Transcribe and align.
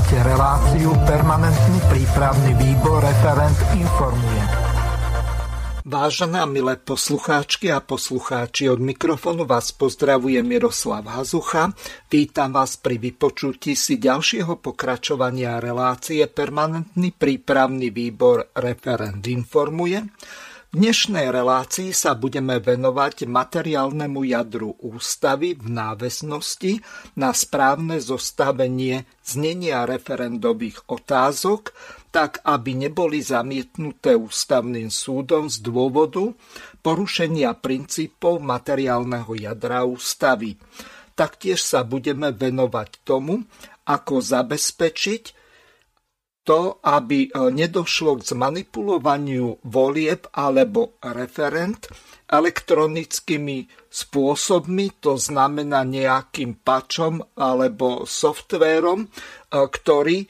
Počúvate 0.00 0.32
reláciu 0.32 0.90
Permanentný 1.04 1.76
prípravný 1.92 2.56
výbor 2.56 3.04
referent 3.04 3.52
informuje. 3.76 4.42
Vážené 5.84 6.40
a 6.40 6.48
milé 6.48 6.80
poslucháčky 6.80 7.68
a 7.68 7.84
poslucháči, 7.84 8.72
od 8.72 8.80
mikrofonu 8.80 9.44
vás 9.44 9.76
pozdravuje 9.76 10.40
Miroslav 10.40 11.04
Hazucha. 11.04 11.76
Vítam 12.08 12.48
vás 12.48 12.80
pri 12.80 12.96
vypočutí 12.96 13.76
si 13.76 14.00
ďalšieho 14.00 14.56
pokračovania 14.64 15.60
relácie 15.60 16.24
Permanentný 16.32 17.12
prípravný 17.12 17.92
výbor 17.92 18.56
referent 18.56 19.20
informuje. 19.20 20.00
V 20.70 20.78
dnešnej 20.78 21.34
relácii 21.34 21.90
sa 21.90 22.14
budeme 22.14 22.62
venovať 22.62 23.26
materiálnemu 23.26 24.22
jadru 24.22 24.78
ústavy 24.78 25.58
v 25.58 25.66
náväznosti 25.66 26.78
na 27.18 27.34
správne 27.34 27.98
zostavenie 27.98 29.02
znenia 29.18 29.82
referendových 29.82 30.86
otázok, 30.86 31.74
tak 32.14 32.38
aby 32.46 32.86
neboli 32.86 33.18
zamietnuté 33.18 34.14
ústavným 34.14 34.94
súdom 34.94 35.50
z 35.50 35.58
dôvodu 35.58 36.30
porušenia 36.86 37.50
princípov 37.58 38.38
materiálneho 38.38 39.34
jadra 39.42 39.82
ústavy. 39.82 40.54
Taktiež 41.18 41.66
sa 41.66 41.82
budeme 41.82 42.30
venovať 42.30 43.02
tomu, 43.02 43.42
ako 43.90 44.22
zabezpečiť 44.22 45.39
to, 46.50 46.82
aby 46.82 47.30
e, 47.30 47.54
nedošlo 47.54 48.18
k 48.18 48.34
zmanipulovaniu 48.34 49.62
volieb 49.70 50.26
alebo 50.34 50.98
referent 50.98 51.86
elektronickými 52.26 53.70
spôsobmi, 53.86 54.98
to 54.98 55.14
znamená 55.14 55.86
nejakým 55.86 56.58
pačom 56.58 57.22
alebo 57.38 58.02
softvérom, 58.02 59.06
e, 59.06 59.08
ktorý 59.54 60.26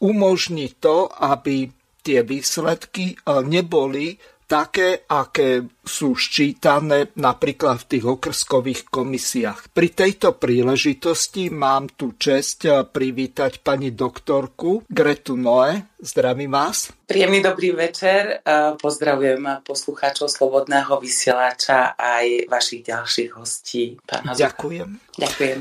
umožní 0.00 0.80
to, 0.80 1.12
aby 1.12 1.68
tie 2.00 2.24
výsledky 2.24 3.12
e, 3.12 3.16
neboli 3.44 4.16
také, 4.44 5.08
aké 5.08 5.64
sú 5.84 6.16
ščítané 6.16 7.16
napríklad 7.20 7.84
v 7.84 7.88
tých 7.96 8.04
okrskových 8.04 8.88
komisiách. 8.88 9.72
Pri 9.72 9.88
tejto 9.92 10.36
príležitosti 10.36 11.48
mám 11.52 11.92
tu 11.92 12.16
čest 12.16 12.64
eh, 12.68 12.84
privítať 12.84 13.60
pani 13.60 13.92
doktorku 13.92 14.84
Gretu 14.88 15.36
Noe. 15.36 15.96
Zdravím 16.04 16.52
vás. 16.52 16.92
Príjemný 17.08 17.40
dobrý 17.40 17.72
večer. 17.72 18.40
Eh, 18.40 18.76
pozdravujem 18.76 19.64
poslucháčov 19.64 20.28
Slobodného 20.28 21.00
vysielača 21.00 21.96
aj 21.96 22.48
vašich 22.48 22.84
ďalších 22.84 23.30
hostí. 23.36 23.96
Pán 24.04 24.36
Ďakujem. 24.36 24.90
Ďakujem. 25.16 25.60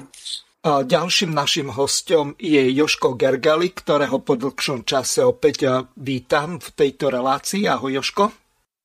Ďalším 0.63 1.35
našim 1.35 1.67
hostom 1.75 2.39
je 2.39 2.71
Joško 2.71 3.19
Gergali, 3.19 3.75
ktorého 3.75 4.23
po 4.23 4.39
dlhšom 4.39 4.87
čase 4.87 5.19
opäť 5.19 5.57
eh, 5.67 5.83
vítam 5.99 6.63
v 6.63 6.67
tejto 6.71 7.11
relácii. 7.11 7.67
Ahoj 7.67 7.99
Joško. 7.99 8.42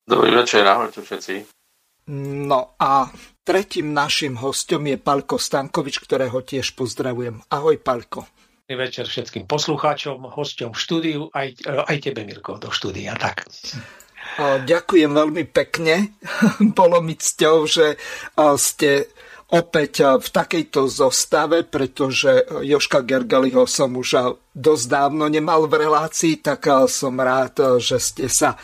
Dobrý 0.08 0.32
večer, 0.32 0.64
ahojte 0.64 1.04
všetci. 1.04 1.34
No 2.48 2.72
a 2.80 3.12
tretím 3.44 3.92
našim 3.92 4.40
hostom 4.40 4.88
je 4.88 4.96
Palko 4.96 5.36
Stankovič, 5.36 6.00
ktorého 6.00 6.40
tiež 6.40 6.72
pozdravujem. 6.72 7.44
Ahoj 7.52 7.76
Palko. 7.76 8.24
Dobrý 8.64 8.88
večer 8.88 9.04
všetkým 9.04 9.44
poslucháčom, 9.44 10.32
hostom 10.32 10.72
v 10.72 10.80
štúdiu, 10.80 11.20
aj, 11.36 11.60
aj 11.68 11.96
tebe 12.00 12.24
Mirko 12.24 12.56
do 12.56 12.72
štúdia. 12.72 13.20
Tak. 13.20 13.52
Ďakujem 14.64 15.12
veľmi 15.12 15.44
pekne. 15.52 16.16
Bolo 16.78 17.04
mi 17.04 17.12
cťou, 17.12 17.68
že 17.68 18.00
ste 18.56 19.12
opäť 19.48 20.20
v 20.20 20.28
takejto 20.28 20.88
zostave, 20.88 21.64
pretože 21.64 22.48
Joška 22.64 23.04
Gergaliho 23.04 23.64
som 23.64 23.96
už 23.96 24.40
dosť 24.52 24.84
dávno 24.88 25.28
nemal 25.28 25.68
v 25.68 25.84
relácii, 25.88 26.40
tak 26.44 26.68
som 26.88 27.16
rád, 27.16 27.80
že 27.80 27.96
ste 27.96 28.28
sa 28.28 28.56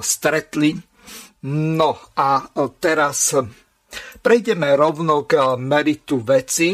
stretli. 0.00 0.72
No 1.44 2.00
a 2.16 2.48
teraz 2.80 3.36
prejdeme 4.24 4.72
rovno 4.72 5.28
k 5.28 5.60
meritu 5.60 6.24
veci. 6.24 6.72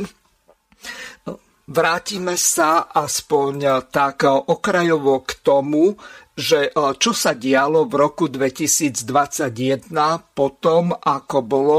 Vrátime 1.71 2.34
sa 2.34 2.91
aspoň 2.91 3.87
tak 3.91 4.27
okrajovo 4.27 5.23
k 5.23 5.31
tomu, 5.43 5.95
že 6.34 6.71
čo 6.75 7.12
sa 7.15 7.34
dialo 7.34 7.87
v 7.87 7.95
roku 7.95 8.27
2021 8.27 9.91
potom, 10.34 10.91
ako 10.95 11.39
bolo 11.47 11.79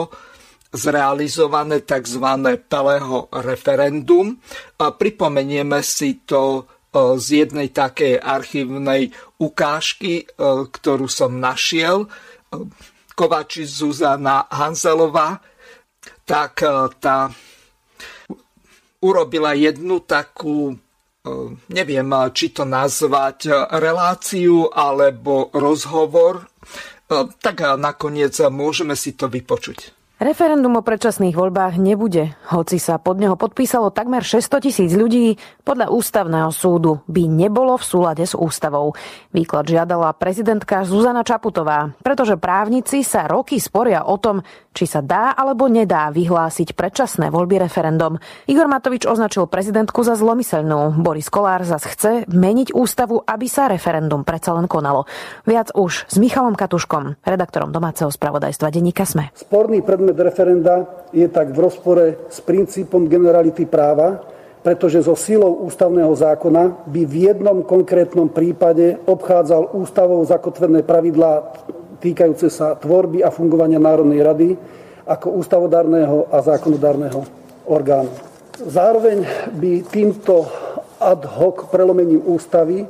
zrealizované 0.72 1.84
tzv. 1.84 2.24
Pelého 2.68 3.28
referendum. 3.44 4.36
Pripomenieme 4.80 5.84
si 5.84 6.24
to 6.24 6.68
z 6.92 7.28
jednej 7.48 7.72
takej 7.72 8.20
archívnej 8.20 9.16
ukážky, 9.40 10.28
ktorú 10.72 11.08
som 11.08 11.40
našiel. 11.40 12.12
Kovači 13.16 13.64
Zuzana 13.64 14.48
Hanzelová, 14.52 15.40
tak 16.28 16.64
tá 17.00 17.32
urobila 19.00 19.56
jednu 19.56 20.04
takú, 20.04 20.76
neviem, 21.72 22.10
či 22.36 22.52
to 22.52 22.68
nazvať 22.68 23.72
reláciu 23.80 24.68
alebo 24.68 25.48
rozhovor, 25.56 26.44
tak 27.40 27.56
nakoniec 27.80 28.36
môžeme 28.52 29.00
si 29.00 29.16
to 29.16 29.32
vypočuť. 29.32 30.01
Referendum 30.22 30.78
o 30.78 30.86
predčasných 30.86 31.34
voľbách 31.34 31.82
nebude, 31.82 32.38
hoci 32.54 32.78
sa 32.78 33.02
pod 33.02 33.18
neho 33.18 33.34
podpísalo 33.34 33.90
takmer 33.90 34.22
600 34.22 34.62
tisíc 34.62 34.94
ľudí, 34.94 35.42
podľa 35.66 35.90
ústavného 35.90 36.54
súdu 36.54 37.02
by 37.10 37.26
nebolo 37.26 37.74
v 37.74 37.82
súlade 37.82 38.22
s 38.22 38.38
ústavou. 38.38 38.94
Výklad 39.34 39.66
žiadala 39.66 40.14
prezidentka 40.14 40.86
Zuzana 40.86 41.26
Čaputová, 41.26 41.98
pretože 42.06 42.38
právnici 42.38 43.02
sa 43.02 43.26
roky 43.26 43.58
sporia 43.58 44.06
o 44.06 44.14
tom, 44.22 44.46
či 44.72 44.88
sa 44.88 45.04
dá 45.04 45.36
alebo 45.36 45.68
nedá 45.68 46.08
vyhlásiť 46.12 46.74
predčasné 46.76 47.28
voľby 47.28 47.60
referendum. 47.60 48.18
Igor 48.48 48.72
Matovič 48.72 49.04
označil 49.04 49.48
prezidentku 49.48 50.02
za 50.04 50.16
zlomyselnú. 50.16 51.00
Boris 51.04 51.28
Kolár 51.28 51.68
zas 51.68 51.84
chce 51.84 52.24
meniť 52.32 52.72
ústavu, 52.72 53.20
aby 53.24 53.48
sa 53.52 53.68
referendum 53.68 54.24
predsa 54.24 54.56
len 54.56 54.72
konalo. 54.72 55.08
Viac 55.44 55.76
už 55.76 56.08
s 56.08 56.16
Michalom 56.16 56.56
Katuškom, 56.56 57.20
redaktorom 57.24 57.76
domáceho 57.76 58.08
spravodajstva 58.08 58.72
denníka 58.72 59.04
Sme. 59.04 59.30
Sporný 59.36 59.84
predmet 59.84 60.16
referenda 60.16 60.88
je 61.12 61.28
tak 61.28 61.52
v 61.52 61.60
rozpore 61.60 62.06
s 62.32 62.40
princípom 62.40 63.12
generality 63.12 63.68
práva, 63.68 64.24
pretože 64.62 65.02
so 65.02 65.18
silou 65.18 65.66
ústavného 65.66 66.14
zákona 66.14 66.86
by 66.86 67.02
v 67.04 67.16
jednom 67.34 67.66
konkrétnom 67.66 68.30
prípade 68.30 69.02
obchádzal 69.10 69.74
ústavou 69.74 70.22
zakotvené 70.22 70.86
pravidlá 70.86 71.66
týkajúce 72.02 72.50
sa 72.50 72.74
tvorby 72.74 73.22
a 73.22 73.30
fungovania 73.30 73.78
Národnej 73.78 74.26
rady 74.26 74.50
ako 75.06 75.38
ústavodárneho 75.38 76.26
a 76.34 76.42
zákonodárneho 76.42 77.22
orgánu. 77.70 78.10
Zároveň 78.62 79.26
by 79.54 79.86
týmto 79.90 80.50
ad 81.02 81.26
hoc 81.26 81.70
prelomením 81.70 82.22
ústavy 82.26 82.86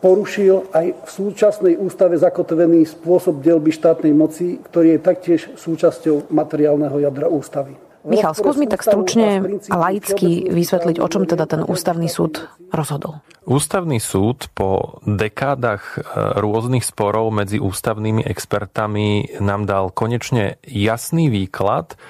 porušil 0.00 0.72
aj 0.72 0.86
v 0.96 1.08
súčasnej 1.08 1.74
ústave 1.76 2.16
zakotvený 2.16 2.88
spôsob 2.88 3.44
delby 3.44 3.72
štátnej 3.72 4.16
moci, 4.16 4.56
ktorý 4.60 4.96
je 4.96 5.00
taktiež 5.04 5.40
súčasťou 5.60 6.32
materiálneho 6.32 6.96
jadra 7.00 7.28
ústavy. 7.28 7.89
Michal, 8.00 8.32
skús 8.32 8.56
mi 8.56 8.64
tak 8.64 8.80
stručne 8.80 9.60
a 9.68 9.76
laicky 9.76 10.48
vysvetliť, 10.48 10.96
o 11.04 11.06
čom 11.10 11.28
teda 11.28 11.44
ten 11.44 11.60
ústavný 11.60 12.08
súd 12.08 12.48
rozhodol. 12.72 13.20
Ústavný 13.44 14.00
súd 14.00 14.48
po 14.56 15.00
dekádach 15.04 15.96
e, 15.96 16.04
rôznych 16.40 16.84
sporov 16.84 17.28
medzi 17.32 17.60
ústavnými 17.60 18.24
expertami 18.24 19.36
nám 19.44 19.68
dal 19.68 19.92
konečne 19.92 20.56
jasný 20.64 21.28
výklad, 21.28 22.00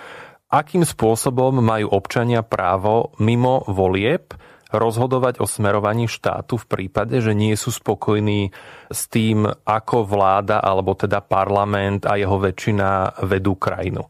akým 0.50 0.86
spôsobom 0.86 1.58
majú 1.58 1.90
občania 1.90 2.46
právo 2.46 3.14
mimo 3.18 3.66
volieb 3.66 4.34
rozhodovať 4.70 5.42
o 5.42 5.46
smerovaní 5.50 6.06
štátu 6.06 6.54
v 6.54 6.66
prípade, 6.70 7.18
že 7.18 7.34
nie 7.34 7.58
sú 7.58 7.74
spokojní 7.74 8.54
s 8.86 9.10
tým, 9.10 9.50
ako 9.66 10.06
vláda 10.06 10.62
alebo 10.62 10.94
teda 10.94 11.18
parlament 11.22 12.06
a 12.06 12.14
jeho 12.14 12.38
väčšina 12.38 13.22
vedú 13.26 13.58
krajinu. 13.58 14.06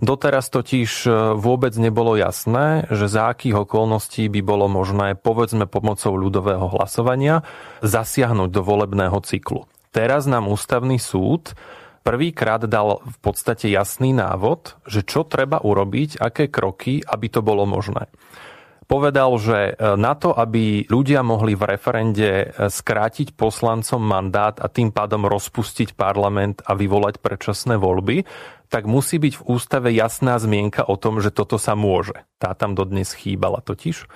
Doteraz 0.00 0.48
totiž 0.48 0.90
e, 1.04 1.10
vôbec 1.36 1.76
nebolo 1.76 2.16
jasné, 2.16 2.88
že 2.88 3.04
za 3.04 3.28
akých 3.36 3.68
okolností 3.68 4.32
by 4.32 4.40
bolo 4.40 4.64
možné, 4.64 5.12
povedzme 5.12 5.68
pomocou 5.68 6.16
ľudového 6.16 6.72
hlasovania, 6.72 7.44
zasiahnuť 7.84 8.48
do 8.48 8.64
volebného 8.64 9.20
cyklu. 9.20 9.68
Teraz 9.92 10.24
nám 10.24 10.48
ústavný 10.48 10.96
súd 10.96 11.52
prvýkrát 12.00 12.64
dal 12.64 13.04
v 13.04 13.16
podstate 13.20 13.68
jasný 13.68 14.16
návod, 14.16 14.80
že 14.88 15.04
čo 15.04 15.28
treba 15.28 15.60
urobiť, 15.60 16.16
aké 16.16 16.48
kroky, 16.48 17.04
aby 17.04 17.26
to 17.28 17.44
bolo 17.44 17.68
možné 17.68 18.08
povedal, 18.90 19.30
že 19.38 19.78
e, 19.78 19.94
na 19.94 20.18
to, 20.18 20.34
aby 20.34 20.90
ľudia 20.90 21.22
mohli 21.22 21.54
v 21.54 21.78
referende 21.78 22.50
e, 22.50 22.66
skrátiť 22.66 23.38
poslancom 23.38 24.02
mandát 24.02 24.58
a 24.58 24.66
tým 24.66 24.90
pádom 24.90 25.30
rozpustiť 25.30 25.94
parlament 25.94 26.66
a 26.66 26.74
vyvolať 26.74 27.22
predčasné 27.22 27.78
voľby, 27.78 28.26
tak 28.66 28.90
musí 28.90 29.22
byť 29.22 29.34
v 29.38 29.46
ústave 29.46 29.94
jasná 29.94 30.34
zmienka 30.42 30.82
o 30.82 30.98
tom, 30.98 31.22
že 31.22 31.30
toto 31.30 31.54
sa 31.54 31.78
môže. 31.78 32.26
Tá 32.42 32.58
tam 32.58 32.74
dodnes 32.74 33.14
chýbala 33.14 33.62
totiž. 33.62 34.10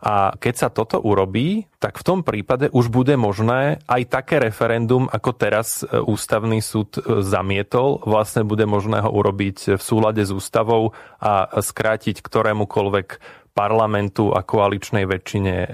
A 0.00 0.32
keď 0.32 0.54
sa 0.56 0.68
toto 0.72 0.96
urobí, 0.96 1.68
tak 1.76 2.00
v 2.00 2.06
tom 2.08 2.18
prípade 2.24 2.72
už 2.72 2.88
bude 2.88 3.20
možné 3.20 3.84
aj 3.84 4.08
také 4.08 4.40
referendum, 4.40 5.10
ako 5.12 5.30
teraz 5.36 5.82
e, 5.82 5.98
ústavný 5.98 6.62
súd 6.62 7.02
zamietol, 7.02 8.00
vlastne 8.06 8.46
bude 8.46 8.64
možné 8.64 9.02
ho 9.02 9.10
urobiť 9.10 9.76
v 9.76 9.82
súlade 9.82 10.22
s 10.22 10.32
ústavou 10.32 10.94
a 11.18 11.50
skrátiť 11.60 12.22
ktorémukoľvek 12.22 13.39
parlamentu 13.50 14.30
a 14.32 14.46
koaličnej 14.46 15.04
väčšine 15.04 15.54
e, 15.54 15.66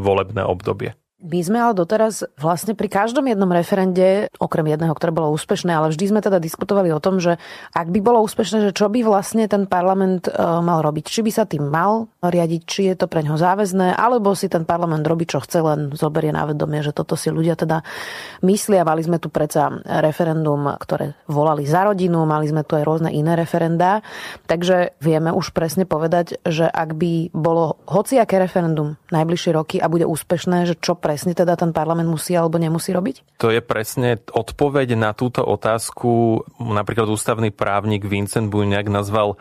volebné 0.00 0.42
obdobie. 0.46 0.94
My 1.22 1.38
sme 1.38 1.62
ale 1.62 1.78
doteraz 1.78 2.26
vlastne 2.34 2.74
pri 2.74 2.90
každom 2.90 3.30
jednom 3.30 3.46
referende, 3.54 4.26
okrem 4.42 4.74
jedného, 4.74 4.90
ktoré 4.90 5.14
bolo 5.14 5.30
úspešné, 5.38 5.70
ale 5.70 5.94
vždy 5.94 6.10
sme 6.10 6.18
teda 6.18 6.42
diskutovali 6.42 6.90
o 6.90 6.98
tom, 6.98 7.22
že 7.22 7.38
ak 7.70 7.94
by 7.94 8.02
bolo 8.02 8.26
úspešné, 8.26 8.66
že 8.66 8.72
čo 8.74 8.90
by 8.90 9.06
vlastne 9.06 9.46
ten 9.46 9.70
parlament 9.70 10.26
e, 10.26 10.34
mal 10.34 10.82
robiť. 10.82 11.06
Či 11.06 11.22
by 11.22 11.30
sa 11.30 11.46
tým 11.46 11.70
mal 11.70 12.10
riadiť, 12.26 12.62
či 12.66 12.90
je 12.90 12.98
to 12.98 13.06
pre 13.06 13.22
ňo 13.22 13.38
záväzné, 13.38 13.94
alebo 13.94 14.34
si 14.34 14.50
ten 14.50 14.66
parlament 14.66 15.06
robí, 15.06 15.22
čo 15.30 15.38
chce, 15.38 15.62
len 15.62 15.94
zoberie 15.94 16.34
na 16.34 16.42
vedomie, 16.42 16.82
že 16.82 16.90
toto 16.90 17.14
si 17.14 17.30
ľudia 17.30 17.54
teda 17.54 17.86
myslia. 18.42 18.82
Mali 18.82 19.06
sme 19.06 19.22
tu 19.22 19.30
predsa 19.30 19.70
referendum, 19.86 20.74
ktoré 20.74 21.14
volali 21.30 21.62
za 21.70 21.86
rodinu, 21.86 22.26
mali 22.26 22.50
sme 22.50 22.66
tu 22.66 22.74
aj 22.74 22.82
rôzne 22.82 23.14
iné 23.14 23.38
referendá. 23.38 24.02
Takže 24.50 24.98
vieme 24.98 25.30
už 25.30 25.54
presne 25.54 25.86
povedať, 25.86 26.42
že 26.42 26.66
ak 26.66 26.98
by 26.98 27.30
bolo 27.30 27.78
hociaké 27.86 28.42
referendum 28.42 28.98
najbližšie 29.14 29.50
roky 29.54 29.78
a 29.78 29.86
bude 29.86 30.02
úspešné, 30.02 30.66
že 30.66 30.74
čo 30.82 30.98
pre 30.98 31.11
presne 31.12 31.36
teda 31.36 31.60
ten 31.60 31.76
parlament 31.76 32.08
musí 32.08 32.32
alebo 32.32 32.56
nemusí 32.56 32.88
robiť? 32.88 33.36
To 33.36 33.52
je 33.52 33.60
presne 33.60 34.16
odpoveď 34.32 34.96
na 34.96 35.12
túto 35.12 35.44
otázku. 35.44 36.40
Napríklad 36.56 37.04
ústavný 37.12 37.52
právnik 37.52 38.08
Vincent 38.08 38.48
Buňák 38.48 38.88
nazval 38.88 39.36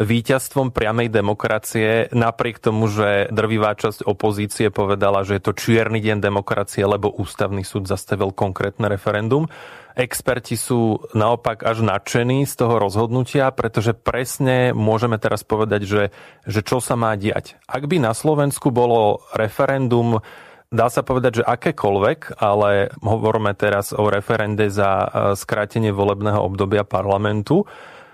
víťazstvom 0.00 0.72
priamej 0.72 1.12
demokracie, 1.12 2.08
napriek 2.14 2.56
tomu, 2.56 2.88
že 2.88 3.28
drvivá 3.28 3.76
časť 3.76 4.06
opozície 4.08 4.72
povedala, 4.72 5.26
že 5.28 5.36
je 5.36 5.42
to 5.44 5.52
čierny 5.52 6.00
deň 6.00 6.24
demokracie, 6.24 6.88
lebo 6.88 7.12
ústavný 7.12 7.66
súd 7.66 7.84
zastavil 7.84 8.32
konkrétne 8.32 8.88
referendum. 8.88 9.50
Experti 9.98 10.56
sú 10.56 11.04
naopak 11.12 11.66
až 11.66 11.84
nadšení 11.84 12.48
z 12.48 12.54
toho 12.54 12.80
rozhodnutia, 12.80 13.52
pretože 13.52 13.92
presne 13.92 14.72
môžeme 14.72 15.20
teraz 15.20 15.44
povedať, 15.44 15.84
že, 15.84 16.02
že 16.48 16.64
čo 16.64 16.80
sa 16.80 16.96
má 16.96 17.12
diať. 17.18 17.60
Ak 17.68 17.84
by 17.84 18.00
na 18.00 18.16
Slovensku 18.16 18.72
bolo 18.72 19.20
referendum 19.36 20.22
Dá 20.70 20.86
sa 20.86 21.02
povedať, 21.02 21.42
že 21.42 21.48
akékoľvek, 21.50 22.38
ale 22.38 22.94
hovoríme 23.02 23.50
teraz 23.58 23.90
o 23.90 24.06
referende 24.06 24.70
za 24.70 25.02
e, 25.02 25.06
skrátenie 25.34 25.90
volebného 25.90 26.38
obdobia 26.46 26.86
parlamentu, 26.86 27.66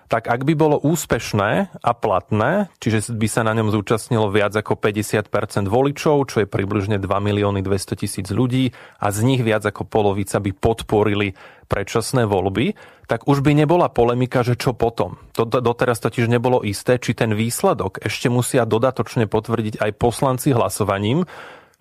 tak 0.09 0.25
ak 0.25 0.41
by 0.41 0.57
bolo 0.57 0.81
úspešné 0.81 1.69
a 1.85 1.93
platné, 1.93 2.73
čiže 2.81 3.13
by 3.13 3.29
sa 3.29 3.45
na 3.45 3.53
ňom 3.53 3.69
zúčastnilo 3.69 4.33
viac 4.33 4.57
ako 4.57 4.73
50% 4.73 5.69
voličov, 5.69 6.33
čo 6.33 6.37
je 6.41 6.49
približne 6.49 6.97
2 6.97 7.05
milióny 7.05 7.61
200 7.61 8.01
tisíc 8.01 8.33
ľudí 8.33 8.73
a 9.05 9.13
z 9.13 9.19
nich 9.21 9.45
viac 9.45 9.61
ako 9.69 9.85
polovica 9.85 10.41
by 10.41 10.57
podporili 10.57 11.37
predčasné 11.69 12.25
voľby, 12.25 12.73
tak 13.05 13.29
už 13.29 13.43
by 13.45 13.53
nebola 13.53 13.93
polemika, 13.93 14.41
že 14.47 14.57
čo 14.57 14.73
potom. 14.73 15.19
Doteraz 15.37 16.01
totiž 16.01 16.31
nebolo 16.31 16.63
isté, 16.63 16.97
či 16.97 17.13
ten 17.13 17.35
výsledok 17.35 18.01
ešte 18.01 18.33
musia 18.33 18.65
dodatočne 18.65 19.29
potvrdiť 19.29 19.83
aj 19.83 19.91
poslanci 19.99 20.55
hlasovaním, 20.55 21.27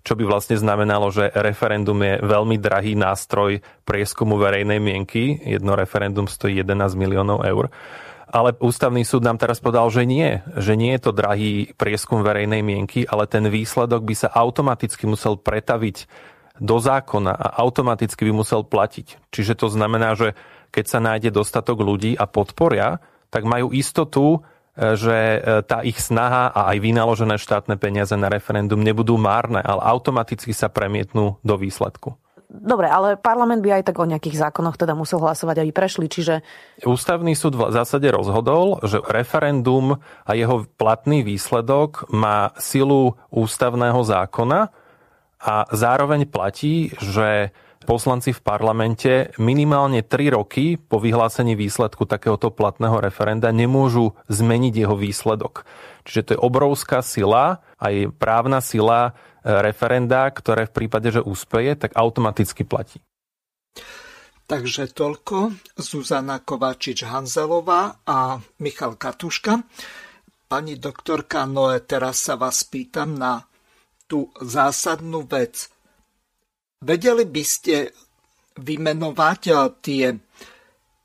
čo 0.05 0.13
by 0.13 0.23
vlastne 0.23 0.53
znamenalo, 0.53 1.09
že 1.09 1.33
referendum 1.33 1.97
je 1.97 2.21
veľmi 2.21 2.61
drahý 2.61 2.93
nástroj 2.93 3.65
prieskumu 3.89 4.37
verejnej 4.37 4.77
mienky. 4.77 5.41
Jedno 5.41 5.73
referendum 5.73 6.29
stojí 6.29 6.61
11 6.61 6.93
miliónov 6.93 7.41
eur. 7.41 7.73
Ale 8.29 8.53
ústavný 8.61 9.01
súd 9.01 9.25
nám 9.25 9.41
teraz 9.41 9.57
povedal, 9.57 9.89
že 9.89 10.05
nie, 10.05 10.45
že 10.61 10.77
nie 10.77 10.93
je 10.93 11.09
to 11.09 11.11
drahý 11.17 11.73
prieskum 11.73 12.21
verejnej 12.21 12.61
mienky, 12.61 13.01
ale 13.09 13.25
ten 13.25 13.49
výsledok 13.49 14.05
by 14.05 14.13
sa 14.13 14.29
automaticky 14.29 15.09
musel 15.09 15.41
pretaviť 15.41 16.05
do 16.61 16.77
zákona 16.77 17.33
a 17.33 17.47
automaticky 17.65 18.29
by 18.29 18.33
musel 18.45 18.61
platiť. 18.61 19.33
Čiže 19.33 19.57
to 19.57 19.67
znamená, 19.73 20.13
že 20.13 20.37
keď 20.69 20.85
sa 20.85 20.99
nájde 21.01 21.33
dostatok 21.33 21.81
ľudí 21.81 22.13
a 22.13 22.29
podporia, 22.29 23.01
tak 23.33 23.43
majú 23.43 23.73
istotu, 23.73 24.45
že 24.75 25.39
e, 25.39 25.39
tá 25.63 25.81
ich 25.87 25.97
snaha 26.03 26.51
a 26.51 26.75
aj 26.75 26.77
vynaložené 26.83 27.39
štátne 27.39 27.79
peniaze 27.79 28.13
na 28.19 28.27
referendum 28.27 28.83
nebudú 28.83 29.15
márne, 29.15 29.63
ale 29.63 29.81
automaticky 29.87 30.51
sa 30.51 30.67
premietnú 30.67 31.39
do 31.41 31.55
výsledku. 31.55 32.19
Dobre, 32.45 32.87
ale 32.87 33.17
parlament 33.19 33.59
by 33.65 33.81
aj 33.81 33.83
tak 33.91 33.97
o 33.99 34.07
nejakých 34.07 34.37
zákonoch 34.47 34.77
teda 34.77 34.93
musel 34.93 35.19
hlasovať, 35.19 35.65
aby 35.65 35.71
prešli, 35.75 36.07
čiže... 36.07 36.45
Ústavný 36.85 37.33
súd 37.33 37.57
v 37.57 37.73
zásade 37.73 38.07
rozhodol, 38.13 38.79
že 38.85 39.01
referendum 39.01 39.97
a 40.23 40.31
jeho 40.37 40.63
platný 40.77 41.25
výsledok 41.25 42.07
má 42.13 42.53
silu 42.61 43.17
ústavného 43.33 43.97
zákona 43.97 44.69
a 45.41 45.55
zároveň 45.73 46.29
platí, 46.29 46.93
že 47.01 47.51
poslanci 47.85 48.33
v 48.33 48.41
parlamente 48.41 49.29
minimálne 49.37 50.01
3 50.01 50.33
roky 50.33 50.75
po 50.75 50.97
vyhlásení 50.97 51.53
výsledku 51.53 52.09
takéhoto 52.09 52.49
platného 52.49 52.97
referenda 52.97 53.53
nemôžu 53.53 54.17
zmeniť 54.27 54.73
jeho 54.73 54.97
výsledok. 54.97 55.63
Čiže 56.03 56.21
to 56.25 56.31
je 56.33 56.39
obrovská 56.41 57.05
sila, 57.05 57.61
aj 57.77 58.09
právna 58.17 58.59
sila 58.65 59.09
e, 59.09 59.11
referenda, 59.61 60.25
ktoré 60.33 60.65
v 60.65 60.75
prípade, 60.83 61.13
že 61.13 61.21
úspeje, 61.21 61.77
tak 61.77 61.93
automaticky 61.93 62.65
platí. 62.65 62.97
Takže 64.45 64.93
toľko 64.93 65.57
Zuzana 65.73 66.41
Kovačič-Hanzelová 66.41 68.05
a 68.05 68.37
Michal 68.61 68.93
Katuška. 68.93 69.65
Pani 70.45 70.77
doktorka 70.77 71.49
Noe, 71.49 71.81
teraz 71.81 72.21
sa 72.21 72.37
vás 72.37 72.61
pýtam 72.61 73.17
na 73.17 73.41
tú 74.05 74.29
zásadnú 74.37 75.25
vec. 75.25 75.73
Vedeli 76.83 77.23
by 77.23 77.43
ste 77.43 77.75
vymenovať 78.59 79.41
eh, 79.51 79.57
tie 79.79 80.05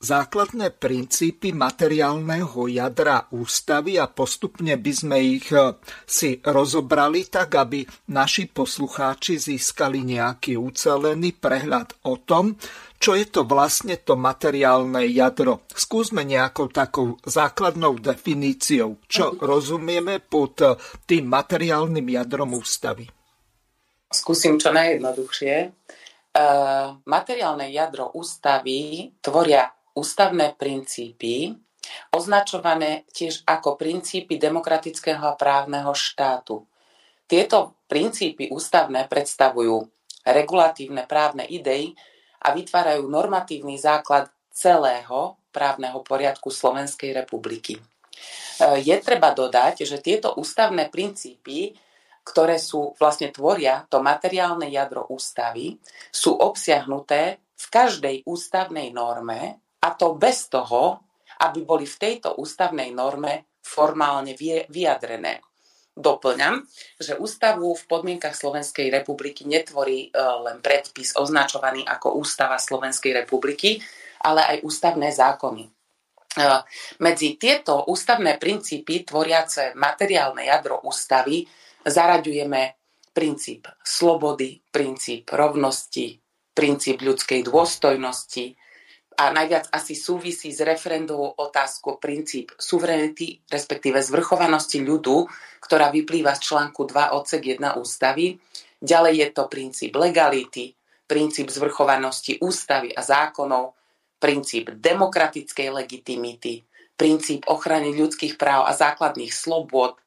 základné 0.00 0.80
princípy 0.80 1.52
materiálneho 1.52 2.72
jadra 2.72 3.28
ústavy 3.36 4.00
a 4.00 4.08
postupne 4.08 4.80
by 4.80 4.92
sme 4.96 5.18
ich 5.20 5.52
eh, 5.52 5.76
si 6.08 6.40
rozobrali 6.40 7.28
tak, 7.28 7.54
aby 7.60 7.84
naši 8.10 8.48
poslucháči 8.48 9.36
získali 9.36 10.00
nejaký 10.00 10.56
ucelený 10.56 11.36
prehľad 11.36 12.00
o 12.08 12.16
tom, 12.24 12.56
čo 12.96 13.12
je 13.12 13.28
to 13.28 13.44
vlastne 13.44 14.00
to 14.00 14.16
materiálne 14.16 15.04
jadro. 15.12 15.68
Skúsme 15.68 16.24
nejakou 16.24 16.72
takou 16.72 17.20
základnou 17.24 18.00
definíciou, 18.00 19.04
čo 19.04 19.36
rozumieme 19.36 20.24
pod 20.24 20.54
eh, 20.64 20.74
tým 21.04 21.28
materiálnym 21.28 22.08
jadrom 22.08 22.56
ústavy. 22.56 23.19
Skúsim 24.10 24.58
čo 24.58 24.74
najjednoduchšie. 24.74 25.54
E, 25.62 25.68
materiálne 27.06 27.70
jadro 27.70 28.10
ústavy 28.18 29.06
tvoria 29.22 29.70
ústavné 29.94 30.58
princípy, 30.58 31.54
označované 32.10 33.06
tiež 33.14 33.46
ako 33.46 33.78
princípy 33.78 34.34
demokratického 34.34 35.30
a 35.30 35.38
právneho 35.38 35.94
štátu. 35.94 36.66
Tieto 37.30 37.78
princípy 37.86 38.50
ústavné 38.50 39.06
predstavujú 39.06 39.86
regulatívne 40.26 41.06
právne 41.06 41.46
idei 41.46 41.94
a 42.42 42.50
vytvárajú 42.50 43.06
normatívny 43.06 43.78
základ 43.78 44.26
celého 44.50 45.38
právneho 45.54 46.02
poriadku 46.02 46.50
Slovenskej 46.50 47.14
republiky. 47.14 47.78
E, 47.78 47.82
je 48.82 48.96
treba 48.98 49.30
dodať, 49.30 49.86
že 49.86 50.02
tieto 50.02 50.34
ústavné 50.34 50.90
princípy 50.90 51.78
ktoré 52.30 52.62
sú 52.62 52.94
vlastne 52.94 53.34
tvoria 53.34 53.82
to 53.90 53.98
materiálne 53.98 54.70
jadro 54.70 55.10
ústavy, 55.10 55.74
sú 56.14 56.38
obsiahnuté 56.38 57.42
v 57.58 57.66
každej 57.66 58.22
ústavnej 58.24 58.94
norme 58.94 59.58
a 59.82 59.88
to 59.98 60.14
bez 60.14 60.46
toho, 60.46 61.02
aby 61.42 61.66
boli 61.66 61.84
v 61.90 61.96
tejto 61.98 62.38
ústavnej 62.38 62.94
norme 62.94 63.50
formálne 63.60 64.38
vyjadrené. 64.68 65.42
Doplňam, 65.90 66.64
že 66.96 67.18
ústavu 67.18 67.76
v 67.76 67.84
podmienkach 67.84 68.32
Slovenskej 68.32 68.88
republiky 68.88 69.44
netvorí 69.44 70.08
e, 70.08 70.10
len 70.16 70.62
predpis 70.64 71.12
označovaný 71.18 71.84
ako 71.84 72.16
Ústava 72.16 72.56
Slovenskej 72.56 73.12
republiky, 73.12 73.82
ale 74.24 74.46
aj 74.56 74.56
ústavné 74.64 75.12
zákony. 75.12 75.66
E, 75.66 75.70
medzi 77.04 77.36
tieto 77.36 77.90
ústavné 77.90 78.40
princípy 78.40 79.04
tvoriace 79.04 79.76
materiálne 79.76 80.48
jadro 80.48 80.80
ústavy 80.88 81.44
zaraďujeme 81.84 82.76
princíp 83.10 83.66
slobody, 83.82 84.62
princíp 84.70 85.34
rovnosti, 85.34 86.20
princíp 86.54 87.02
ľudskej 87.02 87.46
dôstojnosti 87.46 88.54
a 89.20 89.28
najviac 89.36 89.68
asi 89.68 89.92
súvisí 89.92 90.48
s 90.48 90.64
referendovou 90.64 91.36
otázkou 91.36 92.00
princíp 92.00 92.56
suverenity, 92.56 93.44
respektíve 93.52 94.00
zvrchovanosti 94.00 94.80
ľudu, 94.80 95.28
ktorá 95.60 95.92
vyplýva 95.92 96.32
z 96.40 96.40
článku 96.48 96.88
2 96.88 97.12
odsek 97.12 97.60
1 97.60 97.76
ústavy. 97.76 98.40
Ďalej 98.80 99.14
je 99.20 99.28
to 99.36 99.44
princíp 99.52 99.92
legality, 100.00 100.72
princíp 101.04 101.52
zvrchovanosti 101.52 102.40
ústavy 102.40 102.96
a 102.96 103.04
zákonov, 103.04 103.76
princíp 104.16 104.72
demokratickej 104.72 105.68
legitimity, 105.68 106.64
princíp 106.96 107.44
ochrany 107.44 107.92
ľudských 107.92 108.40
práv 108.40 108.64
a 108.64 108.72
základných 108.72 109.32
slobôd, 109.32 110.00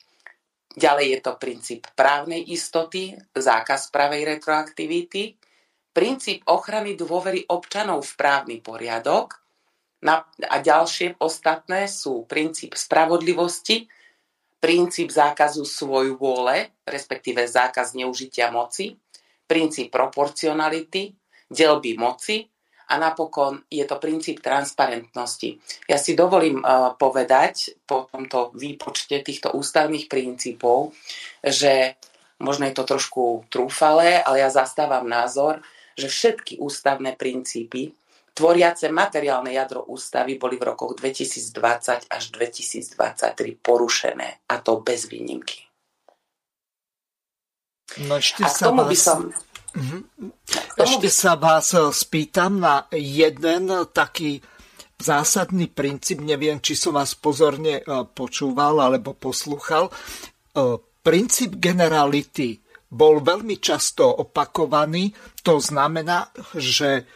Ďalej 0.73 1.05
je 1.05 1.19
to 1.21 1.33
princíp 1.37 1.81
právnej 1.93 2.41
istoty, 2.49 3.13
zákaz 3.33 3.93
pravej 3.93 4.25
retroaktivity, 4.25 5.37
princíp 5.93 6.41
ochrany 6.49 6.97
dôvery 6.97 7.45
občanov 7.45 8.01
v 8.09 8.13
právny 8.17 8.57
poriadok 8.57 9.37
a 10.49 10.55
ďalšie 10.59 11.21
ostatné 11.21 11.85
sú 11.85 12.25
princíp 12.25 12.73
spravodlivosti, 12.73 13.85
princíp 14.57 15.13
zákazu 15.13 15.63
svoj 15.63 16.17
vôle, 16.17 16.73
respektíve 16.83 17.45
zákaz 17.45 17.93
neužitia 17.93 18.49
moci, 18.49 18.97
princíp 19.45 19.93
proporcionality, 19.93 21.13
delby 21.51 21.95
moci 21.99 22.52
a 22.93 22.95
napokon 23.01 23.65
je 23.73 23.81
to 23.89 23.97
princíp 23.97 24.45
transparentnosti. 24.45 25.57
Ja 25.89 25.97
si 25.97 26.13
dovolím 26.13 26.61
uh, 26.61 26.93
povedať 26.93 27.81
po 27.89 28.05
tomto 28.05 28.53
výpočte 28.53 29.17
týchto 29.25 29.57
ústavných 29.57 30.05
princípov, 30.05 30.93
že 31.41 31.97
možno 32.37 32.69
je 32.69 32.77
to 32.77 32.85
trošku 32.85 33.49
trúfale, 33.49 34.21
ale 34.21 34.45
ja 34.45 34.53
zastávam 34.53 35.09
názor, 35.09 35.65
že 35.97 36.05
všetky 36.05 36.61
ústavné 36.61 37.17
princípy 37.17 37.97
tvoriace 38.33 38.89
materiálne 38.89 39.53
jadro 39.53 39.85
ústavy 39.89 40.41
boli 40.41 40.57
v 40.57 40.73
rokoch 40.73 40.97
2020 40.97 42.09
až 42.09 42.23
2023 42.33 42.93
porušené 43.61 44.45
a 44.49 44.55
to 44.61 44.81
bez 44.81 45.05
výnimky. 45.05 45.65
No 48.09 48.17
a 48.17 48.49
sa 48.49 48.73
vás... 48.73 48.89
by 48.89 48.97
som... 48.97 49.19
Mhm. 49.73 49.99
Ešte 50.77 51.09
sa 51.09 51.33
vás 51.33 51.73
e, 51.73 51.89
spýtam 51.89 52.61
na 52.61 52.85
jeden 52.93 53.69
taký 53.89 54.37
zásadný 55.01 55.67
princíp, 55.73 56.21
neviem, 56.21 56.61
či 56.61 56.77
som 56.77 56.93
vás 56.93 57.17
pozorne 57.17 57.81
e, 57.81 57.83
počúval 58.13 58.79
alebo 58.79 59.17
poslúchal. 59.17 59.89
E, 59.89 59.91
princíp 61.01 61.57
generality 61.57 62.61
bol 62.93 63.25
veľmi 63.25 63.57
často 63.57 64.05
opakovaný. 64.05 65.09
To 65.41 65.57
znamená, 65.57 66.29
že 66.53 67.09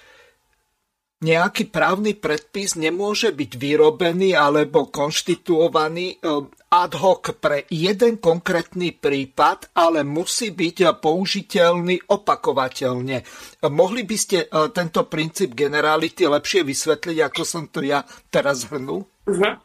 nejaký 1.18 1.74
právny 1.74 2.14
predpis 2.14 2.78
nemôže 2.78 3.34
byť 3.34 3.52
vyrobený 3.58 4.38
alebo 4.38 4.90
konštituovaný 4.94 6.18
eh, 6.18 6.46
ad 6.68 6.94
hoc 7.00 7.42
pre 7.42 7.66
jeden 7.74 8.22
konkrétny 8.22 8.94
prípad, 8.94 9.74
ale 9.74 10.06
musí 10.06 10.54
byť 10.54 11.00
použiteľný 11.02 12.12
opakovateľne. 12.12 13.18
Mohli 13.66 14.02
by 14.06 14.18
ste 14.18 14.38
eh, 14.46 14.70
tento 14.70 15.10
princíp 15.10 15.58
generality 15.58 16.30
lepšie 16.30 16.62
vysvetliť, 16.62 17.18
ako 17.26 17.42
som 17.42 17.66
to 17.72 17.82
ja 17.82 18.06
teraz 18.30 18.70
hrnul? 18.70 19.02
Uh-huh. 19.26 19.56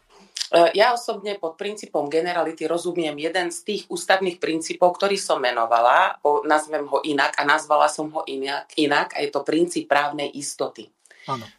Ja 0.52 0.92
osobne 0.92 1.40
pod 1.40 1.56
princípom 1.56 2.12
generality 2.12 2.68
rozumiem 2.68 3.16
jeden 3.16 3.48
z 3.48 3.58
tých 3.64 3.82
ústavných 3.88 4.36
princípov, 4.36 5.00
ktorý 5.00 5.16
som 5.16 5.40
menovala, 5.40 6.20
nazvem 6.44 6.84
ho 6.92 7.00
inak 7.08 7.40
a 7.40 7.48
nazvala 7.48 7.88
som 7.88 8.12
ho 8.12 8.20
inak, 8.28 8.68
inak 8.76 9.16
a 9.16 9.24
je 9.24 9.32
to 9.32 9.40
princíp 9.48 9.88
právnej 9.88 10.28
istoty. 10.36 10.92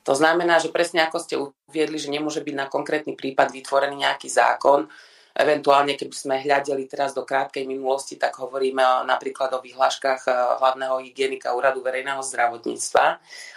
To 0.03 0.13
znamená, 0.13 0.59
že 0.59 0.73
presne 0.73 1.05
ako 1.07 1.17
ste 1.19 1.35
uviedli, 1.39 1.95
že 1.95 2.11
nemôže 2.11 2.43
byť 2.43 2.55
na 2.55 2.67
konkrétny 2.67 3.15
prípad 3.15 3.51
vytvorený 3.51 4.03
nejaký 4.03 4.27
zákon, 4.27 4.91
Eventuálne, 5.33 5.97
keby 5.97 6.13
sme 6.13 6.35
hľadeli 6.45 6.85
teraz 6.85 7.17
do 7.17 7.25
krátkej 7.25 7.65
minulosti, 7.65 8.21
tak 8.21 8.37
hovoríme 8.37 9.01
napríklad 9.09 9.49
o 9.57 9.65
vyhláškach 9.65 10.29
eh, 10.29 10.33
hlavného 10.61 11.01
hygienika 11.01 11.57
Úradu 11.57 11.81
verejného 11.81 12.21
zdravotníctva. 12.21 13.05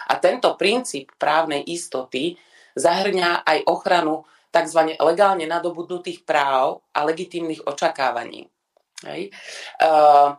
A 0.09 0.13
tento 0.17 0.57
princíp 0.57 1.13
právnej 1.21 1.61
istoty 1.69 2.33
zahrňa 2.73 3.45
aj 3.45 3.69
ochranu 3.69 4.25
tzv. 4.49 4.97
legálne 4.97 5.45
nadobudnutých 5.45 6.25
práv 6.25 6.81
a 6.97 7.05
legitímnych 7.05 7.61
očakávaní. 7.69 8.49
Hej. 9.05 9.29
Uh, 9.77 10.33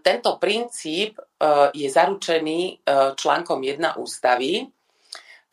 tento 0.00 0.30
princíp 0.40 1.18
e, 1.18 1.22
je 1.72 1.88
zaručený 1.88 2.60
e, 2.68 2.72
článkom 3.14 3.60
1 3.60 4.00
ústavy 4.00 4.68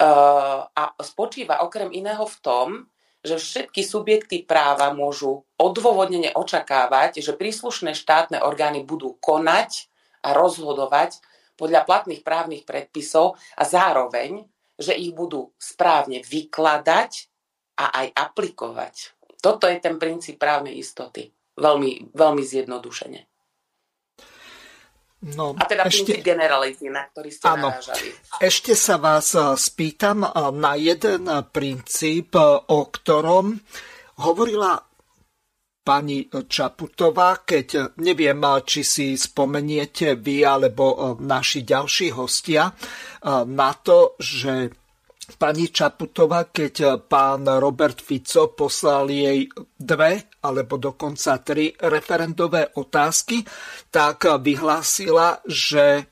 a 0.01 0.97
spočíva 0.97 1.61
okrem 1.61 1.93
iného 1.93 2.25
v 2.25 2.37
tom, 2.41 2.67
že 3.21 3.37
všetky 3.37 3.85
subjekty 3.85 4.41
práva 4.41 4.89
môžu 4.97 5.45
odôvodnene 5.61 6.33
očakávať, 6.33 7.21
že 7.21 7.37
príslušné 7.37 7.93
štátne 7.93 8.41
orgány 8.41 8.81
budú 8.81 9.21
konať 9.21 9.93
a 10.25 10.33
rozhodovať 10.33 11.21
podľa 11.53 11.85
platných 11.85 12.25
právnych 12.25 12.65
predpisov 12.65 13.37
a 13.53 13.61
zároveň, 13.61 14.41
že 14.73 14.97
ich 14.97 15.13
budú 15.13 15.53
správne 15.61 16.25
vykladať 16.25 17.29
a 17.77 18.01
aj 18.01 18.07
aplikovať. 18.17 18.95
Toto 19.37 19.69
je 19.69 19.77
ten 19.77 20.01
princíp 20.01 20.41
právnej 20.41 20.81
istoty. 20.81 21.29
Veľmi, 21.61 22.09
veľmi 22.17 22.41
zjednodušene. 22.41 23.30
No, 25.21 25.53
a 25.53 25.69
teda 25.69 25.85
ešte, 25.85 26.17
generality, 26.17 26.89
na 26.89 27.05
ktorý 27.05 27.29
ste 27.29 27.45
áno, 27.45 27.69
narážali. 27.69 28.09
Ešte 28.41 28.73
sa 28.73 28.97
vás 28.97 29.37
e, 29.37 29.53
spýtam 29.53 30.25
e, 30.25 30.29
na 30.57 30.73
jeden 30.73 31.29
princíp, 31.53 32.33
e, 32.33 32.41
o 32.73 32.89
ktorom 32.89 33.53
hovorila 34.25 34.81
pani 35.85 36.25
Čaputová, 36.29 37.45
keď 37.45 37.97
neviem, 38.01 38.41
či 38.65 38.81
si 38.81 39.07
spomeniete 39.17 40.17
vy 40.17 40.45
alebo 40.45 41.17
naši 41.17 41.65
ďalší 41.65 42.13
hostia 42.13 42.69
na 43.25 43.71
to, 43.81 44.13
že 44.21 44.80
pani 45.37 45.69
Čaputová, 45.71 46.49
keď 46.49 47.01
pán 47.07 47.45
Robert 47.47 48.01
Fico 48.01 48.51
poslal 48.51 49.07
jej 49.09 49.47
dve 49.77 50.27
alebo 50.43 50.75
dokonca 50.81 51.39
tri 51.39 51.71
referendové 51.71 52.73
otázky, 52.75 53.45
tak 53.93 54.25
vyhlásila, 54.41 55.39
že 55.45 56.09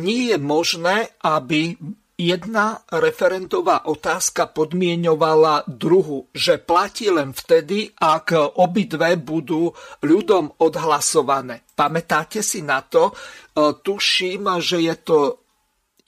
nie 0.00 0.32
je 0.32 0.38
možné, 0.40 1.12
aby 1.20 1.76
jedna 2.20 2.84
referendová 2.92 3.88
otázka 3.88 4.52
podmienovala 4.52 5.64
druhu, 5.64 6.28
že 6.36 6.60
platí 6.60 7.08
len 7.08 7.32
vtedy, 7.32 7.88
ak 7.96 8.56
obidve 8.60 9.16
budú 9.16 9.72
ľudom 10.04 10.52
odhlasované. 10.60 11.64
Pamätáte 11.72 12.44
si 12.44 12.60
na 12.60 12.84
to? 12.84 13.16
Tuším, 13.56 14.60
že 14.60 14.84
je 14.84 14.96
to 15.00 15.18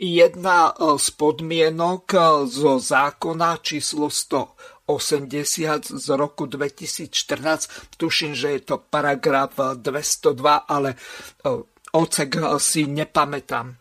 jedna 0.03 0.75
e, 0.75 0.99
z 0.99 1.09
podmienok 1.15 2.05
e, 2.15 2.19
zo 2.51 2.83
zákona 2.83 3.63
číslo 3.63 4.11
180 4.11 5.95
z 5.95 6.07
roku 6.19 6.51
2014. 6.51 7.95
Tuším, 7.95 8.35
že 8.35 8.59
je 8.59 8.61
to 8.67 8.83
paragraf 8.83 9.55
202, 9.79 10.67
ale 10.67 10.99
e, 10.99 10.99
ocek 11.95 12.59
si 12.59 12.91
nepamätám. 12.91 13.79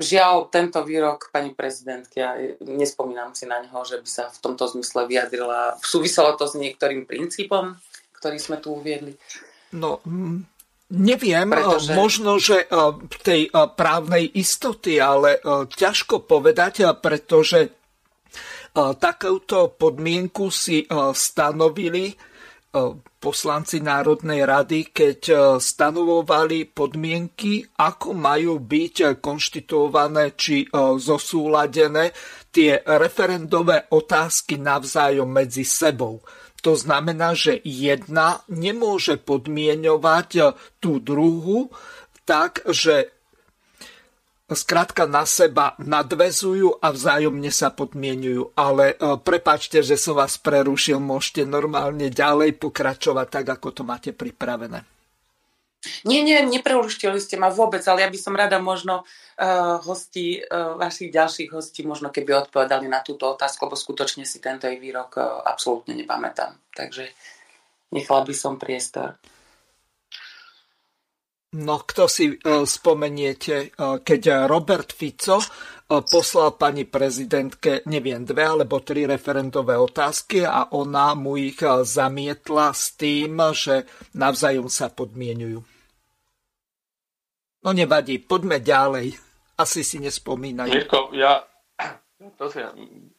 Žiaľ, 0.00 0.48
tento 0.48 0.80
výrok 0.80 1.28
pani 1.28 1.52
prezidentky, 1.52 2.24
ja 2.24 2.32
nespomínam 2.64 3.36
si 3.36 3.44
na 3.44 3.60
neho, 3.60 3.84
že 3.84 4.00
by 4.00 4.08
sa 4.08 4.24
v 4.32 4.40
tomto 4.40 4.64
zmysle 4.64 5.04
vyjadrila. 5.04 5.76
Súviselo 5.84 6.32
to 6.40 6.48
s 6.48 6.56
niektorým 6.56 7.04
princípom, 7.04 7.76
ktorý 8.16 8.40
sme 8.40 8.56
tu 8.64 8.72
uviedli? 8.72 9.12
No, 9.76 10.00
Neviem, 10.88 11.52
Pretože... 11.52 11.92
možno, 11.92 12.40
že 12.40 12.64
tej 13.20 13.52
právnej 13.52 14.24
istoty, 14.32 14.96
ale 14.96 15.36
ťažko 15.68 16.24
povedať, 16.24 16.88
pretože 16.96 17.76
takúto 18.96 19.76
podmienku 19.76 20.48
si 20.48 20.88
stanovili 21.12 22.16
poslanci 23.20 23.84
Národnej 23.84 24.48
rady, 24.48 24.88
keď 24.88 25.20
stanovovali 25.60 26.72
podmienky, 26.72 27.68
ako 27.76 28.16
majú 28.16 28.56
byť 28.56 29.20
konštituované 29.20 30.38
či 30.40 30.64
zosúladené 30.96 32.16
tie 32.48 32.80
referendové 32.96 33.92
otázky 33.92 34.56
navzájom 34.56 35.28
medzi 35.28 35.68
sebou. 35.68 36.24
To 36.66 36.74
znamená, 36.74 37.38
že 37.38 37.62
jedna 37.62 38.42
nemôže 38.50 39.14
podmienovať 39.14 40.28
e, 40.34 40.42
tú 40.82 40.98
druhu 40.98 41.70
tak, 42.26 42.66
že 42.66 43.14
skrátka 44.50 45.06
na 45.06 45.22
seba 45.22 45.78
nadvezujú 45.78 46.82
a 46.82 46.90
vzájomne 46.90 47.52
sa 47.54 47.70
podmienujú. 47.70 48.58
Ale 48.58 48.96
e, 48.98 49.16
prepačte, 49.22 49.86
že 49.86 49.94
som 49.94 50.18
vás 50.18 50.34
prerušil, 50.40 50.98
môžete 50.98 51.46
normálne 51.46 52.10
ďalej 52.10 52.58
pokračovať 52.58 53.26
tak, 53.30 53.46
ako 53.54 53.68
to 53.70 53.82
máte 53.86 54.10
pripravené. 54.10 54.97
Nie, 56.02 56.26
nie, 56.26 56.42
nepreruštili 56.42 57.22
ste 57.22 57.38
ma 57.38 57.54
vôbec, 57.54 57.86
ale 57.86 58.02
ja 58.02 58.10
by 58.10 58.18
som 58.18 58.34
rada 58.34 58.58
možno 58.58 59.06
uh, 59.06 59.78
hostí, 59.86 60.42
uh, 60.42 60.74
vašich 60.74 61.14
ďalších 61.14 61.54
hostí, 61.54 61.86
možno 61.86 62.10
keby 62.10 62.50
odpovedali 62.50 62.90
na 62.90 62.98
túto 62.98 63.30
otázku, 63.30 63.70
lebo 63.70 63.78
skutočne 63.78 64.26
si 64.26 64.42
tento 64.42 64.66
jej 64.66 64.82
výrok 64.82 65.22
uh, 65.22 65.38
absolútne 65.46 65.94
nepamätám. 65.94 66.58
Takže 66.74 67.14
nechala 67.94 68.26
by 68.26 68.34
som 68.34 68.58
priestor. 68.58 69.22
No, 71.54 71.80
kto 71.86 72.10
si 72.10 72.34
uh, 72.34 72.66
spomeniete, 72.66 73.70
uh, 73.78 74.02
keď 74.02 74.50
Robert 74.50 74.90
Fico 74.90 75.38
uh, 75.38 75.77
poslal 75.88 76.60
pani 76.60 76.84
prezidentke, 76.84 77.80
neviem, 77.88 78.20
dve 78.20 78.44
alebo 78.44 78.84
tri 78.84 79.08
referendové 79.08 79.80
otázky 79.80 80.44
a 80.44 80.68
ona 80.76 81.16
mu 81.16 81.40
ich 81.40 81.64
zamietla 81.64 82.76
s 82.76 82.92
tým, 82.92 83.40
že 83.56 83.88
navzájom 84.12 84.68
sa 84.68 84.92
podmienujú. 84.92 85.64
No 87.64 87.70
nevadí, 87.72 88.20
poďme 88.20 88.60
ďalej. 88.60 89.16
Asi 89.58 89.82
si 89.82 89.98
nespomínajú. 89.98 90.70
Mirko, 90.70 91.10
ja... 91.16 91.42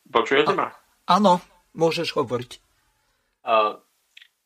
Počujete 0.10 0.54
ma? 0.54 0.70
Áno, 1.10 1.42
môžeš 1.74 2.14
hovoriť. 2.18 2.52
Uh, 3.46 3.78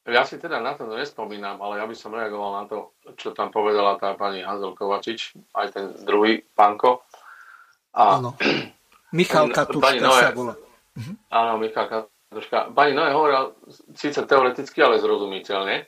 ja 0.07 0.27
si 0.27 0.35
teda 0.39 0.59
na 0.59 0.75
to 0.75 0.87
nespomínam, 0.91 1.59
ale 1.63 1.79
ja 1.79 1.85
by 1.87 1.95
som 1.95 2.11
reagoval 2.15 2.51
na 2.55 2.63
to, 2.67 2.95
čo 3.15 3.31
tam 3.31 3.51
povedala 3.51 3.95
tá 3.95 4.15
pani 4.19 4.43
Hazel 4.43 4.75
Kovačič, 4.75 5.39
aj 5.55 5.67
ten 5.71 5.85
druhý 6.03 6.43
pánko. 6.55 7.03
A... 7.93 8.19
Áno. 8.19 8.35
Michal 9.17 9.53
Katuška 9.53 10.09
sa 10.09 10.33
volá. 10.33 10.57
Mhm. 10.97 11.13
Áno, 11.29 11.53
Michal 11.61 11.85
Katuška. 11.87 12.73
Pani 12.73 12.97
Noé 12.97 13.13
hovorila 13.13 13.53
síce 13.93 14.25
teoreticky, 14.25 14.81
ale 14.81 14.97
zrozumiteľne. 14.97 15.85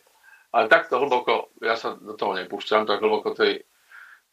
Ale 0.55 0.71
takto 0.71 1.01
hlboko, 1.01 1.51
ja 1.59 1.75
sa 1.75 1.99
do 1.99 2.15
toho 2.15 2.37
nepúšťam, 2.37 2.87
tak 2.87 3.03
hlboko 3.03 3.35
tej 3.35 3.67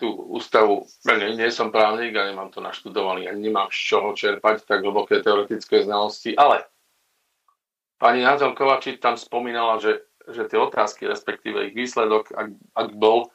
tú 0.03 0.35
ústavu, 0.35 0.83
nie, 1.07 1.39
nie 1.39 1.51
som 1.55 1.71
právnik 1.71 2.11
a 2.19 2.27
nemám 2.27 2.51
to 2.51 2.59
naštudovaný, 2.59 3.31
ani 3.31 3.47
nemám 3.47 3.71
z 3.71 3.79
čoho 3.87 4.11
čerpať 4.19 4.67
tak 4.67 4.83
hlboké 4.83 5.23
teoretické 5.23 5.87
znalosti, 5.87 6.35
ale 6.35 6.67
pani 8.03 8.27
Názel 8.27 8.51
Kovačič 8.51 8.99
tam 8.99 9.15
spomínala, 9.15 9.79
že, 9.79 10.03
že 10.27 10.51
tie 10.51 10.59
otázky, 10.59 11.07
respektíve 11.07 11.71
ich 11.71 11.75
výsledok, 11.79 12.35
ak, 12.35 12.49
ak 12.75 12.89
bol 12.99 13.31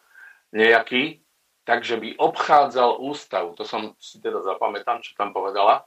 nejaký, 0.51 1.23
takže 1.67 1.99
by 1.99 2.09
obchádzal 2.15 3.03
ústavu. 3.03 3.51
To 3.59 3.67
som 3.67 3.91
si 3.99 4.23
teda 4.23 4.39
zapamätám, 4.39 5.03
čo 5.03 5.11
tam 5.19 5.35
povedala. 5.35 5.83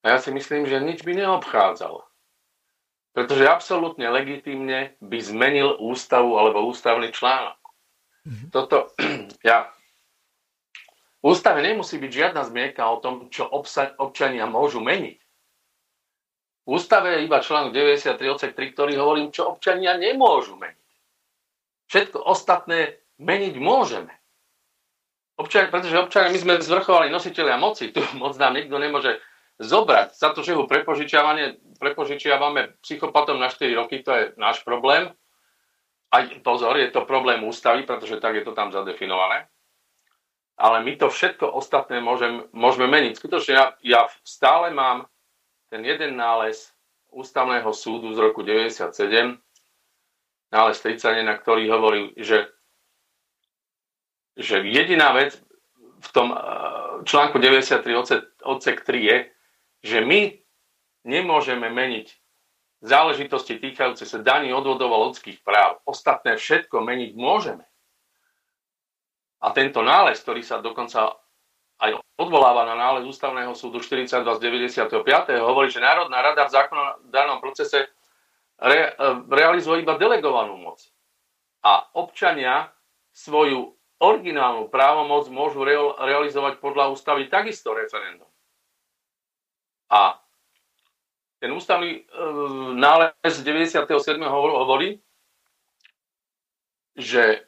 A 0.00 0.16
ja 0.16 0.18
si 0.18 0.32
myslím, 0.32 0.64
že 0.64 0.80
nič 0.80 1.04
by 1.04 1.20
neobchádzal. 1.20 2.00
Pretože 3.12 3.44
absolútne 3.44 4.08
legitímne 4.08 4.96
by 5.04 5.18
zmenil 5.20 5.76
ústavu 5.76 6.40
alebo 6.40 6.64
ústavný 6.64 7.12
článok. 7.12 7.60
Mm-hmm. 8.24 8.48
Toto, 8.48 8.96
ja, 9.48 9.68
v 11.20 11.24
ústave 11.28 11.60
nemusí 11.60 12.00
byť 12.00 12.08
žiadna 12.08 12.48
zmienka 12.48 12.80
o 12.88 12.96
tom, 13.04 13.28
čo 13.28 13.44
obsa, 13.44 13.92
občania 14.00 14.48
môžu 14.48 14.80
meniť. 14.80 15.20
V 16.64 16.68
ústave 16.80 17.20
je 17.20 17.28
iba 17.28 17.44
článok 17.44 17.76
93 17.76 18.16
odsek 18.32 18.52
3, 18.56 18.72
ktorý 18.72 18.96
hovorí, 18.96 19.28
čo 19.28 19.52
občania 19.52 19.92
nemôžu 20.00 20.56
meniť. 20.56 20.88
Všetko 21.92 22.24
ostatné 22.24 22.96
meniť 23.20 23.54
môžeme. 23.60 24.19
Občania, 25.40 25.72
pretože 25.72 25.96
občania, 25.96 26.28
my 26.28 26.38
sme 26.38 26.60
zvrchovali 26.60 27.08
nositeľia 27.08 27.56
moci, 27.56 27.96
tu 27.96 28.04
moc 28.20 28.36
nám 28.36 28.60
nikto 28.60 28.76
nemôže 28.76 29.16
zobrať. 29.56 30.12
Za 30.12 30.36
to, 30.36 30.44
že 30.44 30.52
ho 30.52 30.68
prepožičiavame 30.68 32.62
psychopatom 32.84 33.40
na 33.40 33.48
4 33.48 33.80
roky, 33.80 34.04
to 34.04 34.12
je 34.12 34.24
náš 34.36 34.60
problém 34.64 35.08
aj 36.10 36.42
pozor, 36.42 36.74
je 36.74 36.90
to 36.90 37.06
problém 37.06 37.38
ústavy, 37.46 37.86
pretože 37.86 38.18
tak 38.18 38.34
je 38.34 38.42
to 38.42 38.52
tam 38.52 38.74
zadefinované. 38.74 39.46
Ale 40.58 40.84
my 40.84 40.92
to 40.98 41.08
všetko 41.08 41.48
ostatné 41.48 42.02
môžem, 42.02 42.44
môžeme 42.52 42.90
meniť. 42.90 43.16
Skutočne 43.16 43.52
ja, 43.54 43.66
ja 43.80 44.00
stále 44.26 44.74
mám 44.74 45.06
ten 45.70 45.86
jeden 45.86 46.18
nález 46.18 46.74
ústavného 47.14 47.70
súdu 47.72 48.12
z 48.12 48.18
roku 48.18 48.42
97, 48.42 49.38
nález 50.50 50.76
30, 50.82 51.22
na 51.22 51.38
ktorý 51.38 51.70
hovorí, 51.70 52.12
že, 52.18 52.50
že 54.36 54.62
jediná 54.66 55.14
vec 55.16 55.38
v 56.00 56.08
tom 56.12 56.32
eh, 56.32 56.38
článku 57.04 57.38
93 57.38 57.82
odsek, 57.96 58.22
odsek 58.44 58.84
3 58.84 59.00
je, 59.00 59.18
že 59.80 59.98
my 60.04 60.36
nemôžeme 61.08 61.68
meniť 61.72 62.20
záležitosti 62.80 63.60
týkajúce 63.60 64.08
sa 64.08 64.18
daní 64.20 64.52
odvodov 64.52 64.92
a 64.92 65.04
ľudských 65.08 65.44
práv. 65.44 65.84
Ostatné 65.84 66.36
všetko 66.40 66.80
meniť 66.80 67.12
môžeme. 67.16 67.64
A 69.40 69.52
tento 69.56 69.80
nález, 69.80 70.20
ktorý 70.20 70.44
sa 70.44 70.60
dokonca 70.60 71.16
aj 71.80 71.96
odvoláva 72.20 72.68
na 72.68 72.76
nález 72.76 73.08
Ústavného 73.08 73.56
súdu 73.56 73.80
42 73.80 74.20
z 74.20 74.40
95. 74.40 75.00
hovorí, 75.40 75.72
že 75.72 75.80
Národná 75.80 76.20
rada 76.20 76.44
v 76.44 76.52
zákonodárnom 76.52 77.40
procese 77.40 77.88
re, 78.60 78.92
realizuje 79.32 79.80
iba 79.80 79.96
delegovanú 79.96 80.60
moc. 80.60 80.84
A 81.64 81.88
občania 81.96 82.68
svoju 83.16 83.79
originálnu 84.00 84.72
právomoc 84.72 85.28
môžu 85.28 85.60
re, 85.62 85.76
realizovať 85.76 86.56
podľa 86.58 86.90
ústavy 86.96 87.28
takisto 87.28 87.76
referendum. 87.76 88.28
A 89.92 90.16
ten 91.40 91.52
ústavný 91.52 92.00
e, 92.00 92.02
nález 92.76 93.36
97. 93.44 93.84
hovorí, 94.24 95.00
že 96.96 97.44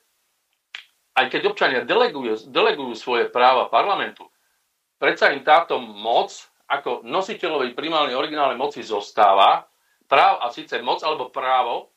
aj 1.13 1.27
keď 1.29 1.43
občania 1.53 1.81
delegujú, 1.85 2.49
delegujú 2.49 2.97
svoje 2.97 3.29
práva 3.29 3.69
parlamentu, 3.69 4.25
predsa 4.97 5.33
im 5.33 5.45
táto 5.45 5.77
moc 5.77 6.33
ako 6.69 7.05
nositeľovej 7.05 7.77
primárnej 7.77 8.17
originálnej 8.17 8.57
moci 8.57 8.81
zostáva, 8.81 9.69
práv 10.09 10.41
a 10.41 10.49
síce 10.49 10.81
moc 10.81 11.05
alebo 11.05 11.29
právo 11.29 11.93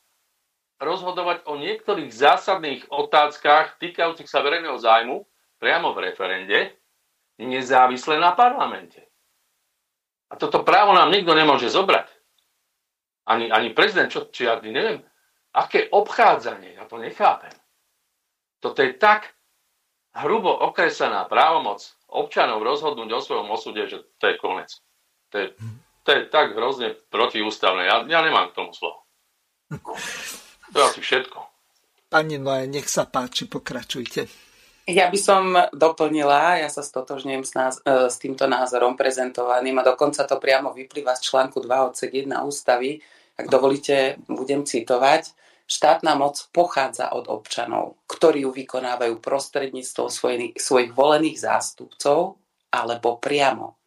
rozhodovať 0.79 1.47
o 1.47 1.55
niektorých 1.55 2.11
zásadných 2.11 2.91
otázkach 2.91 3.79
týkajúcich 3.79 4.27
sa 4.27 4.43
verejného 4.43 4.75
zájmu 4.75 5.23
priamo 5.59 5.95
v 5.95 6.11
referende, 6.11 6.59
nezávisle 7.39 8.19
na 8.19 8.35
parlamente. 8.35 9.03
A 10.31 10.35
toto 10.35 10.67
právo 10.67 10.91
nám 10.91 11.11
nikto 11.11 11.31
nemôže 11.31 11.71
zobrať. 11.71 12.11
Ani, 13.25 13.49
ani 13.49 13.71
prezident, 13.71 14.11
čo, 14.11 14.27
či 14.29 14.45
ja 14.45 14.59
neviem, 14.59 15.01
aké 15.55 15.87
obchádzanie, 15.89 16.77
ja 16.77 16.83
to 16.85 16.99
nechápem. 16.99 17.53
Toto 18.59 18.83
je 18.83 18.93
tak 18.99 19.33
hrubo 20.13 20.51
okresaná 20.51 21.25
právomoc 21.25 21.81
občanov 22.11 22.61
rozhodnúť 22.63 23.09
o 23.11 23.23
svojom 23.23 23.47
osude, 23.51 23.87
že 23.87 23.97
to 24.21 24.31
je 24.31 24.35
konec. 24.37 24.69
To 25.33 25.35
je, 25.41 25.47
to 26.05 26.09
je 26.11 26.21
tak 26.29 26.53
hrozne 26.53 26.95
protiústavné. 27.09 27.89
Ja, 27.89 28.05
ja 28.05 28.19
nemám 28.21 28.53
k 28.53 28.57
tomu 28.57 28.71
slovo. 28.71 29.03
To 30.73 30.77
je 30.79 30.85
asi 30.85 31.01
všetko. 31.01 31.37
Pani 32.09 32.37
Noé, 32.39 32.69
nech 32.69 32.87
sa 32.87 33.09
páči, 33.09 33.49
pokračujte. 33.49 34.29
Ja 34.85 35.09
by 35.09 35.17
som 35.17 35.57
doplnila, 35.73 36.61
ja 36.61 36.69
sa 36.69 36.85
stotožňujem 36.85 37.41
s, 37.41 37.51
náz- 37.57 37.81
e, 37.81 38.05
s 38.05 38.21
týmto 38.21 38.45
názorom 38.45 38.93
prezentovaným 38.93 39.81
a 39.81 39.87
dokonca 39.87 40.21
to 40.29 40.37
priamo 40.37 40.69
vyplýva 40.69 41.17
z 41.17 41.25
článku 41.25 41.57
2 41.57 41.89
odsek 41.89 42.13
1 42.13 42.45
ústavy. 42.45 43.01
Ak 43.33 43.49
dovolíte, 43.49 44.21
budem 44.29 44.61
citovať. 44.61 45.33
Štátna 45.65 46.13
moc 46.13 46.37
pochádza 46.53 47.09
od 47.17 47.25
občanov, 47.25 47.97
ktorí 48.05 48.45
ju 48.45 48.53
vykonávajú 48.53 49.17
prostredníctvom 49.17 50.13
svojich, 50.13 50.61
svojich 50.61 50.93
volených 50.93 51.41
zástupcov 51.41 52.37
alebo 52.69 53.17
priamo. 53.17 53.81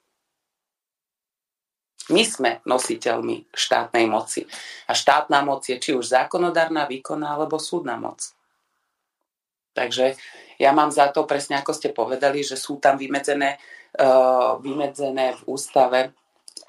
My 2.09 2.25
sme 2.25 2.51
nositeľmi 2.64 3.53
štátnej 3.53 4.09
moci. 4.09 4.49
A 4.88 4.97
štátna 4.97 5.44
moc 5.44 5.68
je 5.68 5.77
či 5.77 5.92
už 5.92 6.09
zákonodárna, 6.09 6.88
výkonná 6.88 7.37
alebo 7.37 7.61
súdna 7.61 8.01
moc. 8.01 8.33
Takže 9.77 10.16
ja 10.59 10.75
mám 10.75 10.90
za 10.90 11.12
to, 11.12 11.29
presne 11.29 11.61
ako 11.61 11.77
ste 11.77 11.92
povedali, 11.92 12.42
že 12.42 12.57
sú 12.57 12.81
tam 12.81 12.99
vymedzené, 12.99 13.61
uh, 14.01 14.59
vymedzené 14.59 15.38
v 15.38 15.42
ústave 15.47 16.01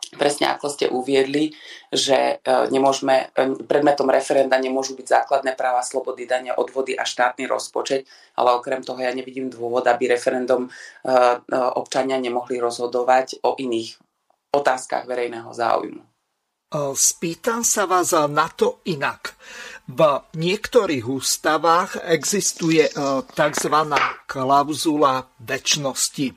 presne 0.09 0.49
ako 0.49 0.73
ste 0.73 0.89
uviedli, 0.89 1.53
že 1.93 2.41
uh, 2.41 2.65
nemôžeme, 2.65 3.29
uh, 3.29 3.53
predmetom 3.61 4.09
referenda 4.09 4.57
nemôžu 4.57 4.97
byť 4.97 5.05
základné 5.05 5.53
práva, 5.53 5.85
slobody, 5.85 6.25
dania, 6.25 6.57
odvody 6.57 6.97
a 6.97 7.05
štátny 7.05 7.45
rozpočet, 7.45 8.09
ale 8.33 8.57
okrem 8.57 8.81
toho 8.81 8.97
ja 8.97 9.13
nevidím 9.13 9.53
dôvod, 9.53 9.85
aby 9.85 10.09
referendum 10.09 10.65
občania 11.77 12.17
nemohli 12.17 12.57
rozhodovať 12.57 13.45
o 13.45 13.53
iných 13.53 14.08
otázkach 14.49 15.05
verejného 15.05 15.49
záujmu. 15.53 16.01
Spýtam 16.93 17.65
sa 17.65 17.89
vás 17.89 18.13
na 18.13 18.45
to 18.53 18.85
inak. 18.85 19.33
V 19.89 20.21
niektorých 20.37 21.01
ústavách 21.01 21.97
existuje 22.05 22.85
e, 22.85 22.93
tzv. 23.25 23.75
klauzula 24.29 25.25
väčšnosti. 25.41 26.27
E, 26.29 26.35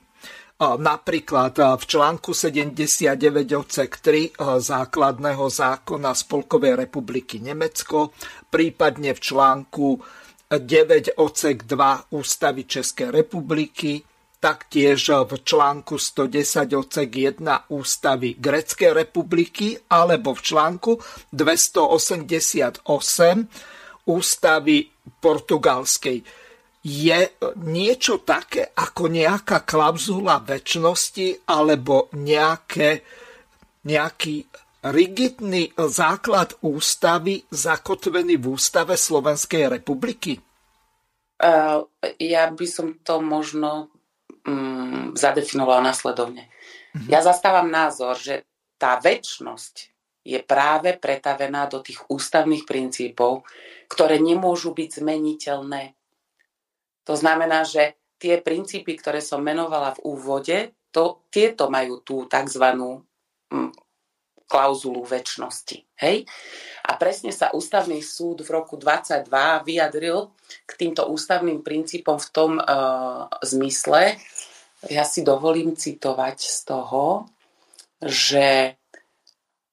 napríklad 0.57 1.53
e, 1.61 1.77
v 1.77 1.83
článku 1.85 2.33
79 2.33 3.13
odsek 3.53 4.01
3 4.01 4.33
základného 4.57 5.45
zákona 5.45 6.17
Spolkovej 6.17 6.81
republiky 6.81 7.37
Nemecko, 7.37 8.17
prípadne 8.49 9.13
v 9.13 9.21
článku 9.21 10.01
9 10.49 11.21
odsek 11.21 11.69
2 11.69 12.09
Ústavy 12.09 12.65
Českej 12.65 13.13
republiky, 13.13 14.01
taktiež 14.43 15.23
v 15.23 15.39
článku 15.39 15.95
110 15.95 16.67
odsek 16.75 17.39
1 17.39 17.71
Ústavy 17.71 18.35
Greckej 18.35 18.91
republiky 18.91 19.79
alebo 19.87 20.35
v 20.35 20.43
článku 20.43 20.99
288 21.31 22.83
Ústavy 24.03 24.77
Portugalskej. 25.23 26.19
je 26.83 27.19
niečo 27.63 28.19
také 28.27 28.75
ako 28.75 29.07
nejaká 29.07 29.63
klauzula 29.63 30.43
väčšnosti 30.43 31.47
alebo 31.47 32.11
nejaké, 32.19 32.99
nejaký 33.87 34.43
rigidný 34.83 35.71
základ 35.79 36.59
ústavy 36.59 37.47
zakotvený 37.47 38.35
v 38.35 38.45
ústave 38.59 38.99
Slovenskej 38.99 39.71
republiky? 39.79 40.35
Ja 42.19 42.43
by 42.51 42.67
som 42.67 42.99
to 42.99 43.23
možno 43.23 43.92
um, 44.47 45.15
zadefinovala 45.15 45.81
následovne. 45.83 46.47
Uh-huh. 46.93 47.07
Ja 47.09 47.23
zastávam 47.23 47.67
názor, 47.71 48.19
že 48.19 48.47
tá 48.77 48.99
väčšnosť 48.99 49.75
je 50.23 50.39
práve 50.39 50.95
pretavená 50.95 51.67
do 51.67 51.83
tých 51.83 51.99
ústavných 52.07 52.63
princípov, 52.63 53.43
ktoré 53.91 54.19
nemôžu 54.23 54.71
byť 54.71 55.03
zmeniteľné. 55.03 55.95
To 57.03 57.13
znamená, 57.19 57.67
že 57.67 57.99
tie 58.15 58.39
princípy, 58.39 58.95
ktoré 58.95 59.19
som 59.19 59.43
menovala 59.43 59.91
v 59.99 60.03
úvode, 60.07 60.57
to, 60.95 61.27
tieto 61.27 61.67
majú 61.67 61.99
tú 61.99 62.23
tzv. 62.31 62.63
Klauzulu 64.53 65.01
väčšnosti. 65.01 65.81
Hej? 65.97 66.29
A 66.85 66.93
presne 67.01 67.33
sa 67.33 67.49
ústavný 67.57 68.05
súd 68.05 68.45
v 68.45 68.53
roku 68.53 68.77
22 68.77 69.25
vyjadril 69.65 70.29
k 70.69 70.71
týmto 70.77 71.09
ústavným 71.09 71.65
princípom 71.65 72.21
v 72.21 72.27
tom 72.29 72.61
uh, 72.61 73.25
zmysle, 73.41 74.21
ja 74.93 75.07
si 75.07 75.25
dovolím 75.25 75.73
citovať 75.73 76.37
z 76.37 76.57
toho, 76.69 77.25
že 78.03 78.77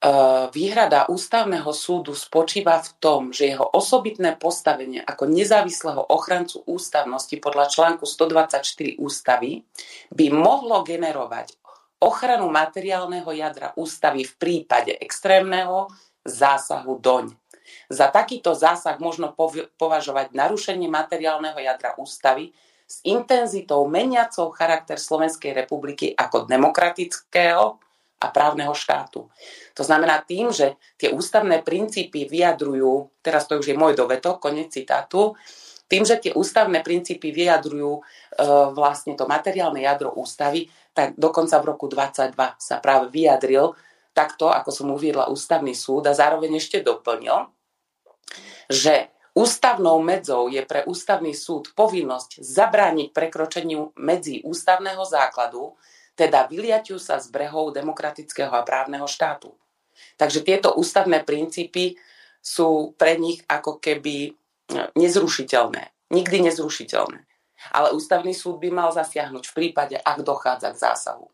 Eh, 0.01 0.45
výhrada 0.57 1.13
ústavného 1.13 1.69
súdu 1.77 2.17
spočíva 2.17 2.81
v 2.81 2.89
tom, 3.05 3.37
že 3.37 3.53
jeho 3.53 3.69
osobitné 3.69 4.33
postavenie 4.41 5.05
ako 5.05 5.29
nezávislého 5.29 6.01
ochrancu 6.09 6.65
ústavnosti 6.65 7.37
podľa 7.37 7.69
článku 7.69 8.09
124 8.09 8.97
ústavy 8.97 9.61
by 10.09 10.27
mohlo 10.33 10.81
generovať 10.89 11.60
ochranu 12.01 12.49
materiálneho 12.49 13.29
jadra 13.31 13.77
ústavy 13.77 14.25
v 14.25 14.35
prípade 14.41 14.97
extrémneho 14.97 15.93
zásahu 16.25 16.97
doň. 16.99 17.37
Za 17.87 18.11
takýto 18.11 18.57
zásah 18.57 18.99
možno 18.99 19.31
považovať 19.79 20.35
narušenie 20.35 20.91
materiálneho 20.91 21.57
jadra 21.61 21.95
ústavy 22.01 22.51
s 22.91 22.99
intenzitou 23.07 23.87
meniacou 23.87 24.51
charakter 24.51 24.99
Slovenskej 24.99 25.55
republiky 25.55 26.11
ako 26.11 26.51
demokratického 26.51 27.79
a 28.21 28.27
právneho 28.29 28.75
štátu. 28.75 29.31
To 29.79 29.83
znamená 29.87 30.21
tým, 30.27 30.51
že 30.53 30.77
tie 30.99 31.09
ústavné 31.15 31.63
princípy 31.63 32.27
vyjadrujú, 32.27 33.09
teraz 33.23 33.47
to 33.47 33.57
už 33.57 33.73
je 33.73 33.77
môj 33.79 33.97
dovetok, 33.97 34.43
konec 34.43 34.75
citátu, 34.75 35.39
tým, 35.91 36.07
že 36.07 36.23
tie 36.23 36.33
ústavné 36.37 36.87
princípy 36.87 37.35
vyjadrujú 37.35 37.99
e, 37.99 38.03
vlastne 38.77 39.19
to 39.19 39.27
materiálne 39.27 39.83
jadro 39.83 40.15
ústavy, 40.15 40.71
tak 41.01 41.17
dokonca 41.17 41.57
v 41.65 41.69
roku 41.73 41.89
22 41.89 42.37
sa 42.61 42.77
práve 42.77 43.09
vyjadril 43.09 43.73
takto, 44.13 44.53
ako 44.53 44.69
som 44.69 44.93
uviedla 44.93 45.33
ústavný 45.33 45.73
súd 45.73 46.05
a 46.05 46.13
zároveň 46.13 46.61
ešte 46.61 46.85
doplnil, 46.85 47.49
že 48.69 49.09
ústavnou 49.33 49.97
medzou 50.05 50.53
je 50.53 50.61
pre 50.61 50.85
ústavný 50.85 51.33
súd 51.33 51.73
povinnosť 51.73 52.45
zabrániť 52.45 53.17
prekročeniu 53.17 53.97
medzi 53.97 54.45
ústavného 54.45 55.01
základu 55.09 55.73
teda 56.21 56.45
vyliatiu 56.53 57.01
sa 57.01 57.17
z 57.17 57.33
brehov 57.33 57.73
demokratického 57.73 58.53
a 58.53 58.61
právneho 58.61 59.09
štátu. 59.09 59.57
Takže 60.21 60.45
tieto 60.45 60.77
ústavné 60.77 61.25
princípy 61.25 61.97
sú 62.45 62.93
pre 63.01 63.17
nich 63.17 63.41
ako 63.49 63.81
keby 63.81 64.37
nezrušiteľné. 65.01 66.13
Nikdy 66.13 66.53
nezrušiteľné. 66.53 67.30
Ale 67.69 67.93
ústavný 67.93 68.33
súd 68.33 68.57
by 68.61 68.71
mal 68.73 68.91
zasiahnuť 68.93 69.45
v 69.45 69.57
prípade, 69.57 69.97
ak 70.01 70.25
dochádza 70.25 70.73
k 70.73 70.81
zásahu. 70.81 71.27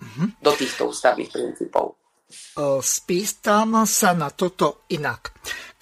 Mm-hmm. 0.00 0.28
Do 0.40 0.52
týchto 0.56 0.88
ústavných 0.88 1.30
princípov. 1.30 1.96
Spýtam 2.80 3.82
sa 3.82 4.14
na 4.14 4.30
toto 4.30 4.86
inak. 4.94 5.34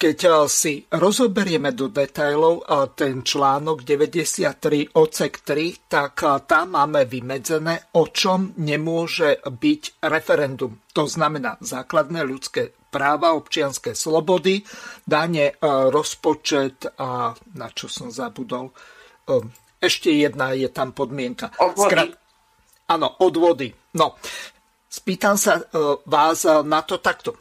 Keď 0.03 0.19
eh, 0.27 0.33
si 0.51 0.73
rozoberieme 0.83 1.71
do 1.71 1.87
detajlov 1.87 2.55
eh, 2.59 2.91
ten 2.91 3.23
článok 3.23 3.87
93 3.87 4.91
odsek 4.99 5.47
3, 5.47 5.87
tak 5.87 6.13
eh, 6.27 6.43
tam 6.43 6.75
máme 6.75 7.07
vymedzené, 7.07 7.95
o 7.95 8.11
čom 8.11 8.51
nemôže 8.59 9.39
byť 9.39 10.03
referendum. 10.03 10.83
To 10.91 11.07
znamená 11.07 11.55
základné 11.63 12.19
ľudské 12.27 12.75
práva, 12.93 13.33
občianské 13.33 13.97
slobody, 13.97 14.61
dane, 15.01 15.57
rozpočet 15.89 16.93
a 17.01 17.33
na 17.57 17.67
čo 17.73 17.89
som 17.89 18.13
zabudol. 18.13 18.69
Ešte 19.81 20.13
jedna 20.13 20.53
je 20.53 20.69
tam 20.69 20.93
podmienka. 20.93 21.49
Odvody. 21.57 21.89
Skrat... 21.89 22.09
Áno, 22.93 23.17
odvody. 23.17 23.73
No, 23.97 24.21
spýtam 24.93 25.33
sa 25.41 25.65
vás 26.05 26.45
na 26.45 26.85
to 26.85 27.01
takto. 27.01 27.33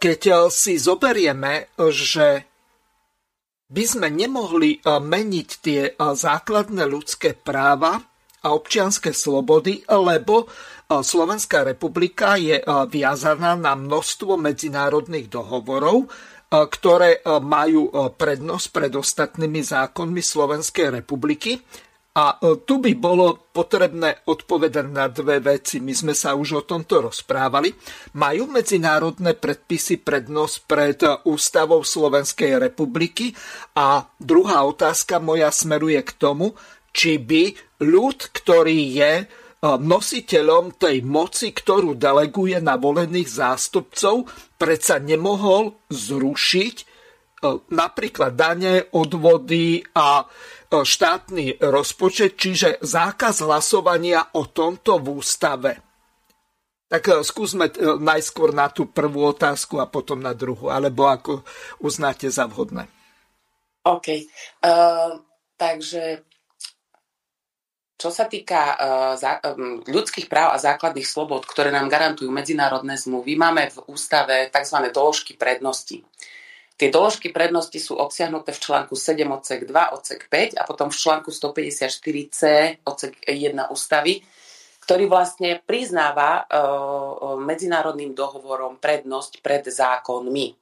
Keď 0.00 0.20
e, 0.24 0.34
si 0.48 0.80
zoberieme, 0.80 1.68
že 1.92 2.48
by 3.68 3.84
sme 3.84 4.08
nemohli 4.08 4.80
e, 4.80 4.96
meniť 4.96 5.48
tie 5.60 5.82
e, 5.84 5.94
základné 6.00 6.88
ľudské 6.88 7.36
práva 7.36 8.00
a 8.40 8.48
občianské 8.56 9.12
slobody, 9.12 9.84
lebo 9.90 10.46
Slovenská 10.88 11.68
republika 11.68 12.40
je 12.40 12.64
viazaná 12.88 13.58
na 13.58 13.76
množstvo 13.76 14.40
medzinárodných 14.40 15.28
dohovorov, 15.28 16.08
ktoré 16.48 17.20
majú 17.44 17.92
prednosť 18.16 18.66
pred 18.72 18.92
ostatnými 18.96 19.60
zákonmi 19.60 20.22
Slovenskej 20.22 21.02
republiky 21.02 21.60
a 22.18 22.34
e, 22.34 22.66
tu 22.66 22.82
by 22.82 22.98
bolo 22.98 23.46
potrebné 23.54 24.26
odpovedať 24.26 24.86
na 24.90 25.06
dve 25.06 25.38
veci. 25.38 25.78
My 25.78 25.94
sme 25.94 26.18
sa 26.18 26.34
už 26.34 26.48
o 26.50 26.62
tomto 26.66 27.06
rozprávali. 27.06 27.70
Majú 28.18 28.50
medzinárodné 28.50 29.38
predpisy 29.38 30.02
prednosť 30.02 30.56
pred 30.66 30.98
ústavou 31.30 31.86
Slovenskej 31.86 32.58
republiky? 32.58 33.30
A 33.78 34.02
druhá 34.18 34.66
otázka 34.66 35.22
moja 35.22 35.54
smeruje 35.54 36.02
k 36.02 36.12
tomu, 36.18 36.58
či 36.90 37.22
by 37.22 37.54
ľud, 37.86 38.18
ktorý 38.34 38.78
je 38.98 39.12
e, 39.22 39.24
nositeľom 39.62 40.74
tej 40.74 41.06
moci, 41.06 41.54
ktorú 41.54 41.94
deleguje 41.94 42.58
na 42.58 42.74
volených 42.74 43.30
zástupcov, 43.30 44.26
predsa 44.58 44.98
nemohol 44.98 45.78
zrušiť 45.86 46.74
e, 46.82 46.84
napríklad 47.70 48.34
dane, 48.34 48.90
odvody 48.90 49.86
a 49.94 50.26
E, 50.26 50.57
štátny 50.70 51.64
rozpočet, 51.64 52.36
čiže 52.36 52.78
zákaz 52.84 53.40
hlasovania 53.44 54.36
o 54.36 54.44
tomto 54.44 55.00
v 55.00 55.06
ústave. 55.16 55.72
Tak 56.88 57.02
e, 57.08 57.12
skúsme 57.24 57.68
e, 57.68 57.96
najskôr 58.00 58.52
na 58.52 58.68
tú 58.68 58.88
prvú 58.88 59.32
otázku 59.32 59.80
a 59.80 59.88
potom 59.88 60.20
na 60.20 60.36
druhú, 60.36 60.68
alebo 60.68 61.08
ako 61.08 61.44
uznáte 61.80 62.28
za 62.28 62.44
vhodné. 62.44 62.88
OK. 63.88 64.28
Uh, 64.60 65.24
takže 65.56 66.28
čo 67.98 68.14
sa 68.14 68.30
týka 68.30 68.78
ľudských 69.90 70.30
práv 70.30 70.54
a 70.54 70.62
základných 70.62 71.02
slobod, 71.02 71.42
ktoré 71.42 71.74
nám 71.74 71.90
garantujú 71.90 72.30
medzinárodné 72.30 72.94
zmluvy, 72.94 73.34
máme 73.34 73.74
v 73.74 73.82
ústave 73.90 74.46
tzv. 74.54 74.94
doložky 74.94 75.34
prednosti. 75.34 76.06
Tie 76.78 76.94
doložky 76.94 77.34
prednosti 77.34 77.74
sú 77.82 77.98
obsiahnuté 77.98 78.54
v 78.54 78.62
článku 78.62 78.94
7 78.94 79.26
odsek 79.26 79.66
2 79.66 79.98
odsek 79.98 80.30
5 80.30 80.54
a 80.54 80.62
potom 80.62 80.94
v 80.94 80.98
článku 81.02 81.34
154c 81.34 82.42
odsek 82.86 83.18
1 83.26 83.74
ústavy, 83.74 84.22
ktorý 84.86 85.10
vlastne 85.10 85.58
priznáva 85.58 86.46
e, 86.46 86.54
medzinárodným 87.42 88.14
dohovorom 88.14 88.78
prednosť 88.78 89.42
pred 89.42 89.66
zákonmi. 89.66 90.46
E, 90.46 90.54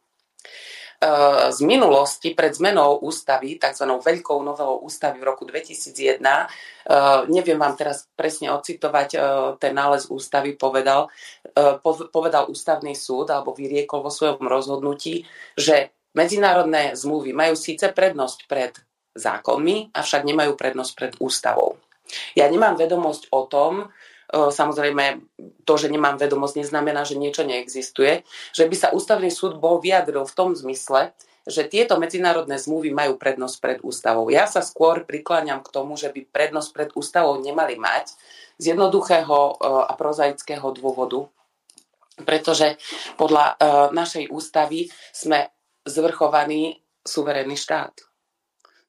z 1.53 1.59
minulosti 1.69 2.33
pred 2.33 2.57
zmenou 2.57 2.97
ústavy, 3.05 3.61
tzv. 3.61 3.85
veľkou 3.85 4.41
novelou 4.41 4.89
ústavy 4.89 5.21
v 5.21 5.29
roku 5.29 5.45
2001, 5.45 6.17
e, 6.17 6.47
neviem 7.29 7.61
vám 7.61 7.77
teraz 7.77 8.09
presne 8.17 8.57
ocitovať, 8.57 9.21
ten 9.61 9.77
nález 9.77 10.09
ústavy 10.09 10.57
povedal, 10.57 11.13
povedal 12.09 12.49
ústavný 12.49 12.97
súd 12.97 13.29
alebo 13.29 13.53
vyriekol 13.53 14.01
vo 14.01 14.09
svojom 14.09 14.49
rozhodnutí, 14.49 15.29
že 15.53 15.93
Medzinárodné 16.17 16.97
zmluvy 16.97 17.37
majú 17.37 17.53
síce 17.53 17.93
prednosť 17.93 18.49
pred 18.49 18.73
zákonmi, 19.13 19.93
avšak 19.93 20.25
nemajú 20.25 20.57
prednosť 20.57 20.93
pred 20.97 21.13
ústavou. 21.21 21.77
Ja 22.33 22.49
nemám 22.49 22.81
vedomosť 22.81 23.29
o 23.35 23.45
tom, 23.45 23.73
e, 23.83 23.87
samozrejme 24.33 25.21
to, 25.69 25.75
že 25.77 25.93
nemám 25.93 26.17
vedomosť, 26.17 26.65
neznamená, 26.65 27.05
že 27.05 27.21
niečo 27.21 27.45
neexistuje, 27.45 28.25
že 28.57 28.65
by 28.65 28.77
sa 28.77 28.89
ústavný 28.97 29.29
súd 29.29 29.61
bol 29.61 29.83
vyjadril 29.83 30.25
v 30.25 30.37
tom 30.37 30.57
zmysle, 30.57 31.13
že 31.47 31.63
tieto 31.69 31.95
medzinárodné 32.01 32.59
zmluvy 32.59 32.91
majú 32.91 33.15
prednosť 33.15 33.57
pred 33.63 33.79
ústavou. 33.87 34.27
Ja 34.33 34.51
sa 34.51 34.67
skôr 34.67 35.07
prikláňam 35.07 35.63
k 35.63 35.71
tomu, 35.71 35.95
že 35.95 36.11
by 36.11 36.27
prednosť 36.27 36.71
pred 36.75 36.91
ústavou 36.99 37.39
nemali 37.39 37.79
mať 37.79 38.17
z 38.59 38.75
jednoduchého 38.75 39.37
e, 39.37 39.53
a 39.87 39.93
prozaického 39.95 40.67
dôvodu, 40.75 41.29
pretože 42.25 42.81
podľa 43.21 43.53
e, 43.53 43.55
našej 43.95 44.25
ústavy 44.33 44.89
sme 45.13 45.56
zvrchovaný 45.87 46.83
suverénny 47.07 47.55
štát. 47.55 47.95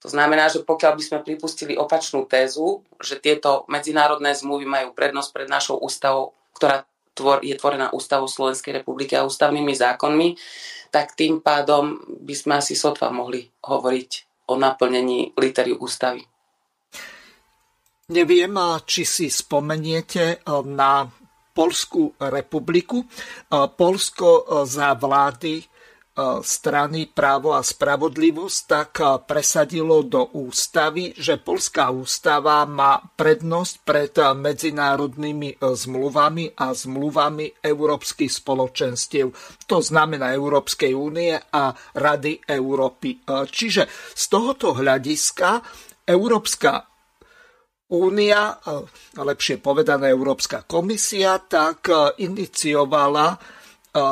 To 0.05 0.07
znamená, 0.13 0.49
že 0.49 0.61
pokiaľ 0.61 0.93
by 0.97 1.03
sme 1.03 1.25
pripustili 1.25 1.73
opačnú 1.73 2.29
tézu, 2.29 2.85
že 3.01 3.17
tieto 3.17 3.65
medzinárodné 3.69 4.37
zmluvy 4.37 4.65
majú 4.65 4.89
prednosť 4.93 5.29
pred 5.33 5.49
našou 5.49 5.81
ústavou, 5.81 6.37
ktorá 6.53 6.85
je 7.41 7.55
tvorená 7.57 7.89
ústavou 7.97 8.29
Slovenskej 8.29 8.81
republiky 8.81 9.17
a 9.17 9.25
ústavnými 9.25 9.73
zákonmi, 9.73 10.37
tak 10.93 11.17
tým 11.17 11.41
pádom 11.41 11.97
by 12.21 12.35
sme 12.37 12.61
asi 12.61 12.77
sotva 12.77 13.09
mohli 13.09 13.49
hovoriť 13.65 14.11
o 14.47 14.55
naplnení 14.55 15.33
litery 15.33 15.73
ústavy. 15.73 16.21
Neviem, 18.13 18.53
či 18.85 19.01
si 19.03 19.27
spomeniete 19.27 20.45
na 20.69 21.09
Polskú 21.51 22.13
republiku. 22.21 23.01
Polsko 23.49 24.61
za 24.69 24.93
vlády 24.93 25.57
E, 25.57 25.76
strany 26.41 27.05
Právo 27.05 27.53
a 27.53 27.61
spravodlivosť 27.61 28.59
tak 28.65 28.91
e, 28.97 29.05
presadilo 29.21 30.01
do 30.01 30.33
ústavy, 30.33 31.13
že 31.13 31.37
Polská 31.37 31.93
ústava 31.93 32.65
má 32.65 32.97
prednosť 33.13 33.73
pred 33.85 34.13
e, 34.17 34.33
medzinárodnými 34.33 35.61
zmluvami 35.61 36.57
a 36.57 36.73
zmluvami 36.73 37.61
európskych 37.61 38.33
spoločenstiev. 38.33 39.29
To 39.69 39.77
znamená 39.77 40.33
Európskej 40.33 40.97
únie 40.97 41.37
a 41.37 41.63
Rady 41.93 42.41
Európy. 42.49 43.21
Čiže 43.27 43.85
z 44.13 44.23
tohoto 44.25 44.73
hľadiska 44.73 45.61
Európska 46.07 46.81
únia, 47.87 48.57
lepšie 49.15 49.59
povedané 49.59 50.11
Európska 50.11 50.63
komisia, 50.63 51.39
tak 51.39 51.87
iniciovala 52.19 53.56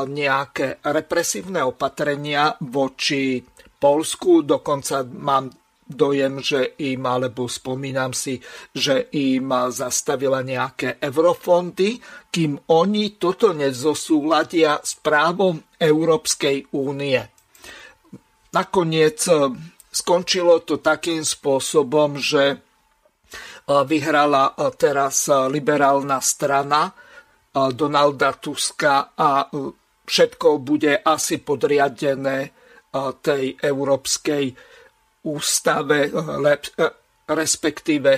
nejaké 0.09 0.81
represívne 0.81 1.61
opatrenia 1.61 2.57
voči 2.61 3.43
Polsku, 3.75 4.41
dokonca 4.41 5.05
mám 5.05 5.51
dojem, 5.85 6.41
že 6.41 6.73
im, 6.81 7.05
alebo 7.05 7.45
spomínam 7.45 8.09
si, 8.09 8.41
že 8.73 9.13
im 9.13 9.53
zastavila 9.69 10.41
nejaké 10.41 10.97
eurofondy, 10.97 12.01
kým 12.33 12.57
oni 12.73 13.21
toto 13.21 13.53
nezosúladia 13.53 14.81
s 14.81 14.97
právom 14.97 15.61
Európskej 15.77 16.73
únie. 16.73 17.21
Nakoniec 18.57 19.19
e, 19.29 19.53
skončilo 19.93 20.65
to 20.65 20.81
takým 20.81 21.21
spôsobom, 21.21 22.17
že 22.17 22.43
e, 22.49 22.57
vyhrala 23.67 24.55
e, 24.57 24.73
teraz 24.79 25.29
liberálna 25.29 26.17
strana, 26.23 26.89
Donalda 27.55 28.35
Tuska 28.35 29.15
a 29.15 29.47
e, 29.47 29.71
všetko 30.03 30.59
bude 30.59 30.99
asi 30.99 31.39
podriadené 31.39 32.37
e, 32.43 32.49
tej 33.23 33.55
európskej 33.55 34.51
ústave, 35.23 36.11
e, 36.11 36.11
respektíve 37.31 38.11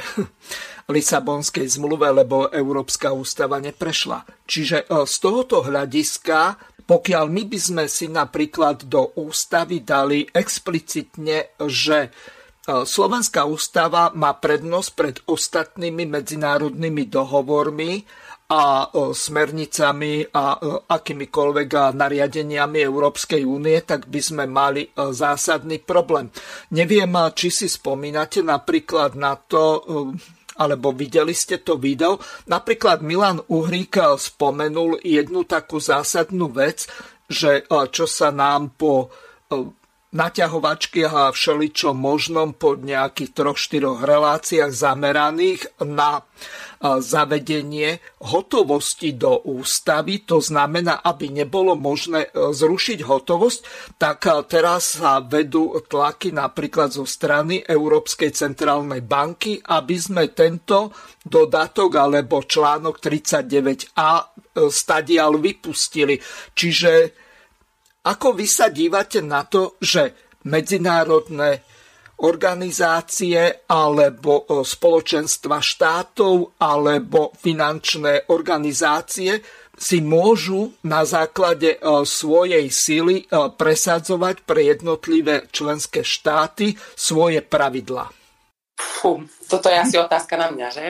Lisabonskej 0.95 1.69
zmluve, 1.69 2.10
lebo 2.10 2.50
Európska 2.50 3.13
ústava 3.13 3.62
neprešla. 3.62 4.26
Čiže 4.47 4.88
z 4.88 5.15
tohoto 5.19 5.62
hľadiska, 5.67 6.56
pokiaľ 6.88 7.26
my 7.28 7.43
by 7.45 7.60
sme 7.60 7.86
si 7.91 8.08
napríklad 8.08 8.88
do 8.88 9.12
ústavy 9.19 9.84
dali 9.84 10.23
explicitne, 10.32 11.60
že 11.67 12.08
Slovenská 12.67 13.43
ústava 13.47 14.15
má 14.15 14.32
prednosť 14.36 14.89
pred 14.95 15.15
ostatnými 15.28 16.08
medzinárodnými 16.08 17.04
dohovormi 17.12 17.91
a 18.47 18.88
smernicami 18.95 20.31
a 20.31 20.55
akýmikoľvek 20.88 21.67
nariadeniami 21.91 22.79
Európskej 22.79 23.43
únie, 23.43 23.75
tak 23.83 24.07
by 24.07 24.21
sme 24.23 24.47
mali 24.47 24.88
zásadný 24.95 25.83
problém. 25.83 26.31
Neviem, 26.71 27.12
či 27.36 27.51
si 27.51 27.67
spomínate 27.67 28.39
napríklad 28.39 29.19
na 29.19 29.36
to, 29.36 29.83
alebo 30.57 30.95
videli 30.95 31.36
ste 31.36 31.60
to 31.60 31.75
video. 31.75 32.23
Napríklad 32.47 33.03
Milan 33.03 33.43
Uhrík 33.51 33.99
spomenul 34.15 35.03
jednu 35.03 35.43
takú 35.43 35.83
zásadnú 35.83 36.47
vec, 36.47 36.88
že 37.27 37.67
čo 37.67 38.07
sa 38.07 38.31
nám 38.31 38.79
po 38.79 39.12
naťahovačky 40.07 41.03
a 41.03 41.36
všeličo 41.36 41.91
možnom 41.91 42.55
po 42.55 42.79
nejakých 42.79 43.36
troch, 43.36 43.60
štyroch 43.60 44.07
reláciách 44.07 44.71
zameraných 44.71 45.67
na 45.83 46.23
zavedenie 46.81 47.97
hotovosti 48.21 49.17
do 49.17 49.41
ústavy, 49.49 50.21
to 50.23 50.37
znamená, 50.37 51.01
aby 51.01 51.33
nebolo 51.33 51.73
možné 51.73 52.29
e, 52.29 52.53
zrušiť 52.53 52.99
hotovosť, 53.01 53.59
tak 53.97 54.29
teraz 54.45 55.01
sa 55.01 55.17
vedú 55.21 55.73
tlaky 55.89 56.29
napríklad 56.33 56.93
zo 56.93 57.05
strany 57.05 57.65
Európskej 57.65 58.29
centrálnej 58.29 59.01
banky, 59.01 59.57
aby 59.57 59.97
sme 59.97 60.29
tento 60.37 60.93
dodatok 61.25 61.97
alebo 61.97 62.45
článok 62.45 63.01
39a 63.01 64.09
e, 64.13 64.23
stadial 64.69 65.41
vypustili. 65.41 66.21
Čiže 66.53 66.91
ako 68.05 68.27
vy 68.37 68.45
sa 68.47 68.71
dívate 68.71 69.19
na 69.19 69.43
to, 69.43 69.75
že 69.81 70.31
medzinárodné 70.47 71.76
organizácie 72.17 73.69
alebo 73.69 74.41
e, 74.41 74.65
spoločenstva 74.65 75.62
štátov 75.62 76.58
alebo 76.58 77.30
finančné 77.38 78.34
organizácie 78.34 79.38
si 79.77 80.01
môžu 80.01 80.73
na 80.82 81.06
základe 81.06 81.77
e, 81.77 81.80
svojej 82.01 82.65
sily 82.73 83.21
e, 83.21 83.25
presadzovať 83.53 84.41
pre 84.49 84.65
jednotlivé 84.65 85.45
členské 85.53 86.01
štáty 86.01 86.73
svoje 86.97 87.45
pravidlá. 87.45 88.10
Fú, 88.77 89.21
toto 89.45 89.69
je 89.69 89.77
asi 89.77 89.95
otázka 90.01 90.38
na 90.38 90.49
mňa, 90.49 90.67
že? 90.73 90.86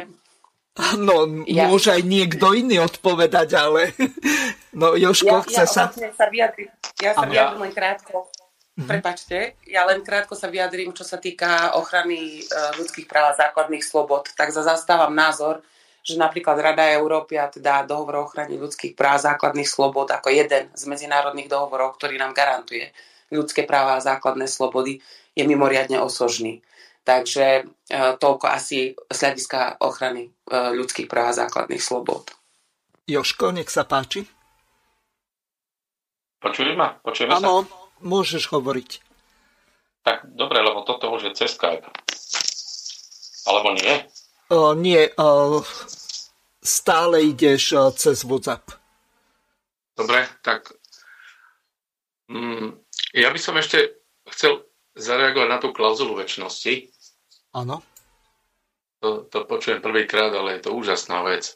No, 0.96 1.26
ja. 1.50 1.68
môže 1.68 1.90
aj 1.90 2.06
niekto 2.06 2.54
iný 2.54 2.86
odpovedať, 2.86 3.50
ale 3.58 3.92
no 4.80 4.96
Joško, 4.96 5.44
ja, 5.44 5.44
chce 5.44 5.64
ja 5.64 5.68
sa... 5.68 5.84
sa 5.92 6.26
vyjadri, 6.32 6.70
ja 7.02 7.12
sa 7.18 7.26
vyjadrím 7.28 7.68
len 7.68 7.74
krátko. 7.74 8.30
Mm-hmm. 8.78 8.94
Prepačte, 8.94 9.58
ja 9.66 9.90
len 9.90 10.06
krátko 10.06 10.38
sa 10.38 10.54
vyjadrím, 10.54 10.94
čo 10.94 11.02
sa 11.02 11.18
týka 11.18 11.74
ochrany 11.82 12.46
uh, 12.46 12.78
ľudských 12.78 13.10
práv 13.10 13.34
a 13.34 13.38
základných 13.50 13.82
slobod. 13.82 14.30
Tak 14.38 14.54
za 14.54 14.62
zastávam 14.62 15.18
názor, 15.18 15.66
že 16.06 16.14
napríklad 16.14 16.62
Rada 16.62 16.86
Európy 16.94 17.42
a 17.42 17.50
teda 17.50 17.90
dohovor 17.90 18.22
o 18.22 18.26
ochrane 18.30 18.54
ľudských 18.54 18.94
práv 18.94 19.18
a 19.18 19.34
základných 19.34 19.66
slobod 19.66 20.14
ako 20.14 20.30
jeden 20.30 20.70
z 20.78 20.84
medzinárodných 20.86 21.50
dohovorov, 21.50 21.98
ktorý 21.98 22.22
nám 22.22 22.38
garantuje 22.38 22.94
ľudské 23.34 23.66
práva 23.66 23.98
a 23.98 24.06
základné 24.06 24.46
slobody, 24.46 25.02
je 25.34 25.42
mimoriadne 25.42 25.98
osožný. 25.98 26.62
Takže 27.02 27.66
uh, 27.66 28.14
toľko 28.22 28.46
asi 28.46 28.94
z 28.94 29.18
hľadiska 29.18 29.82
ochrany 29.82 30.30
uh, 30.54 30.70
ľudských 30.70 31.10
práv 31.10 31.34
a 31.34 31.38
základných 31.50 31.82
slobod. 31.82 32.30
Joško, 33.10 33.58
nech 33.58 33.74
sa 33.74 33.90
páči. 33.90 34.22
Počuješ 36.38 36.78
ma? 36.78 36.94
Počujeme 37.02 37.42
sa? 37.42 37.66
Môžeš 38.02 38.50
hovoriť. 38.54 39.02
Tak 40.08 40.24
dobre, 40.38 40.64
lebo 40.64 40.88
toto 40.88 41.12
už 41.12 41.32
je 41.32 41.32
cez 41.36 41.52
Skype. 41.56 41.84
Alebo 43.48 43.76
nie? 43.76 43.94
O, 44.48 44.72
nie, 44.72 45.12
o, 45.20 45.60
stále 46.64 47.28
ideš 47.28 47.64
o, 47.76 47.92
cez 47.92 48.24
WhatsApp. 48.24 48.72
Dobre, 49.98 50.24
tak 50.46 50.72
mm, 52.32 52.80
ja 53.18 53.34
by 53.34 53.40
som 53.40 53.60
ešte 53.60 54.00
chcel 54.32 54.64
zareagovať 54.96 55.50
na 55.50 55.58
tú 55.60 55.76
klauzulu 55.76 56.16
väčšnosti. 56.16 56.92
Áno. 57.56 57.82
To, 59.02 59.26
to 59.30 59.46
počujem 59.46 59.82
prvýkrát, 59.82 60.34
ale 60.34 60.58
je 60.58 60.70
to 60.70 60.72
úžasná 60.74 61.22
vec. 61.26 61.54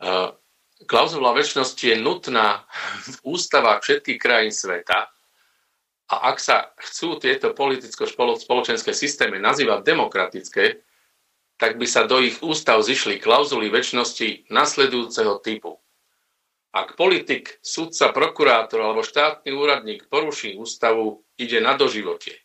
Uh, 0.00 0.32
klauzula 0.88 1.36
väčšnosti 1.36 1.84
je 1.84 1.96
nutná 2.00 2.64
v 3.04 3.16
ústavách 3.36 3.84
všetkých 3.84 4.18
krajín 4.20 4.54
sveta 4.54 5.12
a 6.10 6.14
ak 6.34 6.42
sa 6.42 6.74
chcú 6.82 7.22
tieto 7.22 7.54
politicko-spoločenské 7.54 8.90
systémy 8.90 9.38
nazývať 9.38 9.86
demokratické, 9.86 10.82
tak 11.60 11.76
by 11.76 11.86
sa 11.86 12.08
do 12.08 12.18
ich 12.18 12.40
ústav 12.42 12.80
zišli 12.82 13.20
klauzuly 13.20 13.68
väčšnosti 13.68 14.50
nasledujúceho 14.50 15.38
typu. 15.44 15.78
Ak 16.70 16.94
politik, 16.94 17.58
sudca, 17.60 18.14
prokurátor 18.14 18.80
alebo 18.80 19.02
štátny 19.02 19.50
úradník 19.50 20.06
poruší 20.06 20.54
ústavu, 20.54 21.26
ide 21.34 21.58
na 21.58 21.74
doživotie. 21.74 22.38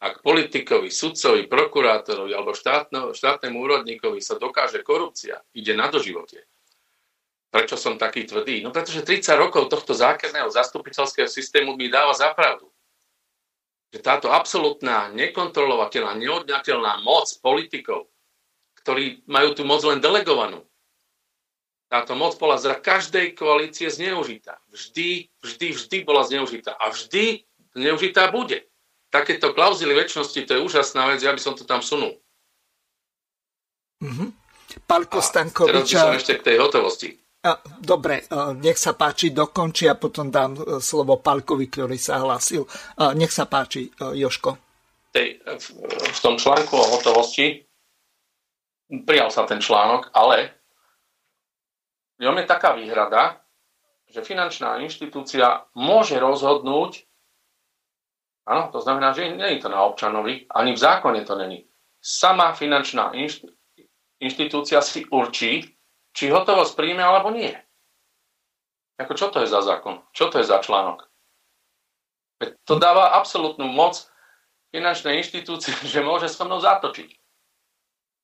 Ak 0.00 0.20
politikovi, 0.20 0.92
sudcovi, 0.92 1.48
prokurátorovi 1.48 2.32
alebo 2.36 2.52
štátno, 2.52 3.16
štátnemu 3.16 3.56
úradníkovi 3.56 4.20
sa 4.20 4.36
dokáže 4.36 4.84
korupcia, 4.84 5.40
ide 5.56 5.72
na 5.72 5.88
doživotie. 5.88 6.44
Prečo 7.56 7.80
som 7.80 7.96
taký 7.96 8.28
tvrdý? 8.28 8.60
No 8.60 8.68
pretože 8.68 9.00
30 9.00 9.32
rokov 9.40 9.72
tohto 9.72 9.96
zákerného 9.96 10.52
zastupiteľského 10.52 11.24
systému 11.24 11.72
mi 11.72 11.88
dáva 11.88 12.12
zapravdu. 12.12 12.68
Že 13.96 14.04
táto 14.04 14.28
absolútna, 14.28 15.08
nekontrolovateľná, 15.16 16.20
neodňateľná 16.20 17.00
moc 17.00 17.32
politikov, 17.40 18.12
ktorí 18.84 19.24
majú 19.24 19.56
tú 19.56 19.64
moc 19.64 19.80
len 19.88 20.04
delegovanú, 20.04 20.68
táto 21.88 22.12
moc 22.12 22.36
bola 22.36 22.60
za 22.60 22.76
každej 22.76 23.32
koalície 23.32 23.88
zneužitá. 23.88 24.60
Vždy, 24.68 25.32
vždy, 25.40 25.66
vždy 25.72 25.96
bola 26.04 26.28
zneužitá. 26.28 26.76
A 26.76 26.92
vždy 26.92 27.46
zneužitá 27.72 28.28
bude 28.28 28.68
takéto 29.08 29.56
klauzily 29.56 29.96
väčšnosti, 29.96 30.44
to 30.44 30.52
je 30.58 30.64
úžasná 30.66 31.08
vec, 31.08 31.24
ja 31.24 31.32
by 31.32 31.40
som 31.40 31.56
to 31.56 31.64
tam 31.64 31.80
sunul. 31.80 32.20
Mm-hmm. 34.04 34.28
Pálko 34.84 35.24
Stankovič... 35.24 35.72
Teraz 35.72 35.88
by 35.88 35.96
som 35.96 36.18
ešte 36.20 36.34
k 36.36 36.46
tej 36.52 36.56
hotovosti. 36.60 37.10
Dobre, 37.78 38.26
nech 38.58 38.78
sa 38.78 38.98
páči, 38.98 39.30
dokončí 39.30 39.86
a 39.86 39.94
potom 39.94 40.30
dám 40.32 40.56
e, 40.56 40.60
slovo 40.82 41.22
Palkovi, 41.22 41.70
ktorý 41.70 41.94
sa 42.00 42.18
hlásil. 42.18 42.66
Nech 43.14 43.30
sa 43.30 43.46
páči, 43.46 43.86
e, 43.86 44.18
Joško. 44.18 44.58
Tej, 45.14 45.40
v 46.12 46.18
tom 46.20 46.36
článku 46.36 46.74
o 46.74 46.86
hotovosti 46.98 47.62
prijal 49.06 49.30
sa 49.30 49.46
ten 49.46 49.62
článok, 49.62 50.10
ale 50.14 50.54
v 52.18 52.24
ňom 52.24 52.36
je 52.40 52.46
taká 52.48 52.72
výhrada, 52.74 53.40
že 54.08 54.24
finančná 54.24 54.80
inštitúcia 54.80 55.66
môže 55.76 56.16
rozhodnúť, 56.16 57.04
áno, 58.48 58.70
to 58.72 58.80
znamená, 58.80 59.12
že 59.12 59.28
nie 59.34 59.58
je 59.58 59.66
to 59.66 59.68
na 59.68 59.82
občanovi, 59.84 60.46
ani 60.48 60.72
v 60.72 60.82
zákone 60.82 61.20
to 61.26 61.34
není. 61.36 61.66
Sama 62.00 62.54
finančná 62.54 63.12
inštitúcia 64.22 64.80
si 64.80 65.04
určí, 65.10 65.75
či 66.16 66.32
hotovosť 66.32 66.72
príjme 66.72 67.04
alebo 67.04 67.28
nie. 67.28 67.52
Ako 68.96 69.12
čo 69.12 69.28
to 69.28 69.44
je 69.44 69.48
za 69.52 69.60
zákon? 69.60 70.00
Čo 70.16 70.32
to 70.32 70.40
je 70.40 70.48
za 70.48 70.64
článok? 70.64 71.04
To 72.40 72.80
dáva 72.80 73.12
absolútnu 73.20 73.68
moc 73.68 74.08
finančnej 74.72 75.20
inštitúcii, 75.20 75.84
že 75.92 76.00
môže 76.00 76.32
so 76.32 76.48
mnou 76.48 76.64
zatočiť. 76.64 77.12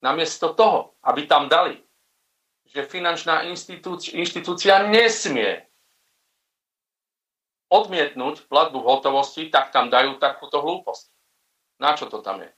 Namiesto 0.03 0.57
toho, 0.57 0.99
aby 1.05 1.29
tam 1.29 1.47
dali, 1.47 1.79
že 2.67 2.89
finančná 2.89 3.47
inštitúcia, 3.47 4.17
inštitúcia 4.19 4.89
nesmie 4.89 5.63
odmietnúť 7.71 8.49
platbu 8.49 8.83
v 8.83 8.89
hotovosti, 8.89 9.43
tak 9.49 9.71
tam 9.71 9.89
dajú 9.89 10.19
takúto 10.19 10.61
hlúposť. 10.61 11.13
Na 11.81 11.97
čo 11.97 12.09
to 12.09 12.21
tam 12.21 12.43
je? 12.45 12.51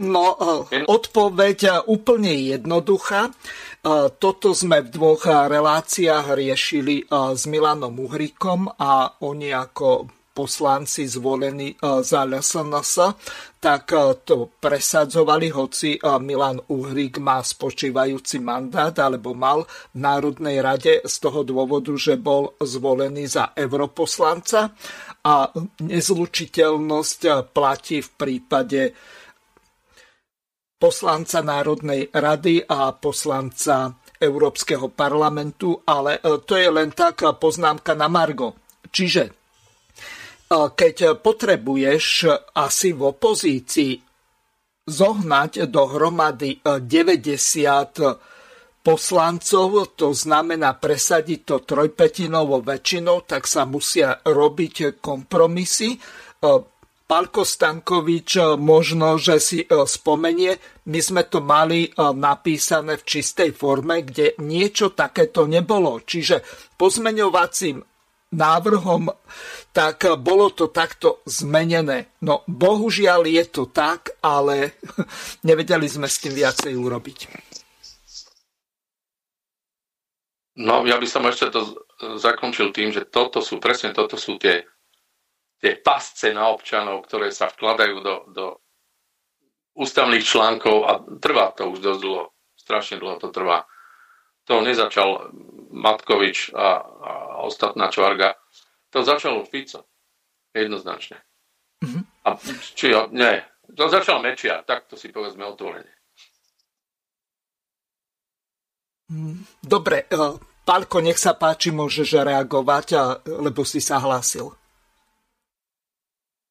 No, 0.00 0.32
eh, 0.72 0.88
odpoveď 0.88 1.58
eh, 1.68 1.72
úplne 1.84 2.32
jednoduchá. 2.32 3.28
Eh, 3.28 4.08
toto 4.16 4.56
sme 4.56 4.80
v 4.80 4.88
dvoch 4.88 5.28
reláciách 5.28 6.32
riešili 6.32 7.04
s 7.12 7.44
Milanom 7.44 7.92
Uhrikom 8.00 8.72
a 8.80 9.20
oni 9.20 9.52
ako 9.52 10.08
poslanci 10.30 11.04
zvolení 11.04 11.74
za 11.82 12.24
LSNS, 12.24 12.94
tak 13.60 13.92
to 14.24 14.48
presadzovali, 14.56 15.52
hoci 15.52 16.00
Milan 16.22 16.62
Uhrik 16.70 17.18
má 17.20 17.42
spočívajúci 17.44 18.38
mandát, 18.40 18.94
alebo 19.04 19.36
mal 19.36 19.66
v 19.92 19.98
Národnej 20.00 20.62
rade 20.64 21.02
z 21.02 21.14
toho 21.18 21.44
dôvodu, 21.44 21.92
že 21.98 22.16
bol 22.16 22.56
zvolený 22.62 23.26
za 23.26 23.52
europoslanca 23.52 24.72
a 25.26 25.50
nezlučiteľnosť 25.82 27.50
platí 27.52 28.00
v 28.00 28.10
prípade 28.14 28.80
poslanca 30.80 31.44
Národnej 31.44 32.08
rady 32.08 32.64
a 32.64 32.96
poslanca 32.96 33.92
Európskeho 34.16 34.88
parlamentu, 34.88 35.76
ale 35.84 36.24
e, 36.24 36.40
to 36.40 36.56
je 36.56 36.68
len 36.72 36.88
taká 36.96 37.36
poznámka 37.36 37.92
na 37.92 38.08
Margo. 38.08 38.56
Čiže 38.88 39.22
e, 39.28 39.32
keď 40.72 41.20
potrebuješ 41.20 42.04
asi 42.56 42.96
v 42.96 43.00
opozícii 43.12 43.92
zohnať 44.88 45.68
dohromady 45.68 46.64
90 46.64 46.80
e, 46.80 48.08
poslancov, 48.80 49.68
to 50.00 50.16
znamená 50.16 50.80
presadiť 50.80 51.40
to 51.44 51.56
trojpetinovou 51.60 52.64
väčšinou, 52.64 53.28
tak 53.28 53.44
sa 53.44 53.68
musia 53.68 54.16
robiť 54.24 54.96
kompromisy. 55.04 56.00
Pálko 57.10 57.42
Stankovič 57.42 58.38
e, 58.38 58.54
možno, 58.54 59.18
že 59.18 59.42
si 59.42 59.58
e, 59.58 59.66
spomenie, 59.66 60.54
my 60.86 61.00
sme 61.02 61.26
to 61.26 61.42
mali 61.42 61.90
e, 61.90 61.98
napísané 61.98 63.02
v 63.02 63.02
čistej 63.02 63.50
forme, 63.50 64.06
kde 64.06 64.38
niečo 64.38 64.94
takéto 64.94 65.50
nebolo. 65.50 65.98
Čiže 66.06 66.46
pozmeňovacím 66.78 67.82
návrhom, 68.30 69.10
tak 69.74 70.06
bolo 70.22 70.54
to 70.54 70.70
takto 70.70 71.18
zmenené. 71.26 72.14
No 72.22 72.46
bohužiaľ 72.46 73.26
je 73.26 73.44
to 73.50 73.66
tak, 73.74 74.14
ale 74.22 74.78
nevedeli 75.50 75.90
sme 75.90 76.06
s 76.06 76.22
tým 76.22 76.38
viacej 76.38 76.78
urobiť. 76.78 77.18
No, 80.62 80.86
ja 80.86 80.94
by 80.94 81.06
som 81.10 81.26
ešte 81.26 81.50
to 81.50 81.82
zakončil 82.22 82.70
tým, 82.70 82.94
že 82.94 83.02
toto 83.02 83.42
sú, 83.42 83.58
presne 83.58 83.90
toto 83.90 84.14
sú 84.14 84.38
tie 84.38 84.62
tie 85.60 85.76
pasce 85.76 86.32
na 86.32 86.48
občanov, 86.48 87.04
ktoré 87.04 87.28
sa 87.30 87.52
vkladajú 87.52 87.96
do, 88.00 88.14
do 88.32 88.46
ústavných 89.76 90.24
článkov 90.24 90.76
a 90.88 90.92
trvá 91.20 91.52
to 91.52 91.68
už 91.68 91.78
dosť 91.84 92.00
dlho. 92.00 92.24
Strašne 92.56 92.96
dlho 92.96 93.20
to 93.20 93.28
trvá. 93.28 93.68
To 94.48 94.64
nezačal 94.64 95.30
Matkovič 95.70 96.50
a, 96.56 96.80
a 96.82 97.12
ostatná 97.46 97.92
čvarga. 97.92 98.34
To 98.90 99.04
začalo 99.04 99.46
Fico. 99.46 99.86
Jednoznačne. 100.50 101.22
Mm-hmm. 101.84 102.02
A 102.26 102.28
či 102.74 102.90
nie. 103.14 103.38
To 103.70 103.86
začal 103.86 104.18
Mečia, 104.18 104.66
tak 104.66 104.90
to 104.90 104.98
si 104.98 105.14
povedzme 105.14 105.46
otvorene. 105.46 105.94
Dobre, 109.62 110.10
eh, 110.10 110.34
Pálko, 110.66 111.02
nech 111.02 111.18
sa 111.18 111.34
páči, 111.34 111.70
môžeš 111.74 112.22
reagovať, 112.22 112.86
lebo 113.26 113.62
si 113.66 113.82
sa 113.82 113.98
hlásil. 113.98 114.59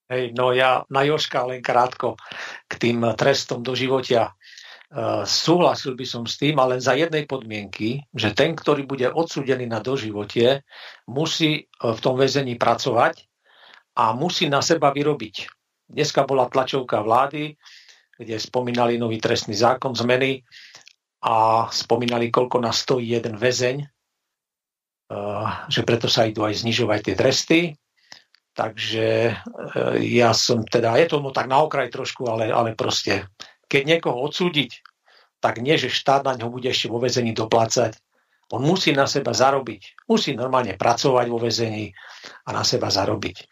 Hej, 0.09 0.33
no 0.33 0.49
ja 0.57 0.89
na 0.89 1.05
Joška 1.05 1.45
len 1.45 1.61
krátko 1.61 2.17
k 2.65 2.73
tým 2.81 3.05
trestom 3.13 3.61
do 3.61 3.77
životia. 3.77 4.33
Uh, 4.89 5.21
súhlasil 5.21 5.93
by 5.93 6.01
som 6.01 6.25
s 6.25 6.41
tým, 6.41 6.57
ale 6.57 6.81
za 6.81 6.97
jednej 6.97 7.29
podmienky, 7.29 8.09
že 8.09 8.33
ten, 8.33 8.57
ktorý 8.57 8.89
bude 8.89 9.05
odsúdený 9.05 9.69
na 9.69 9.77
doživotie, 9.85 10.65
musí 11.05 11.69
uh, 11.85 11.93
v 11.93 11.99
tom 12.01 12.17
väzení 12.17 12.57
pracovať 12.57 13.21
a 14.01 14.17
musí 14.17 14.49
na 14.49 14.65
seba 14.65 14.89
vyrobiť. 14.89 15.45
Dneska 15.93 16.25
bola 16.25 16.49
tlačovka 16.49 17.05
vlády, 17.05 17.53
kde 18.17 18.41
spomínali 18.41 18.97
nový 18.97 19.21
trestný 19.21 19.53
zákon 19.53 19.93
zmeny 19.93 20.41
a 21.21 21.69
spomínali, 21.69 22.33
koľko 22.33 22.57
na 22.57 22.73
stojí 22.73 23.13
jeden 23.13 23.37
väzeň, 23.37 23.85
uh, 23.85 25.69
že 25.69 25.85
preto 25.85 26.09
sa 26.09 26.25
idú 26.25 26.49
aj 26.49 26.65
znižovať 26.65 26.99
tie 27.05 27.13
tresty. 27.13 27.59
Takže 28.59 29.07
e, 29.31 29.33
ja 30.19 30.35
som 30.35 30.67
teda, 30.67 30.99
je 30.99 31.07
tomu 31.07 31.31
tak 31.31 31.47
na 31.47 31.63
okraj 31.63 31.87
trošku, 31.87 32.27
ale, 32.27 32.51
ale 32.51 32.75
proste, 32.75 33.31
keď 33.71 33.81
niekoho 33.87 34.19
odsúdiť, 34.19 34.83
tak 35.39 35.63
nie, 35.63 35.79
že 35.79 35.87
štát 35.87 36.27
na 36.27 36.35
ňo 36.35 36.51
bude 36.51 36.67
ešte 36.67 36.91
vo 36.91 36.99
vezení 36.99 37.31
doplácať. 37.31 37.95
On 38.51 38.59
musí 38.59 38.91
na 38.91 39.07
seba 39.07 39.31
zarobiť. 39.31 40.03
Musí 40.11 40.35
normálne 40.35 40.75
pracovať 40.75 41.25
vo 41.31 41.39
vezení 41.39 41.95
a 42.43 42.51
na 42.51 42.67
seba 42.67 42.91
zarobiť. 42.91 43.47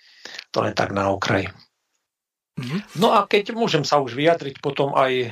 To 0.52 0.68
len 0.68 0.76
tak 0.76 0.92
na 0.92 1.08
okraj. 1.08 1.48
Mm-hmm. 2.60 3.00
No 3.00 3.16
a 3.16 3.24
keď 3.24 3.56
môžem 3.56 3.88
sa 3.88 4.04
už 4.04 4.12
vyjadriť 4.12 4.60
potom 4.60 4.92
aj 4.92 5.32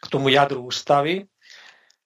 k 0.00 0.06
tomu 0.06 0.30
jadru 0.30 0.70
ústavy, 0.70 1.26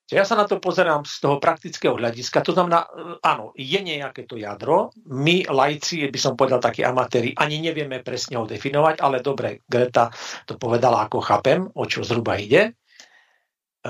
ja 0.05 0.21
sa 0.21 0.37
na 0.37 0.45
to 0.45 0.61
pozerám 0.61 1.01
z 1.01 1.17
toho 1.17 1.41
praktického 1.41 1.97
hľadiska. 1.97 2.45
To 2.45 2.53
znamená, 2.53 2.85
e, 2.85 3.17
áno, 3.25 3.57
je 3.57 3.79
nejaké 3.81 4.29
to 4.29 4.37
jadro. 4.37 4.93
My, 5.09 5.41
lajci, 5.49 6.05
by 6.13 6.19
som 6.21 6.37
povedal 6.37 6.61
takí 6.61 6.85
amatéri, 6.85 7.33
ani 7.33 7.57
nevieme 7.57 8.05
presne 8.05 8.37
ho 8.37 8.45
definovať, 8.45 9.01
ale 9.01 9.25
dobre, 9.25 9.65
Greta 9.65 10.13
to 10.45 10.61
povedala, 10.61 11.09
ako 11.09 11.25
chápem, 11.25 11.65
o 11.65 11.83
čo 11.89 12.05
zhruba 12.05 12.37
ide. 12.37 12.69
E, 12.69 12.71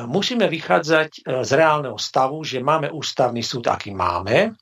musíme 0.07 0.47
vychádzať 0.47 1.09
e, 1.19 1.21
z 1.43 1.51
reálneho 1.51 1.99
stavu, 1.99 2.47
že 2.47 2.63
máme 2.63 2.87
ústavný 2.95 3.43
súd, 3.43 3.67
aký 3.67 3.91
máme. 3.91 4.55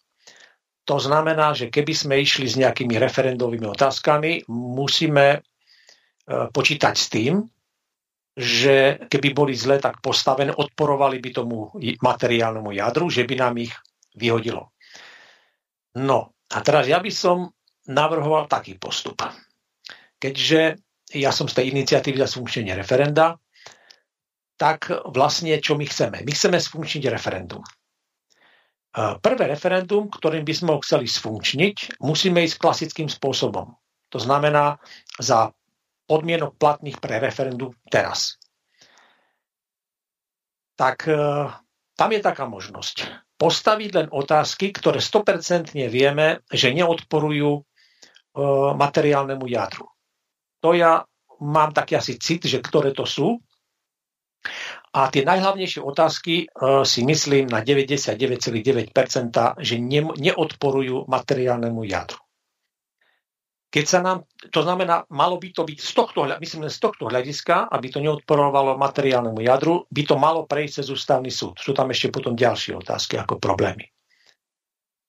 To 0.89 0.97
znamená, 0.97 1.53
že 1.53 1.69
keby 1.69 1.93
sme 1.93 2.15
išli 2.17 2.49
s 2.49 2.57
nejakými 2.57 2.97
referendovými 2.97 3.69
otázkami, 3.71 4.51
musíme 4.51 5.39
počítať 6.27 6.95
s 6.95 7.07
tým, 7.07 7.39
že 8.33 9.05
keby 9.05 9.29
boli 9.37 9.53
zle 9.53 9.77
tak 9.77 10.01
postavené, 10.01 10.49
odporovali 10.49 11.21
by 11.21 11.29
tomu 11.29 11.69
materiálnemu 12.01 12.69
jadru, 12.73 13.05
že 13.09 13.29
by 13.29 13.35
nám 13.37 13.53
ich 13.61 13.73
vyhodilo. 14.17 14.73
No 16.01 16.33
a 16.49 16.57
teraz 16.65 16.89
ja 16.89 16.97
by 16.97 17.11
som 17.13 17.53
navrhoval 17.85 18.49
taký 18.49 18.81
postup. 18.81 19.21
Keďže 20.17 20.81
ja 21.13 21.29
som 21.29 21.45
z 21.45 21.61
tej 21.61 21.65
iniciatívy 21.77 22.17
za 22.17 22.25
sfunkčenie 22.25 22.73
referenda, 22.73 23.37
tak 24.57 24.89
vlastne 25.13 25.53
čo 25.61 25.77
my 25.77 25.85
chceme? 25.85 26.25
My 26.25 26.31
chceme 26.33 26.57
sfunkčniť 26.57 27.05
referendum. 27.13 27.61
Prvé 28.97 29.43
referendum, 29.49 30.09
ktorým 30.09 30.45
by 30.45 30.53
sme 30.53 30.69
ho 30.73 30.79
chceli 30.81 31.09
sfunkčniť, 31.09 32.01
musíme 32.01 32.41
ísť 32.45 32.61
klasickým 32.61 33.09
spôsobom. 33.09 33.73
To 34.13 34.17
znamená 34.21 34.77
za 35.17 35.49
podmienok 36.07 36.59
platných 36.59 36.99
pre 36.99 37.19
referendum 37.19 37.71
teraz. 37.87 38.37
Tak 40.75 41.07
e, 41.07 41.15
tam 41.93 42.09
je 42.11 42.21
taká 42.21 42.49
možnosť. 42.49 43.09
Postaviť 43.37 43.89
len 43.93 44.07
otázky, 44.09 44.73
ktoré 44.73 45.03
100% 45.03 45.75
vieme, 45.87 46.41
že 46.49 46.73
neodporujú 46.73 47.49
e, 47.59 47.61
materiálnemu 48.73 49.45
jadru. 49.47 49.87
to 50.63 50.73
ja 50.73 51.03
mám 51.43 51.75
taký 51.75 51.99
asi 51.99 52.15
cit, 52.15 52.47
že 52.47 52.63
ktoré 52.63 52.95
to 52.95 53.03
sú. 53.03 53.35
A 54.93 55.11
tie 55.11 55.27
najhlavnejšie 55.27 55.81
otázky 55.83 56.47
uh, 56.47 56.83
si 56.87 57.03
myslím 57.03 57.51
na 57.51 57.59
99,9%, 57.63 58.93
že 59.59 59.75
ne, 59.79 60.01
neodporujú 60.15 61.07
materiálnemu 61.07 61.81
jadru. 61.87 62.22
Keď 63.73 63.85
sa 63.89 64.05
nám, 64.05 64.29
to 64.53 64.61
znamená, 64.61 65.09
malo 65.09 65.41
by 65.41 65.49
to 65.49 65.65
byť 65.65 65.79
z 65.81 65.91
tohto, 65.97 66.29
myslím 66.29 66.69
z 66.69 66.77
tohto 66.77 67.09
hľadiska, 67.09 67.73
aby 67.73 67.89
to 67.89 68.05
neodporovalo 68.05 68.77
materiálnemu 68.77 69.41
jadru, 69.41 69.89
by 69.89 70.03
to 70.05 70.13
malo 70.13 70.45
prejsť 70.45 70.85
cez 70.85 70.87
ústavný 70.93 71.33
súd. 71.33 71.57
Sú 71.57 71.73
tam 71.73 71.89
ešte 71.89 72.13
potom 72.13 72.37
ďalšie 72.37 72.77
otázky 72.77 73.17
ako 73.17 73.41
problémy. 73.41 73.89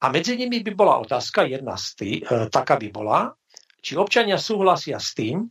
A 0.00 0.08
medzi 0.08 0.40
nimi 0.40 0.64
by 0.64 0.72
bola 0.72 0.96
otázka, 1.04 1.44
jedna 1.44 1.76
z 1.76 1.86
tých, 1.92 2.18
e, 2.24 2.48
taká 2.48 2.80
by 2.80 2.88
bola, 2.88 3.36
či 3.84 4.00
občania 4.00 4.40
súhlasia 4.40 4.96
s 4.96 5.12
tým, 5.12 5.44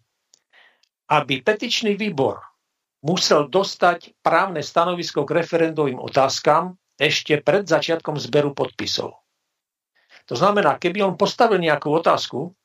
aby 1.13 1.45
petičný 1.45 1.93
výbor 1.93 2.41
musel 3.05 3.45
dostať 3.45 4.25
právne 4.25 4.65
stanovisko 4.65 5.21
k 5.21 5.37
referendovým 5.37 6.01
otázkam 6.01 6.81
ešte 6.97 7.45
pred 7.45 7.69
začiatkom 7.69 8.17
zberu 8.17 8.57
podpisov. 8.57 9.21
To 10.25 10.33
znamená, 10.33 10.81
keby 10.81 11.05
on 11.05 11.13
postavil 11.13 11.61
nejakú 11.61 11.93
otázku, 11.93 12.57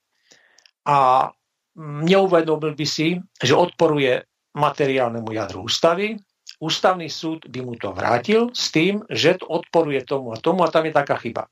a 0.86 1.30
neuvedomil 1.78 2.74
by 2.74 2.86
si, 2.86 3.18
že 3.38 3.54
odporuje 3.54 4.22
materiálnemu 4.58 5.30
jadru 5.30 5.70
ústavy. 5.70 6.18
Ústavný 6.58 7.06
súd 7.06 7.46
by 7.46 7.60
mu 7.62 7.78
to 7.78 7.94
vrátil 7.94 8.50
s 8.50 8.74
tým, 8.74 9.06
že 9.06 9.38
to 9.38 9.46
odporuje 9.46 10.02
tomu 10.02 10.34
a 10.34 10.38
tomu 10.42 10.66
a 10.66 10.72
tam 10.72 10.90
je 10.90 10.92
taká 10.96 11.14
chyba. 11.22 11.46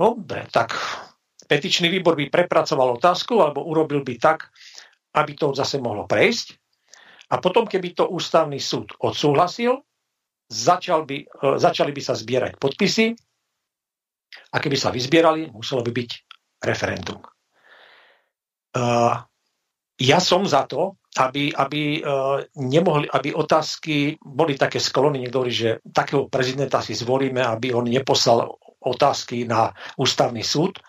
Dobre, 0.00 0.48
tak 0.48 0.72
petičný 1.44 1.92
výbor 1.92 2.16
by 2.16 2.32
prepracoval 2.32 2.96
otázku 2.96 3.36
alebo 3.44 3.68
urobil 3.68 4.00
by 4.00 4.16
tak, 4.16 4.48
aby 5.12 5.36
to 5.36 5.52
zase 5.52 5.76
mohlo 5.76 6.08
prejsť. 6.08 6.56
A 7.30 7.38
potom, 7.38 7.68
keby 7.68 7.92
to 7.92 8.08
ústavný 8.08 8.56
súd 8.56 8.96
odsúhlasil, 8.98 9.84
začal 10.50 11.06
by, 11.06 11.18
e, 11.22 11.26
začali 11.62 11.94
by 11.94 12.02
sa 12.02 12.18
zbierať 12.18 12.58
podpisy 12.58 13.14
a 14.50 14.56
keby 14.58 14.76
sa 14.78 14.90
vyzbierali, 14.90 15.50
muselo 15.54 15.84
by 15.86 15.92
byť 15.94 16.10
referendum. 16.66 17.22
Uh, 18.70 19.18
ja 20.00 20.18
som 20.22 20.46
za 20.46 20.64
to, 20.64 20.96
aby, 21.18 21.50
aby, 21.50 22.00
uh, 22.00 22.40
nemohli, 22.54 23.10
aby 23.10 23.34
otázky 23.34 24.16
boli 24.22 24.54
také 24.54 24.78
sklony. 24.78 25.26
Niekto 25.26 25.50
že 25.50 25.70
takého 25.90 26.30
prezidenta 26.30 26.78
si 26.80 26.94
zvolíme, 26.94 27.42
aby 27.42 27.74
on 27.74 27.90
neposlal 27.90 28.46
otázky 28.80 29.44
na 29.44 29.74
ústavný 30.00 30.40
súd 30.40 30.80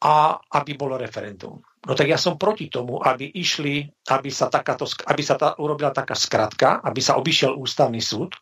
a 0.00 0.38
aby 0.54 0.78
bolo 0.78 0.96
referendum. 0.96 1.60
No 1.86 1.92
tak 1.94 2.10
ja 2.10 2.18
som 2.18 2.38
proti 2.38 2.66
tomu, 2.70 2.98
aby 3.02 3.30
išli, 3.30 3.86
aby 4.10 4.30
sa, 4.32 4.50
takáto, 4.50 4.86
aby 5.06 5.22
sa 5.22 5.38
tá, 5.38 5.54
urobila 5.58 5.94
taká 5.94 6.14
skratka, 6.18 6.82
aby 6.82 6.98
sa 6.98 7.14
obišiel 7.18 7.54
ústavný 7.54 8.02
súd 8.02 8.34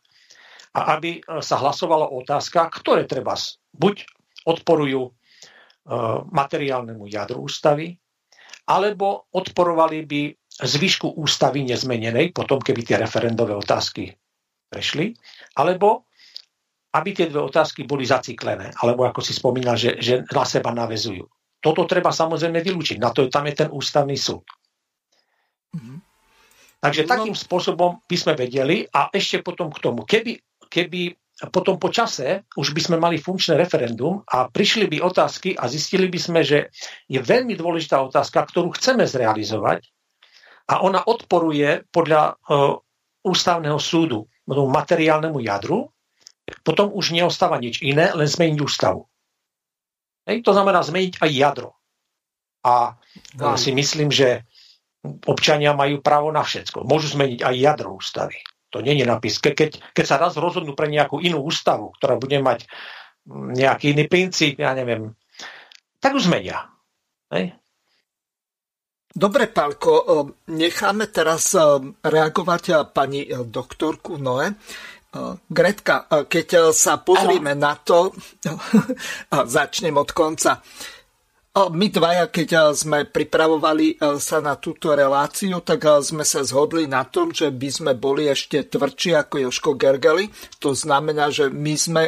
a 0.75 0.97
aby 0.97 1.23
sa 1.39 1.61
hlasovalo 1.61 2.09
o 2.09 2.25
otázkach, 2.25 2.73
ktoré 2.73 3.07
treba 3.07 3.37
buď 3.71 3.95
odporujú 4.43 5.01
uh, 5.07 5.13
materiálnemu 6.27 7.05
jadru 7.07 7.47
ústavy, 7.47 7.95
alebo 8.65 9.29
odporovali 9.33 10.05
by 10.05 10.21
zvyšku 10.55 11.19
ústavy 11.19 11.67
nezmenenej, 11.67 12.31
potom 12.31 12.57
keby 12.57 12.81
tie 12.81 12.97
referendové 12.97 13.53
otázky 13.53 14.15
prešli, 14.71 15.13
alebo 15.59 16.09
aby 16.95 17.09
tie 17.11 17.27
dve 17.27 17.43
otázky 17.43 17.83
boli 17.83 18.07
zaciklené, 18.07 18.71
alebo 18.79 19.03
ako 19.03 19.19
si 19.19 19.35
spomínal, 19.35 19.75
že, 19.75 19.99
že 19.99 20.23
na 20.31 20.47
seba 20.47 20.71
navezujú. 20.71 21.27
Toto 21.59 21.83
treba 21.83 22.15
samozrejme 22.15 22.63
vylúčiť, 22.63 22.97
na 22.97 23.11
to 23.11 23.27
tam 23.27 23.45
je 23.51 23.55
ten 23.65 23.69
ústavný 23.69 24.15
súd. 24.15 24.47
Mm-hmm. 25.75 25.97
Takže 26.79 27.01
no. 27.03 27.09
takým 27.09 27.35
spôsobom 27.35 27.99
by 28.05 28.15
sme 28.15 28.33
vedeli 28.39 28.87
a 28.87 29.11
ešte 29.11 29.43
potom 29.43 29.73
k 29.73 29.81
tomu, 29.83 30.07
keby, 30.07 30.39
keby 30.71 31.17
potom 31.35 31.75
po 31.75 31.91
čase 31.91 32.47
už 32.55 32.71
by 32.71 32.81
sme 32.81 32.97
mali 32.97 33.19
funkčné 33.19 33.59
referendum 33.59 34.23
a 34.23 34.47
prišli 34.47 34.87
by 34.87 35.03
otázky 35.03 35.51
a 35.51 35.67
zistili 35.67 36.07
by 36.07 36.19
sme, 36.19 36.41
že 36.47 36.71
je 37.11 37.19
veľmi 37.19 37.59
dôležitá 37.59 37.99
otázka, 37.99 38.47
ktorú 38.47 38.71
chceme 38.79 39.03
zrealizovať 39.03 39.83
a 40.71 40.79
ona 40.81 41.03
odporuje 41.03 41.83
podľa 41.91 42.39
uh, 42.39 42.79
ústavného 43.27 43.77
súdu 43.81 44.31
tomu 44.45 44.69
materiálnemu 44.69 45.41
jadru, 45.41 45.89
potom 46.61 46.93
už 46.93 47.17
neostáva 47.17 47.57
nič 47.57 47.81
iné, 47.81 48.13
len 48.13 48.29
zmeniť 48.29 48.61
ústavu. 48.61 49.09
Hej, 50.29 50.45
to 50.45 50.53
znamená 50.53 50.85
zmeniť 50.85 51.17
aj 51.17 51.31
jadro. 51.33 51.73
A 52.65 52.97
ja 53.37 53.57
si 53.57 53.73
myslím, 53.73 54.09
že 54.09 54.45
občania 55.25 55.73
majú 55.73 56.01
právo 56.01 56.33
na 56.33 56.41
všetko. 56.41 56.85
Môžu 56.85 57.13
zmeniť 57.17 57.45
aj 57.45 57.55
jadro 57.57 57.97
ústavy. 57.97 58.41
To 58.75 58.83
nie 58.83 58.99
je 58.99 59.07
napis. 59.07 59.39
Ke, 59.39 59.55
keď, 59.55 59.79
keď 59.95 60.05
sa 60.05 60.19
raz 60.19 60.35
rozhodnú 60.35 60.75
pre 60.75 60.91
nejakú 60.91 61.23
inú 61.23 61.39
ústavu, 61.47 61.95
ktorá 61.95 62.19
bude 62.19 62.35
mať 62.43 62.67
mm, 63.23 63.55
nejaký 63.55 63.95
iný 63.95 64.11
princíp, 64.11 64.59
ja 64.59 64.75
neviem, 64.75 65.15
tak 66.03 66.19
už 66.19 66.27
zmenia. 66.27 66.67
Hej? 67.31 67.55
Dobre, 69.15 69.47
Pálko, 69.47 70.27
necháme 70.51 71.07
teraz 71.07 71.55
reagovať 72.03 72.91
pani 72.91 73.23
doktorku 73.47 74.19
Noe. 74.19 74.59
Gretka, 75.47 76.11
keď 76.27 76.75
sa 76.75 76.99
pozrieme 76.99 77.55
na 77.55 77.79
to, 77.79 78.11
začnem 79.55 79.95
od 79.95 80.11
konca. 80.11 80.59
My 81.55 81.87
dvaja, 81.87 82.27
keď 82.27 82.49
eh, 82.51 82.63
sme 82.75 82.99
pripravovali 83.07 83.95
eh, 83.95 84.19
sa 84.19 84.43
na 84.43 84.59
túto 84.59 84.91
reláciu, 84.91 85.63
tak 85.63 85.87
eh, 85.87 86.03
sme 86.03 86.27
sa 86.27 86.43
zhodli 86.43 86.83
na 86.83 87.07
tom, 87.07 87.31
že 87.31 87.47
by 87.47 87.69
sme 87.71 87.91
boli 87.95 88.27
ešte 88.27 88.67
tvrdší 88.67 89.15
ako 89.15 89.47
Joško 89.47 89.71
Gergely. 89.79 90.27
To 90.59 90.75
znamená, 90.75 91.31
že 91.31 91.47
my 91.47 91.73
sme 91.79 92.03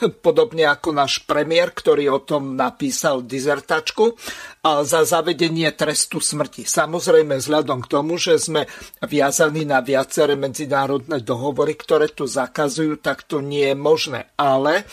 podobne 0.24 0.64
ako 0.64 0.96
náš 0.96 1.20
premiér, 1.28 1.76
ktorý 1.76 2.08
o 2.08 2.24
tom 2.24 2.56
napísal 2.56 3.20
dizertačku, 3.20 4.16
za 4.64 5.00
zavedenie 5.04 5.68
trestu 5.76 6.22
smrti. 6.22 6.64
Samozrejme, 6.64 7.36
vzhľadom 7.36 7.84
k 7.84 7.90
tomu, 7.90 8.16
že 8.16 8.38
sme 8.38 8.70
viazaní 9.02 9.66
na 9.66 9.84
viaceré 9.84 10.38
medzinárodné 10.38 11.20
dohovory, 11.26 11.74
ktoré 11.74 12.12
to 12.12 12.28
zakazujú, 12.28 13.02
tak 13.02 13.26
to 13.26 13.42
nie 13.42 13.72
je 13.72 13.76
možné. 13.76 14.20
Ale 14.38 14.86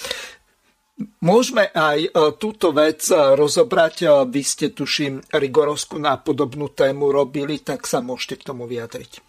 Môžeme 0.97 1.69
aj 1.77 2.09
e, 2.09 2.11
túto 2.41 2.73
vec 2.73 3.05
e, 3.13 3.37
rozobrať. 3.37 3.95
E, 4.01 4.05
vy 4.25 4.41
ste, 4.41 4.73
tuším, 4.73 5.29
Rigorovsku 5.29 6.01
na 6.01 6.17
podobnú 6.17 6.73
tému 6.73 7.13
robili, 7.13 7.61
tak 7.61 7.85
sa 7.85 8.01
môžete 8.01 8.41
k 8.41 8.47
tomu 8.49 8.65
vyjadriť. 8.65 9.21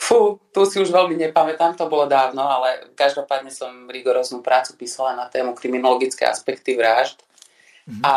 Fú, 0.00 0.40
tu 0.48 0.64
si 0.64 0.80
už 0.80 0.88
veľmi 0.88 1.12
nepamätám, 1.28 1.76
to 1.76 1.92
bolo 1.92 2.08
dávno, 2.08 2.40
ale 2.40 2.88
každopádne 2.96 3.52
som 3.52 3.84
rigoróznu 3.84 4.40
prácu 4.40 4.80
písala 4.80 5.12
na 5.12 5.28
tému 5.28 5.52
kriminologické 5.52 6.24
aspekty 6.24 6.78
vražd. 6.78 7.20
Mm-hmm. 7.84 8.02
A, 8.06 8.16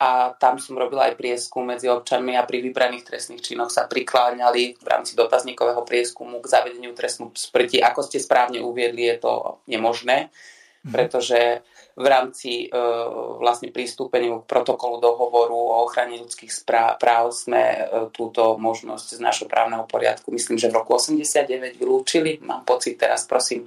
a 0.00 0.08
tam 0.36 0.58
som 0.58 0.74
robila 0.74 1.06
aj 1.06 1.16
prieskum 1.16 1.62
medzi 1.62 1.86
občanmi 1.86 2.34
a 2.34 2.42
pri 2.42 2.66
vybraných 2.66 3.06
trestných 3.06 3.46
činoch 3.46 3.70
sa 3.70 3.86
prikláňali 3.86 4.74
v 4.76 4.86
rámci 4.90 5.14
dotazníkového 5.14 5.86
prieskumu 5.86 6.42
k 6.42 6.50
zavedeniu 6.50 6.92
trestnú 6.98 7.30
smrti. 7.30 7.78
Ako 7.78 8.02
ste 8.02 8.18
správne 8.18 8.58
uviedli, 8.58 9.06
je 9.06 9.22
to 9.22 9.62
nemožné. 9.70 10.34
Pretože 10.86 11.66
v 11.98 12.06
rámci 12.06 12.50
e, 12.64 12.78
vlastne 13.42 13.74
pristúpeniu 13.74 14.42
k 14.42 14.48
protokolu 14.48 15.02
dohovoru 15.02 15.54
o 15.54 15.82
ochrane 15.82 16.14
ľudských 16.22 16.54
práv 16.94 17.34
sme 17.34 17.62
e, 17.62 17.78
túto 18.14 18.54
možnosť 18.54 19.18
z 19.18 19.20
našho 19.20 19.46
právneho 19.50 19.82
poriadku, 19.82 20.30
myslím, 20.30 20.62
že 20.62 20.70
v 20.70 20.78
roku 20.78 20.94
89 20.94 21.74
vylúčili. 21.74 22.38
Mám 22.46 22.62
pocit 22.62 22.94
teraz, 22.94 23.26
prosím, 23.26 23.66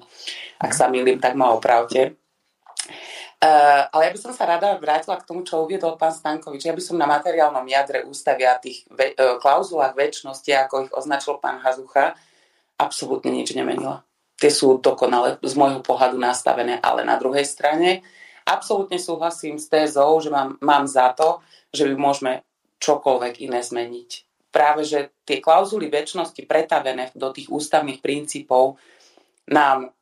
ak 0.63 0.71
sa 0.71 0.87
milím, 0.87 1.19
tak 1.19 1.35
ma 1.35 1.51
opravte. 1.51 2.15
Uh, 3.41 3.89
ale 3.89 4.05
ja 4.05 4.11
by 4.13 4.21
som 4.21 4.33
sa 4.37 4.45
rada 4.45 4.77
vrátila 4.77 5.17
k 5.17 5.25
tomu, 5.25 5.41
čo 5.41 5.65
uviedol 5.65 5.97
pán 5.97 6.13
Stankovič. 6.13 6.61
Ja 6.61 6.77
by 6.77 6.83
som 6.85 7.01
na 7.01 7.09
materiálnom 7.09 7.65
jadre 7.65 8.05
ústavia 8.05 8.53
tých 8.61 8.85
ve- 8.93 9.17
klauzulách 9.17 9.97
väčšnosti, 9.97 10.51
ako 10.53 10.75
ich 10.85 10.93
označil 10.93 11.41
pán 11.41 11.57
Hazucha, 11.57 12.13
absolútne 12.77 13.33
nič 13.33 13.57
nemenila 13.57 14.05
tie 14.41 14.49
sú 14.49 14.81
dokonale 14.81 15.37
z 15.45 15.53
môjho 15.53 15.85
pohľadu 15.85 16.17
nastavené, 16.17 16.81
ale 16.81 17.05
na 17.05 17.21
druhej 17.21 17.45
strane 17.45 18.01
absolútne 18.41 18.97
súhlasím 18.97 19.61
s 19.61 19.69
tézou, 19.69 20.17
že 20.17 20.33
mám, 20.33 20.57
mám 20.57 20.89
za 20.89 21.13
to, 21.13 21.45
že 21.69 21.85
by 21.85 21.93
môžeme 21.93 22.33
čokoľvek 22.81 23.45
iné 23.45 23.61
zmeniť. 23.61 24.09
Práve, 24.49 24.81
že 24.81 25.13
tie 25.23 25.37
klauzuly 25.37 25.87
väčšnosti 25.93 26.41
pretavené 26.49 27.13
do 27.13 27.29
tých 27.29 27.53
ústavných 27.53 28.01
princípov 28.01 28.81
nám 29.47 29.93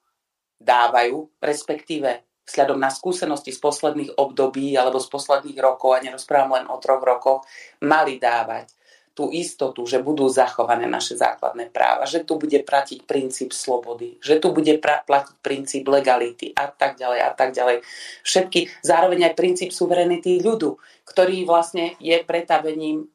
dávajú, 0.57 1.27
respektíve 1.43 2.23
vzhľadom 2.47 2.79
na 2.81 2.89
skúsenosti 2.89 3.53
z 3.53 3.59
posledných 3.61 4.17
období 4.17 4.73
alebo 4.73 4.97
z 4.97 5.05
posledných 5.11 5.59
rokov, 5.61 5.93
a 5.93 6.01
nerozprávam 6.01 6.57
len 6.57 6.65
o 6.65 6.81
troch 6.81 7.03
rokoch, 7.03 7.45
mali 7.85 8.17
dávať 8.17 8.78
tú 9.13 9.29
istotu, 9.35 9.83
že 9.83 9.99
budú 9.99 10.31
zachované 10.31 10.87
naše 10.87 11.19
základné 11.19 11.69
práva, 11.69 12.07
že 12.07 12.23
tu 12.23 12.39
bude 12.39 12.55
platiť 12.63 13.03
princíp 13.03 13.51
slobody, 13.51 14.15
že 14.23 14.39
tu 14.39 14.55
bude 14.55 14.79
platiť 14.79 15.35
princíp 15.43 15.83
legality 15.91 16.55
a 16.55 16.71
tak 16.71 16.95
ďalej 16.95 17.19
a 17.23 17.31
tak 17.35 17.51
ďalej. 17.51 17.83
Všetky, 18.23 18.83
zároveň 18.83 19.31
aj 19.31 19.33
princíp 19.35 19.71
suverenity 19.75 20.39
ľudu, 20.39 20.79
ktorý 21.03 21.43
vlastne 21.43 21.99
je 21.99 22.15
pretavením 22.23 23.11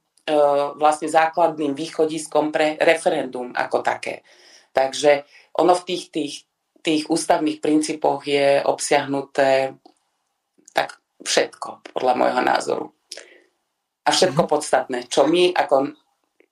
vlastne 0.80 1.04
základným 1.04 1.76
východiskom 1.76 2.48
pre 2.48 2.80
referendum 2.80 3.52
ako 3.52 3.84
také. 3.84 4.24
Takže 4.72 5.28
ono 5.60 5.76
v 5.76 5.84
tých, 5.84 6.04
tých, 6.08 6.34
tých 6.80 7.02
ústavných 7.12 7.60
princípoch 7.60 8.24
je 8.24 8.64
obsiahnuté 8.64 9.76
tak 10.72 10.98
všetko, 11.22 11.94
podľa 11.94 12.14
môjho 12.16 12.42
názoru. 12.42 12.86
A 14.04 14.12
všetko 14.12 14.44
mm-hmm. 14.44 14.52
podstatné, 14.52 14.98
čo 15.08 15.24
my 15.24 15.56
ako 15.56 15.96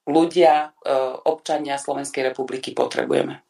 ľudia, 0.09 0.73
e, 0.73 0.89
občania 1.29 1.77
Slovenskej 1.77 2.33
republiky 2.33 2.73
potrebujeme. 2.73 3.45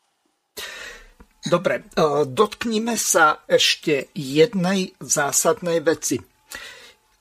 Dobre, 1.43 1.87
e, 1.87 2.27
dotknime 2.27 2.99
sa 2.99 3.47
ešte 3.47 4.11
jednej 4.15 4.93
zásadnej 4.99 5.81
veci. 5.81 6.19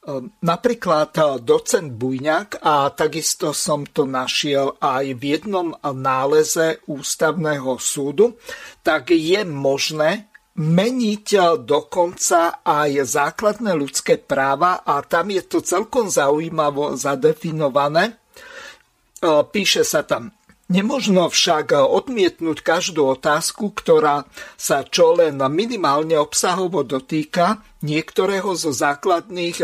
Ehm, 0.02 0.34
napríklad 0.42 1.14
docent 1.46 1.94
Bujňák, 1.94 2.66
a 2.66 2.90
takisto 2.90 3.54
som 3.54 3.86
to 3.86 4.10
našiel 4.10 4.74
aj 4.82 5.14
v 5.14 5.38
jednom 5.38 5.78
náleze 5.78 6.82
ústavného 6.90 7.78
súdu, 7.78 8.42
tak 8.82 9.14
je 9.14 9.46
možné 9.46 10.31
meniť 10.62 11.28
eh, 11.34 11.44
dokonca 11.58 12.62
aj 12.62 12.92
základné 13.02 13.74
ľudské 13.74 14.22
práva 14.22 14.86
a 14.86 15.02
tam 15.02 15.34
je 15.34 15.42
to 15.42 15.66
celkom 15.66 16.14
zaujímavo 16.14 16.94
zadefinované. 16.94 18.14
Eh, 18.14 19.42
píše 19.50 19.82
sa 19.82 20.06
tam, 20.06 20.30
Nemožno 20.72 21.28
však 21.28 21.76
odmietnúť 21.76 22.64
každú 22.64 23.20
otázku, 23.20 23.76
ktorá 23.76 24.24
sa 24.56 24.88
čo 24.88 25.20
len 25.20 25.36
minimálne 25.52 26.16
obsahovo 26.16 26.88
dotýka 26.88 27.60
niektorého 27.84 28.56
zo 28.56 28.72
základných 28.72 29.60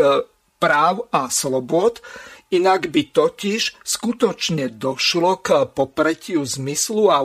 práv 0.60 1.08
a 1.08 1.32
slobod, 1.32 2.04
inak 2.48 2.88
by 2.88 3.02
totiž 3.12 3.84
skutočne 3.84 4.72
došlo 4.72 5.40
k 5.44 5.68
popretiu 5.68 6.44
zmyslu 6.44 7.12
a 7.12 7.20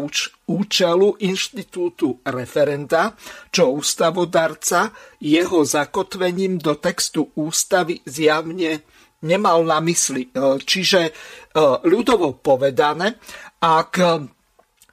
účelu 0.47 1.09
inštitútu 1.23 2.19
referenda, 2.27 3.15
čo 3.47 3.71
ústavodarca 3.71 4.91
jeho 5.23 5.63
zakotvením 5.63 6.59
do 6.59 6.75
textu 6.75 7.31
ústavy 7.39 8.03
zjavne 8.03 8.83
nemal 9.23 9.63
na 9.63 9.79
mysli. 9.79 10.27
E, 10.27 10.59
čiže 10.59 11.01
e, 11.07 11.11
ľudovo 11.87 12.35
povedané, 12.43 13.15
ak 13.63 13.91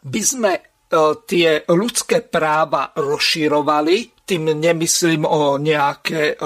by 0.06 0.22
sme 0.22 0.52
e, 0.54 0.62
tie 1.26 1.66
ľudské 1.66 2.22
práva 2.22 2.94
rozširovali, 2.94 4.22
tým 4.22 4.54
nemyslím 4.54 5.26
o 5.26 5.58
nejaké, 5.58 6.38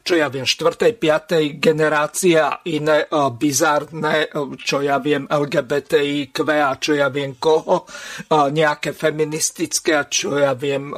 čo 0.00 0.16
ja 0.16 0.32
viem, 0.32 0.48
4. 0.48 0.96
5. 0.96 1.60
generácie 1.60 2.40
a 2.40 2.60
iné 2.66 3.04
e, 3.04 3.08
bizarné, 3.30 4.32
čo 4.60 4.80
ja 4.80 4.96
viem, 4.98 5.28
LGBTIQ 5.28 6.36
a 6.48 6.72
čo 6.80 6.96
ja 6.96 7.12
viem 7.12 7.36
koho, 7.36 7.84
nejaké 8.30 8.96
feministické 8.96 9.96
a 9.96 10.08
čo 10.08 10.40
ja 10.40 10.56
viem, 10.56 10.90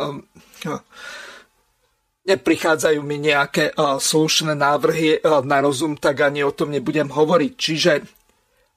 neprichádzajú 2.22 3.00
mi 3.02 3.18
nejaké 3.18 3.74
slušné 3.78 4.54
návrhy 4.54 5.26
na 5.42 5.58
rozum, 5.58 5.98
tak 5.98 6.22
ani 6.22 6.46
o 6.46 6.54
tom 6.54 6.70
nebudem 6.70 7.10
hovoriť. 7.10 7.52
Čiže 7.58 7.92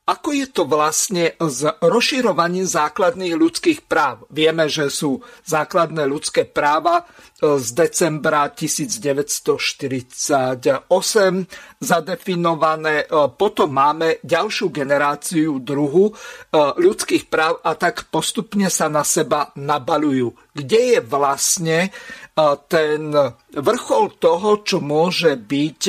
ako 0.06 0.38
je 0.38 0.46
to 0.54 0.70
vlastne 0.70 1.34
s 1.34 1.66
rozširovaním 1.82 2.70
základných 2.70 3.34
ľudských 3.34 3.90
práv? 3.90 4.30
Vieme, 4.30 4.70
že 4.70 4.94
sú 4.94 5.26
základné 5.50 6.06
ľudské 6.06 6.46
práva 6.46 7.02
e, 7.02 7.58
z 7.58 7.74
decembra 7.74 8.46
1948 8.54 10.14
zadefinované. 11.82 12.96
E, 13.02 13.06
potom 13.34 13.74
máme 13.74 14.22
ďalšiu 14.22 14.70
generáciu 14.70 15.58
druhu 15.58 16.14
e, 16.14 16.14
ľudských 16.78 17.26
práv 17.26 17.66
a 17.66 17.74
tak 17.74 18.06
postupne 18.14 18.70
sa 18.70 18.86
na 18.86 19.02
seba 19.02 19.50
nabalujú. 19.58 20.38
Kde 20.54 20.80
je 20.96 21.00
vlastne 21.02 21.92
ten 22.72 23.12
vrchol 23.52 24.06
toho, 24.24 24.64
čo 24.64 24.80
môže 24.80 25.36
byť 25.36 25.82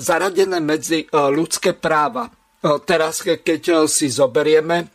zaradené 0.00 0.64
medzi 0.64 1.04
ľudské 1.12 1.76
práva? 1.76 2.37
Teraz, 2.62 3.22
keď 3.22 3.86
si 3.86 4.10
zoberieme, 4.10 4.90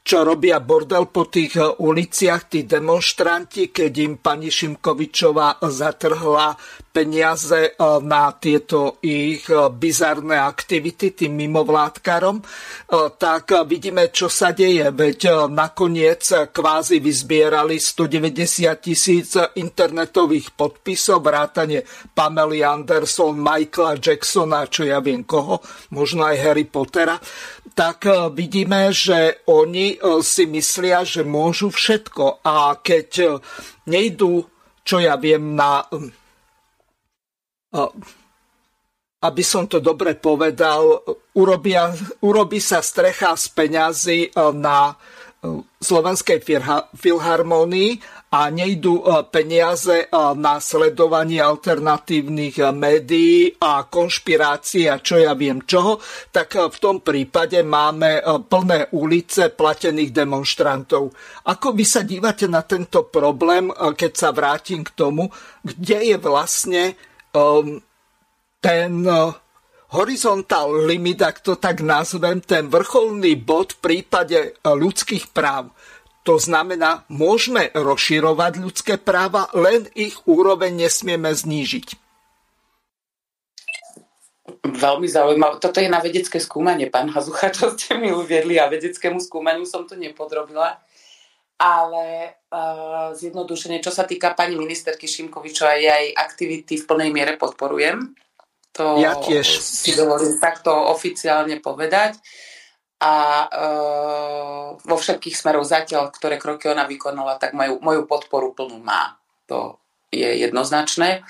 čo 0.00 0.18
robia 0.24 0.58
bordel 0.64 1.06
po 1.12 1.28
tých 1.28 1.60
uliciach, 1.60 2.48
tí 2.48 2.64
demonstranti, 2.64 3.68
keď 3.68 3.92
im 4.00 4.14
pani 4.18 4.48
Šimkovičová 4.48 5.60
zatrhla 5.68 6.56
peniaze 6.90 7.78
na 8.02 8.34
tieto 8.34 8.98
ich 9.06 9.46
bizarné 9.50 10.36
aktivity 10.36 11.14
tým 11.14 11.38
mimovládkarom, 11.46 12.42
tak 13.14 13.54
vidíme, 13.64 14.10
čo 14.10 14.26
sa 14.26 14.50
deje. 14.50 14.90
Veď 14.90 15.48
nakoniec 15.48 16.50
kvázi 16.50 16.98
vyzbierali 16.98 17.78
190 17.78 18.74
tisíc 18.82 19.38
internetových 19.54 20.58
podpisov, 20.58 21.22
vrátane 21.22 21.86
Pamely 22.10 22.66
Anderson, 22.66 23.38
Michaela 23.38 23.96
Jacksona, 24.02 24.66
čo 24.66 24.82
ja 24.82 24.98
viem 24.98 25.22
koho, 25.22 25.62
možno 25.94 26.26
aj 26.26 26.36
Harry 26.42 26.66
Pottera 26.66 27.16
tak 27.70 28.04
vidíme, 28.34 28.92
že 28.92 29.46
oni 29.46 29.96
si 30.20 30.44
myslia, 30.50 31.06
že 31.06 31.22
môžu 31.24 31.70
všetko 31.70 32.42
a 32.44 32.76
keď 32.76 33.40
nejdú, 33.88 34.44
čo 34.84 35.00
ja 35.00 35.16
viem, 35.16 35.54
na 35.56 35.86
aby 39.20 39.42
som 39.44 39.68
to 39.68 39.78
dobre 39.78 40.16
povedal, 40.16 41.04
urobia, 41.36 41.92
urobí 42.24 42.58
sa 42.58 42.80
strecha 42.80 43.36
z 43.36 43.46
peňazí 43.52 44.20
na 44.56 44.96
Slovenskej 45.80 46.44
filharmónii 46.92 47.90
a 48.30 48.52
nejdú 48.52 49.00
e, 49.00 49.04
peniaze 49.32 50.04
e, 50.04 50.06
na 50.36 50.60
sledovanie 50.60 51.40
alternatívnych 51.40 52.60
e, 52.60 52.68
médií 52.76 53.48
a 53.56 53.88
konšpirácií 53.88 54.86
a 54.92 55.00
čo 55.00 55.16
ja 55.16 55.32
viem 55.32 55.64
čoho, 55.64 55.96
tak 56.28 56.60
v 56.60 56.76
tom 56.76 57.00
prípade 57.00 57.64
máme 57.64 58.20
plné 58.52 58.92
ulice 58.92 59.48
platených 59.48 60.12
demonstrantov. 60.12 61.16
Ako 61.48 61.72
vy 61.72 61.84
sa 61.88 62.04
dívate 62.04 62.44
na 62.44 62.60
tento 62.60 63.08
problém, 63.08 63.72
keď 63.72 64.12
sa 64.12 64.36
vrátim 64.36 64.84
k 64.84 64.92
tomu, 64.92 65.32
kde 65.64 66.14
je 66.14 66.16
vlastne 66.20 66.94
ten 68.60 68.92
horizontál 69.90 70.86
limit, 70.86 71.22
ak 71.22 71.42
to 71.42 71.58
tak 71.58 71.82
nazvem, 71.82 72.38
ten 72.38 72.70
vrcholný 72.70 73.34
bod 73.40 73.74
v 73.74 73.80
prípade 73.82 74.54
ľudských 74.62 75.34
práv. 75.34 75.74
To 76.28 76.36
znamená, 76.36 77.08
môžeme 77.08 77.72
rozširovať 77.72 78.52
ľudské 78.60 78.94
práva, 79.00 79.48
len 79.56 79.88
ich 79.96 80.20
úroveň 80.28 80.86
nesmieme 80.86 81.32
znížiť. 81.32 81.96
Veľmi 84.60 85.08
zaujímavé. 85.08 85.56
Toto 85.58 85.80
je 85.80 85.88
na 85.88 85.98
vedecké 86.04 86.36
skúmanie, 86.36 86.92
pán 86.92 87.08
Hazucha, 87.08 87.48
čo 87.48 87.72
ste 87.72 87.96
mi 87.96 88.12
uviedli 88.12 88.60
a 88.60 88.68
vedeckému 88.68 89.16
skúmaniu 89.18 89.64
som 89.64 89.88
to 89.88 89.96
nepodrobila. 89.96 90.76
Ale 91.60 92.40
uh, 92.48 93.12
zjednodušene, 93.12 93.84
čo 93.84 93.92
sa 93.92 94.08
týka 94.08 94.32
pani 94.32 94.56
ministerky 94.56 95.04
Šimkovičovej, 95.04 95.80
jej 95.84 96.06
aktivity 96.16 96.80
v 96.80 96.88
plnej 96.88 97.10
miere 97.12 97.36
podporujem. 97.36 98.16
To 98.80 98.96
ja 98.96 99.18
tiež. 99.18 99.44
si 99.60 99.92
dovolím 99.92 100.40
takto 100.40 100.72
oficiálne 100.72 101.60
povedať 101.60 102.16
a 103.00 103.14
e, 103.40 103.46
vo 104.76 104.96
všetkých 105.00 105.32
smeroch 105.32 105.64
zatiaľ, 105.64 106.12
ktoré 106.12 106.36
kroky 106.36 106.68
ona 106.68 106.84
vykonala, 106.84 107.40
tak 107.40 107.56
moju, 107.56 107.80
moju 107.80 108.04
podporu 108.04 108.52
plnú 108.52 108.76
má. 108.84 109.16
To 109.48 109.80
je 110.12 110.28
jednoznačné. 110.44 111.24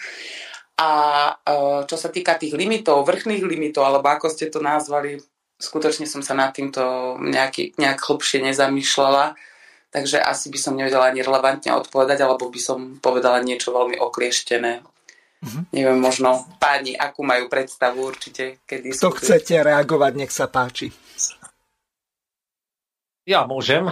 A 0.82 0.90
e, 1.30 1.54
čo 1.86 1.94
sa 1.94 2.10
týka 2.10 2.34
tých 2.34 2.58
limitov, 2.58 3.06
vrchných 3.06 3.46
limitov, 3.46 3.86
alebo 3.86 4.10
ako 4.10 4.26
ste 4.26 4.50
to 4.50 4.58
nazvali, 4.58 5.22
skutočne 5.62 6.10
som 6.10 6.26
sa 6.26 6.34
nad 6.34 6.50
týmto 6.50 7.14
nejaký, 7.22 7.78
nejak 7.78 8.02
hlbšie 8.02 8.42
nezamýšľala, 8.50 9.38
takže 9.90 10.22
asi 10.22 10.48
by 10.48 10.58
som 10.58 10.78
nevedela 10.78 11.10
ani 11.10 11.20
relevantne 11.20 11.74
odpovedať, 11.74 12.22
alebo 12.22 12.46
by 12.48 12.60
som 12.62 12.78
povedala 13.02 13.42
niečo 13.42 13.74
veľmi 13.74 13.98
oklieštené. 13.98 14.82
Mm-hmm. 15.40 15.62
Neviem, 15.72 15.98
možno 16.00 16.46
páni, 16.60 16.94
akú 16.94 17.24
majú 17.24 17.48
predstavu 17.50 18.04
určite, 18.06 18.60
kedy... 18.68 18.92
Kto 18.96 19.12
chcete 19.16 19.60
reagovať, 19.60 20.12
nech 20.14 20.32
sa 20.32 20.46
páči. 20.46 20.92
Ja 23.24 23.44
môžem. 23.48 23.88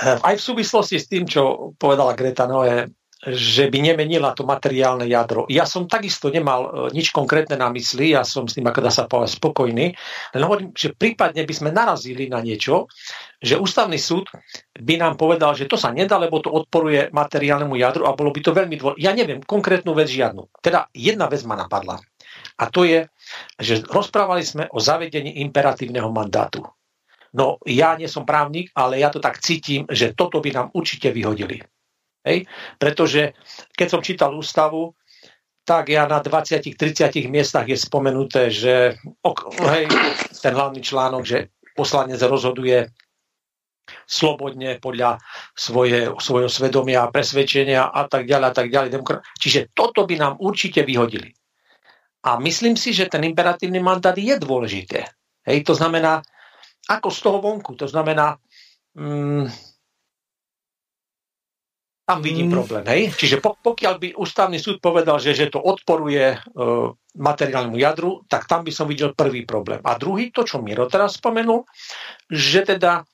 Aj 0.00 0.34
v 0.34 0.42
súvislosti 0.42 0.98
s 0.98 1.06
tým, 1.06 1.24
čo 1.24 1.72
povedala 1.78 2.18
Greta 2.18 2.44
Noé, 2.44 2.90
že 3.24 3.72
by 3.72 3.78
nemenila 3.80 4.36
to 4.36 4.44
materiálne 4.44 5.08
jadro. 5.08 5.48
Ja 5.48 5.64
som 5.64 5.88
takisto 5.88 6.28
nemal 6.28 6.90
e, 6.90 6.96
nič 6.96 7.08
konkrétne 7.08 7.56
na 7.56 7.72
mysli, 7.72 8.12
ja 8.12 8.20
som 8.20 8.44
s 8.44 8.56
tým, 8.56 8.68
ako 8.68 8.80
dá 8.84 8.92
sa 8.92 9.08
povedať, 9.08 9.40
spokojný, 9.40 9.86
len 10.36 10.42
hovorím, 10.44 10.76
že 10.76 10.92
prípadne 10.92 11.48
by 11.48 11.54
sme 11.56 11.70
narazili 11.72 12.28
na 12.28 12.44
niečo, 12.44 12.92
že 13.40 13.56
ústavný 13.56 13.96
súd 13.96 14.28
by 14.76 14.94
nám 15.00 15.16
povedal, 15.16 15.56
že 15.56 15.64
to 15.64 15.80
sa 15.80 15.88
nedá, 15.88 16.20
lebo 16.20 16.44
to 16.44 16.52
odporuje 16.52 17.08
materiálnemu 17.12 17.74
jadru 17.80 18.04
a 18.04 18.16
bolo 18.16 18.28
by 18.28 18.40
to 18.44 18.52
veľmi 18.52 18.76
dôležité. 18.76 19.00
Ja 19.00 19.12
neviem 19.16 19.40
konkrétnu 19.40 19.96
vec 19.96 20.12
žiadnu. 20.12 20.52
Teda 20.60 20.92
jedna 20.92 21.28
vec 21.32 21.40
ma 21.48 21.56
napadla. 21.56 21.96
A 22.60 22.70
to 22.70 22.84
je, 22.84 23.08
že 23.58 23.82
rozprávali 23.88 24.44
sme 24.44 24.68
o 24.70 24.78
zavedení 24.78 25.42
imperatívneho 25.42 26.12
mandátu. 26.12 26.62
No 27.34 27.58
ja 27.66 27.98
nie 27.98 28.06
som 28.06 28.22
právnik, 28.22 28.70
ale 28.78 29.02
ja 29.02 29.10
to 29.10 29.18
tak 29.18 29.42
cítim, 29.42 29.90
že 29.90 30.14
toto 30.14 30.38
by 30.38 30.54
nám 30.54 30.66
určite 30.70 31.10
vyhodili. 31.10 31.58
Hej? 32.24 32.48
Pretože 32.80 33.36
keď 33.76 33.86
som 33.86 34.00
čítal 34.00 34.32
ústavu, 34.32 34.96
tak 35.64 35.88
ja 35.88 36.04
na 36.04 36.20
20-30 36.20 36.76
miestach 37.32 37.64
je 37.64 37.76
spomenuté, 37.76 38.52
že 38.52 39.00
ok, 39.24 39.56
hej, 39.72 39.88
ten 40.44 40.52
hlavný 40.52 40.84
článok, 40.84 41.24
že 41.24 41.48
poslanec 41.72 42.20
rozhoduje 42.20 42.92
slobodne 44.04 44.80
podľa 44.80 45.20
svoje, 45.56 46.08
svojho 46.20 46.48
svedomia 46.48 47.04
a 47.04 47.12
presvedčenia 47.12 47.88
a 47.88 48.08
tak 48.08 48.28
ďalej 48.28 48.46
a 48.48 48.54
tak 48.54 48.68
ďalej. 48.72 48.88
Čiže 49.40 49.60
toto 49.72 50.04
by 50.08 50.16
nám 50.20 50.34
určite 50.40 50.84
vyhodili. 50.84 51.32
A 52.24 52.40
myslím 52.40 52.76
si, 52.76 52.96
že 52.96 53.08
ten 53.12 53.20
imperatívny 53.24 53.80
mandát 53.84 54.16
je 54.16 54.32
dôležité. 54.40 55.04
Hej, 55.44 55.68
to 55.68 55.76
znamená, 55.76 56.24
ako 56.88 57.08
z 57.12 57.18
toho 57.20 57.38
vonku, 57.40 57.76
to 57.76 57.84
znamená, 57.84 58.40
mm, 58.96 59.44
tam 62.04 62.20
vidím 62.20 62.52
mm. 62.52 62.54
problém. 62.54 62.84
Hej? 62.84 63.02
Čiže 63.16 63.40
pokiaľ 63.40 63.94
by 63.96 64.08
ústavný 64.20 64.60
súd 64.60 64.80
povedal, 64.84 65.16
že, 65.16 65.32
že 65.32 65.48
to 65.48 65.56
odporuje 65.56 66.36
e, 66.36 66.38
materiálnemu 67.16 67.80
jadru, 67.80 68.20
tak 68.28 68.44
tam 68.44 68.60
by 68.60 68.68
som 68.68 68.84
videl 68.84 69.16
prvý 69.16 69.48
problém. 69.48 69.80
A 69.80 69.96
druhý, 69.96 70.28
to, 70.28 70.44
čo 70.44 70.60
Miro 70.60 70.84
teraz 70.84 71.16
spomenul, 71.16 71.64
že 72.28 72.68
teda 72.68 73.08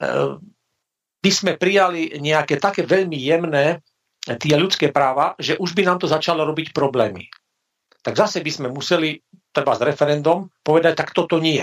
Ehm, 0.00 0.40
by 1.20 1.30
sme 1.30 1.60
prijali 1.60 2.16
nejaké 2.16 2.56
také 2.56 2.88
veľmi 2.88 3.20
jemné 3.20 3.76
eh, 3.76 4.36
tie 4.40 4.56
ľudské 4.56 4.88
práva, 4.88 5.36
že 5.36 5.60
už 5.60 5.76
by 5.76 5.84
nám 5.84 6.00
to 6.00 6.08
začalo 6.08 6.48
robiť 6.48 6.72
problémy. 6.72 7.28
Tak 8.00 8.16
zase 8.16 8.40
by 8.40 8.48
sme 8.48 8.68
museli, 8.72 9.20
treba 9.52 9.76
s 9.76 9.84
referendum, 9.84 10.48
povedať, 10.64 10.96
tak 10.96 11.12
toto 11.12 11.36
nie. 11.36 11.60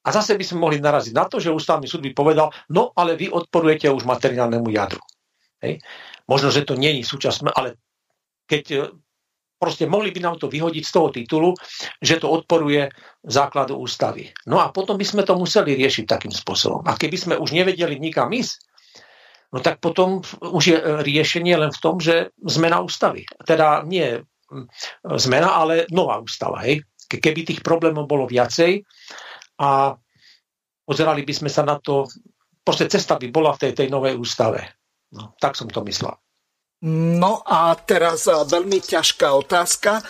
A 0.00 0.08
zase 0.14 0.38
by 0.38 0.44
sme 0.46 0.62
mohli 0.62 0.78
naraziť 0.78 1.10
na 1.12 1.26
to, 1.26 1.42
že 1.42 1.50
ústavný 1.50 1.90
súd 1.90 2.06
by 2.06 2.14
povedal, 2.14 2.54
no 2.70 2.94
ale 2.94 3.18
vy 3.18 3.26
odporujete 3.26 3.90
už 3.90 4.06
materiálnemu 4.06 4.70
jadru. 4.70 5.02
Hej. 5.60 5.84
Možno, 6.26 6.48
že 6.48 6.64
to 6.64 6.76
nie 6.76 7.00
je 7.00 7.04
súčasné, 7.04 7.52
ale 7.52 7.76
keď 8.48 8.64
eh, 8.72 8.80
proste 9.60 9.84
mohli 9.84 10.08
by 10.08 10.20
nám 10.24 10.36
to 10.40 10.48
vyhodiť 10.48 10.84
z 10.84 10.92
toho 10.92 11.08
titulu, 11.12 11.50
že 12.00 12.16
to 12.16 12.32
odporuje 12.32 12.88
základu 13.28 13.76
ústavy. 13.76 14.32
No 14.48 14.56
a 14.56 14.72
potom 14.72 14.96
by 14.96 15.04
sme 15.04 15.22
to 15.22 15.36
museli 15.36 15.76
riešiť 15.76 16.08
takým 16.08 16.32
spôsobom. 16.32 16.80
A 16.88 16.96
keby 16.96 17.16
sme 17.20 17.34
už 17.36 17.52
nevedeli 17.52 18.00
nikam 18.00 18.32
ísť, 18.32 18.56
no 19.52 19.60
tak 19.60 19.84
potom 19.84 20.24
už 20.40 20.62
je 20.64 20.76
riešenie 21.04 21.52
len 21.60 21.68
v 21.76 21.82
tom, 21.84 22.00
že 22.00 22.32
zmena 22.40 22.80
ústavy. 22.80 23.28
Teda 23.44 23.84
nie 23.84 24.24
zmena, 25.04 25.60
ale 25.60 25.84
nová 25.92 26.18
ústava. 26.18 26.64
Hej? 26.64 26.82
Keby 27.06 27.46
tých 27.46 27.60
problémov 27.60 28.08
bolo 28.08 28.26
viacej 28.26 28.82
a 29.60 29.94
pozerali 30.86 31.22
by 31.22 31.34
sme 31.36 31.50
sa 31.50 31.62
na 31.62 31.78
to, 31.78 32.06
proste 32.64 32.90
cesta 32.90 33.20
by 33.20 33.28
bola 33.30 33.54
v 33.54 33.68
tej, 33.68 33.72
tej 33.84 33.88
novej 33.92 34.16
ústave. 34.18 34.79
No, 35.10 35.34
tak 35.42 35.58
som 35.58 35.66
to 35.66 35.82
myslel. 35.86 36.14
No 36.86 37.44
a 37.44 37.76
teraz 37.76 38.24
veľmi 38.24 38.80
ťažká 38.80 39.36
otázka 39.36 40.00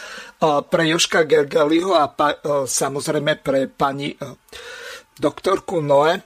pre 0.70 0.82
Joška 0.86 1.26
Gergeliho 1.26 1.98
a 1.98 2.06
pa, 2.06 2.38
samozrejme 2.62 3.42
pre 3.42 3.66
pani 3.66 4.14
doktorku 5.18 5.82
Noe. 5.82 6.22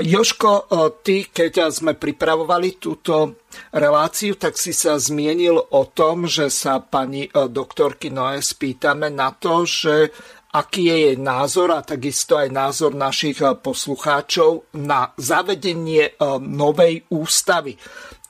Joško, 0.00 0.72
ty, 1.04 1.28
keď 1.28 1.68
sme 1.68 1.94
pripravovali 1.94 2.80
túto 2.80 3.44
reláciu, 3.70 4.40
tak 4.40 4.56
si 4.56 4.72
sa 4.72 4.96
zmienil 4.96 5.60
o 5.60 5.82
tom, 5.92 6.26
že 6.26 6.48
sa 6.48 6.80
pani 6.80 7.28
doktorky 7.30 8.08
Noe 8.08 8.40
spýtame 8.40 9.12
na 9.12 9.36
to, 9.36 9.68
že 9.68 10.10
aký 10.54 10.86
je 10.86 10.96
jej 11.10 11.16
názor 11.18 11.74
a 11.74 11.82
takisto 11.82 12.38
aj 12.38 12.54
názor 12.54 12.94
našich 12.94 13.42
poslucháčov 13.42 14.70
na 14.78 15.10
zavedenie 15.18 16.14
novej 16.38 17.02
ústavy. 17.10 17.74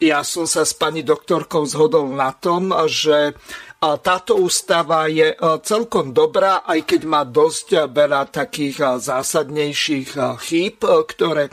Ja 0.01 0.25
som 0.25 0.49
sa 0.49 0.65
s 0.65 0.73
pani 0.73 1.05
doktorkou 1.05 1.69
zhodol 1.69 2.17
na 2.17 2.33
tom, 2.33 2.73
že 2.89 3.37
táto 3.79 4.41
ústava 4.41 5.05
je 5.13 5.37
celkom 5.61 6.17
dobrá, 6.17 6.65
aj 6.65 6.89
keď 6.89 7.01
má 7.05 7.29
dosť 7.29 7.93
veľa 7.93 8.33
takých 8.33 9.05
zásadnejších 9.05 10.17
chýb, 10.41 10.81
ktoré, 10.81 11.53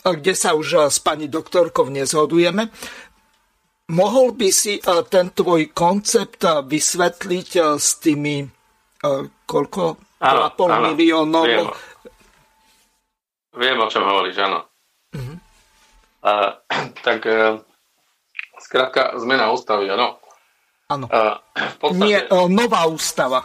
kde 0.00 0.32
sa 0.32 0.56
už 0.56 0.88
s 0.88 1.04
pani 1.04 1.28
doktorkou 1.28 1.92
nezhodujeme. 1.92 2.72
Mohol 3.92 4.40
by 4.40 4.48
si 4.48 4.80
ten 5.12 5.28
tvoj 5.36 5.68
koncept 5.76 6.40
vysvetliť 6.48 7.50
s 7.76 8.00
tými 8.00 8.48
koľko? 9.46 9.98
2,5 10.22 10.94
miliónov? 10.94 11.44
Viem, 11.44 11.66
viem, 13.58 13.78
o 13.82 13.90
čom 13.90 14.06
hovoríš, 14.06 14.38
áno. 14.46 14.60
Uh-huh. 15.14 15.36
Uh, 16.22 16.54
tak 17.02 17.26
uh, 17.26 17.58
skrátka 18.62 19.18
zmena 19.18 19.50
ústavy, 19.50 19.90
áno. 19.90 20.22
Áno. 20.86 21.10
Uh, 21.10 21.34
podstate, 21.82 21.98
Nie, 21.98 22.18
uh, 22.30 22.46
nová 22.46 22.86
ústava. 22.86 23.42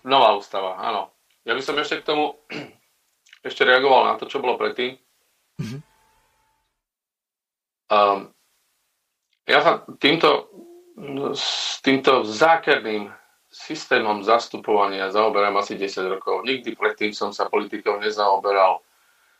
Nová 0.00 0.32
ústava, 0.40 0.80
áno. 0.80 1.12
Ja 1.44 1.52
by 1.52 1.60
som 1.60 1.76
ešte 1.76 2.00
k 2.00 2.08
tomu 2.08 2.32
ešte 3.48 3.68
reagoval 3.68 4.08
na 4.08 4.16
to, 4.16 4.24
čo 4.24 4.40
bolo 4.40 4.56
predtým. 4.56 4.96
Uh-huh. 5.60 5.80
Um, 7.92 8.32
ja 9.44 9.60
sa 9.60 9.84
týmto, 10.00 10.48
s 11.36 11.76
týmto 11.84 12.24
zákerným 12.24 13.12
systémom 13.56 14.20
zastupovania 14.20 15.08
zaoberám 15.08 15.56
asi 15.56 15.80
10 15.80 16.12
rokov. 16.12 16.44
Nikdy 16.44 16.76
predtým 16.76 17.16
som 17.16 17.32
sa 17.32 17.48
politikou 17.48 17.96
nezaoberal. 17.96 18.84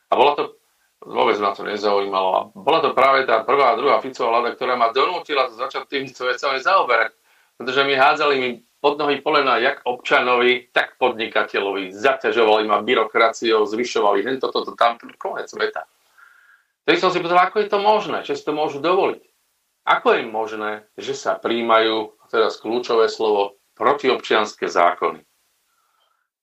A 0.09 0.13
bola 0.17 0.33
to 0.33 0.57
vôbec 1.05 1.37
ma 1.37 1.53
to 1.53 1.61
nezaujímalo. 1.61 2.29
A 2.33 2.39
bola 2.57 2.79
to 2.81 2.97
práve 2.97 3.29
tá 3.29 3.45
prvá 3.45 3.73
a 3.73 3.79
druhá 3.79 4.01
Ficová 4.01 4.41
vláda, 4.41 4.57
ktorá 4.57 4.73
ma 4.73 4.89
donútila 4.89 5.53
začať 5.53 5.85
týmito 5.85 6.25
vecami 6.25 6.57
zaoberať. 6.57 7.13
Pretože 7.57 7.81
mi 7.85 7.93
hádzali 7.93 8.35
mi 8.41 8.49
pod 8.81 8.97
nohy 8.97 9.21
polena 9.21 9.57
jak 9.57 9.81
občanovi, 9.85 10.69
tak 10.73 10.97
podnikateľovi. 11.01 11.93
Zaťažovali 11.93 12.65
ma 12.69 12.81
byrokraciou, 12.81 13.65
zvyšovali 13.65 14.25
hen 14.25 14.37
toto, 14.37 14.65
to, 14.65 14.73
tam, 14.77 14.97
konec 15.17 15.49
sveta. 15.49 15.85
Tedy 16.85 16.97
som 17.01 17.09
si 17.09 17.19
povedal, 17.19 17.49
ako 17.49 17.57
je 17.65 17.69
to 17.69 17.79
možné, 17.81 18.19
že 18.23 18.37
si 18.37 18.45
to 18.45 18.53
môžu 18.55 18.79
dovoliť. 18.79 19.21
Ako 19.87 20.07
je 20.19 20.23
možné, 20.27 20.71
že 20.99 21.17
sa 21.17 21.35
príjmajú, 21.39 22.15
teraz 22.31 22.59
kľúčové 22.59 23.07
slovo, 23.07 23.56
protiobčianské 23.77 24.65
zákony. 24.65 25.21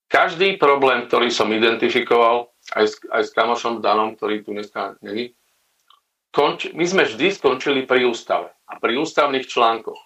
Každý 0.08 0.56
problém, 0.62 1.10
ktorý 1.10 1.28
som 1.34 1.50
identifikoval, 1.50 2.54
aj 2.78 2.84
s, 2.86 2.94
aj 3.10 3.22
s 3.26 3.30
kamošom 3.34 3.82
Danom, 3.82 4.14
ktorý 4.14 4.46
tu 4.46 4.54
dneska 4.54 4.94
není. 5.02 5.34
Konč, 6.30 6.70
my 6.70 6.86
sme 6.86 7.02
vždy 7.06 7.34
skončili 7.34 7.82
pri 7.82 8.06
ústave 8.06 8.50
a 8.70 8.72
pri 8.78 8.98
ústavných 8.98 9.46
článkoch. 9.46 9.98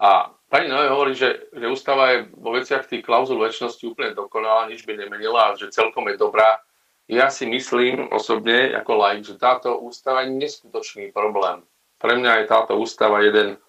A 0.00 0.32
pani 0.48 0.66
Noé 0.66 0.88
hovorí, 0.88 1.12
že, 1.12 1.50
že 1.52 1.66
ústava 1.68 2.16
je 2.16 2.18
vo 2.32 2.56
veciach 2.56 2.88
tých 2.88 3.04
klauzul 3.04 3.38
väčšnosti 3.38 3.84
úplne 3.84 4.16
dokonalá, 4.16 4.70
nič 4.70 4.82
by 4.88 4.96
nemenila 4.96 5.52
a 5.52 5.56
že 5.58 5.74
celkom 5.74 6.08
je 6.08 6.16
dobrá. 6.16 6.62
Ja 7.10 7.28
si 7.28 7.44
myslím 7.50 8.08
osobne, 8.14 8.70
ako 8.72 8.92
laik, 8.94 9.26
že 9.26 9.36
táto 9.36 9.76
ústava 9.82 10.22
je 10.24 10.34
neskutočný 10.38 11.10
problém. 11.10 11.66
Pre 12.00 12.14
mňa 12.16 12.32
je 12.40 12.44
táto 12.48 12.78
ústava 12.78 13.20
jeden 13.20 13.60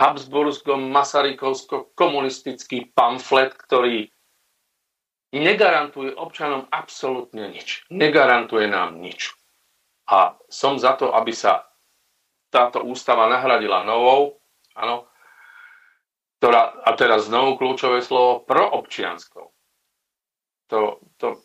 Habsburgsko-Masarykovsko-komunistický 0.00 2.96
pamflet, 2.96 3.52
ktorý 3.54 4.12
negarantuje 5.32 6.12
občanom 6.16 6.68
absolútne 6.68 7.48
nič. 7.48 7.88
Negarantuje 7.88 8.68
nám 8.68 9.00
nič. 9.00 9.32
A 10.08 10.36
som 10.52 10.76
za 10.76 10.92
to, 10.96 11.16
aby 11.16 11.32
sa 11.32 11.64
táto 12.52 12.84
ústava 12.84 13.28
nahradila 13.32 13.84
novou, 13.84 14.40
áno, 14.76 15.08
ktorá, 16.36 16.84
a 16.84 16.92
teraz 16.98 17.32
znovu 17.32 17.56
kľúčové 17.56 18.04
slovo, 18.04 18.44
proobčianskou. 18.44 19.48
To, 20.68 21.00
to, 21.16 21.40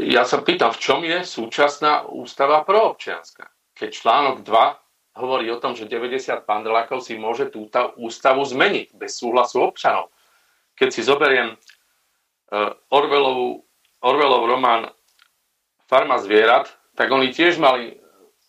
ja 0.00 0.24
sa 0.24 0.40
pýtam, 0.40 0.72
v 0.72 0.80
čom 0.80 1.04
je 1.04 1.20
súčasná 1.26 2.08
ústava 2.08 2.64
proobčianska? 2.64 3.50
Keď 3.74 3.90
článok 3.90 4.46
2 4.46 4.83
hovorí 5.14 5.46
o 5.50 5.62
tom, 5.62 5.78
že 5.78 5.86
90 5.86 6.46
pandelákov 6.46 7.02
si 7.02 7.14
môže 7.14 7.50
túto 7.50 7.94
ústavu 7.98 8.42
zmeniť 8.42 8.98
bez 8.98 9.18
súhlasu 9.18 9.62
občanov. 9.62 10.10
Keď 10.74 10.88
si 10.90 11.06
zoberiem 11.06 11.54
Eh, 12.54 12.70
Orwellovú, 12.94 13.66
Orwellov 14.04 14.46
román 14.46 14.92
Farma 15.90 16.22
zvierat, 16.22 16.70
tak 16.94 17.10
oni 17.10 17.34
tiež 17.34 17.58
mali 17.58 17.98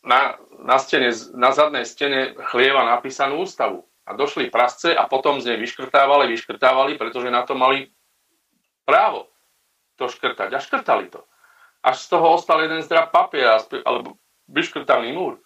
na, 0.06 0.38
na, 0.62 0.78
stene, 0.78 1.10
na 1.34 1.50
zadnej 1.56 1.88
stene 1.90 2.38
chlieva 2.54 2.86
napísanú 2.86 3.42
ústavu. 3.42 3.88
A 4.06 4.14
došli 4.14 4.54
prasce 4.54 4.94
a 4.94 5.10
potom 5.10 5.42
z 5.42 5.50
nej 5.50 5.58
vyškrtávali, 5.58 6.30
vyškrtávali, 6.30 6.94
pretože 7.02 7.34
na 7.34 7.42
to 7.42 7.58
mali 7.58 7.90
právo 8.86 9.34
to 9.98 10.06
škrtať. 10.06 10.54
A 10.54 10.62
škrtali 10.62 11.10
to. 11.10 11.26
Až 11.82 12.06
z 12.06 12.08
toho 12.14 12.38
ostal 12.38 12.62
jeden 12.62 12.86
zdrab 12.86 13.10
papiera, 13.10 13.58
alebo 13.82 14.22
vyškrtaný 14.46 15.18
múr. 15.18 15.42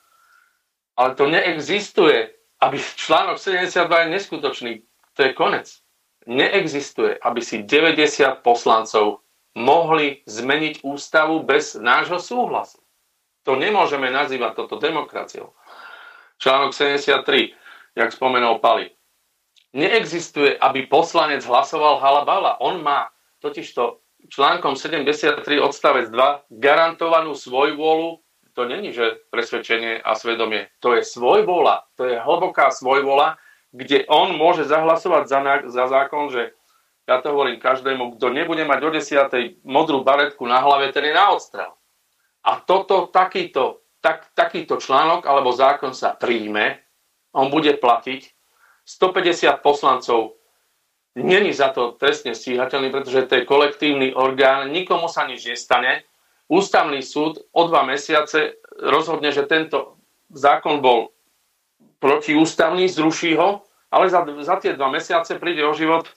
Ale 1.00 1.16
to 1.16 1.32
neexistuje, 1.32 2.28
aby 2.60 2.76
článok 2.76 3.40
72 3.40 3.88
je 3.88 4.08
neskutočný. 4.12 4.74
To 5.16 5.20
je 5.24 5.32
konec. 5.32 5.68
neexistuje, 6.30 7.18
aby 7.26 7.42
si 7.42 7.66
90 7.66 8.46
poslancov 8.46 9.26
mohli 9.58 10.22
zmeniť 10.30 10.86
ústavu 10.86 11.42
bez 11.42 11.74
nášho 11.74 12.22
súhlasu. 12.22 12.78
To 13.48 13.58
nemôžeme 13.58 14.12
nazývať 14.14 14.62
toto 14.62 14.78
demokraciou. 14.78 15.58
Článok 16.38 16.76
73, 16.76 17.56
jak 17.98 18.10
spomenul 18.14 18.62
Pali. 18.62 18.94
Neexistuje, 19.74 20.54
aby 20.60 20.86
poslanec 20.86 21.42
hlasoval 21.42 21.98
halabala. 21.98 22.62
On 22.62 22.78
má 22.84 23.10
totižto 23.42 24.04
článkom 24.30 24.78
73 24.78 25.42
odstavec 25.58 26.14
2 26.14 26.60
garantovanú 26.62 27.34
svojvôľu, 27.34 28.22
to 28.60 28.68
není, 28.68 28.92
že 28.92 29.24
presvedčenie 29.32 30.04
a 30.04 30.20
svedomie, 30.20 30.68
to 30.84 30.92
je 31.00 31.08
svojvola, 31.08 31.88
to 31.96 32.04
je 32.12 32.20
hlboká 32.20 32.76
svojvola, 32.76 33.40
kde 33.72 34.04
on 34.12 34.36
môže 34.36 34.68
zahlasovať 34.68 35.24
za, 35.32 35.40
za 35.72 35.86
zákon, 35.88 36.28
že 36.28 36.52
ja 37.08 37.24
to 37.24 37.32
hovorím 37.32 37.64
každému, 37.64 38.20
kto 38.20 38.28
nebude 38.36 38.68
mať 38.68 38.80
o 38.84 38.90
10. 38.92 39.64
modrú 39.64 40.04
baretku 40.04 40.44
na 40.44 40.60
hlave, 40.60 40.92
ten 40.92 41.08
je 41.08 41.16
na 41.16 41.32
odstrel. 41.32 41.72
A 42.44 42.60
toto, 42.60 43.08
takýto, 43.08 43.88
tak, 44.04 44.28
takýto 44.36 44.76
článok 44.76 45.24
alebo 45.24 45.56
zákon 45.56 45.96
sa 45.96 46.20
príjme, 46.20 46.84
on 47.32 47.48
bude 47.48 47.80
platiť, 47.80 48.28
150 48.84 49.64
poslancov 49.64 50.36
není 51.16 51.56
za 51.56 51.72
to 51.72 51.96
trestne 51.96 52.36
stíhateľný, 52.36 52.92
pretože 52.92 53.24
to 53.24 53.34
je 53.40 53.48
kolektívny 53.48 54.12
orgán, 54.12 54.74
nikomu 54.74 55.08
sa 55.08 55.24
nič 55.30 55.46
nestane. 55.48 56.09
Ústavný 56.50 57.06
súd 57.06 57.46
o 57.54 57.62
dva 57.70 57.86
mesiace 57.86 58.58
rozhodne, 58.82 59.30
že 59.30 59.46
tento 59.46 60.02
zákon 60.34 60.82
bol 60.82 61.14
protiústavný, 62.02 62.90
zruší 62.90 63.38
ho, 63.38 63.62
ale 63.94 64.10
za, 64.10 64.26
za 64.42 64.56
tie 64.58 64.74
dva 64.74 64.90
mesiace 64.90 65.38
príde 65.38 65.62
o 65.62 65.78
život 65.78 66.10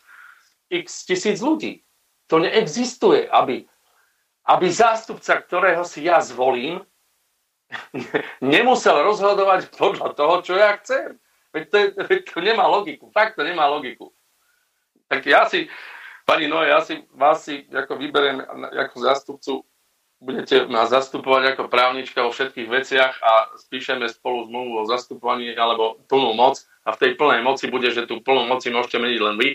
x 0.72 1.04
tisíc 1.04 1.44
ľudí. 1.44 1.84
To 2.32 2.40
neexistuje, 2.40 3.28
aby, 3.28 3.68
aby 4.48 4.66
zástupca, 4.72 5.36
ktorého 5.36 5.84
si 5.84 6.08
ja 6.08 6.24
zvolím, 6.24 6.80
nemusel 8.40 9.04
rozhodovať 9.04 9.68
podľa 9.76 10.16
toho, 10.16 10.34
čo 10.40 10.54
ja 10.56 10.76
chcem. 10.80 11.20
Veď 11.52 11.64
to, 11.68 11.76
je, 11.76 11.86
veď 12.08 12.20
to 12.24 12.38
nemá 12.40 12.64
logiku. 12.64 13.12
Fakt 13.12 13.36
to 13.36 13.44
nemá 13.44 13.68
logiku. 13.68 14.08
Tak 15.12 15.28
ja 15.28 15.44
si, 15.44 15.68
pani 16.24 16.48
Noe, 16.48 16.72
ja 16.72 16.80
si 16.80 17.04
vás 17.12 17.44
si 17.44 17.68
ako 17.68 18.00
vyberiem 18.00 18.40
ako 18.88 18.96
zástupcu, 18.96 19.52
budete 20.22 20.70
ma 20.70 20.86
zastupovať 20.86 21.52
ako 21.52 21.66
právnička 21.66 22.22
vo 22.22 22.30
všetkých 22.30 22.68
veciach 22.70 23.14
a 23.18 23.32
spíšeme 23.58 24.06
spolu 24.06 24.46
zmluvu 24.46 24.72
o 24.78 24.88
zastupovaní 24.88 25.50
alebo 25.58 25.98
plnú 26.06 26.38
moc 26.38 26.62
a 26.86 26.94
v 26.94 27.00
tej 27.02 27.12
plnej 27.18 27.42
moci 27.42 27.66
bude, 27.66 27.90
že 27.90 28.06
tú 28.06 28.22
plnú 28.22 28.46
moci 28.46 28.70
môžete 28.70 29.02
meniť 29.02 29.20
len 29.20 29.34
vy 29.34 29.48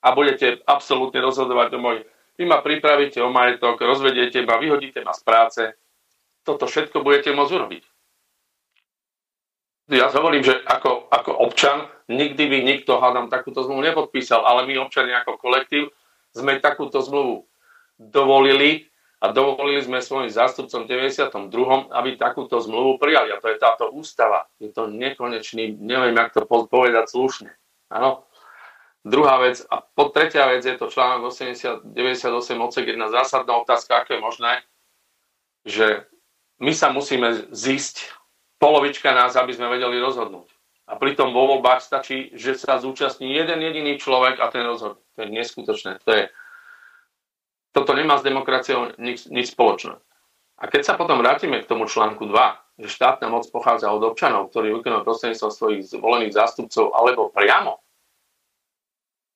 a 0.00 0.08
budete 0.16 0.64
absolútne 0.64 1.20
rozhodovať 1.20 1.76
o 1.76 1.78
môj. 1.78 1.98
Vy 2.40 2.48
ma 2.48 2.64
pripravíte 2.64 3.20
o 3.20 3.28
majetok, 3.28 3.84
rozvediete 3.84 4.40
ma, 4.48 4.56
vyhodíte 4.56 5.04
ma 5.04 5.12
z 5.12 5.22
práce. 5.22 5.62
Toto 6.42 6.64
všetko 6.64 7.04
budete 7.04 7.36
môcť 7.36 7.52
urobiť. 7.52 7.84
Ja 9.92 10.08
hovorím, 10.08 10.40
že 10.40 10.56
ako, 10.64 11.12
ako 11.12 11.30
občan 11.36 11.84
nikdy 12.08 12.48
by 12.48 12.58
nikto, 12.64 12.96
hádam, 12.96 13.28
takúto 13.28 13.60
zmluvu 13.60 13.84
nepodpísal, 13.92 14.40
ale 14.40 14.64
my 14.64 14.80
občania 14.80 15.20
ako 15.20 15.36
kolektív 15.36 15.92
sme 16.32 16.56
takúto 16.64 17.04
zmluvu 17.04 17.44
dovolili 18.00 18.88
a 19.22 19.30
dovolili 19.30 19.78
sme 19.78 20.02
svojim 20.02 20.34
zástupcom 20.34 20.82
92., 20.82 21.38
aby 21.94 22.10
takúto 22.18 22.58
zmluvu 22.58 22.98
prijali. 22.98 23.30
A 23.30 23.38
to 23.38 23.54
je 23.54 23.62
táto 23.62 23.86
ústava. 23.94 24.50
Je 24.58 24.74
to 24.74 24.90
nekonečný, 24.90 25.78
neviem, 25.78 26.18
jak 26.18 26.34
to 26.34 26.42
povedať 26.42 27.06
slušne. 27.06 27.54
Áno. 27.86 28.26
Druhá 29.06 29.38
vec, 29.42 29.62
a 29.66 29.82
po 29.82 30.10
tretia 30.10 30.46
vec 30.50 30.62
je 30.62 30.74
to 30.78 30.90
článok 30.90 31.30
80, 31.34 31.86
98 31.94 32.66
odsek 32.66 32.86
1 32.86 32.98
zásadná 33.10 33.58
otázka, 33.58 34.02
ako 34.02 34.10
je 34.14 34.20
možné, 34.22 34.52
že 35.66 35.86
my 36.62 36.70
sa 36.70 36.94
musíme 36.94 37.50
zísť 37.50 38.14
polovička 38.62 39.10
nás, 39.10 39.34
aby 39.34 39.54
sme 39.54 39.70
vedeli 39.70 39.98
rozhodnúť. 39.98 40.46
A 40.86 40.98
pritom 40.98 41.34
vo 41.34 41.50
voľbách 41.50 41.82
stačí, 41.82 42.30
že 42.34 42.54
sa 42.54 42.78
zúčastní 42.78 43.34
jeden 43.34 43.58
jediný 43.58 43.98
človek 43.98 44.38
a 44.38 44.50
ten 44.50 44.66
rozhodne. 44.66 45.02
To 45.14 45.18
je 45.26 45.28
neskutočné. 45.30 45.92
To 46.06 46.10
je, 46.10 46.22
toto 47.72 47.96
nemá 47.96 48.20
s 48.20 48.24
demokraciou 48.24 48.96
nič, 49.00 49.26
nič 49.32 49.52
spoločné. 49.56 49.96
A 50.60 50.70
keď 50.70 50.92
sa 50.92 50.94
potom 50.94 51.18
vrátime 51.18 51.58
k 51.64 51.68
tomu 51.68 51.90
článku 51.90 52.28
2, 52.28 52.84
že 52.84 52.88
štátna 52.88 53.26
moc 53.32 53.48
pochádza 53.50 53.90
od 53.90 54.04
občanov, 54.04 54.52
ktorí 54.52 54.70
vykonajú 54.78 55.02
prostredníctvom 55.02 55.52
svojich 55.52 55.82
zvolených 55.90 56.36
zástupcov, 56.36 56.94
alebo 56.94 57.32
priamo, 57.32 57.82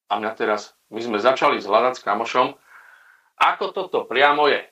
a 0.06 0.12
mňa 0.22 0.32
teraz, 0.38 0.70
my 0.94 1.02
sme 1.02 1.18
začali 1.18 1.58
zhľadať 1.58 1.98
s 1.98 2.06
kamošom, 2.06 2.54
ako 3.36 3.64
toto 3.74 3.98
priamo 4.06 4.46
je. 4.46 4.62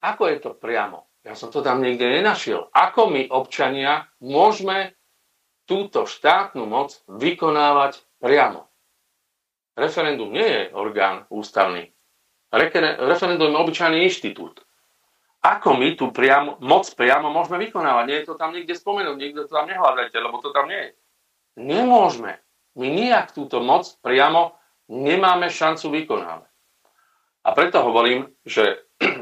Ako 0.00 0.32
je 0.32 0.36
to 0.40 0.56
priamo? 0.56 1.04
Ja 1.20 1.36
som 1.36 1.52
to 1.52 1.60
tam 1.60 1.84
nikde 1.84 2.08
nenašiel. 2.08 2.72
Ako 2.72 3.12
my, 3.12 3.28
občania, 3.28 4.08
môžeme 4.24 4.96
túto 5.68 6.08
štátnu 6.08 6.64
moc 6.64 6.96
vykonávať 7.06 8.00
priamo. 8.16 8.64
Referendum 9.76 10.32
nie 10.32 10.48
je 10.48 10.62
orgán 10.72 11.28
ústavný. 11.28 11.92
Referendum 12.50 13.50
je 13.54 13.62
obyčajný 13.62 13.98
inštitút. 14.10 14.66
Ako 15.40 15.72
my 15.72 15.96
tú 15.96 16.12
priamo, 16.12 16.60
moc 16.60 16.84
priamo 16.92 17.32
môžeme 17.32 17.56
vykonávať? 17.64 18.04
Nie 18.04 18.18
je 18.20 18.28
to 18.28 18.34
tam 18.36 18.52
niekde 18.52 18.76
spomenúť, 18.76 19.16
niekto 19.16 19.48
to 19.48 19.56
tam 19.56 19.70
nehľadajte, 19.70 20.16
lebo 20.20 20.36
to 20.44 20.52
tam 20.52 20.68
nie 20.68 20.76
je. 20.76 20.90
Nemôžeme. 21.56 22.36
My 22.76 22.86
nijak 22.92 23.32
túto 23.32 23.64
moc 23.64 23.88
priamo 24.04 24.60
nemáme 24.92 25.48
šancu 25.48 25.90
vykonávať. 25.90 26.50
A 27.40 27.48
preto 27.56 27.80
hovorím, 27.80 28.28
že 28.44 28.84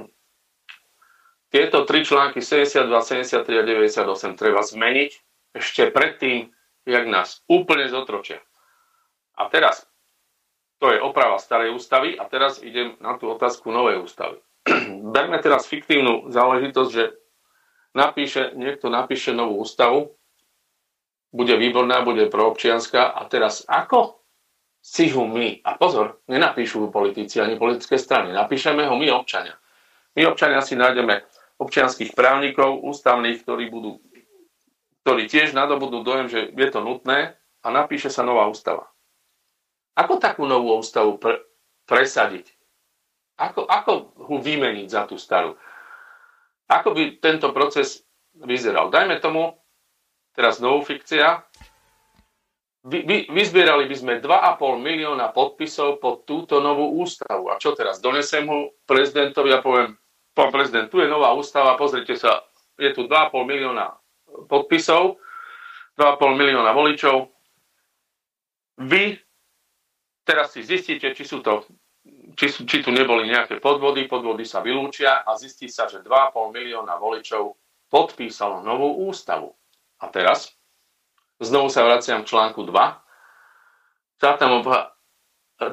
tieto 1.54 1.86
tri 1.86 2.02
články 2.02 2.42
72, 2.42 2.90
73 2.90 3.44
a 3.44 3.64
98 3.64 4.34
treba 4.34 4.60
zmeniť 4.66 5.10
ešte 5.54 5.88
predtým, 5.94 6.50
jak 6.84 7.04
nás 7.08 7.40
úplne 7.48 7.88
zotročia. 7.88 8.42
A 9.38 9.46
teraz, 9.48 9.87
to 10.78 10.94
je 10.94 11.02
oprava 11.02 11.38
starej 11.42 11.74
ústavy 11.74 12.14
a 12.14 12.24
teraz 12.26 12.62
idem 12.62 12.94
na 13.02 13.18
tú 13.18 13.30
otázku 13.30 13.70
novej 13.70 14.02
ústavy. 14.02 14.38
Berme 15.14 15.42
teraz 15.42 15.66
fiktívnu 15.66 16.30
záležitosť, 16.30 16.90
že 16.90 17.04
napíše, 17.94 18.54
niekto 18.54 18.90
napíše 18.90 19.34
novú 19.34 19.62
ústavu, 19.62 20.14
bude 21.28 21.54
výborná, 21.60 22.00
bude 22.00 22.30
proobčianská 22.32 23.12
a 23.12 23.20
teraz 23.28 23.66
ako 23.68 24.22
si 24.80 25.12
ho 25.12 25.28
my, 25.28 25.60
a 25.66 25.76
pozor, 25.76 26.24
nenapíšu 26.30 26.88
politici 26.88 27.42
ani 27.42 27.58
politické 27.60 27.98
strany, 28.00 28.32
napíšeme 28.32 28.86
ho 28.86 28.94
my 28.96 29.12
občania. 29.12 29.58
My 30.16 30.24
občania 30.24 30.64
si 30.64 30.78
nájdeme 30.78 31.20
občianských 31.58 32.14
právnikov, 32.14 32.80
ústavných, 32.80 33.42
ktorí 33.44 33.68
budú 33.68 34.00
ktorí 35.08 35.24
tiež 35.24 35.56
nadobudnú 35.56 36.04
dojem, 36.04 36.28
že 36.28 36.40
je 36.52 36.68
to 36.68 36.84
nutné 36.84 37.32
a 37.64 37.68
napíše 37.72 38.12
sa 38.12 38.20
nová 38.20 38.44
ústava. 38.44 38.92
Ako 39.98 40.22
takú 40.22 40.46
novú 40.46 40.78
ústavu 40.78 41.18
pr- 41.18 41.42
presadiť? 41.90 42.54
Ako, 43.38 43.66
ako 43.66 44.14
ho 44.14 44.36
vymeniť 44.38 44.86
za 44.86 45.02
tú 45.10 45.18
starú? 45.18 45.58
Ako 46.70 46.94
by 46.94 47.18
tento 47.18 47.50
proces 47.50 48.06
vyzeral? 48.34 48.94
Dajme 48.94 49.18
tomu, 49.18 49.58
teraz 50.38 50.62
novú 50.62 50.86
fikcia, 50.86 51.42
vy, 52.86 53.02
vy, 53.02 53.18
vyzbierali 53.34 53.90
by 53.90 53.96
sme 53.98 54.12
2,5 54.22 54.78
milióna 54.78 55.34
podpisov 55.34 55.98
pod 55.98 56.22
túto 56.24 56.62
novú 56.62 57.02
ústavu. 57.02 57.50
A 57.50 57.58
čo 57.58 57.74
teraz? 57.74 57.98
Donesem 57.98 58.46
ho 58.46 58.78
prezidentovi 58.86 59.50
a 59.50 59.58
poviem, 59.58 59.98
pán 60.32 60.54
prezident, 60.54 60.86
tu 60.86 61.02
je 61.02 61.10
nová 61.10 61.34
ústava, 61.34 61.74
pozrite 61.74 62.14
sa, 62.14 62.46
je 62.78 62.94
tu 62.94 63.10
2,5 63.10 63.34
milióna 63.44 63.98
podpisov, 64.46 65.18
2,5 65.98 66.38
milióna 66.38 66.70
voličov. 66.70 67.34
Vy 68.78 69.18
teraz 70.28 70.52
si 70.52 70.60
zistíte, 70.60 71.16
či, 71.16 71.24
sú 71.24 71.40
to, 71.40 71.64
či, 72.36 72.52
či 72.68 72.84
tu 72.84 72.92
neboli 72.92 73.24
nejaké 73.24 73.56
podvody, 73.64 74.04
podvody 74.04 74.44
sa 74.44 74.60
vylúčia 74.60 75.24
a 75.24 75.32
zistí 75.40 75.72
sa, 75.72 75.88
že 75.88 76.04
2,5 76.04 76.52
milióna 76.52 77.00
voličov 77.00 77.56
podpísalo 77.88 78.60
novú 78.60 79.08
ústavu. 79.08 79.56
A 80.04 80.12
teraz 80.12 80.52
znovu 81.40 81.72
sa 81.72 81.88
vraciam 81.88 82.20
k 82.20 82.36
článku 82.36 82.68
2. 82.68 84.20
Štátna 84.20 84.46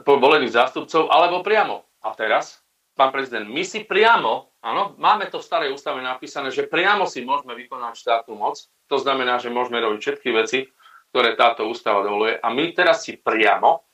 volených 0.07 0.55
zástupcov 0.55 1.11
alebo 1.11 1.43
priamo. 1.43 1.83
A 1.99 2.15
teraz, 2.15 2.63
pán 2.95 3.11
prezident, 3.11 3.51
my 3.51 3.67
si 3.67 3.83
priamo 3.83 4.55
Áno, 4.65 4.97
máme 4.97 5.29
to 5.29 5.37
v 5.37 5.45
starej 5.45 5.69
ústave 5.77 6.01
napísané, 6.01 6.49
že 6.49 6.65
priamo 6.65 7.05
si 7.05 7.21
môžeme 7.21 7.53
vykonať 7.53 8.01
štátnu 8.01 8.33
moc. 8.33 8.57
To 8.89 8.97
znamená, 8.97 9.37
že 9.37 9.53
môžeme 9.53 9.77
robiť 9.77 9.99
všetky 10.01 10.29
veci, 10.33 10.65
ktoré 11.13 11.37
táto 11.37 11.69
ústava 11.69 12.01
dovoluje. 12.01 12.41
A 12.41 12.49
my 12.49 12.73
teraz 12.73 13.05
si 13.05 13.13
priamo 13.13 13.85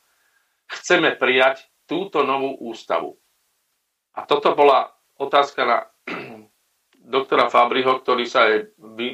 chceme 0.72 1.16
prijať 1.20 1.68
túto 1.84 2.24
novú 2.24 2.56
ústavu. 2.72 3.20
A 4.16 4.24
toto 4.24 4.56
bola 4.56 4.92
otázka 5.20 5.62
na 5.68 5.78
doktora 7.16 7.52
Fabriho, 7.52 8.00
ktorý 8.00 8.24
sa 8.24 8.48
jej 8.48 8.72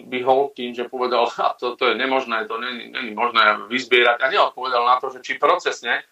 vyhol 0.10 0.54
tým, 0.54 0.78
že 0.78 0.90
povedal, 0.90 1.26
a 1.46 1.58
to, 1.58 1.74
to 1.74 1.94
je 1.94 1.96
nemožné, 1.98 2.46
to 2.46 2.62
není, 2.62 2.94
není 2.94 3.12
možné 3.18 3.66
vyzbierať. 3.70 4.22
A 4.22 4.32
neodpovedal 4.32 4.84
na 4.86 5.02
to, 5.02 5.10
že 5.10 5.26
či 5.26 5.42
procesne 5.42 6.06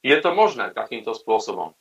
Je 0.00 0.16
to 0.16 0.32
možné 0.32 0.72
takýmto 0.72 1.12
spôsobom. 1.12 1.76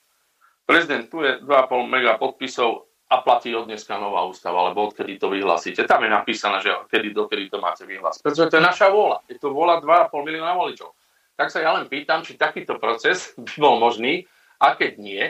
Prezident, 0.67 1.07
tu 1.07 1.23
je 1.23 1.39
2,5 1.39 1.87
mega 1.87 2.19
podpisov 2.19 2.91
a 3.09 3.23
platí 3.25 3.55
od 3.55 3.65
dneska 3.65 3.97
nová 3.97 4.27
ústava, 4.27 4.59
alebo 4.61 4.91
odkedy 4.91 5.17
to 5.17 5.31
vyhlásite. 5.31 5.81
Tam 5.87 6.03
je 6.03 6.11
napísané, 6.11 6.61
že 6.61 6.69
kedy, 6.91 7.15
dokedy 7.15 7.49
to 7.49 7.57
máte 7.57 7.87
vyhlásiť. 7.87 8.21
Pretože 8.21 8.51
to 8.53 8.57
je 8.59 8.67
naša 8.67 8.91
vôľa. 8.91 9.23
Je 9.25 9.39
to 9.39 9.49
vôľa 9.49 9.81
2,5 9.81 10.27
milióna 10.27 10.53
voličov. 10.53 10.93
Tak 11.39 11.55
sa 11.55 11.63
ja 11.63 11.71
len 11.71 11.87
pýtam, 11.87 12.19
či 12.19 12.35
takýto 12.35 12.75
proces 12.83 13.31
by 13.39 13.53
bol 13.63 13.79
možný 13.79 14.27
a 14.59 14.75
keď 14.75 14.99
nie, 14.99 15.23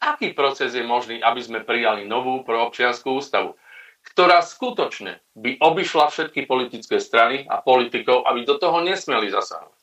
aký 0.00 0.32
proces 0.32 0.72
je 0.72 0.80
možný, 0.80 1.20
aby 1.20 1.44
sme 1.44 1.60
prijali 1.60 2.08
novú 2.08 2.40
proobčianskú 2.40 3.20
ústavu, 3.20 3.52
ktorá 4.02 4.40
skutočne 4.40 5.20
by 5.36 5.60
obišla 5.60 6.08
všetky 6.08 6.48
politické 6.48 6.96
strany 6.96 7.44
a 7.44 7.60
politikov, 7.60 8.24
aby 8.24 8.48
do 8.48 8.56
toho 8.56 8.80
nesmeli 8.80 9.28
zasahovať. 9.28 9.76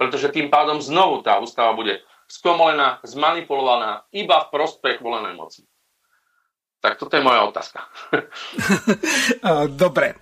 Pretože 0.00 0.32
tým 0.32 0.48
pádom 0.48 0.80
znovu 0.80 1.20
tá 1.20 1.36
ústava 1.38 1.76
bude 1.76 2.00
skomolená, 2.26 2.98
zmanipulovaná 3.04 4.08
iba 4.16 4.48
v 4.48 4.50
prospech 4.50 5.04
volenej 5.04 5.36
moci. 5.36 5.62
Tak 6.80 6.96
toto 6.98 7.14
je 7.14 7.22
moja 7.22 7.46
otázka. 7.46 7.84
Dobre. 9.84 10.18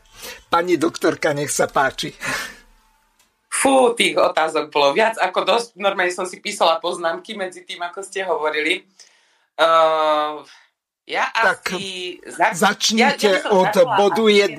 Pani 0.53 0.76
doktorka, 0.76 1.32
nech 1.32 1.49
sa 1.49 1.64
páči. 1.64 2.12
Fú, 3.61 3.93
tých 3.93 4.17
otázok 4.17 4.73
bolo 4.73 4.97
viac 4.97 5.21
ako 5.21 5.45
dosť. 5.45 5.69
Normálne 5.77 6.09
som 6.17 6.25
si 6.25 6.41
písala 6.41 6.81
poznámky 6.81 7.37
medzi 7.37 7.69
tým, 7.69 7.85
ako 7.85 8.01
ste 8.01 8.25
hovorili. 8.25 8.89
Uh, 9.61 10.41
ja 11.05 11.29
tak 11.29 11.77
asi... 11.77 12.17
Začnite 12.57 13.29
ja, 13.29 13.45
ja 13.45 13.53
od 13.53 13.77
bodu 14.01 14.25
1. 14.33 14.57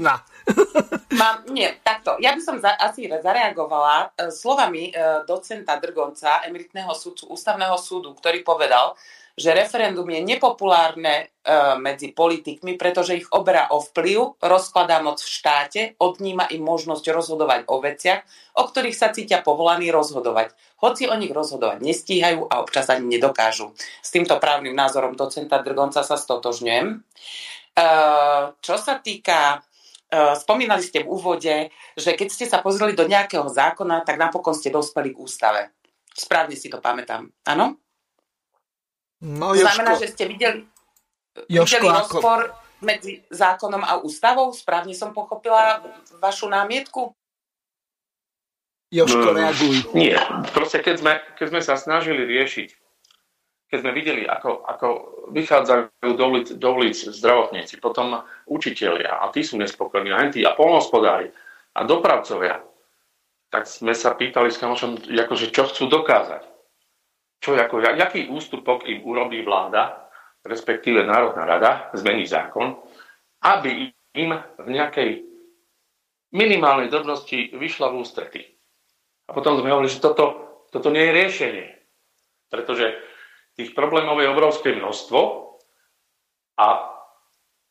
Mám, 1.22 1.49
nie, 1.49 1.66
takto. 1.82 2.14
Ja 2.22 2.38
by 2.38 2.41
som 2.45 2.62
za, 2.62 2.78
asi 2.78 3.10
zareagovala 3.10 4.14
uh, 4.14 4.30
slovami 4.30 4.93
uh, 4.93 5.26
docenta 5.26 5.82
Drgonca, 5.82 6.45
emeritného 6.45 6.93
súdcu 6.93 7.34
Ústavného 7.34 7.82
súdu, 7.82 8.14
ktorý 8.14 8.45
povedal, 8.45 8.93
že 9.42 9.58
referendum 9.58 10.06
je 10.06 10.22
nepopulárne 10.22 11.16
e, 11.18 11.26
medzi 11.82 12.14
politikmi, 12.14 12.78
pretože 12.78 13.18
ich 13.18 13.28
oberá 13.34 13.74
o 13.74 13.82
vplyv, 13.82 14.38
rozkladá 14.38 15.02
moc 15.02 15.18
v 15.18 15.34
štáte, 15.34 15.82
odníma 15.98 16.46
im 16.54 16.62
možnosť 16.62 17.10
rozhodovať 17.10 17.66
o 17.66 17.82
veciach, 17.82 18.22
o 18.62 18.64
ktorých 18.70 18.94
sa 18.94 19.10
cítia 19.10 19.42
povolaní 19.42 19.89
rozhodovať. 19.89 20.54
Hoci 20.78 21.10
o 21.10 21.18
nich 21.18 21.34
rozhodovať 21.34 21.82
nestíhajú 21.82 22.46
a 22.46 22.62
občas 22.62 22.94
ani 22.94 23.18
nedokážu. 23.18 23.74
S 24.06 24.14
týmto 24.14 24.38
právnym 24.38 24.78
názorom 24.78 25.18
docenta 25.18 25.58
Drgonca 25.66 26.06
sa 26.06 26.22
stotožňujem. 26.22 26.88
E, 26.94 26.96
čo 28.62 28.76
sa 28.78 29.02
týka 29.02 29.58
e, 29.58 30.38
Spomínali 30.38 30.86
ste 30.86 31.02
v 31.02 31.18
úvode, 31.18 31.74
že 31.98 32.14
keď 32.14 32.28
ste 32.30 32.46
sa 32.46 32.62
pozreli 32.62 32.94
do 32.94 33.10
nejakého 33.10 33.50
zákona, 33.50 34.06
tak 34.06 34.22
napokon 34.22 34.54
ste 34.54 34.70
dospeli 34.70 35.10
k 35.10 35.18
ústave. 35.18 35.74
Správne 36.14 36.54
si 36.54 36.70
to 36.70 36.78
pamätám. 36.78 37.26
Áno? 37.50 37.82
No, 39.22 39.53
to 39.53 39.61
znamená, 39.61 39.93
že 40.01 40.09
ste 40.09 40.26
videli, 40.26 40.65
Jožko, 41.45 41.78
videli 41.78 41.93
rozpor 41.93 42.39
ako... 42.49 42.82
medzi 42.82 43.22
zákonom 43.30 43.86
a 43.86 44.01
ústavou? 44.01 44.49
Správne 44.49 44.97
som 44.97 45.13
pochopila 45.13 45.86
vašu 46.17 46.49
námietku? 46.49 47.13
Jožko, 48.91 49.32
no, 49.32 49.38
reaguj. 49.38 49.88
Nie, 49.93 50.17
proste 50.51 50.82
keď 50.82 50.95
sme, 50.97 51.13
keď 51.38 51.45
sme 51.53 51.61
sa 51.61 51.78
snažili 51.78 52.26
riešiť, 52.28 52.69
keď 53.72 53.78
sme 53.80 53.91
videli, 53.95 54.28
ako, 54.28 54.67
ako 54.67 54.88
vychádzajú 55.32 56.11
do 56.19 56.26
ulic, 56.28 56.47
do 56.59 56.69
ulic 56.76 56.97
zdravotníci, 56.97 57.80
potom 57.80 58.19
učitelia, 58.49 59.24
a 59.24 59.32
tí 59.32 59.47
sú 59.47 59.55
nespokojní, 59.55 60.11
a 60.11 60.28
tí, 60.28 60.43
a 60.43 60.51
polnospodári, 60.51 61.32
a 61.72 61.88
dopravcovia, 61.88 62.59
tak 63.47 63.63
sme 63.72 63.95
sa 63.95 64.11
pýtali 64.11 64.51
s 64.51 64.59
kamošom, 64.59 65.07
akože 65.07 65.55
čo 65.55 65.72
chcú 65.72 65.88
dokázať 65.88 66.51
čo 67.42 67.58
ako, 67.58 67.82
jaký 67.82 68.30
ústupok 68.30 68.86
im 68.86 69.02
urobí 69.02 69.42
vláda, 69.42 70.08
respektíve 70.46 71.02
Národná 71.02 71.44
rada, 71.50 71.72
zmení 71.98 72.30
zákon, 72.30 72.78
aby 73.42 73.89
im 74.14 74.38
v 74.62 74.68
nejakej 74.70 75.26
minimálnej 76.32 76.94
drobnosti 76.94 77.52
vyšla 77.58 77.92
v 77.92 77.98
ústrety. 77.98 78.42
A 79.26 79.34
potom 79.34 79.58
sme 79.58 79.74
hovorili, 79.74 79.89
že 79.89 80.04
toto, 80.04 80.26
toto 80.70 80.94
nie 80.94 81.02
je 81.02 81.18
riešenie. 81.18 81.68
Pretože 82.52 82.94
tých 83.58 83.74
problémov 83.74 84.22
je 84.22 84.32
obrovské 84.32 84.78
množstvo 84.78 85.20
a 86.62 86.68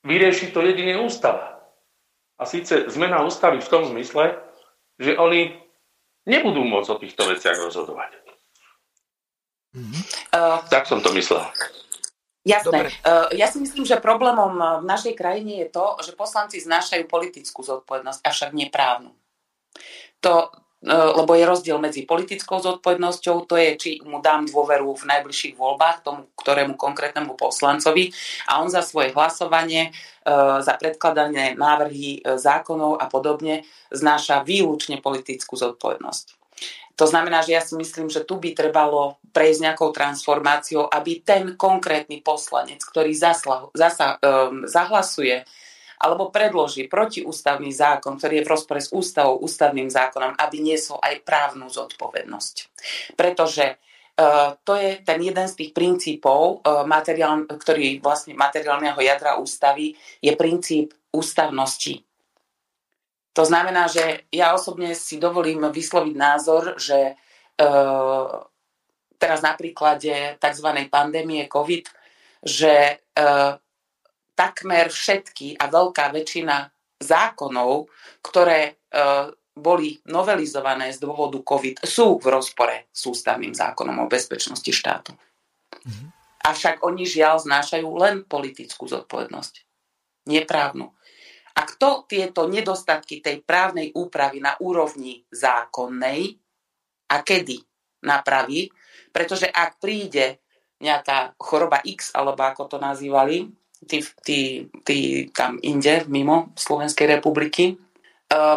vyrieši 0.03 0.51
to 0.51 0.65
jedine 0.67 0.99
ústava. 1.01 1.63
A 2.41 2.49
síce 2.49 2.89
zmena 2.89 3.21
ústavy 3.23 3.61
v 3.61 3.71
tom 3.71 3.85
zmysle, 3.85 4.41
že 4.97 5.17
oni 5.17 5.53
nebudú 6.25 6.65
môcť 6.65 6.91
o 6.91 7.01
týchto 7.01 7.29
veciach 7.29 7.61
rozhodovať. 7.61 8.30
Mm-hmm. 9.71 10.03
Uh, 10.35 10.59
tak 10.67 10.91
som 10.91 10.99
to 10.99 11.15
myslel. 11.15 11.47
Jasné. 12.43 12.91
Uh, 13.07 13.31
ja 13.39 13.47
si 13.47 13.63
myslím, 13.63 13.87
že 13.87 14.03
problémom 14.03 14.83
v 14.83 14.87
našej 14.89 15.15
krajine 15.15 15.63
je 15.63 15.69
to, 15.71 15.95
že 16.03 16.19
poslanci 16.19 16.59
znášajú 16.59 17.07
politickú 17.07 17.63
zodpovednosť, 17.63 18.19
avšak 18.27 18.51
neprávnu. 18.51 19.15
To, 20.27 20.51
uh, 20.51 21.11
lebo 21.23 21.39
je 21.39 21.45
rozdiel 21.47 21.79
medzi 21.79 22.03
politickou 22.03 22.59
zodpovednosťou, 22.59 23.47
to 23.47 23.55
je, 23.55 23.71
či 23.79 23.91
mu 24.03 24.19
dám 24.19 24.51
dôveru 24.51 24.91
v 24.91 25.07
najbližších 25.07 25.55
voľbách 25.55 26.03
tomu, 26.03 26.27
ktorému 26.35 26.75
konkrétnemu 26.75 27.39
poslancovi 27.39 28.11
a 28.51 28.59
on 28.59 28.73
za 28.73 28.83
svoje 28.83 29.15
hlasovanie, 29.15 29.95
za 30.61 30.77
predkladané 30.77 31.57
návrhy 31.57 32.21
zákonov 32.37 33.01
a 33.01 33.09
podobne 33.09 33.65
znáša 33.89 34.45
výlučne 34.45 35.01
politickú 35.01 35.57
zodpovednosť. 35.57 36.40
To 37.01 37.09
znamená, 37.09 37.41
že 37.41 37.57
ja 37.57 37.65
si 37.65 37.73
myslím, 37.81 38.13
že 38.13 38.29
tu 38.29 38.37
by 38.37 38.53
trebalo 38.53 39.17
prejsť 39.33 39.61
nejakou 39.65 39.89
transformáciou, 39.89 40.85
aby 40.85 41.25
ten 41.25 41.57
konkrétny 41.57 42.21
poslanec, 42.21 42.85
ktorý 42.85 43.17
zasla, 43.17 43.73
zasa, 43.73 44.21
um, 44.21 44.69
zahlasuje 44.69 45.49
alebo 46.01 46.33
predloží 46.33 46.89
protiústavný 46.89 47.73
zákon, 47.73 48.17
ktorý 48.17 48.41
je 48.41 48.45
v 48.49 48.53
rozpore 48.53 48.81
s 48.81 48.93
ústavou, 48.93 49.41
ústavným 49.41 49.89
zákonom, 49.89 50.37
aby 50.37 50.57
niesol 50.61 50.97
aj 51.01 51.25
právnu 51.25 51.69
zodpovednosť. 51.73 52.55
Pretože 53.17 53.77
uh, 53.77 54.57
to 54.61 54.77
je 54.77 55.01
ten 55.01 55.21
jeden 55.25 55.49
z 55.49 55.57
tých 55.57 55.73
princípov, 55.73 56.61
uh, 56.61 56.85
materiál, 56.85 57.49
ktorý 57.49 58.01
vlastne 58.05 58.37
materiálneho 58.37 59.01
jadra 59.01 59.41
ústavy, 59.41 59.97
je 60.21 60.33
princíp 60.37 60.93
ústavnosti 61.13 62.10
to 63.31 63.43
znamená, 63.47 63.87
že 63.87 64.27
ja 64.35 64.55
osobne 64.55 64.95
si 64.99 65.23
dovolím 65.23 65.63
vysloviť 65.71 66.15
názor, 66.19 66.75
že 66.75 66.99
e, 66.99 67.15
teraz 69.21 69.41
na 69.45 69.55
príklade 69.55 70.41
tzv. 70.41 70.69
pandémie 70.91 71.47
COVID, 71.47 71.87
že 72.43 72.75
e, 72.75 72.95
takmer 74.35 74.87
všetky 74.91 75.61
a 75.61 75.71
veľká 75.71 76.11
väčšina 76.11 76.57
zákonov, 76.99 77.87
ktoré 78.25 78.61
e, 78.67 78.73
boli 79.55 80.01
novelizované 80.09 80.91
z 80.91 80.99
dôvodu 80.99 81.39
COVID, 81.39 81.85
sú 81.85 82.17
v 82.19 82.27
rozpore 82.33 82.91
s 82.91 83.07
ústavným 83.07 83.53
zákonom 83.53 84.03
o 84.03 84.11
bezpečnosti 84.11 84.73
štátu. 84.73 85.13
Mm-hmm. 85.15 86.09
Avšak 86.41 86.81
oni 86.81 87.05
žiaľ 87.05 87.45
znášajú 87.45 87.89
len 88.01 88.25
politickú 88.25 88.89
zodpovednosť, 88.89 89.55
neprávnu. 90.25 90.89
A 91.57 91.61
kto 91.67 92.07
tieto 92.07 92.47
nedostatky 92.47 93.19
tej 93.19 93.43
právnej 93.43 93.91
úpravy 93.95 94.39
na 94.39 94.55
úrovni 94.63 95.27
zákonnej 95.35 96.39
a 97.11 97.17
kedy 97.27 97.59
napraví, 98.07 98.71
pretože 99.11 99.51
ak 99.51 99.83
príde 99.83 100.39
nejaká 100.81 101.37
choroba 101.37 101.85
X, 101.85 102.15
alebo 102.17 102.41
ako 102.41 102.63
to 102.71 102.77
nazývali, 102.81 103.51
tí, 103.85 104.01
tí, 104.25 104.41
tí 104.85 104.99
tam 105.33 105.61
inde, 105.61 106.09
mimo 106.09 106.53
Slovenskej 106.57 107.21
republiky, 107.21 107.77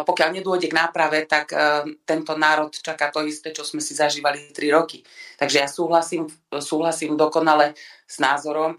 pokiaľ 0.06 0.38
nedôjde 0.38 0.70
k 0.70 0.78
náprave, 0.78 1.26
tak 1.26 1.50
e, 1.50 1.58
tento 2.06 2.38
národ 2.38 2.70
čaká 2.70 3.10
to 3.10 3.26
isté, 3.26 3.50
čo 3.50 3.66
sme 3.66 3.82
si 3.82 3.98
zažívali 3.98 4.54
3 4.54 4.70
roky. 4.70 5.02
Takže 5.34 5.56
ja 5.58 5.66
súhlasím, 5.66 6.30
súhlasím 6.62 7.18
dokonale 7.18 7.74
s 8.06 8.22
názorom, 8.22 8.78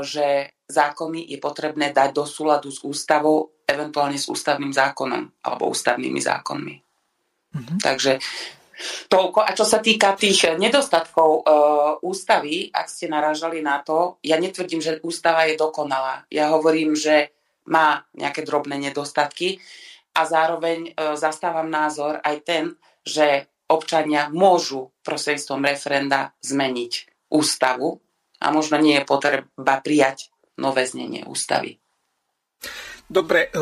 že 0.00 0.56
zákony 0.72 1.28
je 1.28 1.36
potrebné 1.36 1.92
dať 1.92 2.16
do 2.16 2.24
súladu 2.24 2.72
s 2.72 2.80
ústavou, 2.80 3.60
eventuálne 3.68 4.16
s 4.16 4.32
ústavným 4.32 4.72
zákonom 4.72 5.44
alebo 5.44 5.68
ústavnými 5.68 6.20
zákonmi. 6.24 6.74
Mm-hmm. 7.52 7.78
Takže 7.84 8.16
toľko. 9.12 9.44
A 9.44 9.52
čo 9.52 9.68
sa 9.68 9.84
týka 9.84 10.16
tých 10.16 10.48
nedostatkov 10.56 11.28
e, 11.28 11.60
ústavy, 12.08 12.72
ak 12.72 12.88
ste 12.88 13.04
narážali 13.04 13.60
na 13.60 13.84
to, 13.84 14.16
ja 14.24 14.40
netvrdím, 14.40 14.80
že 14.80 14.96
ústava 15.04 15.44
je 15.44 15.60
dokonalá. 15.60 16.24
Ja 16.32 16.48
hovorím, 16.56 16.96
že 16.96 17.36
má 17.68 18.08
nejaké 18.16 18.48
drobné 18.48 18.80
nedostatky 18.80 19.60
a 20.12 20.22
zároveň 20.28 20.92
e, 20.92 21.16
zastávam 21.16 21.68
názor 21.68 22.20
aj 22.20 22.36
ten, 22.44 22.64
že 23.02 23.48
občania 23.66 24.28
môžu 24.28 24.92
prostredstvom 25.00 25.64
referenda 25.64 26.36
zmeniť 26.44 26.92
ústavu 27.32 27.96
a 28.44 28.52
možno 28.52 28.76
nie 28.76 29.00
je 29.00 29.08
potreba 29.08 29.74
prijať 29.80 30.28
nové 30.60 30.84
znenie 30.84 31.24
ústavy. 31.24 31.80
Dobre, 33.08 33.52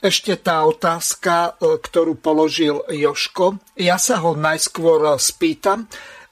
ešte 0.00 0.36
tá 0.40 0.64
otázka, 0.68 1.56
e, 1.60 1.80
ktorú 1.80 2.20
položil 2.20 2.84
Joško. 2.92 3.60
Ja 3.80 3.96
sa 3.96 4.20
ho 4.20 4.36
najskôr 4.36 5.16
spýtam. 5.16 5.88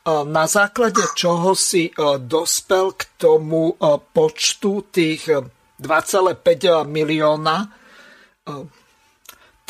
na 0.06 0.50
základe 0.50 0.98
čoho 1.14 1.54
si 1.54 1.94
dospel 2.26 2.90
k 2.98 3.02
tomu 3.22 3.78
počtu 4.10 4.90
tých 4.90 5.30
2,5 5.78 6.82
milióna 6.90 7.70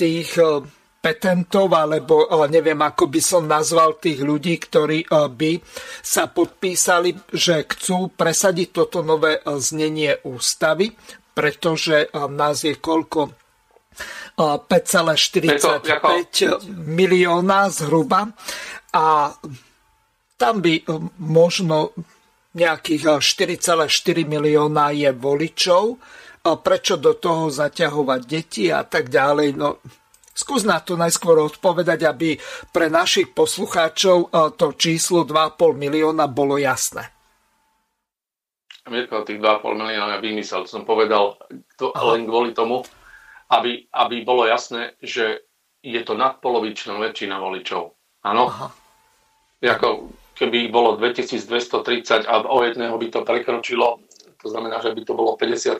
tých 0.03 0.35
petentov, 0.99 1.71
alebo 1.71 2.27
neviem, 2.51 2.79
ako 2.79 3.07
by 3.07 3.21
som 3.23 3.47
nazval 3.47 4.03
tých 4.03 4.23
ľudí, 4.23 4.59
ktorí 4.59 5.07
by 5.11 5.53
sa 6.03 6.27
podpísali, 6.27 7.15
že 7.31 7.67
chcú 7.71 8.11
presadiť 8.11 8.69
toto 8.75 9.07
nové 9.07 9.39
znenie 9.47 10.27
ústavy, 10.27 10.91
pretože 11.35 12.11
nás 12.15 12.67
je 12.67 12.79
koľko 12.79 13.43
5,45 14.39 16.71
milióna 16.73 17.69
zhruba 17.69 18.33
a 18.93 19.33
tam 20.41 20.55
by 20.59 20.75
e, 20.81 20.83
možno 21.23 21.95
nejakých 22.57 23.23
4,4 23.23 23.87
e, 23.87 24.27
milióna 24.27 24.91
je 24.97 25.13
voličov. 25.13 25.85
Prečo 26.43 26.99
do 26.99 27.15
toho 27.15 27.55
zaťahovať 27.55 28.21
deti 28.27 28.67
a 28.67 28.83
tak 28.83 29.15
ďalej? 29.15 29.55
No, 29.55 29.79
skús 30.35 30.67
na 30.67 30.83
to 30.83 30.99
najskôr 30.99 31.39
odpovedať, 31.39 32.03
aby 32.03 32.35
pre 32.75 32.91
našich 32.91 33.31
poslucháčov 33.31 34.27
e, 34.27 34.29
to 34.59 34.75
číslo 34.75 35.23
2,5 35.23 35.79
milióna 35.79 36.27
bolo 36.27 36.59
jasné. 36.59 37.15
Mirko, 38.91 39.23
tých 39.23 39.39
2,5 39.39 39.79
milióna 39.79 40.19
vymysel. 40.19 40.67
Som 40.67 40.83
povedal 40.83 41.39
to 41.79 41.95
len 41.95 42.27
kvôli 42.27 42.51
tomu, 42.51 42.83
aby, 43.55 43.87
aby 43.95 44.27
bolo 44.27 44.43
jasné, 44.43 44.99
že 44.99 45.47
je 45.79 46.01
to 46.03 46.19
nadpolovičná 46.19 46.99
väčšina 46.99 47.39
voličov. 47.39 47.95
Áno? 48.27 48.51
Ako, 49.63 50.11
keby 50.35 50.67
ich 50.67 50.71
bolo 50.75 50.99
2230 50.99 52.27
a 52.27 52.35
o 52.51 52.59
jedného 52.67 52.99
by 52.99 53.07
to 53.15 53.21
prekročilo, 53.23 54.03
to 54.43 54.51
znamená, 54.51 54.83
že 54.83 54.91
by 54.91 55.03
to 55.07 55.15
bolo 55.15 55.39
50,00, 55.39 55.79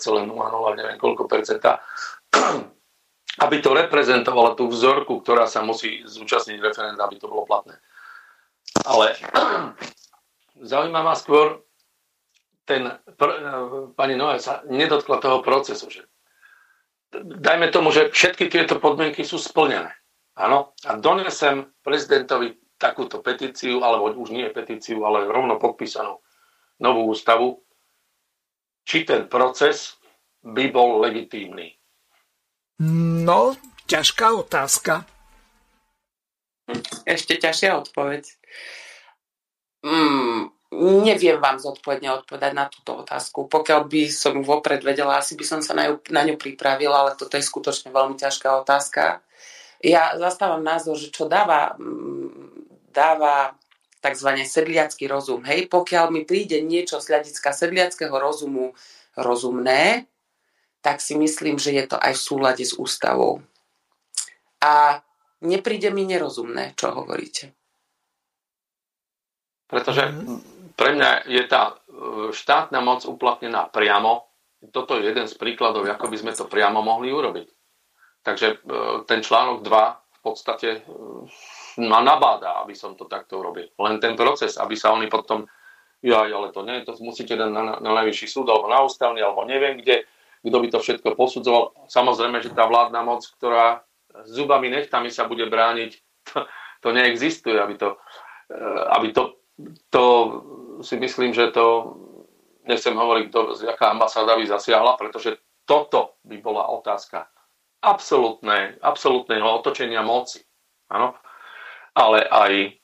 neviem 0.79 0.99
koľko 1.03 1.27
percenta, 1.27 1.83
aby 3.45 3.57
to 3.59 3.75
reprezentovalo 3.75 4.55
tú 4.55 4.71
vzorku, 4.71 5.19
ktorá 5.21 5.51
sa 5.51 5.67
musí 5.67 6.07
zúčastniť 6.07 6.63
referenda, 6.63 7.05
aby 7.05 7.19
to 7.19 7.27
bolo 7.27 7.43
platné. 7.43 7.75
Ale 8.87 9.19
zaujíma 10.71 11.03
ma 11.03 11.19
skôr 11.19 11.67
ten, 12.63 12.87
pani 13.99 14.15
Noé 14.15 14.39
sa 14.39 14.63
nedotkla 14.71 15.19
toho 15.19 15.43
procesu, 15.43 15.91
že 15.91 16.07
dajme 17.21 17.69
tomu, 17.75 17.91
že 17.91 18.15
všetky 18.15 18.47
tieto 18.47 18.79
podmienky 18.79 19.27
sú 19.27 19.37
splnené. 19.37 19.91
Áno, 20.33 20.73
a 20.89 20.97
donesem 20.97 21.69
prezidentovi 21.85 22.57
takúto 22.81 23.21
petíciu, 23.21 23.85
alebo 23.85 24.09
už 24.17 24.33
nie 24.33 24.49
petíciu, 24.49 25.05
ale 25.05 25.29
rovno 25.29 25.61
podpísanú 25.61 26.19
novú 26.81 27.13
ústavu, 27.13 27.61
či 28.83 29.07
ten 29.07 29.31
proces 29.31 29.97
by 30.43 30.71
bol 30.75 30.99
legitímny. 31.03 31.79
No, 33.23 33.55
ťažká 33.87 34.35
otázka. 34.35 35.07
Ešte 37.07 37.39
ťažšia 37.39 37.79
odpoveď. 37.79 38.27
Mm, 39.83 40.51
neviem 41.05 41.39
vám 41.39 41.59
zodpovedne 41.63 42.11
odpovedať 42.23 42.53
na 42.55 42.67
túto 42.67 43.03
otázku. 43.03 43.47
Pokiaľ 43.47 43.81
by 43.87 44.03
som 44.11 44.39
ju 44.39 44.43
vopred 44.43 44.83
vedela, 44.83 45.19
asi 45.19 45.39
by 45.39 45.45
som 45.47 45.61
sa 45.61 45.75
na 45.75 45.91
ňu, 45.91 46.03
na 46.11 46.23
ňu 46.27 46.39
pripravila, 46.39 47.07
ale 47.07 47.19
toto 47.19 47.39
je 47.39 47.45
skutočne 47.45 47.95
veľmi 47.95 48.19
ťažká 48.19 48.49
otázka. 48.63 49.23
Ja 49.83 50.15
zastávam 50.15 50.63
názor, 50.63 50.95
že 50.95 51.11
čo 51.11 51.27
dáva, 51.27 51.75
mm, 51.79 52.91
dáva 52.95 53.59
tzv. 54.03 54.29
sedliacký 54.43 55.07
rozum. 55.07 55.47
Hej, 55.47 55.71
pokiaľ 55.71 56.11
mi 56.11 56.27
príde 56.27 56.59
niečo 56.59 56.99
z 56.99 57.15
hľadiska 57.15 57.55
sedliackého 57.55 58.13
rozumu 58.19 58.75
rozumné, 59.15 60.11
tak 60.83 60.99
si 60.99 61.15
myslím, 61.15 61.63
že 61.63 61.71
je 61.71 61.85
to 61.87 61.97
aj 61.97 62.19
v 62.19 62.25
súlade 62.27 62.65
s 62.67 62.75
ústavou. 62.75 63.39
A 64.59 64.99
nepríde 65.47 65.95
mi 65.95 66.03
nerozumné, 66.03 66.75
čo 66.75 66.91
hovoríte. 66.91 67.55
Pretože 69.71 70.11
pre 70.75 70.99
mňa 70.99 71.31
je 71.31 71.43
tá 71.47 71.73
e, 71.73 71.75
štátna 72.35 72.83
moc 72.83 73.07
uplatnená 73.07 73.71
priamo. 73.71 74.27
Toto 74.75 74.99
je 74.99 75.07
jeden 75.07 75.27
z 75.31 75.35
príkladov, 75.39 75.87
ako 75.87 76.11
by 76.11 76.17
sme 76.19 76.33
to 76.35 76.51
priamo 76.51 76.83
mohli 76.83 77.15
urobiť. 77.15 77.49
Takže 78.27 78.47
e, 78.51 78.57
ten 79.07 79.23
článok 79.23 79.63
2 79.65 79.71
v 79.97 80.21
podstate 80.21 80.69
e, 80.77 80.81
ma 81.81 82.05
nabáda, 82.05 82.61
aby 82.61 82.77
som 82.77 82.93
to 82.99 83.09
takto 83.09 83.41
urobil. 83.41 83.69
Len 83.79 83.97
ten 84.03 84.19
proces, 84.19 84.61
aby 84.61 84.77
sa 84.77 84.93
oni 84.93 85.09
potom, 85.09 85.49
ja, 86.05 86.27
ale 86.27 86.53
to 86.53 86.67
nie, 86.67 86.85
to 86.85 86.97
musíte 87.01 87.33
dať 87.33 87.51
na, 87.53 87.63
na 87.81 87.91
najvyšší 88.03 88.27
súd, 88.29 88.51
alebo 88.51 88.69
na 88.69 88.83
ústavný, 88.85 89.23
alebo 89.23 89.47
neviem 89.49 89.81
kde, 89.81 90.05
kto 90.43 90.57
by 90.59 90.69
to 90.69 90.79
všetko 90.83 91.09
posudzoval. 91.15 91.89
Samozrejme, 91.89 92.43
že 92.43 92.53
tá 92.53 92.67
vládna 92.67 93.01
moc, 93.07 93.23
ktorá 93.39 93.87
zubami 94.27 94.69
nechtami 94.69 95.09
sa 95.09 95.25
bude 95.25 95.47
brániť, 95.49 95.93
to, 96.29 96.45
to 96.83 96.89
neexistuje, 96.91 97.57
aby 97.57 97.79
to, 97.81 97.97
aby 98.93 99.15
to 99.15 99.39
to 99.91 100.05
si 100.83 100.97
myslím, 100.97 101.35
že 101.35 101.51
to 101.55 101.97
nechcem 102.67 102.95
hovoriť, 102.95 103.27
to, 103.31 103.41
aká 103.69 103.91
ambasáda 103.95 104.39
by 104.39 104.47
zasiahla, 104.47 104.97
pretože 104.97 105.39
toto 105.67 106.19
by 106.27 106.39
bola 106.43 106.67
otázka 106.71 107.27
absolútnej, 107.83 108.79
absolútneho 108.83 109.47
otočenia 109.59 110.03
moci. 110.03 110.43
Áno? 110.91 111.19
Ale 111.93 112.25
aj 112.25 112.83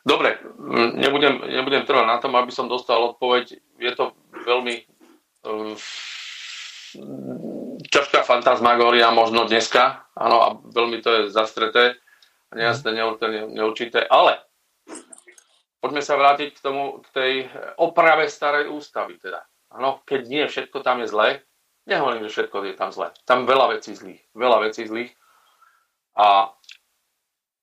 Dobre, 0.00 0.40
nebudem, 0.96 1.44
nebudem 1.44 1.84
trvať 1.84 2.06
na 2.08 2.16
tom, 2.16 2.32
aby 2.32 2.48
som 2.48 2.72
dostal 2.72 3.04
odpoveď. 3.12 3.60
Je 3.76 3.92
to 3.92 4.16
veľmi 4.32 4.88
uh, 5.44 5.76
ťažká 7.84 8.24
fantasmagória 8.24 9.12
možno 9.12 9.44
dneska, 9.44 10.08
áno, 10.16 10.36
a 10.40 10.48
veľmi 10.56 11.04
to 11.04 11.08
je 11.12 11.20
zastreté, 11.34 12.00
nejasné, 12.50 12.96
neurčité, 13.52 14.02
ale 14.08 14.40
poďme 15.84 16.02
sa 16.02 16.16
vrátiť 16.16 16.56
k 16.56 16.64
tomu, 16.64 17.04
k 17.04 17.08
tej 17.12 17.32
oprave 17.76 18.26
starej 18.26 18.72
ústavy 18.72 19.20
teda. 19.20 19.44
Ano, 19.70 20.02
keď 20.02 20.20
nie 20.26 20.44
všetko 20.50 20.82
tam 20.82 21.04
je 21.04 21.12
zlé, 21.12 21.28
nehovorím, 21.86 22.26
že 22.26 22.34
všetko 22.40 22.56
je 22.72 22.74
tam 22.74 22.90
zlé. 22.90 23.14
Tam 23.22 23.46
veľa 23.46 23.78
vecí 23.78 23.94
zlých, 23.94 24.18
veľa 24.34 24.66
vecí 24.66 24.82
zlých 24.88 25.14
a 26.18 26.50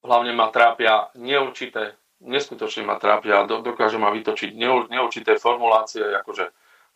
hlavne 0.08 0.32
ma 0.32 0.48
trápia 0.48 1.12
neurčité, 1.20 1.94
neskutočne 2.24 2.88
ma 2.88 2.96
trápia, 2.96 3.44
dokážu 3.44 4.00
ma 4.00 4.08
vytočiť 4.08 4.56
neurčité 4.88 5.36
formulácie, 5.36 6.02
akože 6.02 6.44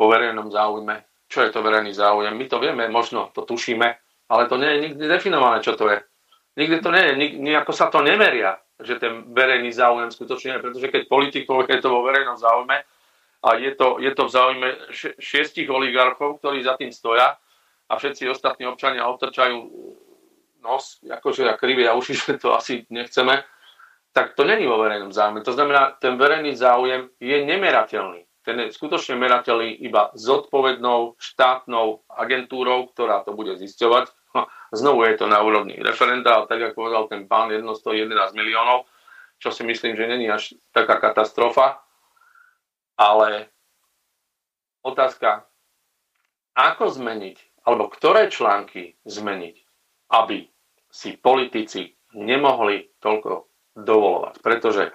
vo 0.00 0.06
verejnom 0.08 0.48
záujme. 0.48 1.28
Čo 1.28 1.44
je 1.44 1.50
to 1.52 1.60
verejný 1.60 1.92
záujem? 1.92 2.32
My 2.32 2.44
to 2.48 2.56
vieme, 2.56 2.88
možno 2.88 3.28
to 3.36 3.44
tušíme, 3.44 3.88
ale 4.32 4.42
to 4.48 4.56
nie 4.56 4.68
je 4.68 4.78
nikdy 4.88 5.04
definované, 5.08 5.60
čo 5.60 5.76
to 5.76 5.88
je. 5.92 6.00
Nikdy 6.56 6.76
to 6.84 6.90
nie 6.92 7.04
je, 7.04 7.12
nejako 7.40 7.72
sa 7.72 7.88
to 7.88 8.04
nemeria 8.04 8.56
že 8.82 8.98
ten 8.98 9.30
verejný 9.30 9.70
záujem 9.72 10.10
skutočne, 10.10 10.58
pretože 10.58 10.90
keď 10.90 11.02
politikov 11.06 11.70
je 11.70 11.78
to 11.78 11.88
vo 11.88 12.02
verejnom 12.02 12.36
záujme 12.36 12.76
a 13.42 13.48
je 13.58 13.72
to, 13.74 13.98
je 14.02 14.10
to 14.14 14.22
v 14.26 14.34
záujme 14.34 14.68
šiestich 15.18 15.70
oligarchov, 15.70 16.42
ktorí 16.42 16.62
za 16.62 16.74
tým 16.78 16.90
stoja 16.90 17.38
a 17.88 17.92
všetci 17.94 18.28
ostatní 18.30 18.66
občania 18.66 19.06
otrčajú 19.08 19.58
nos, 20.62 21.02
akože 21.04 21.44
ja 21.44 21.54
krivia 21.58 21.98
uši, 21.98 22.14
že 22.22 22.38
to 22.38 22.54
asi 22.54 22.86
nechceme, 22.88 23.42
tak 24.12 24.36
to 24.38 24.44
není 24.44 24.68
vo 24.68 24.78
verejnom 24.78 25.12
záujme. 25.12 25.40
To 25.42 25.52
znamená, 25.52 25.96
ten 26.00 26.16
verejný 26.16 26.56
záujem 26.56 27.10
je 27.20 27.36
nemerateľný. 27.44 28.24
Ten 28.42 28.58
je 28.58 28.74
skutočne 28.74 29.14
merateľný 29.16 29.86
iba 29.86 30.10
zodpovednou 30.18 31.14
štátnou 31.14 32.02
agentúrou, 32.10 32.90
ktorá 32.90 33.22
to 33.22 33.32
bude 33.32 33.54
zisťovať 33.54 34.10
Znovu 34.72 35.04
je 35.04 35.20
to 35.20 35.26
na 35.28 35.44
úrovni 35.44 35.76
referenda, 35.76 36.40
ale 36.40 36.48
tak 36.48 36.60
ako 36.64 36.74
povedal 36.74 37.04
ten 37.08 37.28
pán, 37.28 37.52
jedno 37.52 37.76
111 37.76 38.32
miliónov, 38.32 38.88
čo 39.36 39.52
si 39.52 39.62
myslím, 39.68 39.96
že 39.96 40.08
není 40.08 40.26
až 40.32 40.56
taká 40.72 40.96
katastrofa. 40.96 41.84
Ale 42.96 43.52
otázka, 44.80 45.44
ako 46.56 46.88
zmeniť, 46.88 47.64
alebo 47.68 47.88
ktoré 47.92 48.32
články 48.32 48.96
zmeniť, 49.04 49.56
aby 50.12 50.44
si 50.92 51.16
politici 51.16 51.96
nemohli 52.12 52.92
toľko 53.00 53.48
dovolovať. 53.72 54.34
Pretože 54.44 54.92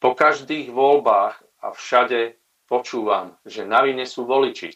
po 0.00 0.16
každých 0.16 0.72
voľbách 0.72 1.36
a 1.60 1.72
všade 1.72 2.40
počúvam, 2.64 3.36
že 3.44 3.68
na 3.68 3.84
vine 3.84 4.08
sú 4.08 4.24
voliči. 4.24 4.72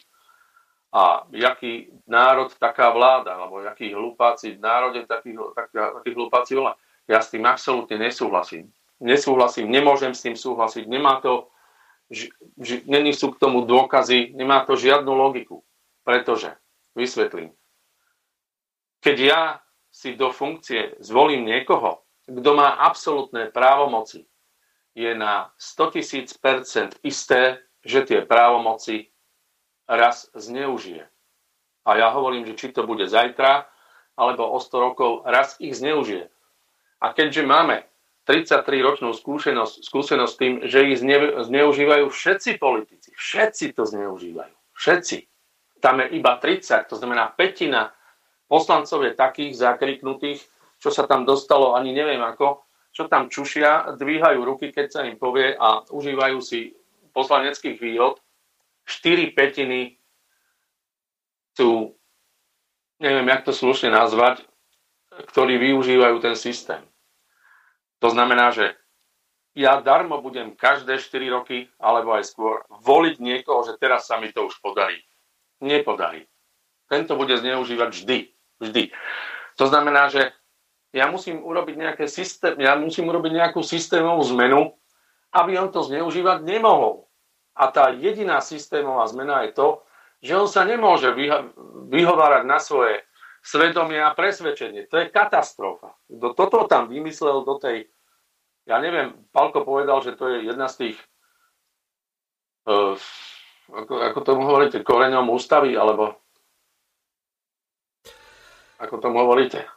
A 0.89 1.25
jaký 1.33 1.93
národ, 2.09 2.49
taká 2.57 2.89
vláda, 2.89 3.37
alebo 3.37 3.61
jakí 3.61 3.93
hlupáci 3.93 4.57
v 4.57 4.61
národe, 4.61 5.05
takých, 5.05 5.37
tak, 5.53 5.69
takých 5.73 6.17
hlupáci 6.17 6.57
volá. 6.57 6.73
Ja 7.05 7.21
s 7.21 7.29
tým 7.29 7.45
absolútne 7.45 7.97
nesúhlasím. 7.97 8.73
Nesúhlasím, 8.97 9.69
nemôžem 9.69 10.13
s 10.13 10.25
tým 10.25 10.33
súhlasiť. 10.33 10.89
Nemá 10.89 11.21
to, 11.21 11.49
ž, 12.09 12.33
ž, 12.57 12.85
není 12.89 13.13
sú 13.13 13.33
k 13.33 13.41
tomu 13.41 13.69
dôkazy, 13.69 14.33
nemá 14.33 14.65
to 14.65 14.73
žiadnu 14.73 15.13
logiku. 15.13 15.61
Pretože, 16.01 16.57
vysvetlím, 16.97 17.53
keď 18.99 19.17
ja 19.21 19.41
si 19.99 20.15
do 20.15 20.31
funkcie 20.31 20.95
zvolím 21.03 21.43
niekoho, 21.43 22.07
kto 22.23 22.55
má 22.55 22.79
absolútne 22.79 23.51
právomoci, 23.51 24.23
je 24.95 25.11
na 25.11 25.51
100 25.59 25.99
tisíc 25.99 26.31
percent 26.39 26.95
isté, 27.03 27.59
že 27.83 28.07
tie 28.07 28.19
právomoci 28.23 29.11
raz 29.83 30.31
zneužije. 30.31 31.03
A 31.83 31.89
ja 31.99 32.15
hovorím, 32.15 32.47
že 32.47 32.55
či 32.55 32.67
to 32.71 32.87
bude 32.87 33.11
zajtra, 33.11 33.67
alebo 34.15 34.47
o 34.47 34.59
100 34.59 34.87
rokov 34.87 35.11
raz 35.27 35.59
ich 35.59 35.75
zneužije. 35.75 36.31
A 37.03 37.11
keďže 37.11 37.43
máme 37.43 37.83
33-ročnú 38.23 39.11
skúsenosť, 39.15 39.83
skúsenosť 39.83 40.33
tým, 40.37 40.53
že 40.67 40.79
ich 40.85 40.99
zneužívajú 41.49 42.05
všetci 42.07 42.61
politici. 42.61 43.09
Všetci 43.15 43.75
to 43.75 43.83
zneužívajú. 43.83 44.55
Všetci. 44.75 45.17
Tam 45.79 46.03
je 46.03 46.19
iba 46.19 46.35
30, 46.37 46.91
to 46.91 46.95
znamená 46.99 47.31
petina 47.35 47.95
poslancov 48.49 49.05
je 49.05 49.13
takých 49.13 49.53
zakriknutých, 49.61 50.41
čo 50.81 50.89
sa 50.89 51.05
tam 51.05 51.23
dostalo, 51.23 51.77
ani 51.77 51.93
neviem 51.93 52.19
ako, 52.19 52.65
čo 52.89 53.05
tam 53.05 53.29
čušia, 53.29 53.95
dvíhajú 53.95 54.41
ruky, 54.41 54.73
keď 54.73 54.87
sa 54.89 55.01
im 55.05 55.21
povie 55.21 55.53
a 55.53 55.85
užívajú 55.93 56.41
si 56.41 56.73
poslaneckých 57.13 57.77
výhod. 57.77 58.17
4 58.89 59.37
petiny 59.37 60.01
sú, 61.53 61.93
neviem, 62.97 63.27
jak 63.29 63.45
to 63.45 63.53
slušne 63.53 63.93
nazvať, 63.93 64.41
ktorí 65.29 65.61
využívajú 65.61 66.17
ten 66.17 66.33
systém. 66.33 66.81
To 68.01 68.09
znamená, 68.09 68.49
že 68.49 68.73
ja 69.53 69.83
darmo 69.83 70.23
budem 70.23 70.55
každé 70.55 70.97
4 70.97 71.35
roky, 71.35 71.67
alebo 71.77 72.15
aj 72.15 72.31
skôr, 72.31 72.63
voliť 72.71 73.19
niekoho, 73.19 73.67
že 73.67 73.75
teraz 73.75 74.07
sa 74.07 74.17
mi 74.17 74.31
to 74.31 74.47
už 74.47 74.57
podarí. 74.63 75.03
Nepodarí. 75.59 76.23
Tento 76.87 77.19
bude 77.19 77.35
zneužívať 77.35 77.89
vždy. 77.91 78.19
Vždy. 78.59 78.91
To 79.55 79.65
znamená, 79.67 80.11
že 80.11 80.35
ja 80.91 81.07
musím 81.07 81.43
urobiť 81.43 81.75
nejaké 81.75 82.05
systém, 82.11 82.59
ja 82.59 82.75
musím 82.75 83.07
urobiť 83.07 83.31
nejakú 83.31 83.61
systémovú 83.63 84.23
zmenu, 84.35 84.73
aby 85.31 85.59
on 85.59 85.69
to 85.69 85.85
zneužívať 85.85 86.41
nemohol. 86.43 87.07
A 87.53 87.69
tá 87.69 87.91
jediná 87.91 88.39
systémová 88.39 89.05
zmena 89.07 89.45
je 89.47 89.51
to, 89.53 89.67
že 90.19 90.33
on 90.35 90.47
sa 90.47 90.67
nemôže 90.67 91.11
vyho- 91.15 91.53
vyhovárať 91.87 92.43
na 92.43 92.59
svoje 92.59 93.03
svedomie 93.39 93.99
a 93.99 94.11
presvedčenie. 94.11 94.87
To 94.91 94.99
je 94.99 95.11
katastrofa. 95.13 95.95
Do, 96.11 96.35
toto 96.35 96.67
tam 96.67 96.91
vymyslel 96.91 97.47
do 97.47 97.55
tej, 97.55 97.87
ja 98.67 98.83
neviem, 98.83 99.15
Palko 99.31 99.63
povedal, 99.63 100.03
že 100.03 100.15
to 100.19 100.27
je 100.27 100.51
jedna 100.51 100.67
z 100.67 100.75
tých, 100.75 100.97
uh, 102.67 102.99
ako, 103.71 103.93
ako 104.11 104.19
tomu 104.25 104.43
hovoríte, 104.43 104.83
koreňom 104.83 105.31
ústavy, 105.31 105.77
alebo 105.77 106.19
ako 108.79 109.03
tomu 109.03 109.19
hovoríte? 109.21 109.67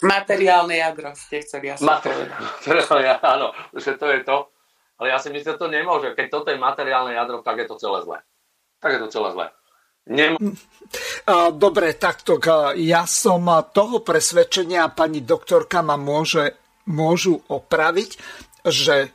Materiálne 0.00 0.80
jadro 0.80 1.12
ste 1.12 1.44
chceli 1.44 1.74
asi 1.74 1.84
Materiálne 1.84 3.04
jadro, 3.04 3.26
áno, 3.26 3.48
že 3.76 3.98
to 4.00 4.06
je 4.08 4.24
to. 4.24 4.48
Ale 4.94 5.10
ja 5.10 5.18
si 5.18 5.28
myslím, 5.34 5.52
že 5.52 5.60
to 5.60 5.66
nemôže. 5.66 6.14
Keď 6.14 6.26
toto 6.30 6.48
je 6.54 6.58
materiálne 6.58 7.12
jadro, 7.18 7.42
tak 7.42 7.58
je 7.58 7.66
to 7.66 7.76
celé 7.76 7.98
zlé. 8.06 8.18
Tak 8.78 8.90
je 8.94 9.00
to 9.02 9.08
celé 9.10 9.28
zlé. 9.34 9.46
Nem... 10.06 10.38
Dobre, 11.56 11.96
takto 11.98 12.38
ja 12.78 13.02
som 13.08 13.42
toho 13.74 14.04
presvedčenia, 14.04 14.92
pani 14.92 15.24
doktorka 15.24 15.82
ma 15.82 15.98
môže, 15.98 16.54
môžu 16.86 17.40
opraviť, 17.48 18.10
že 18.68 19.10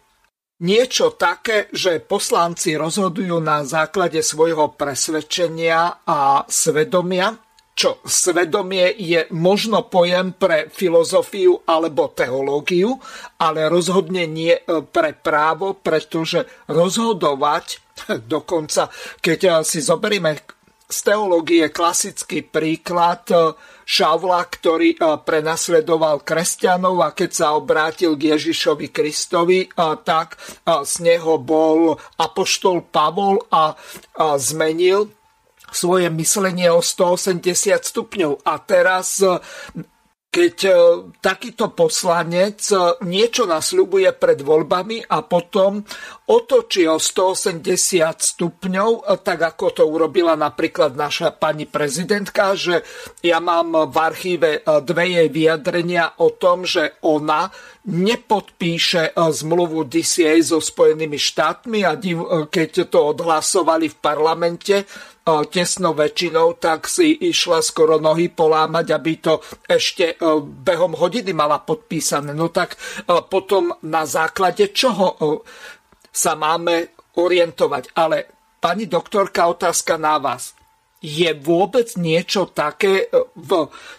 niečo 0.59 1.15
také, 1.15 1.71
že 1.71 2.03
poslanci 2.03 2.75
rozhodujú 2.75 3.39
na 3.39 3.63
základe 3.63 4.19
svojho 4.19 4.75
presvedčenia 4.75 6.03
a 6.03 6.43
svedomia, 6.49 7.37
čo 7.79 8.03
svedomie 8.03 8.91
je 8.99 9.23
možno 9.31 9.87
pojem 9.87 10.35
pre 10.35 10.67
filozofiu 10.67 11.63
alebo 11.63 12.11
teológiu, 12.11 12.99
ale 13.39 13.71
rozhodne 13.71 14.27
nie 14.27 14.51
pre 14.91 15.15
právo, 15.15 15.79
pretože 15.79 16.43
rozhodovať 16.67 17.79
dokonca, 18.35 18.91
keď 19.23 19.63
si 19.63 19.79
zoberieme 19.79 20.59
z 20.89 20.99
teológie 21.05 21.69
klasický 21.69 22.41
príklad 22.41 23.21
e, 23.29 23.53
Šavla, 23.85 24.41
ktorý 24.41 24.97
e, 24.97 24.99
prenasledoval 25.21 26.25
kresťanov 26.25 26.97
a 27.05 27.13
keď 27.13 27.29
sa 27.29 27.47
obrátil 27.53 28.17
k 28.17 28.33
Ježišovi 28.33 28.89
Kristovi, 28.89 29.59
e, 29.63 29.67
tak 30.01 30.41
z 30.65 30.93
neho 31.05 31.37
bol 31.37 31.93
apoštol 32.17 32.89
Pavol 32.89 33.37
a 33.53 33.77
zmenil 34.41 35.13
svoje 35.71 36.09
myslenie 36.09 36.69
o 36.69 36.81
180 36.81 37.79
stupňov. 37.81 38.43
A 38.45 38.57
teraz 38.61 39.21
keď 40.29 40.55
e, 40.61 40.73
takýto 41.25 41.73
poslanec 41.73 42.61
e, 42.69 43.01
niečo 43.09 43.49
nasľubuje 43.49 44.13
pred 44.13 44.45
voľbami 44.45 45.09
a 45.09 45.25
potom 45.25 45.81
otočí 46.29 46.85
o 46.85 47.01
180 47.01 47.65
stupňov, 48.37 48.89
e, 48.93 49.01
tak 49.25 49.41
ako 49.41 49.65
to 49.73 49.83
urobila 49.89 50.37
napríklad 50.37 50.93
naša 50.93 51.33
pani 51.33 51.65
prezidentka, 51.65 52.53
že 52.53 52.85
ja 53.25 53.41
mám 53.41 53.89
v 53.89 53.97
archíve 53.97 54.61
dve 54.85 55.05
jej 55.17 55.29
vyjadrenia 55.33 56.21
o 56.21 56.29
tom, 56.37 56.61
že 56.61 57.01
ona 57.01 57.49
nepodpíše 57.89 59.17
zmluvu 59.17 59.89
DCA 59.89 60.37
so 60.45 60.61
Spojenými 60.61 61.17
štátmi 61.17 61.81
a 61.81 61.97
keď 62.45 62.85
to 62.85 63.17
odhlasovali 63.17 63.89
v 63.89 63.97
parlamente, 63.97 64.75
tesnou 65.49 65.93
väčšinou, 65.93 66.57
tak 66.57 66.89
si 66.89 67.13
išla 67.13 67.61
skoro 67.61 68.01
nohy 68.01 68.33
polámať, 68.33 68.85
aby 68.93 69.13
to 69.21 69.37
ešte 69.65 70.17
behom 70.41 70.97
hodiny 70.97 71.33
mala 71.33 71.61
podpísané. 71.61 72.33
No 72.33 72.49
tak 72.49 72.77
potom 73.29 73.73
na 73.85 74.09
základe 74.09 74.73
čoho 74.73 75.41
sa 76.09 76.33
máme 76.33 76.97
orientovať. 77.17 77.93
Ale 77.93 78.25
pani 78.57 78.89
doktorka, 78.89 79.49
otázka 79.49 80.01
na 80.01 80.17
vás. 80.17 80.57
Je 80.99 81.31
vôbec 81.31 81.87
niečo 81.95 82.51
také 82.51 83.07
v 83.35 83.51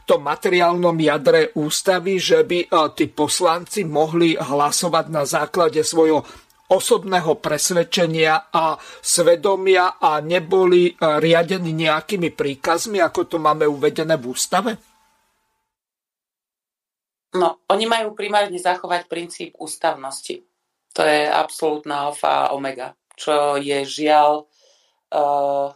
tom 0.05 0.21
materiálnom 0.21 0.93
jadre 1.01 1.49
ústavy, 1.57 2.21
že 2.21 2.45
by 2.45 2.69
tí 2.93 3.09
poslanci 3.09 3.89
mohli 3.89 4.37
hlasovať 4.37 5.07
na 5.09 5.25
základe 5.25 5.81
svojho 5.81 6.21
osobného 6.71 7.43
presvedčenia 7.43 8.55
a 8.55 8.79
svedomia 9.03 9.99
a 9.99 10.23
neboli 10.23 10.87
e, 10.87 10.93
riadení 11.19 11.75
nejakými 11.75 12.31
príkazmi, 12.31 13.03
ako 13.03 13.27
to 13.27 13.37
máme 13.43 13.67
uvedené 13.67 14.15
v 14.15 14.25
ústave? 14.31 14.73
No, 17.35 17.63
oni 17.71 17.87
majú 17.91 18.15
primárne 18.15 18.59
zachovať 18.59 19.11
princíp 19.11 19.51
ústavnosti. 19.59 20.47
To 20.95 21.03
je 21.07 21.31
absolútna 21.31 22.11
alfa 22.11 22.51
a 22.51 22.53
omega, 22.55 22.99
čo 23.15 23.55
je 23.55 23.87
žiaľ 23.87 24.43
uh, 25.14 25.71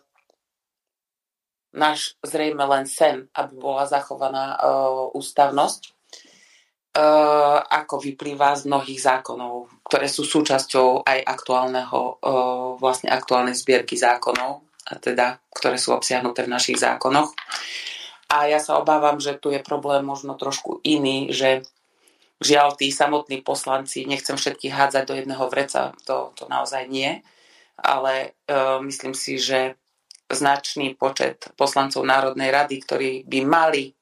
náš 1.74 2.14
zrejme 2.22 2.62
len 2.64 2.86
sen, 2.86 3.26
aby 3.34 3.58
bola 3.58 3.84
zachovaná 3.90 4.54
uh, 4.56 5.10
ústavnosť. 5.12 5.94
Eh, 6.94 7.58
ako 7.58 7.98
vyplýva 7.98 8.54
z 8.54 8.70
mnohých 8.70 9.02
zákonov, 9.02 9.66
ktoré 9.82 10.06
sú 10.06 10.22
súčasťou 10.22 11.02
aj 11.02 11.26
aktuálneho, 11.26 12.22
eh, 12.22 12.38
vlastne 12.78 13.10
aktuálnej 13.10 13.58
zbierky 13.58 13.98
zákonov, 13.98 14.62
a 14.86 14.94
teda, 15.02 15.42
ktoré 15.50 15.74
sú 15.74 15.90
obsiahnuté 15.90 16.46
v 16.46 16.54
našich 16.54 16.78
zákonoch. 16.78 17.34
A 18.30 18.46
ja 18.46 18.62
sa 18.62 18.78
obávam, 18.78 19.18
že 19.18 19.34
tu 19.42 19.50
je 19.50 19.58
problém 19.58 20.06
možno 20.06 20.38
trošku 20.38 20.78
iný, 20.86 21.34
že 21.34 21.66
žiaľ 22.38 22.78
tí 22.78 22.94
samotní 22.94 23.42
poslanci, 23.42 24.06
nechcem 24.06 24.38
všetkých 24.38 24.70
hádzať 24.70 25.04
do 25.10 25.18
jedného 25.18 25.50
vreca, 25.50 25.98
to, 26.06 26.30
to 26.38 26.46
naozaj 26.46 26.86
nie, 26.86 27.26
ale 27.74 28.38
uh, 28.46 28.78
myslím 28.84 29.18
si, 29.18 29.38
že 29.40 29.74
značný 30.30 30.96
počet 30.96 31.52
poslancov 31.54 32.02
Národnej 32.04 32.48
rady, 32.48 32.76
ktorí 32.80 33.10
by 33.28 33.38
mali 33.44 33.92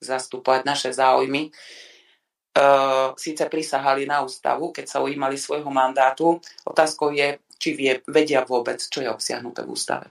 zastupovať 0.00 0.60
naše 0.64 0.90
záujmy, 0.96 1.50
uh, 1.50 3.12
síce 3.14 3.46
prisahali 3.46 4.08
na 4.08 4.24
ústavu, 4.24 4.72
keď 4.72 4.86
sa 4.88 4.98
ujímali 5.04 5.36
svojho 5.36 5.68
mandátu. 5.68 6.40
Otázkou 6.64 7.12
je, 7.12 7.38
či 7.60 7.76
vie, 7.76 7.92
vedia 8.08 8.42
vôbec, 8.42 8.80
čo 8.80 9.04
je 9.04 9.12
obsiahnuté 9.12 9.62
v 9.62 9.72
ústave. 9.76 10.06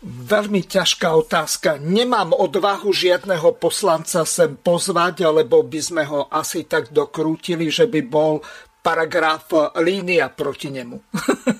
Veľmi 0.00 0.64
ťažká 0.64 1.12
otázka. 1.12 1.76
Nemám 1.76 2.32
odvahu 2.32 2.88
žiadneho 2.88 3.52
poslanca 3.60 4.24
sem 4.24 4.56
pozvať, 4.56 5.28
lebo 5.28 5.60
by 5.60 5.80
sme 5.84 6.08
ho 6.08 6.24
asi 6.32 6.64
tak 6.64 6.88
dokrútili, 6.88 7.68
že 7.68 7.84
by 7.84 8.00
bol 8.08 8.40
paragraf 8.80 9.52
línia 9.76 10.32
proti 10.32 10.72
nemu. 10.72 10.96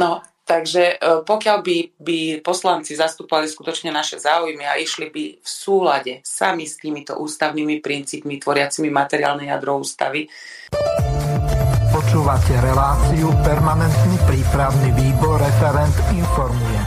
no, 0.00 0.20
Takže 0.50 0.98
e, 0.98 1.22
pokiaľ 1.22 1.58
by, 1.62 1.76
by 2.02 2.18
poslanci 2.42 2.98
zastupovali 2.98 3.46
skutočne 3.46 3.94
naše 3.94 4.18
záujmy 4.18 4.66
a 4.66 4.82
išli 4.82 5.06
by 5.06 5.24
v 5.38 5.46
súlade 5.46 6.18
sami 6.26 6.66
s 6.66 6.74
týmito 6.74 7.14
ústavnými 7.22 7.78
princípmi 7.78 8.42
tvoriacimi 8.42 8.90
materiálne 8.90 9.46
jadro 9.46 9.78
ústavy. 9.78 10.26
Počúvate 11.94 12.58
reláciu 12.66 13.30
Permanentný 13.46 14.18
prípravný 14.26 14.90
výbor 14.98 15.38
referent 15.38 15.94
informuje. 16.18 16.80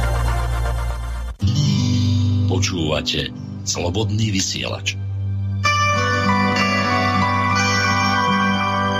Počúvate 2.51 3.31
Slobodný 3.63 4.27
vysielač. 4.35 4.99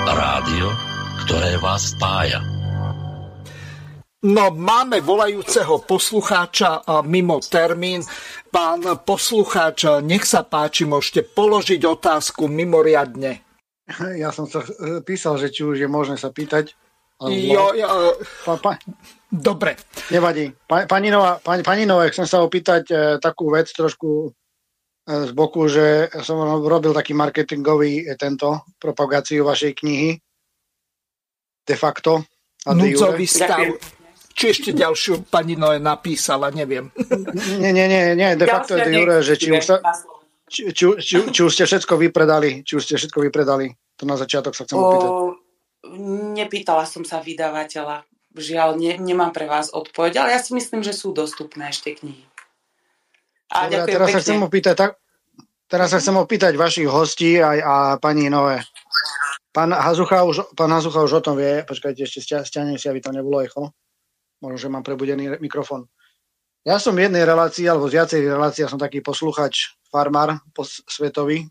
Rádio, 0.08 0.93
ktoré 1.24 1.56
vás 1.60 1.96
spája. 1.96 2.44
No, 4.24 4.56
máme 4.56 5.04
volajúceho 5.04 5.84
poslucháča 5.84 6.84
mimo 7.04 7.44
termín. 7.44 8.04
Pán 8.48 8.84
poslucháč, 9.04 9.84
nech 10.04 10.24
sa 10.24 10.48
páči, 10.48 10.88
môžete 10.88 11.28
položiť 11.28 11.84
otázku 11.84 12.48
mimoriadne. 12.48 13.44
Ja 14.16 14.32
som 14.32 14.48
sa 14.48 14.64
e, 14.64 15.04
písal, 15.04 15.36
že 15.36 15.52
či 15.52 15.68
už 15.68 15.76
je 15.76 15.92
možné 15.92 16.16
sa 16.16 16.32
pýtať. 16.32 16.72
Jo, 17.24 17.76
jo, 17.76 17.88
pa, 18.48 18.56
pa, 18.60 18.72
dobre. 19.28 19.76
Nevadí. 20.08 20.56
Pa, 20.68 20.88
pani, 20.88 21.12
Nova, 21.12 21.40
pani, 21.44 21.64
pani 21.64 21.84
Nové, 21.84 22.12
chcem 22.16 22.24
sa 22.24 22.40
opýtať 22.40 22.84
e, 22.92 22.96
takú 23.20 23.52
vec 23.52 23.68
trošku 23.68 24.32
z 25.04 25.32
boku, 25.36 25.68
že 25.68 26.08
som 26.24 26.40
robil 26.64 26.96
taký 26.96 27.12
marketingový 27.12 28.08
e, 28.08 28.16
tento, 28.16 28.64
propagáciu 28.80 29.44
vašej 29.44 29.84
knihy. 29.84 30.12
De 31.64 31.76
facto. 31.76 32.24
Núdzový 32.68 33.28
stav. 33.28 33.76
Či 34.34 34.46
ešte 34.50 34.70
ďalšiu 34.74 35.30
pani 35.30 35.54
Noe 35.54 35.78
napísala, 35.78 36.50
neviem. 36.50 36.90
Nie, 37.62 37.70
nie, 37.70 37.86
nie, 37.86 38.18
nie 38.18 38.34
de 38.34 38.46
facto 38.50 38.74
je 38.74 38.90
Jure, 38.90 39.22
že 39.22 39.38
či 39.38 39.54
už, 39.54 39.62
sa, 39.62 39.78
či, 40.50 40.74
či, 40.74 40.86
či, 40.98 41.16
či 41.30 41.42
už 41.46 41.54
ste 41.54 41.70
všetko 41.70 42.02
vypredali, 42.02 42.66
či 42.66 42.74
už 42.74 42.82
ste 42.82 42.98
všetko 42.98 43.30
vypredali. 43.30 43.70
To 44.02 44.10
na 44.10 44.18
začiatok 44.18 44.58
sa 44.58 44.66
chcem 44.66 44.74
opýtať. 44.74 45.10
O, 45.10 45.38
nepýtala 46.34 46.90
som 46.90 47.06
sa 47.06 47.22
vydavateľa. 47.22 48.10
Žiaľ, 48.34 48.70
ne, 48.82 48.98
nemám 48.98 49.30
pre 49.30 49.46
vás 49.46 49.70
odpoveď, 49.70 50.26
ale 50.26 50.30
ja 50.34 50.42
si 50.42 50.58
myslím, 50.58 50.82
že 50.82 50.98
sú 50.98 51.14
dostupné 51.14 51.70
ešte 51.70 51.94
knihy. 51.94 52.26
A 53.54 53.70
Dobre, 53.70 53.94
teraz 53.94 54.08
sa 54.10 54.22
chcem 54.26 54.42
opýtať, 54.42 54.74
tak, 54.74 54.92
teraz 55.70 55.94
sa 55.94 56.02
chcem 56.02 56.18
opýtať 56.18 56.58
vašich 56.58 56.90
hostí 56.90 57.38
aj 57.38 57.58
a 57.62 57.74
pani 58.02 58.34
Nové. 58.34 58.66
Pán 59.54 59.70
Hazucha, 59.70 60.26
už, 60.26 60.58
pán 60.58 60.74
Hazucha 60.74 61.06
už 61.06 61.22
o 61.22 61.22
tom 61.22 61.38
vie, 61.38 61.62
počkajte, 61.62 62.10
ešte 62.10 62.42
stiahnem 62.42 62.82
si, 62.82 62.90
aby 62.90 62.98
to 62.98 63.14
nebolo 63.14 63.40
echo. 63.46 63.70
Možno, 64.42 64.58
že 64.58 64.68
mám 64.74 64.82
prebudený 64.82 65.38
mikrofón. 65.38 65.86
Ja 66.66 66.82
som 66.82 66.98
v 66.98 67.06
jednej 67.06 67.22
relácii, 67.22 67.70
alebo 67.70 67.86
z 67.86 68.02
viacej 68.02 68.20
relácií, 68.34 68.66
ja 68.66 68.72
som 68.72 68.82
taký 68.82 69.06
posluchač, 69.06 69.78
farmár 69.94 70.42
svetový, 70.90 71.46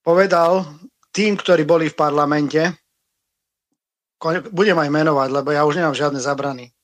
povedal 0.00 0.64
tým, 1.12 1.36
ktorí 1.36 1.68
boli 1.68 1.92
v 1.92 1.98
parlamente, 1.98 2.62
budem 4.50 4.78
aj 4.80 4.88
menovať, 4.88 5.28
lebo 5.28 5.52
ja 5.52 5.68
už 5.68 5.76
nemám 5.76 5.92
žiadne 5.92 6.16
zabrany, 6.16 6.74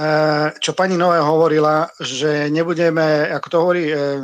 Eh, 0.00 0.48
čo 0.56 0.72
pani 0.72 0.96
Nové 0.96 1.20
hovorila, 1.20 1.84
že 2.00 2.48
nebudeme, 2.48 3.28
ako 3.36 3.46
to 3.52 3.56
hovorí, 3.60 3.84
eh, 3.92 4.16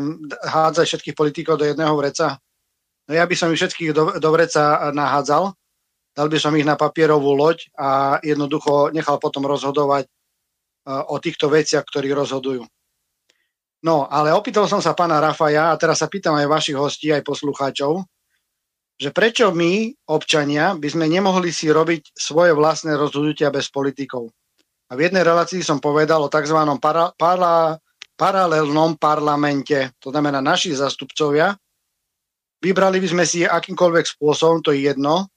hádzať 0.48 0.85
všetkých 0.89 1.12
politikov 1.12 1.60
do 1.60 1.68
jedného 1.68 1.93
vreca. 1.93 2.40
No 3.07 3.12
ja 3.15 3.24
by 3.24 3.35
som 3.39 3.55
ich 3.55 3.62
všetkých 3.62 3.95
do, 3.95 4.19
do 4.19 4.28
vreca 4.35 4.91
nahádzal, 4.91 5.55
dal 6.16 6.28
by 6.33 6.39
som 6.43 6.57
ich 6.59 6.66
na 6.66 6.74
papierovú 6.74 7.37
loď 7.39 7.70
a 7.78 8.19
jednoducho 8.24 8.91
nechal 8.91 9.23
potom 9.23 9.47
rozhodovať 9.47 10.05
eh, 10.07 11.03
o 11.07 11.16
týchto 11.23 11.47
veciach, 11.47 11.87
ktorí 11.87 12.11
rozhodujú. 12.11 12.66
No, 13.87 14.09
ale 14.11 14.35
opýtal 14.35 14.66
som 14.66 14.83
sa 14.83 14.97
pána 14.99 15.23
Rafaja 15.23 15.70
a 15.70 15.78
teraz 15.78 16.03
sa 16.03 16.11
pýtam 16.11 16.35
aj 16.35 16.51
vašich 16.51 16.74
hostí, 16.74 17.15
aj 17.15 17.23
poslucháčov, 17.23 18.03
že 18.97 19.12
prečo 19.12 19.53
my, 19.53 19.93
občania, 20.09 20.73
by 20.74 20.89
sme 20.89 21.07
nemohli 21.07 21.53
si 21.53 21.69
robiť 21.69 22.16
svoje 22.16 22.57
vlastné 22.57 22.97
rozhodnutia 22.97 23.53
bez 23.53 23.69
politikov. 23.69 24.33
A 24.89 24.97
v 24.97 25.07
jednej 25.07 25.20
relácii 25.20 25.61
som 25.61 25.83
povedal 25.83 26.24
o 26.24 26.33
tzv. 26.33 26.57
Para, 26.81 27.12
para, 27.15 27.77
paralelnom 28.16 28.97
parlamente, 28.97 29.93
to 30.01 30.09
znamená 30.09 30.41
naši 30.41 30.73
zastupcovia. 30.73 31.53
Vybrali 32.66 32.98
by 32.98 33.09
sme 33.14 33.22
si 33.22 33.47
akýmkoľvek 33.47 34.18
spôsobom, 34.18 34.59
to 34.59 34.74
je 34.74 34.90
jedno. 34.90 35.30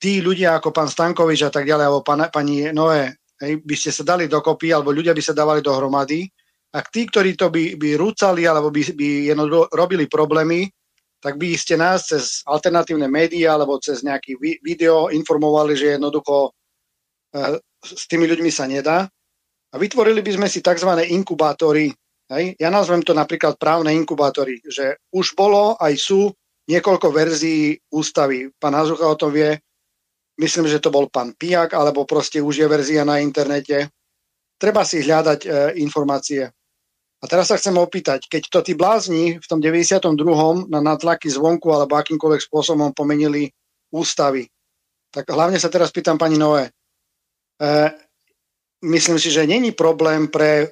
Tí 0.00 0.24
ľudia 0.24 0.56
ako 0.56 0.72
pán 0.72 0.88
Stankovič 0.88 1.44
a 1.44 1.52
tak 1.52 1.68
ďalej, 1.68 1.84
alebo 1.84 2.00
pán, 2.00 2.24
pani 2.32 2.72
Noé, 2.72 3.12
hej, 3.44 3.60
by 3.60 3.74
ste 3.76 3.92
sa 3.92 4.16
dali 4.16 4.24
dokopy, 4.24 4.72
alebo 4.72 4.96
ľudia 4.96 5.12
by 5.12 5.20
sa 5.20 5.36
dávali 5.36 5.60
dohromady. 5.60 6.24
A 6.72 6.80
tí, 6.80 7.04
ktorí 7.04 7.36
to 7.36 7.52
by, 7.52 7.76
by 7.76 8.00
rúcali, 8.00 8.48
alebo 8.48 8.72
by, 8.72 8.80
by 8.96 9.08
robili 9.76 10.08
problémy, 10.08 10.72
tak 11.20 11.36
by 11.36 11.52
ste 11.56 11.76
nás 11.76 12.08
cez 12.08 12.44
alternatívne 12.44 13.08
médiá 13.08 13.56
alebo 13.56 13.80
cez 13.80 14.04
nejaký 14.04 14.36
video 14.60 15.08
informovali, 15.08 15.74
že 15.74 15.96
jednoducho 15.96 16.52
e, 17.32 17.58
s 17.82 18.04
tými 18.06 18.28
ľuďmi 18.28 18.50
sa 18.52 18.68
nedá. 18.68 19.08
A 19.72 19.74
vytvorili 19.76 20.20
by 20.22 20.32
sme 20.38 20.48
si 20.48 20.62
tzv. 20.62 20.86
inkubátory. 21.12 21.90
Hej? 22.32 22.58
Ja 22.58 22.68
nazvem 22.68 23.02
to 23.02 23.14
napríklad 23.14 23.58
právne 23.60 23.94
inkubátory, 23.94 24.62
že 24.66 24.98
už 25.14 25.34
bolo 25.38 25.78
aj 25.78 25.94
sú 25.98 26.32
niekoľko 26.66 27.08
verzií 27.14 27.78
ústavy. 27.94 28.50
Pán 28.58 28.74
Hazucha 28.74 29.06
o 29.06 29.16
tom 29.18 29.30
vie, 29.30 29.54
myslím, 30.42 30.66
že 30.66 30.82
to 30.82 30.90
bol 30.90 31.06
pán 31.06 31.34
Pijak, 31.38 31.74
alebo 31.74 32.02
proste 32.02 32.42
už 32.42 32.66
je 32.66 32.66
verzia 32.66 33.06
na 33.06 33.22
internete. 33.22 33.90
Treba 34.58 34.82
si 34.82 35.04
hľadať 35.04 35.40
e, 35.46 35.48
informácie. 35.78 36.42
A 37.16 37.24
teraz 37.30 37.48
sa 37.48 37.56
chcem 37.56 37.76
opýtať, 37.78 38.26
keď 38.26 38.42
to 38.50 38.58
tí 38.66 38.72
blázni 38.74 39.38
v 39.38 39.46
tom 39.46 39.62
92. 39.62 40.16
na 40.68 40.80
natlaky 40.82 41.30
zvonku 41.30 41.70
alebo 41.70 41.96
akýmkoľvek 41.96 42.42
spôsobom 42.42 42.92
pomenili 42.92 43.48
ústavy, 43.94 44.44
tak 45.14 45.30
hlavne 45.30 45.56
sa 45.56 45.70
teraz 45.70 45.94
pýtam 45.94 46.18
pani 46.20 46.36
Noé, 46.36 46.68
E, 47.60 47.90
myslím 48.84 49.18
si, 49.18 49.30
že 49.30 49.46
není 49.46 49.72
problém 49.72 50.28
pre 50.28 50.68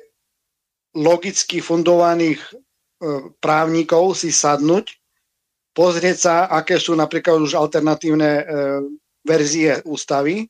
logicky 0.95 1.59
fundovaných 1.59 2.41
e, 2.41 2.51
právnikov 3.43 4.15
si 4.15 4.31
sadnúť, 4.31 4.95
pozrieť 5.75 6.17
sa, 6.17 6.35
aké 6.47 6.79
sú 6.79 6.95
napríklad 6.95 7.43
už 7.43 7.59
alternatívne 7.59 8.31
e, 8.31 8.45
verzie 9.27 9.83
ústavy 9.85 10.47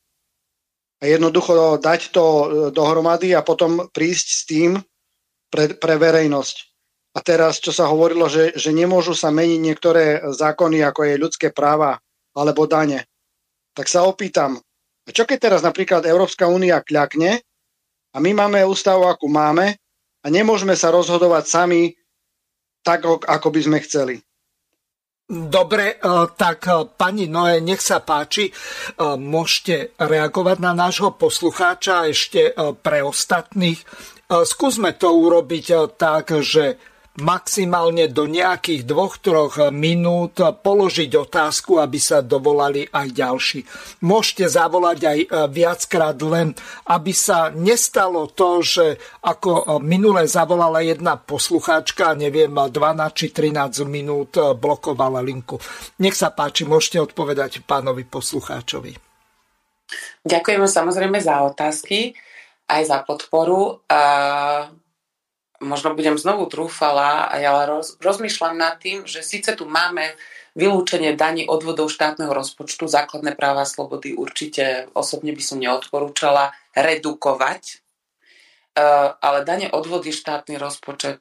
a 1.01 1.05
jednoducho 1.09 1.81
dať 1.81 2.01
to 2.13 2.25
dohromady 2.73 3.33
a 3.37 3.45
potom 3.45 3.89
prísť 3.93 4.27
s 4.29 4.41
tým 4.45 4.71
pre, 5.53 5.77
pre 5.77 5.95
verejnosť. 5.97 6.57
A 7.15 7.23
teraz, 7.23 7.63
čo 7.63 7.71
sa 7.71 7.87
hovorilo, 7.87 8.27
že, 8.27 8.59
že 8.59 8.75
nemôžu 8.75 9.15
sa 9.15 9.31
meniť 9.31 9.61
niektoré 9.63 10.05
zákony, 10.35 10.83
ako 10.83 11.01
je 11.07 11.23
ľudské 11.23 11.49
práva 11.55 12.03
alebo 12.35 12.67
dane, 12.67 13.07
tak 13.71 13.87
sa 13.87 14.03
opýtam, 14.03 14.59
a 15.05 15.11
čo 15.13 15.29
keď 15.29 15.39
teraz 15.39 15.61
napríklad 15.61 16.09
Európska 16.09 16.49
únia 16.49 16.81
kľakne 16.81 17.37
a 18.11 18.17
my 18.19 18.31
máme 18.33 18.65
ústavu, 18.65 19.05
akú 19.05 19.29
máme 19.29 19.77
a 20.25 20.27
nemôžeme 20.33 20.73
sa 20.73 20.89
rozhodovať 20.89 21.45
sami 21.45 21.93
tak, 22.81 23.05
ako 23.05 23.49
by 23.53 23.61
sme 23.61 23.79
chceli. 23.85 24.17
Dobre, 25.25 25.97
e, 25.97 26.07
tak 26.37 26.69
e, 26.69 26.85
pani 27.01 27.33
Noé, 27.33 27.65
nech 27.65 27.81
sa 27.81 28.05
páči, 28.05 28.49
e, 28.49 28.53
môžete 29.17 29.97
reagovať 29.97 30.61
na 30.61 30.77
nášho 30.77 31.17
poslucháča 31.17 32.13
ešte 32.13 32.53
pre 32.85 33.01
ostatných. 33.01 33.81
Skúsme 34.25 34.97
to 34.97 35.13
urobiť 35.17 35.97
tak, 35.97 36.33
že 36.45 36.77
maximálne 37.15 38.11
do 38.11 38.27
nejakých 38.27 38.83
dvoch, 38.91 39.23
troch 39.23 39.71
minút 39.71 40.43
položiť 40.43 41.11
otázku, 41.15 41.79
aby 41.79 41.99
sa 42.03 42.19
dovolali 42.27 42.91
aj 42.91 43.07
ďalší. 43.15 43.61
Môžete 44.03 44.51
zavolať 44.51 44.99
aj 45.07 45.19
e, 45.23 45.27
viackrát 45.47 46.19
len, 46.19 46.59
aby 46.91 47.15
sa 47.15 47.55
nestalo 47.55 48.27
to, 48.27 48.67
že 48.67 48.99
ako 49.23 49.51
e, 49.55 49.63
minule 49.87 50.27
zavolala 50.27 50.83
jedna 50.83 51.15
poslucháčka, 51.15 52.19
neviem, 52.19 52.51
12 52.51 52.75
či 53.15 53.27
13 53.31 53.87
minút 53.87 54.35
e, 54.35 54.51
blokovala 54.59 55.23
linku. 55.23 55.63
Nech 56.03 56.19
sa 56.19 56.35
páči, 56.35 56.67
môžete 56.67 56.99
odpovedať 56.99 57.63
pánovi 57.63 58.03
poslucháčovi. 58.11 58.91
Ďakujeme 60.27 60.67
samozrejme 60.67 61.23
za 61.23 61.47
otázky, 61.47 62.11
aj 62.67 62.83
za 62.91 62.99
podporu. 63.07 63.87
Uh 63.87 64.84
možno 65.65 65.97
budem 65.97 66.21
znovu 66.21 66.47
trúfala, 66.47 67.27
ale 67.33 67.65
roz, 67.67 67.97
rozmýšľam 67.99 68.55
nad 68.55 68.77
tým, 68.79 69.09
že 69.09 69.25
síce 69.25 69.57
tu 69.57 69.65
máme 69.65 70.15
vylúčenie 70.55 71.19
daní 71.19 71.49
odvodov 71.51 71.91
štátneho 71.91 72.31
rozpočtu, 72.31 72.87
základné 72.87 73.35
práva 73.35 73.67
a 73.67 73.69
slobody 73.69 74.15
určite 74.15 74.87
osobne 74.95 75.35
by 75.35 75.43
som 75.43 75.59
neodporúčala 75.59 76.55
redukovať, 76.77 77.63
e, 77.67 77.77
ale 79.19 79.39
dane 79.43 79.67
odvody 79.73 80.15
štátny 80.15 80.55
rozpočet. 80.61 81.19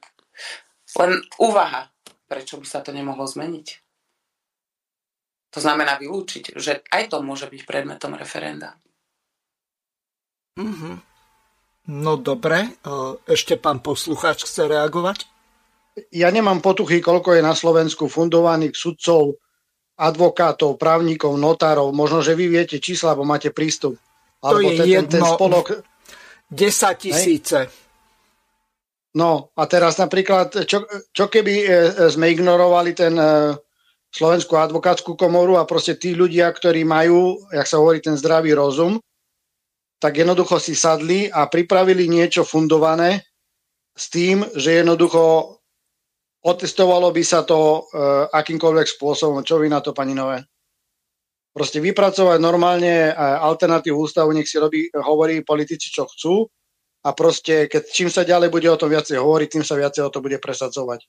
Len 0.94 1.18
úvaha, 1.42 1.90
prečo 2.30 2.60
by 2.62 2.66
sa 2.68 2.78
to 2.84 2.94
nemohlo 2.94 3.26
zmeniť. 3.26 3.66
To 5.54 5.58
znamená 5.62 5.98
vylúčiť, 5.98 6.54
že 6.58 6.82
aj 6.90 7.14
to 7.14 7.22
môže 7.22 7.46
byť 7.50 7.62
predmetom 7.66 8.14
referenda. 8.14 8.78
Mm-hmm. 10.54 11.13
No 11.84 12.16
dobre, 12.16 12.64
e, 12.64 12.90
ešte 13.28 13.60
pán 13.60 13.84
poslucháč 13.84 14.48
chce 14.48 14.64
reagovať? 14.72 15.28
Ja 16.16 16.32
nemám 16.32 16.64
potuchy, 16.64 17.04
koľko 17.04 17.36
je 17.36 17.42
na 17.44 17.52
Slovensku 17.52 18.08
fundovaných 18.08 18.72
sudcov, 18.72 19.36
advokátov, 20.00 20.80
právnikov, 20.80 21.36
notárov. 21.36 21.92
Možno, 21.92 22.24
že 22.24 22.34
vy 22.34 22.50
viete 22.50 22.80
čísla, 22.80 23.12
alebo 23.12 23.28
máte 23.28 23.52
prístup. 23.52 24.00
To 24.42 24.58
alebo 24.58 24.72
je 24.72 24.80
ten, 24.80 24.88
jedno, 24.88 25.12
ten 25.12 25.22
spolok... 25.22 25.66
10 26.54 27.00
tisíce. 27.00 27.58
No 29.14 29.54
a 29.54 29.62
teraz 29.70 29.96
napríklad, 29.96 30.66
čo, 30.66 30.84
čo 31.14 31.24
keby 31.30 31.54
e, 31.62 31.66
sme 32.10 32.32
ignorovali 32.34 32.90
ten 32.96 33.14
e, 33.14 33.54
Slovenskú 34.10 34.58
advokátsku 34.58 35.14
komoru 35.14 35.58
a 35.58 35.68
proste 35.68 35.94
tí 35.94 36.14
ľudia, 36.14 36.50
ktorí 36.50 36.82
majú, 36.82 37.38
jak 37.50 37.66
sa 37.66 37.78
hovorí, 37.78 38.02
ten 38.02 38.18
zdravý 38.18 38.54
rozum, 38.54 38.98
tak 40.04 40.20
jednoducho 40.20 40.60
si 40.60 40.76
sadli 40.76 41.32
a 41.32 41.48
pripravili 41.48 42.04
niečo 42.12 42.44
fundované 42.44 43.24
s 43.96 44.12
tým, 44.12 44.44
že 44.52 44.84
jednoducho 44.84 45.56
otestovalo 46.44 47.08
by 47.08 47.24
sa 47.24 47.40
to 47.40 47.80
uh, 47.80 48.28
akýmkoľvek 48.28 48.84
spôsobom. 48.84 49.40
Čo 49.40 49.64
vy 49.64 49.72
na 49.72 49.80
to, 49.80 49.96
pani 49.96 50.12
Nové? 50.12 50.44
Proste 51.56 51.80
vypracovať 51.80 52.36
normálne 52.36 53.16
uh, 53.16 53.40
alternatívu 53.48 53.96
ústavu, 53.96 54.36
nech 54.36 54.44
si 54.44 54.60
robí, 54.60 54.92
hovorí 54.92 55.40
politici, 55.40 55.88
čo 55.88 56.04
chcú 56.04 56.44
a 57.00 57.16
proste, 57.16 57.64
keď 57.72 57.82
čím 57.88 58.12
sa 58.12 58.28
ďalej 58.28 58.52
bude 58.52 58.68
o 58.68 58.76
tom 58.76 58.92
viacej 58.92 59.16
hovoriť, 59.16 59.48
tým 59.56 59.64
sa 59.64 59.72
viacej 59.72 60.04
o 60.04 60.12
to 60.12 60.20
bude 60.20 60.36
presadzovať. 60.36 61.00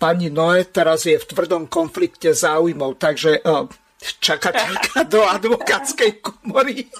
Pani 0.00 0.32
Noé 0.32 0.64
teraz 0.64 1.04
je 1.04 1.20
v 1.20 1.28
tvrdom 1.28 1.68
konflikte 1.68 2.32
záujmov, 2.32 2.96
takže 2.96 3.44
uh, 4.02 4.18
čakateľka 4.18 5.06
do 5.06 5.22
advokátskej 5.22 6.18
komory. 6.18 6.90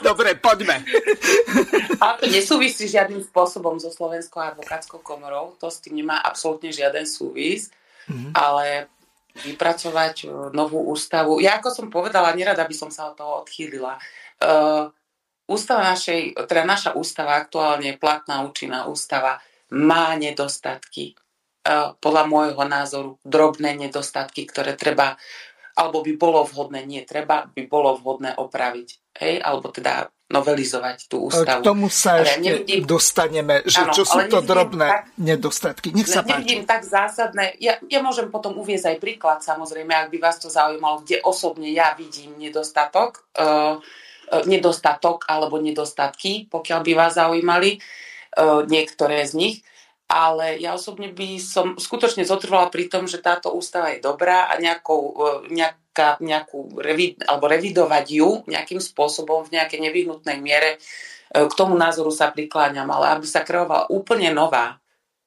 Dobre, 0.00 0.40
poďme. 0.40 0.80
A 2.00 2.16
to 2.16 2.24
nesúvisí 2.32 2.88
žiadnym 2.88 3.20
spôsobom 3.20 3.76
so 3.76 3.92
Slovenskou 3.92 4.40
advokátskou 4.40 5.04
komorou, 5.04 5.54
to 5.60 5.68
s 5.68 5.84
tým 5.84 6.00
nemá 6.00 6.24
absolútne 6.24 6.72
žiaden 6.72 7.04
súvis, 7.04 7.68
mm-hmm. 8.08 8.32
ale 8.32 8.88
vypracovať 9.38 10.14
e, 10.24 10.26
novú 10.50 10.82
ústavu. 10.90 11.38
Ja 11.38 11.62
ako 11.62 11.70
som 11.70 11.86
povedala, 11.92 12.34
nerada 12.34 12.66
by 12.66 12.74
som 12.74 12.90
sa 12.90 13.12
od 13.12 13.14
toho 13.14 13.32
odchýlila. 13.46 14.00
Uh, 14.38 14.90
ústava 15.50 15.82
našej, 15.94 16.46
teda 16.46 16.62
naša 16.62 16.94
ústava, 16.94 17.38
aktuálne 17.38 17.98
platná 17.98 18.46
účinná 18.46 18.86
ústava, 18.86 19.42
má 19.74 20.14
nedostatky 20.14 21.18
podľa 22.00 22.24
môjho 22.24 22.64
názoru 22.64 23.10
drobné 23.24 23.76
nedostatky, 23.76 24.48
ktoré 24.48 24.74
treba, 24.78 25.20
alebo 25.78 26.02
by 26.02 26.12
bolo 26.18 26.42
vhodné, 26.42 26.82
nie 26.82 27.06
treba, 27.06 27.46
by 27.46 27.62
bolo 27.70 27.94
vhodné 27.94 28.34
opraviť. 28.34 29.14
Hej? 29.22 29.38
Alebo 29.38 29.70
teda 29.70 30.10
novelizovať 30.28 31.08
tú 31.08 31.32
ústavu. 31.32 31.64
K 31.64 31.68
tomu 31.72 31.88
sa 31.88 32.20
ale 32.20 32.28
ešte 32.28 32.44
nevidím, 32.44 32.84
dostaneme, 32.84 33.64
že 33.64 33.80
ano, 33.80 33.96
čo 33.96 34.04
sú 34.04 34.20
to 34.28 34.44
drobné 34.44 34.88
tak, 34.90 35.04
nedostatky. 35.16 35.88
Nech 35.96 36.04
sa 36.04 36.20
nevidím 36.20 36.68
páči. 36.68 36.72
tak 36.76 36.82
zásadné. 36.84 37.56
Ja, 37.62 37.80
ja 37.88 38.04
môžem 38.04 38.28
potom 38.28 38.60
uviezť 38.60 38.92
aj 38.92 38.96
príklad, 39.00 39.40
samozrejme, 39.40 39.88
ak 39.88 40.12
by 40.12 40.18
vás 40.20 40.36
to 40.36 40.52
zaujímalo, 40.52 41.00
kde 41.00 41.24
osobne 41.24 41.72
ja 41.72 41.96
vidím 41.96 42.36
nedostatok, 42.36 43.24
uh, 43.40 43.80
nedostatok 44.44 45.24
alebo 45.24 45.56
nedostatky, 45.56 46.44
pokiaľ 46.52 46.80
by 46.84 46.92
vás 46.92 47.16
zaujímali 47.16 47.80
uh, 47.80 48.68
niektoré 48.68 49.24
z 49.24 49.32
nich 49.32 49.56
ale 50.08 50.56
ja 50.56 50.72
osobne 50.72 51.12
by 51.12 51.36
som 51.36 51.76
skutočne 51.76 52.24
zotrvala 52.24 52.72
pri 52.72 52.88
tom, 52.88 53.04
že 53.04 53.20
táto 53.20 53.52
ústava 53.52 53.92
je 53.92 54.00
dobrá 54.00 54.48
a 54.48 54.56
nejakou, 54.56 55.12
e, 55.44 55.52
nejaká, 55.52 56.16
nejakú 56.24 56.80
revid, 56.80 57.20
alebo 57.28 57.44
revidovať 57.44 58.06
ju 58.08 58.40
nejakým 58.48 58.80
spôsobom 58.80 59.44
v 59.44 59.60
nejakej 59.60 59.84
nevyhnutnej 59.84 60.40
miere. 60.40 60.80
E, 60.80 61.44
k 61.44 61.52
tomu 61.52 61.76
názoru 61.76 62.08
sa 62.08 62.32
prikláňam, 62.32 62.88
ale 62.88 63.20
aby 63.20 63.28
sa 63.28 63.44
kreovala 63.44 63.92
úplne 63.92 64.32
nová, 64.32 64.80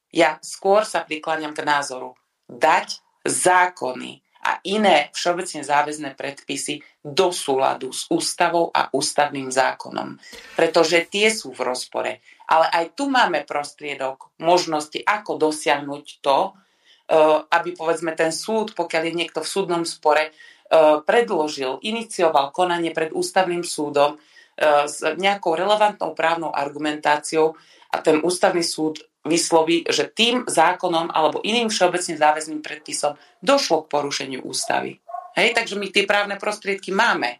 ja 0.09 0.41
skôr 0.41 0.81
sa 0.81 1.05
prikláňam 1.05 1.53
k 1.53 1.61
názoru 1.61 2.17
dať 2.49 2.99
zákony 3.21 4.19
a 4.41 4.57
iné 4.65 5.13
všeobecne 5.13 5.61
záväzné 5.61 6.17
predpisy 6.17 6.81
do 7.05 7.29
súladu 7.29 7.93
s 7.93 8.09
ústavou 8.09 8.73
a 8.73 8.89
ústavným 8.89 9.53
zákonom. 9.53 10.17
Pretože 10.57 11.05
tie 11.05 11.29
sú 11.29 11.53
v 11.53 11.61
rozpore. 11.61 12.25
Ale 12.51 12.67
aj 12.67 12.99
tu 12.99 13.07
máme 13.07 13.47
prostriedok, 13.47 14.35
možnosti, 14.43 14.99
ako 14.99 15.39
dosiahnuť 15.39 16.05
to, 16.19 16.51
eh, 16.51 17.39
aby 17.47 17.69
povedzme 17.71 18.11
ten 18.11 18.35
súd, 18.35 18.75
pokiaľ 18.75 19.03
je 19.07 19.13
niekto 19.15 19.39
v 19.39 19.51
súdnom 19.51 19.83
spore, 19.87 20.29
eh, 20.29 20.99
predložil, 21.07 21.79
inicioval 21.79 22.51
konanie 22.51 22.91
pred 22.91 23.15
ústavným 23.15 23.63
súdom 23.63 24.19
eh, 24.19 24.83
s 24.83 24.99
nejakou 25.15 25.55
relevantnou 25.55 26.11
právnou 26.11 26.51
argumentáciou 26.51 27.55
a 27.95 28.03
ten 28.03 28.19
ústavný 28.19 28.61
súd 28.61 28.99
vysloví, 29.21 29.85
že 29.85 30.09
tým 30.09 30.49
zákonom 30.49 31.13
alebo 31.13 31.45
iným 31.45 31.69
všeobecne 31.69 32.17
záväzným 32.17 32.61
predpisom 32.65 33.13
došlo 33.39 33.85
k 33.85 33.91
porušeniu 33.93 34.41
ústavy. 34.41 34.97
Hej, 35.37 35.55
takže 35.55 35.79
my 35.79 35.87
tie 35.93 36.03
právne 36.03 36.35
prostriedky 36.35 36.91
máme, 36.91 37.39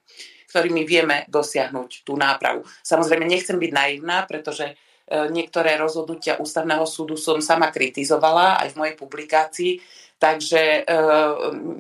ktorými 0.52 0.84
vieme 0.88 1.28
dosiahnuť 1.28 2.06
tú 2.06 2.16
nápravu. 2.16 2.64
Samozrejme, 2.84 3.26
nechcem 3.28 3.58
byť 3.60 3.72
naivná, 3.72 4.24
pretože 4.30 4.72
e, 4.72 4.74
niektoré 5.12 5.76
rozhodnutia 5.76 6.40
ústavného 6.40 6.88
súdu 6.88 7.20
som 7.20 7.44
sama 7.44 7.68
kritizovala 7.68 8.64
aj 8.64 8.72
v 8.72 8.80
mojej 8.80 8.96
publikácii, 8.96 9.74
takže 10.22 10.62
e, 10.62 10.82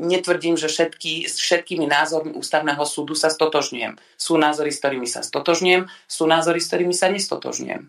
netvrdím, 0.01 0.57
že 0.57 0.65
všetky, 0.65 1.29
s 1.29 1.37
všetkými 1.37 1.85
názormi 1.85 2.33
ústavného 2.33 2.81
súdu 2.89 3.13
sa 3.13 3.29
stotožňujem. 3.29 4.01
Sú 4.17 4.41
názory, 4.41 4.73
s 4.73 4.81
ktorými 4.81 5.05
sa 5.05 5.21
stotožňujem, 5.21 5.85
sú 6.09 6.23
názory, 6.25 6.57
s 6.57 6.67
ktorými 6.73 6.95
sa 6.97 7.13
nestotožňujem. 7.13 7.81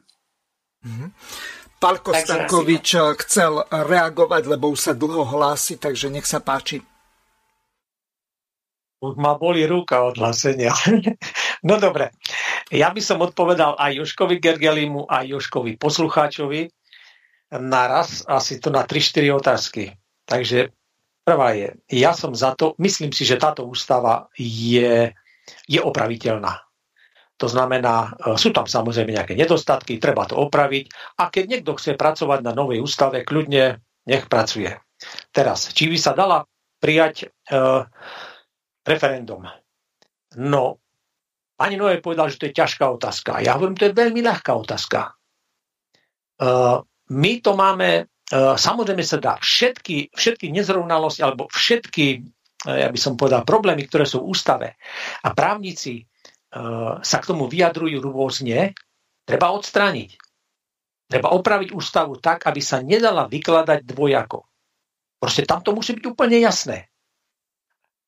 Mm-hmm. 0.83 1.09
Palko 1.81 2.15
takže 2.15 2.23
Stankovič 2.23 2.89
asi... 2.95 3.19
chcel 3.27 3.53
reagovať, 3.67 4.43
lebo 4.47 4.71
už 4.71 4.79
sa 4.79 4.93
dlho 4.95 5.27
hlási, 5.27 5.81
takže 5.81 6.13
nech 6.13 6.29
sa 6.29 6.39
páči. 6.39 6.85
Už 9.03 9.19
ma 9.19 9.35
boli 9.35 9.67
ruka 9.67 10.07
od 10.07 10.15
hlasenia. 10.15 10.71
no 11.69 11.75
dobre, 11.83 12.15
ja 12.71 12.95
by 12.95 13.03
som 13.03 13.19
odpovedal 13.19 13.75
aj 13.75 13.99
Joškovi 13.99 14.39
Gergelimu, 14.39 15.11
aj 15.11 15.27
Joškovi 15.27 15.75
poslucháčovi 15.75 16.71
naraz, 17.59 18.25
asi 18.25 18.63
to 18.63 18.71
na 18.73 18.87
3-4 18.87 19.29
otázky. 19.35 19.93
Takže 20.25 20.73
prvá 21.27 21.53
je, 21.53 21.69
ja 21.93 22.17
som 22.17 22.33
za 22.33 22.55
to, 22.57 22.79
myslím 22.81 23.13
si, 23.13 23.27
že 23.27 23.43
táto 23.43 23.67
ústava 23.67 24.31
je, 24.39 25.13
je 25.69 25.81
opraviteľná. 25.83 26.63
To 27.43 27.51
znamená, 27.51 28.15
e, 28.15 28.39
sú 28.39 28.55
tam 28.55 28.71
samozrejme 28.71 29.19
nejaké 29.19 29.35
nedostatky, 29.35 29.99
treba 29.99 30.31
to 30.31 30.39
opraviť 30.39 31.19
a 31.19 31.27
keď 31.27 31.45
niekto 31.51 31.75
chce 31.75 31.99
pracovať 31.99 32.41
na 32.47 32.55
novej 32.55 32.79
ústave, 32.79 33.27
kľudne 33.27 33.83
nech 34.07 34.31
pracuje. 34.31 34.79
Teraz, 35.35 35.75
či 35.75 35.91
by 35.91 35.99
sa 35.99 36.15
dala 36.15 36.47
prijať 36.79 37.27
e, 37.27 37.57
referendum? 38.87 39.47
No, 40.39 40.83
pani 41.57 41.77
Noé 41.79 42.03
povedal, 42.03 42.33
že 42.33 42.39
to 42.41 42.47
je 42.51 42.59
ťažká 42.59 42.85
otázka. 42.89 43.45
Ja 43.45 43.55
hovorím, 43.55 43.79
to 43.79 43.87
je 43.89 43.95
veľmi 43.95 44.21
ľahká 44.25 44.53
otázka. 44.57 45.13
E, 46.41 46.51
my 47.13 47.33
to 47.39 47.53
máme, 47.55 47.91
e, 48.03 48.05
samozrejme 48.59 49.05
sa 49.07 49.19
dá 49.23 49.35
všetky, 49.39 50.11
všetky 50.11 50.51
nezrovnalosti 50.51 51.23
alebo 51.23 51.47
všetky, 51.53 52.07
e, 52.19 52.19
ja 52.67 52.89
by 52.91 52.99
som 52.99 53.15
povedal, 53.15 53.47
problémy, 53.47 53.87
ktoré 53.87 54.09
sú 54.09 54.27
v 54.27 54.35
ústave 54.35 54.69
a 55.23 55.29
právnici 55.33 56.07
sa 57.01 57.17
k 57.17 57.29
tomu 57.33 57.49
vyjadrujú 57.49 58.05
rôzne, 58.05 58.77
treba 59.25 59.57
odstrániť. 59.57 60.21
Treba 61.09 61.33
opraviť 61.33 61.73
ústavu 61.73 62.21
tak, 62.21 62.45
aby 62.45 62.61
sa 62.61 62.85
nedala 62.85 63.25
vykladať 63.25 63.89
dvojako. 63.89 64.45
Proste 65.17 65.49
tam 65.49 65.65
to 65.65 65.73
musí 65.73 65.97
byť 65.97 66.05
úplne 66.05 66.37
jasné. 66.45 66.92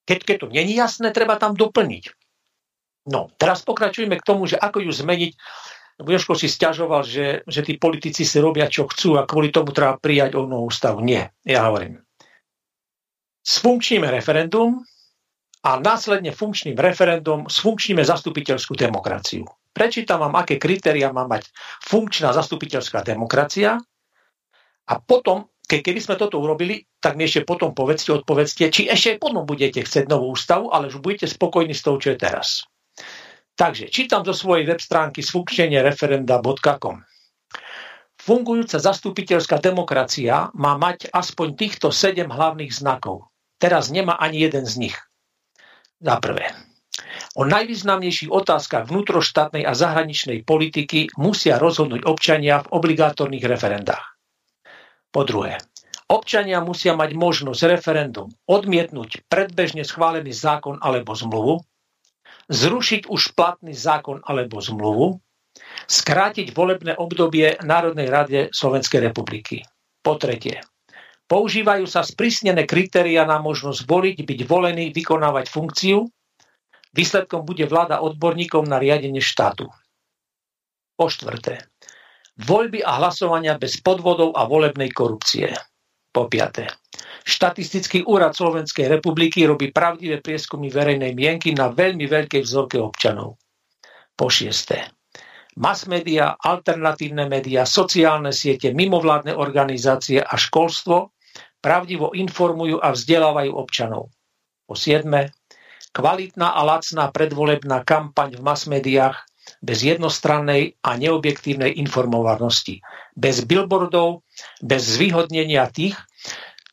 Keď, 0.05 0.19
keď 0.25 0.37
to 0.45 0.47
není 0.53 0.77
jasné, 0.77 1.11
treba 1.11 1.41
tam 1.41 1.57
doplniť. 1.57 2.05
No, 3.09 3.29
teraz 3.37 3.65
pokračujeme 3.65 4.17
k 4.21 4.27
tomu, 4.27 4.49
že 4.49 4.57
ako 4.57 4.85
ju 4.85 4.93
zmeniť. 4.93 5.33
Jožko 6.01 6.35
si 6.35 6.51
stiažoval, 6.51 7.07
že, 7.07 7.47
že 7.47 7.61
tí 7.63 7.79
politici 7.79 8.27
si 8.27 8.43
robia, 8.43 8.67
čo 8.67 8.91
chcú 8.91 9.21
a 9.21 9.29
kvôli 9.29 9.55
tomu 9.55 9.71
treba 9.71 9.95
prijať 10.01 10.35
ovnú 10.35 10.67
ústavu. 10.67 10.99
Nie, 11.05 11.31
ja 11.47 11.69
hovorím. 11.69 12.03
Sfunkčníme 13.45 14.09
referendum, 14.09 14.83
a 15.65 15.81
následne 15.81 16.29
funkčným 16.29 16.77
referendum 16.77 17.49
sfunkčníme 17.49 18.05
zastupiteľskú 18.05 18.77
demokraciu. 18.77 19.49
Prečítam 19.73 20.21
vám, 20.21 20.37
aké 20.37 20.61
kritéria 20.61 21.09
má 21.09 21.25
mať 21.25 21.49
funkčná 21.89 22.37
zastupiteľská 22.37 23.01
demokracia 23.01 23.81
a 24.85 24.95
potom, 25.01 25.49
ke, 25.65 25.81
keby 25.81 26.01
sme 26.01 26.21
toto 26.21 26.37
urobili, 26.41 26.85
tak 27.01 27.17
mi 27.17 27.25
ešte 27.25 27.49
potom 27.49 27.73
povedzte, 27.73 28.13
odpovedzte, 28.13 28.69
či 28.69 28.89
ešte 28.89 29.17
potom 29.17 29.49
budete 29.49 29.81
chcieť 29.81 30.09
novú 30.13 30.37
ústavu, 30.37 30.69
ale 30.69 30.93
už 30.93 31.01
budete 31.01 31.29
spokojní 31.29 31.73
s 31.73 31.85
tou, 31.85 31.97
čo 31.97 32.13
je 32.13 32.19
teraz. 32.21 32.69
Takže 33.55 33.89
čítam 33.89 34.27
zo 34.27 34.35
svojej 34.35 34.67
web 34.67 34.83
stránky 34.83 35.23
sfunkčenie-referenda.com. 35.23 36.97
Fungujúca 38.19 38.81
zastupiteľská 38.81 39.61
demokracia 39.61 40.49
má 40.57 40.81
mať 40.81 41.13
aspoň 41.13 41.49
týchto 41.55 41.89
sedem 41.93 42.33
hlavných 42.33 42.73
znakov. 42.73 43.29
Teraz 43.61 43.93
nemá 43.93 44.17
ani 44.19 44.43
jeden 44.43 44.65
z 44.65 44.89
nich. 44.89 44.97
Za 46.01 46.19
prvé, 46.19 46.51
o 47.39 47.47
najvýznamnejších 47.47 48.33
otázkach 48.33 48.91
vnútroštátnej 48.91 49.65
a 49.65 49.73
zahraničnej 49.73 50.43
politiky 50.43 51.15
musia 51.17 51.57
rozhodnúť 51.57 52.05
občania 52.05 52.61
v 52.65 52.71
obligátorných 52.75 53.45
referendách. 53.47 54.14
Po 55.15 55.23
druhé, 55.23 55.63
občania 56.11 56.59
musia 56.59 56.99
mať 56.99 57.15
možnosť 57.15 57.71
referendum 57.71 58.35
odmietnúť 58.51 59.23
predbežne 59.31 59.87
schválený 59.87 60.35
zákon 60.35 60.83
alebo 60.83 61.15
zmluvu, 61.15 61.63
zrušiť 62.51 63.07
už 63.07 63.39
platný 63.39 63.79
zákon 63.79 64.27
alebo 64.27 64.59
zmluvu, 64.59 65.23
skrátiť 65.87 66.51
volebné 66.51 66.99
obdobie 66.99 67.63
Národnej 67.63 68.11
rade 68.11 68.41
Slovenskej 68.51 69.07
republiky. 69.07 69.63
Po 70.03 70.19
tretie, 70.19 70.59
Používajú 71.25 71.89
sa 71.89 72.05
sprísnené 72.05 72.69
kritéria 72.69 73.25
na 73.25 73.41
možnosť 73.41 73.89
voliť, 73.89 74.17
byť 74.29 74.41
volený, 74.45 74.93
vykonávať 74.93 75.49
funkciu. 75.49 76.05
Výsledkom 76.93 77.49
bude 77.49 77.65
vláda 77.65 78.05
odborníkov 78.05 78.69
na 78.69 78.77
riadenie 78.77 79.25
štátu. 79.25 79.73
Po 80.95 81.09
štvrté, 81.09 81.65
voľby 82.41 82.83
a 82.83 82.99
hlasovania 82.99 83.55
bez 83.61 83.79
podvodov 83.79 84.35
a 84.35 84.47
volebnej 84.49 84.91
korupcie. 84.91 85.55
Po 86.15 86.31
piaté, 86.31 86.71
štatistický 87.27 88.07
úrad 88.07 88.39
Slovenskej 88.39 88.87
republiky 88.87 89.43
robí 89.51 89.75
pravdivé 89.75 90.23
prieskumy 90.23 90.71
verejnej 90.71 91.11
mienky 91.11 91.51
na 91.51 91.75
veľmi 91.75 92.07
veľkej 92.07 92.43
vzorke 92.47 92.79
občanov. 92.79 93.35
Po 94.15 94.31
šiesté, 94.31 94.95
mass 95.59 95.91
media, 95.91 96.39
alternatívne 96.39 97.27
médiá, 97.27 97.67
sociálne 97.67 98.31
siete, 98.31 98.71
mimovládne 98.71 99.35
organizácie 99.35 100.23
a 100.23 100.39
školstvo 100.39 101.11
pravdivo 101.59 102.15
informujú 102.15 102.79
a 102.79 102.95
vzdelávajú 102.95 103.51
občanov. 103.51 104.15
Po 104.71 104.79
siedme, 104.79 105.35
kvalitná 105.91 106.55
a 106.55 106.63
lacná 106.63 107.11
predvolebná 107.11 107.83
kampaň 107.83 108.39
v 108.39 108.43
mass 108.47 108.71
médiách 108.71 109.19
bez 109.65 109.85
jednostrannej 109.85 110.77
a 110.85 110.97
neobjektívnej 110.97 111.77
informovanosti, 111.81 112.81
bez 113.17 113.45
billboardov, 113.45 114.25
bez 114.61 114.83
zvýhodnenia 114.85 115.69
tých, 115.73 115.97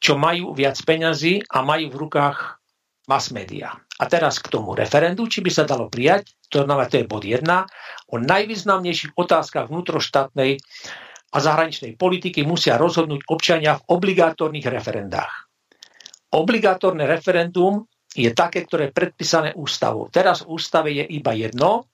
čo 0.02 0.18
majú 0.18 0.58
viac 0.58 0.76
peňazí 0.82 1.46
a 1.48 1.62
majú 1.62 1.94
v 1.94 2.00
rukách 2.08 2.62
mass 3.06 3.30
media. 3.30 3.76
A 4.02 4.10
teraz 4.10 4.42
k 4.42 4.50
tomu 4.50 4.74
referendu, 4.74 5.30
či 5.30 5.46
by 5.46 5.52
sa 5.54 5.64
dalo 5.68 5.92
prijať, 5.92 6.34
to 6.50 6.66
znamená, 6.66 6.90
to 6.90 7.00
je 7.00 7.06
bod 7.06 7.22
1, 7.22 7.46
o 8.10 8.16
najvýznamnejších 8.18 9.14
otázkach 9.14 9.70
vnútroštátnej 9.70 10.58
a 11.32 11.38
zahraničnej 11.38 11.96
politiky 11.96 12.44
musia 12.44 12.76
rozhodnúť 12.82 13.30
občania 13.30 13.78
v 13.78 13.86
obligatórnych 13.94 14.68
referendách. 14.68 15.48
Obligatórne 16.34 17.08
referendum 17.08 17.88
je 18.12 18.32
také, 18.36 18.68
ktoré 18.68 18.92
je 18.92 18.98
predpísané 18.98 19.50
ústavou. 19.56 20.12
Teraz 20.12 20.44
v 20.44 20.60
ústave 20.60 20.92
je 20.92 21.06
iba 21.08 21.32
jedno, 21.32 21.88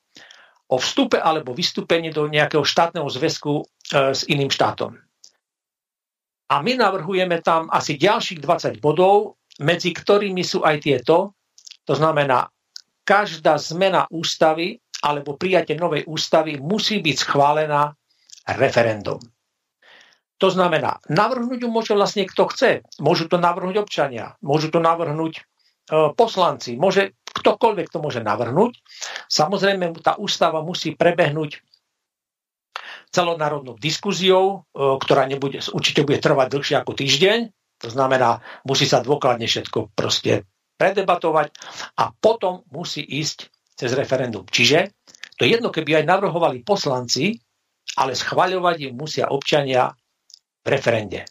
o 0.67 0.75
vstupe 0.75 1.19
alebo 1.19 1.55
vystúpení 1.55 2.11
do 2.11 2.27
nejakého 2.27 2.63
štátneho 2.63 3.07
zväzku 3.07 3.63
e, 3.63 3.63
s 4.11 4.27
iným 4.27 4.51
štátom. 4.51 4.99
A 6.47 6.55
my 6.63 6.79
navrhujeme 6.79 7.43
tam 7.43 7.67
asi 7.71 7.99
ďalších 7.99 8.39
20 8.39 8.79
bodov, 8.79 9.39
medzi 9.59 9.91
ktorými 9.91 10.43
sú 10.43 10.63
aj 10.63 10.75
tieto. 10.83 11.35
To 11.87 11.93
znamená, 11.95 12.47
každá 13.03 13.59
zmena 13.59 14.07
ústavy 14.11 14.79
alebo 15.03 15.35
prijatie 15.39 15.75
novej 15.75 16.07
ústavy 16.07 16.59
musí 16.59 16.99
byť 17.03 17.15
schválená 17.15 17.91
referendum. 18.55 19.19
To 20.37 20.47
znamená, 20.53 21.01
navrhnúť 21.09 21.65
ju 21.65 21.69
môže 21.71 21.93
vlastne 21.97 22.29
kto 22.29 22.43
chce. 22.53 22.71
Môžu 23.01 23.25
to 23.25 23.41
navrhnúť 23.41 23.81
občania, 23.81 24.37
môžu 24.45 24.69
to 24.69 24.77
navrhnúť 24.77 25.33
e, 25.33 25.41
poslanci, 26.13 26.77
môže 26.77 27.17
ktokoľvek 27.37 27.87
to 27.93 28.01
môže 28.01 28.21
navrhnúť. 28.25 28.77
Samozrejme, 29.29 29.93
tá 30.01 30.17
ústava 30.17 30.65
musí 30.65 30.97
prebehnúť 30.97 31.61
celonárodnou 33.13 33.79
diskuziou, 33.79 34.67
e, 34.73 34.97
ktorá 34.99 35.25
nebude, 35.29 35.63
určite 35.71 36.03
bude 36.03 36.19
trvať 36.19 36.47
dlhšie 36.51 36.75
ako 36.81 36.91
týždeň. 36.97 37.39
To 37.85 37.89
znamená, 37.93 38.41
musí 38.65 38.89
sa 38.89 39.05
dôkladne 39.05 39.45
všetko 39.45 39.93
proste 39.93 40.49
predebatovať 40.77 41.53
a 41.97 42.13
potom 42.13 42.65
musí 42.73 43.01
ísť 43.01 43.49
cez 43.77 43.93
referendum. 43.93 44.45
Čiže 44.45 44.93
to 45.37 45.45
je 45.45 45.53
jedno, 45.53 45.69
keby 45.69 46.01
aj 46.01 46.09
navrhovali 46.09 46.65
poslanci, 46.65 47.37
ale 47.97 48.17
schvaľovať 48.17 48.89
im 48.89 48.93
musia 48.97 49.29
občania 49.29 49.93
v 50.65 50.67
referende. 50.67 51.25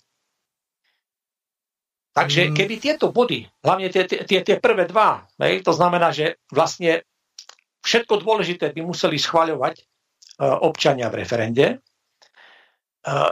Takže 2.16 2.48
mm. 2.48 2.52
keby 2.56 2.74
tieto 2.80 3.12
body, 3.12 3.44
hlavne 3.60 3.92
tie, 3.92 4.08
tie, 4.08 4.40
tie 4.40 4.56
prvé 4.56 4.88
dva, 4.88 5.28
hej, 5.36 5.60
to 5.60 5.76
znamená, 5.76 6.16
že 6.16 6.40
vlastne 6.48 7.04
všetko 7.84 8.24
dôležité 8.24 8.72
by 8.72 8.80
museli 8.88 9.20
schváľovať 9.20 9.74
e, 9.76 9.84
občania 10.64 11.12
v 11.12 11.20
referende. 11.20 11.66
E, 11.68 11.76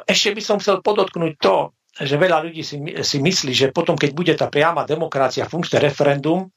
ešte 0.05 0.37
by 0.37 0.43
som 0.45 0.61
chcel 0.61 0.85
podotknúť 0.85 1.33
to, 1.41 1.73
že 1.97 2.21
veľa 2.21 2.45
ľudí 2.45 2.61
si, 2.61 2.77
si 3.01 3.19
myslí, 3.25 3.57
že 3.57 3.73
potom, 3.73 3.97
keď 3.97 4.11
bude 4.13 4.35
tá 4.37 4.53
priama 4.53 4.85
demokracia, 4.85 5.49
funkčné 5.49 5.81
referendum, 5.81 6.53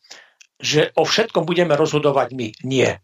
že 0.60 0.91
o 0.99 1.08
všetkom 1.08 1.48
budeme 1.48 1.80
rozhodovať 1.80 2.36
my. 2.36 2.48
Nie. 2.68 2.99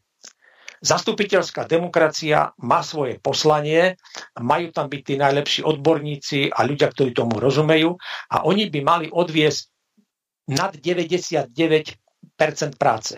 Zastupiteľská 0.83 1.63
demokracia 1.63 2.51
má 2.59 2.83
svoje 2.83 3.15
poslanie, 3.23 3.95
majú 4.35 4.67
tam 4.75 4.91
byť 4.91 5.01
tí 5.07 5.15
najlepší 5.15 5.61
odborníci 5.63 6.51
a 6.51 6.67
ľudia, 6.67 6.91
ktorí 6.91 7.15
tomu 7.15 7.39
rozumejú 7.39 7.95
a 8.27 8.43
oni 8.43 8.67
by 8.67 8.79
mali 8.83 9.07
odviesť 9.07 9.71
nad 10.51 10.75
99% 10.75 11.95
práce. 12.75 13.15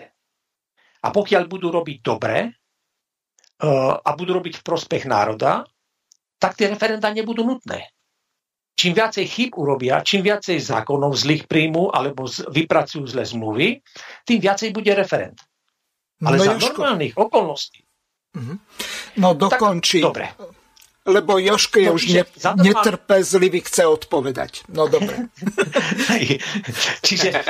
A 1.02 1.10
pokiaľ 1.10 1.42
budú 1.50 1.74
robiť 1.74 1.98
dobre 2.06 2.36
e, 2.46 2.48
a 3.98 4.10
budú 4.14 4.38
robiť 4.38 4.62
v 4.62 4.66
prospech 4.66 5.10
národa, 5.10 5.66
tak 6.38 6.54
tie 6.54 6.70
referenda 6.70 7.10
nebudú 7.10 7.42
nutné. 7.42 7.90
Čím 8.78 8.94
viacej 8.94 9.26
chyb 9.26 9.50
urobia, 9.58 10.06
čím 10.06 10.22
viacej 10.22 10.62
zákonov 10.62 11.18
zlých 11.18 11.50
príjmu 11.50 11.90
alebo 11.90 12.30
vypracujú 12.30 13.10
zlé 13.10 13.26
zmluvy, 13.26 13.68
tým 14.22 14.38
viacej 14.38 14.70
bude 14.70 14.94
referend. 14.94 15.40
Ale 16.24 16.36
no, 16.40 16.44
za 16.44 16.52
Jožko. 16.56 16.68
normálnych 16.80 17.14
okolností. 17.16 17.80
Mm-hmm. 18.36 18.56
No 19.20 19.28
dokončí. 19.34 20.00
Tak, 20.00 20.08
dobre. 20.08 20.26
Lebo 21.06 21.38
Joško 21.38 21.78
je 21.78 21.86
no, 21.86 21.94
už 21.94 22.02
ne, 22.10 22.22
normálny... 22.26 22.66
netrpezlivý, 22.66 23.58
chce 23.62 23.86
odpovedať. 23.86 24.66
No 24.74 24.90
dobre. 24.90 25.30
Čiže 27.06 27.28
e, 27.30 27.40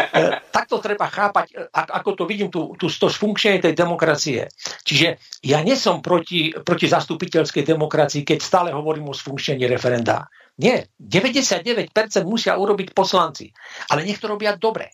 takto 0.52 0.76
treba 0.76 1.08
chápať, 1.08 1.46
e, 1.56 1.64
ako 1.72 2.10
to 2.12 2.24
vidím, 2.28 2.52
tú, 2.52 2.76
tú, 2.76 2.92
to 2.92 3.08
sfunkčenie 3.08 3.64
tej 3.64 3.72
demokracie. 3.72 4.52
Čiže 4.84 5.40
ja 5.48 5.64
nesom 5.64 6.04
proti, 6.04 6.52
proti 6.52 6.84
zastupiteľskej 6.84 7.64
demokracii, 7.64 8.28
keď 8.28 8.38
stále 8.44 8.68
hovorím 8.76 9.08
o 9.08 9.16
sfunkčení 9.16 9.64
referenda. 9.64 10.28
Nie, 10.60 10.92
99% 11.00 11.88
musia 12.28 12.60
urobiť 12.60 12.92
poslanci. 12.92 13.48
Ale 13.88 14.04
nech 14.04 14.20
to 14.20 14.28
robia 14.28 14.52
dobre. 14.60 14.92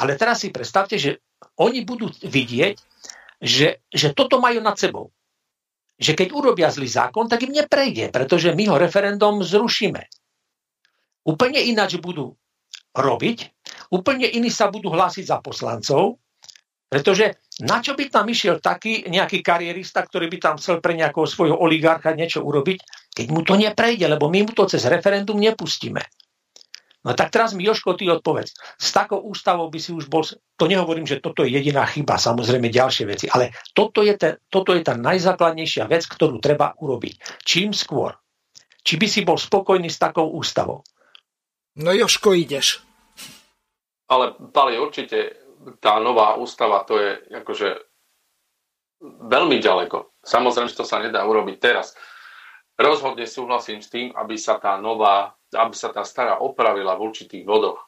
Ale 0.00 0.16
teraz 0.16 0.40
si 0.40 0.48
predstavte, 0.48 0.96
že 0.96 1.20
oni 1.60 1.84
budú 1.84 2.08
vidieť, 2.08 2.89
že, 3.40 3.80
že 3.88 4.12
toto 4.12 4.38
majú 4.38 4.60
nad 4.60 4.76
sebou. 4.76 5.10
Že 5.96 6.16
keď 6.16 6.28
urobia 6.32 6.68
zlý 6.68 6.88
zákon, 6.88 7.28
tak 7.28 7.44
im 7.44 7.56
neprejde, 7.56 8.12
pretože 8.12 8.52
my 8.52 8.64
ho 8.68 8.76
referendum 8.76 9.40
zrušíme. 9.40 10.00
Úplne 11.24 11.60
ináč 11.60 12.00
budú 12.00 12.36
robiť, 12.96 13.38
úplne 13.92 14.28
iní 14.28 14.48
sa 14.48 14.72
budú 14.72 14.92
hlásiť 14.92 15.24
za 15.28 15.38
poslancov, 15.44 16.20
pretože 16.90 17.38
na 17.62 17.78
čo 17.78 17.94
by 17.94 18.10
tam 18.10 18.26
išiel 18.26 18.58
taký 18.58 19.06
nejaký 19.06 19.44
karierista, 19.44 20.02
ktorý 20.02 20.26
by 20.26 20.38
tam 20.40 20.54
chcel 20.58 20.82
pre 20.82 20.96
nejakého 20.96 21.28
svojho 21.28 21.54
oligarcha 21.54 22.16
niečo 22.16 22.42
urobiť, 22.42 22.78
keď 23.14 23.26
mu 23.30 23.44
to 23.46 23.54
neprejde, 23.54 24.10
lebo 24.10 24.26
my 24.26 24.48
mu 24.48 24.52
to 24.56 24.66
cez 24.66 24.88
referendum 24.88 25.38
nepustíme. 25.38 26.02
No 27.00 27.16
tak 27.16 27.32
teraz 27.32 27.56
mi, 27.56 27.64
Joško, 27.64 27.96
ty 27.96 28.12
odpovedz. 28.12 28.76
S 28.76 28.92
takou 28.92 29.24
ústavou 29.24 29.72
by 29.72 29.80
si 29.80 29.96
už 29.96 30.12
bol... 30.12 30.20
To 30.60 30.64
nehovorím, 30.68 31.08
že 31.08 31.24
toto 31.24 31.40
je 31.48 31.56
jediná 31.56 31.88
chyba, 31.88 32.20
samozrejme 32.20 32.68
ďalšie 32.68 33.04
veci, 33.08 33.26
ale 33.32 33.56
toto 33.72 34.04
je, 34.04 34.12
te, 34.20 34.44
toto 34.52 34.76
je 34.76 34.84
tá 34.84 34.92
najzákladnejšia 35.00 35.88
vec, 35.88 36.04
ktorú 36.04 36.44
treba 36.44 36.76
urobiť. 36.76 37.40
Čím 37.40 37.72
skôr. 37.72 38.20
Či 38.84 39.00
by 39.00 39.06
si 39.08 39.20
bol 39.24 39.40
spokojný 39.40 39.88
s 39.88 39.96
takou 39.96 40.28
ústavou? 40.28 40.84
No 41.80 41.96
Joško, 41.96 42.36
ideš. 42.36 42.84
Ale, 44.12 44.36
Pali, 44.52 44.76
určite 44.76 45.40
tá 45.80 45.96
nová 46.04 46.36
ústava, 46.36 46.84
to 46.84 47.00
je 47.00 47.16
akože 47.32 47.68
veľmi 49.24 49.56
ďaleko. 49.56 50.20
Samozrejme, 50.20 50.68
že 50.68 50.76
to 50.76 50.84
sa 50.84 51.00
nedá 51.00 51.24
urobiť 51.24 51.56
teraz. 51.56 51.96
Rozhodne 52.76 53.24
súhlasím 53.24 53.80
s 53.80 53.88
tým, 53.88 54.12
aby 54.12 54.36
sa 54.36 54.60
tá 54.60 54.76
nová 54.76 55.32
aby 55.54 55.74
sa 55.74 55.90
tá 55.90 56.06
stará 56.06 56.38
opravila 56.38 56.94
v 56.94 57.10
určitých 57.10 57.44
bodoch. 57.44 57.82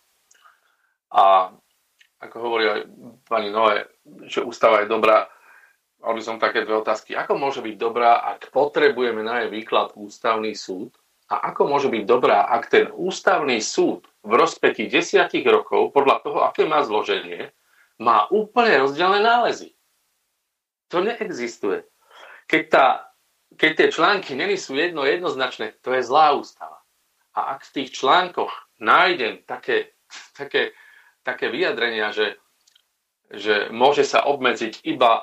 A 1.13 1.55
ako 2.23 2.37
hovorí 2.39 2.65
aj 2.71 2.81
pani 3.27 3.51
Noé, 3.51 3.91
že 4.31 4.47
ústava 4.47 4.83
je 4.83 4.91
dobrá, 4.91 5.27
mal 5.99 6.15
by 6.15 6.23
som 6.23 6.43
také 6.43 6.63
dve 6.63 6.79
otázky. 6.83 7.15
Ako 7.19 7.35
môže 7.35 7.63
byť 7.63 7.75
dobrá, 7.79 8.23
ak 8.23 8.55
potrebujeme 8.55 9.23
na 9.23 9.47
jej 9.47 9.51
výklad 9.51 9.95
ústavný 9.99 10.55
súd? 10.55 10.95
A 11.31 11.49
ako 11.55 11.65
môže 11.71 11.89
byť 11.89 12.05
dobrá, 12.05 12.45
ak 12.45 12.69
ten 12.69 12.87
ústavný 12.93 13.57
súd 13.63 14.05
v 14.21 14.33
rozpetí 14.37 14.91
desiatich 14.91 15.47
rokov, 15.47 15.95
podľa 15.97 16.21
toho, 16.21 16.39
aké 16.45 16.69
má 16.69 16.85
zloženie, 16.85 17.51
má 17.97 18.29
úplne 18.29 18.85
rozdielne 18.85 19.25
nálezy? 19.25 19.73
To 20.93 21.01
neexistuje. 21.01 21.89
Keď, 22.51 22.63
tá, 22.69 22.87
keď 23.57 23.71
tie 23.79 23.89
články 23.89 24.37
není 24.37 24.61
sú 24.61 24.77
jedno 24.77 25.09
jednoznačné, 25.09 25.81
to 25.81 25.97
je 25.97 26.05
zlá 26.05 26.37
ústava. 26.37 26.82
A 27.33 27.57
ak 27.57 27.65
v 27.69 27.75
tých 27.81 27.97
článkoch 27.97 28.53
nájdem 28.81 29.45
také, 29.49 29.97
také, 30.37 30.77
také 31.25 31.49
vyjadrenia, 31.49 32.13
že, 32.13 32.37
že 33.33 33.73
môže 33.73 34.05
sa 34.05 34.29
obmedziť 34.29 34.85
iba 34.85 35.11
e, 35.17 35.23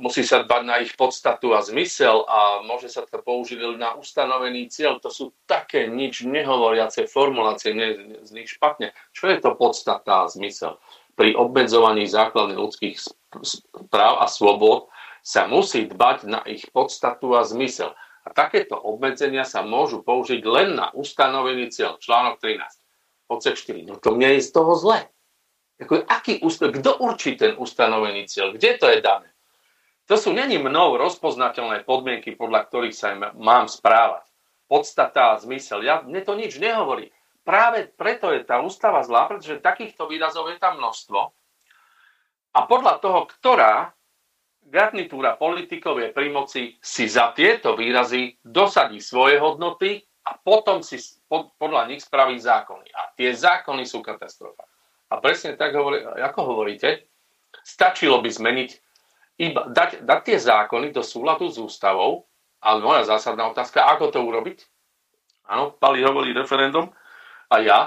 musí 0.00 0.24
sa 0.24 0.40
dbať 0.40 0.62
na 0.64 0.80
ich 0.80 0.96
podstatu 0.96 1.52
a 1.52 1.60
zmysel 1.60 2.24
a 2.24 2.64
môže 2.64 2.88
sa 2.88 3.04
to 3.04 3.20
použiť 3.20 3.60
na 3.76 3.92
ustanovený 4.00 4.72
cieľ. 4.72 4.96
To 5.04 5.12
sú 5.12 5.36
také 5.44 5.86
nič 5.92 6.24
nehovoriace 6.24 7.04
formulácie, 7.04 7.76
nie 7.76 8.18
z 8.24 8.30
nich 8.32 8.48
špatne. 8.48 8.96
Čo 9.12 9.28
je 9.28 9.38
to 9.44 9.52
podstata 9.60 10.24
a 10.24 10.30
zmysel? 10.32 10.80
Pri 11.20 11.36
obmedzovaní 11.36 12.08
základných 12.08 12.56
ľudských 12.56 12.96
práv 13.92 14.24
a 14.24 14.26
slobod 14.26 14.88
sa 15.20 15.44
musí 15.44 15.84
dbať 15.84 16.18
na 16.24 16.40
ich 16.48 16.64
podstatu 16.72 17.36
a 17.36 17.44
zmysel. 17.44 17.92
A 18.24 18.36
takéto 18.36 18.76
obmedzenia 18.76 19.48
sa 19.48 19.64
môžu 19.64 20.04
použiť 20.04 20.44
len 20.44 20.76
na 20.76 20.92
ustanovený 20.92 21.72
cieľ. 21.72 21.96
Článok 21.96 22.36
13, 22.42 22.60
odsek 23.32 23.56
4. 23.56 23.88
No 23.88 23.96
to 23.96 24.12
mne 24.12 24.36
je 24.36 24.44
z 24.44 24.50
toho 24.52 24.76
zle. 24.76 25.08
Ako, 25.80 26.04
aký, 26.04 26.44
kto 26.44 26.90
určí 27.00 27.40
ten 27.40 27.56
ustanovený 27.56 28.28
cieľ? 28.28 28.52
Kde 28.52 28.76
to 28.76 28.86
je 28.92 29.00
dané? 29.00 29.32
To 30.12 30.18
sú 30.18 30.34
není 30.34 30.60
mnou 30.60 30.98
rozpoznateľné 30.98 31.86
podmienky, 31.86 32.36
podľa 32.36 32.66
ktorých 32.68 32.96
sa 32.98 33.16
mám 33.38 33.70
správať. 33.70 34.26
Podstata 34.66 35.34
a 35.34 35.40
zmysel. 35.40 35.86
Ja, 35.86 36.02
mne 36.04 36.20
to 36.26 36.36
nič 36.36 36.58
nehovorí. 36.60 37.14
Práve 37.46 37.88
preto 37.88 38.28
je 38.34 38.44
tá 38.44 38.60
ústava 38.60 39.00
zlá, 39.06 39.30
pretože 39.30 39.62
takýchto 39.64 40.10
výrazov 40.10 40.50
je 40.52 40.60
tam 40.60 40.76
množstvo. 40.82 41.32
A 42.52 42.60
podľa 42.66 42.98
toho, 43.00 43.30
ktorá 43.30 43.94
garnitúra 44.70 45.34
politikov 45.34 45.98
je 45.98 46.14
pri 46.14 46.30
moci, 46.30 46.78
si 46.78 47.10
za 47.10 47.34
tieto 47.34 47.74
výrazy 47.74 48.38
dosadí 48.40 49.02
svoje 49.02 49.42
hodnoty 49.42 49.98
a 50.24 50.38
potom 50.38 50.80
si 50.80 50.96
pod, 51.26 51.52
podľa 51.58 51.90
nich 51.90 52.06
spraví 52.06 52.38
zákony. 52.38 52.94
A 52.94 53.10
tie 53.18 53.34
zákony 53.34 53.82
sú 53.82 53.98
katastrofa. 53.98 54.64
A 55.10 55.18
presne 55.18 55.58
tak, 55.58 55.74
hovorí, 55.74 56.06
ako 56.06 56.40
hovoríte, 56.54 57.10
stačilo 57.66 58.22
by 58.22 58.30
zmeniť 58.30 58.70
iba 59.42 59.66
dať, 59.66 60.06
dať 60.06 60.20
tie 60.22 60.38
zákony 60.38 60.94
do 60.94 61.02
súladu 61.02 61.50
s 61.50 61.58
ústavou, 61.58 62.30
ale 62.62 62.78
moja 62.84 63.02
zásadná 63.08 63.50
otázka, 63.50 63.82
ako 63.90 64.14
to 64.14 64.20
urobiť? 64.22 64.58
Áno, 65.50 65.74
Pali 65.74 66.04
hovorí 66.06 66.30
referendum 66.30 66.86
a 67.50 67.56
ja. 67.58 67.80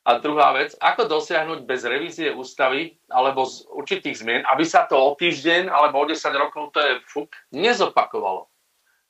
A 0.00 0.16
druhá 0.16 0.56
vec, 0.56 0.72
ako 0.80 1.04
dosiahnuť 1.04 1.68
bez 1.68 1.84
revízie 1.84 2.32
ústavy 2.32 2.96
alebo 3.12 3.44
z 3.44 3.68
určitých 3.68 4.16
zmien, 4.24 4.42
aby 4.48 4.64
sa 4.64 4.88
to 4.88 4.96
o 4.96 5.12
týždeň 5.12 5.68
alebo 5.68 6.00
o 6.00 6.08
10 6.08 6.16
rokov, 6.40 6.72
to 6.72 6.80
je 6.80 6.92
fuk, 7.04 7.28
nezopakovalo. 7.52 8.48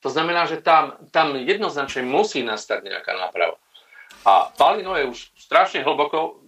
To 0.01 0.09
znamená, 0.09 0.49
že 0.49 0.59
tam, 0.59 0.99
tam 1.15 1.37
jednoznačne 1.37 2.03
musí 2.03 2.43
nastať 2.43 2.83
nejaká 2.83 3.13
náprava. 3.15 3.55
A 4.27 4.51
Palino 4.53 4.97
je 4.99 5.07
už 5.07 5.17
strašne 5.39 5.85
hlboko 5.85 6.41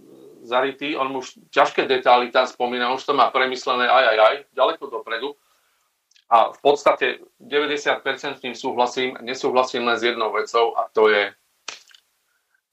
zarytý, 0.43 0.99
on 0.99 1.15
už 1.15 1.39
ťažké 1.49 1.87
detaily 1.87 2.27
tam 2.29 2.43
spomína, 2.43 2.91
už 2.91 3.07
to 3.07 3.13
má 3.15 3.31
premyslené 3.31 3.87
aj, 3.87 4.03
aj, 4.03 4.17
aj, 4.19 4.35
ďaleko 4.51 4.83
dopredu. 4.91 5.39
A 6.27 6.51
v 6.51 6.59
podstate 6.59 7.23
90% 7.39 8.03
s 8.39 8.43
ním 8.43 8.55
súhlasím, 8.57 9.15
nesúhlasím 9.21 9.87
len 9.87 9.95
s 9.95 10.03
jednou 10.03 10.33
vecou 10.33 10.75
a 10.75 10.89
to 10.91 11.07
je, 11.07 11.31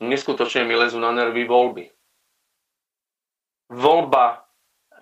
neskutočne 0.00 0.64
mi 0.64 0.74
lezú 0.74 0.98
na 0.98 1.12
nervy 1.12 1.44
voľby. 1.46 1.84
Voľba 3.70 4.42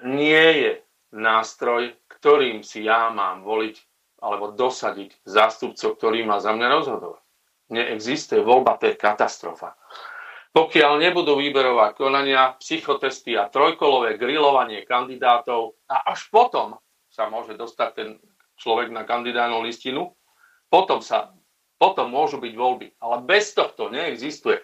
nie 0.04 0.44
je 0.62 0.72
nástroj, 1.14 1.96
ktorým 2.06 2.60
si 2.60 2.84
ja 2.84 3.08
mám 3.08 3.46
voliť 3.46 3.76
alebo 4.18 4.50
dosadiť 4.50 5.22
zástupcov, 5.22 5.94
ktorý 5.94 6.26
má 6.26 6.42
za 6.42 6.50
mňa 6.50 6.68
rozhodovať. 6.74 7.22
Neexistuje 7.70 8.42
voľba, 8.42 8.80
to 8.80 8.90
je 8.90 8.98
katastrofa. 8.98 9.78
Pokiaľ 10.50 10.98
nebudú 10.98 11.38
výberová 11.38 11.94
konania, 11.94 12.56
psychotesty 12.58 13.38
a 13.38 13.46
trojkolové 13.46 14.18
grilovanie 14.18 14.82
kandidátov 14.82 15.78
a 15.86 16.08
až 16.10 16.26
potom 16.32 16.80
sa 17.12 17.30
môže 17.30 17.54
dostať 17.54 17.90
ten 17.94 18.08
človek 18.58 18.90
na 18.90 19.06
kandidátnu 19.06 19.62
listinu, 19.62 20.18
potom, 20.66 20.98
sa, 20.98 21.30
potom 21.78 22.10
môžu 22.10 22.42
byť 22.42 22.54
voľby. 22.58 22.88
Ale 22.98 23.22
bez 23.22 23.54
tohto 23.54 23.92
neexistuje. 23.92 24.58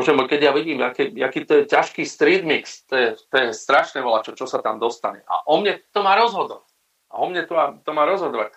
Bože 0.00 0.16
môj, 0.16 0.32
keď 0.32 0.48
ja 0.48 0.52
vidím, 0.56 0.80
aký, 0.80 1.12
aký 1.20 1.44
to 1.44 1.60
je 1.60 1.68
ťažký 1.68 2.08
street 2.08 2.48
mix, 2.48 2.88
to 2.88 2.96
je, 2.96 3.08
to 3.28 3.36
je 3.36 3.48
strašné 3.52 4.00
volá, 4.00 4.24
čo, 4.24 4.32
čo 4.32 4.48
sa 4.48 4.64
tam 4.64 4.80
dostane. 4.80 5.20
A 5.28 5.44
o 5.44 5.60
mne 5.60 5.76
to 5.92 6.00
má 6.00 6.16
rozhodovať. 6.16 6.64
A 7.12 7.20
o 7.20 7.28
mne 7.28 7.44
to 7.44 7.52
má, 7.52 7.66
to 7.84 7.90
má 7.92 8.08
rozhodovať. 8.08 8.56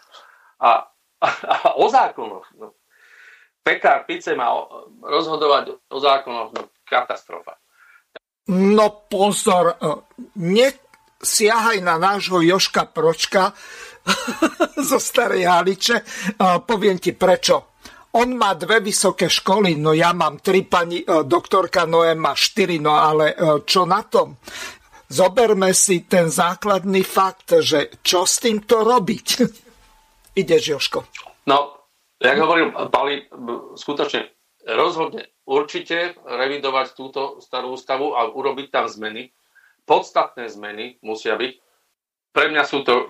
A, 0.64 0.88
a, 1.20 1.28
a 1.28 1.56
o 1.76 1.86
zákonoch. 1.92 2.48
No, 2.56 2.80
pekár 3.60 4.08
pice 4.08 4.40
má 4.40 4.56
rozhodovať 5.04 5.76
o 5.92 5.98
zákonoch, 6.00 6.56
no 6.56 6.72
katastrofa. 6.88 7.60
No 8.48 9.04
pozor, 9.12 9.76
e, 9.76 10.00
nesiahaj 10.40 11.84
na 11.84 12.00
nášho 12.00 12.40
Joška 12.40 12.88
Pročka 12.88 13.52
zo 14.88 14.96
Starej 14.96 15.44
Haliče. 15.44 16.08
Poviem 16.64 17.04
ti 17.04 17.12
prečo. 17.12 17.76
On 18.14 18.30
má 18.38 18.54
dve 18.54 18.78
vysoké 18.78 19.26
školy, 19.26 19.74
no 19.82 19.98
ja 19.98 20.14
mám 20.14 20.38
tri, 20.38 20.62
pani 20.62 21.02
e, 21.02 21.26
doktorka 21.26 21.90
Noé 21.90 22.14
má 22.14 22.38
štyri, 22.38 22.78
no 22.78 22.94
ale 22.94 23.34
čo 23.66 23.90
na 23.90 24.06
tom? 24.06 24.38
Zoberme 25.10 25.74
si 25.78 26.06
ten 26.10 26.30
základný 26.30 27.06
fakt, 27.06 27.58
že 27.62 28.02
čo 28.02 28.26
s 28.26 28.42
týmto 28.42 28.82
robiť. 28.82 29.28
Ideš, 30.42 30.64
Joško. 30.74 31.00
No, 31.46 31.90
jak 32.18 32.38
hovoril 32.42 32.74
Pali, 32.90 33.30
skutočne 33.78 34.34
rozhodne 34.66 35.34
určite 35.46 36.16
revidovať 36.24 36.88
túto 36.96 37.38
starú 37.44 37.76
ústavu 37.76 38.16
a 38.16 38.32
urobiť 38.32 38.68
tam 38.72 38.86
zmeny. 38.88 39.30
Podstatné 39.84 40.48
zmeny 40.48 40.98
musia 41.04 41.36
byť. 41.36 41.54
Pre 42.34 42.46
mňa 42.50 42.64
sú 42.64 42.82
to 42.82 42.94
e, 42.96 43.06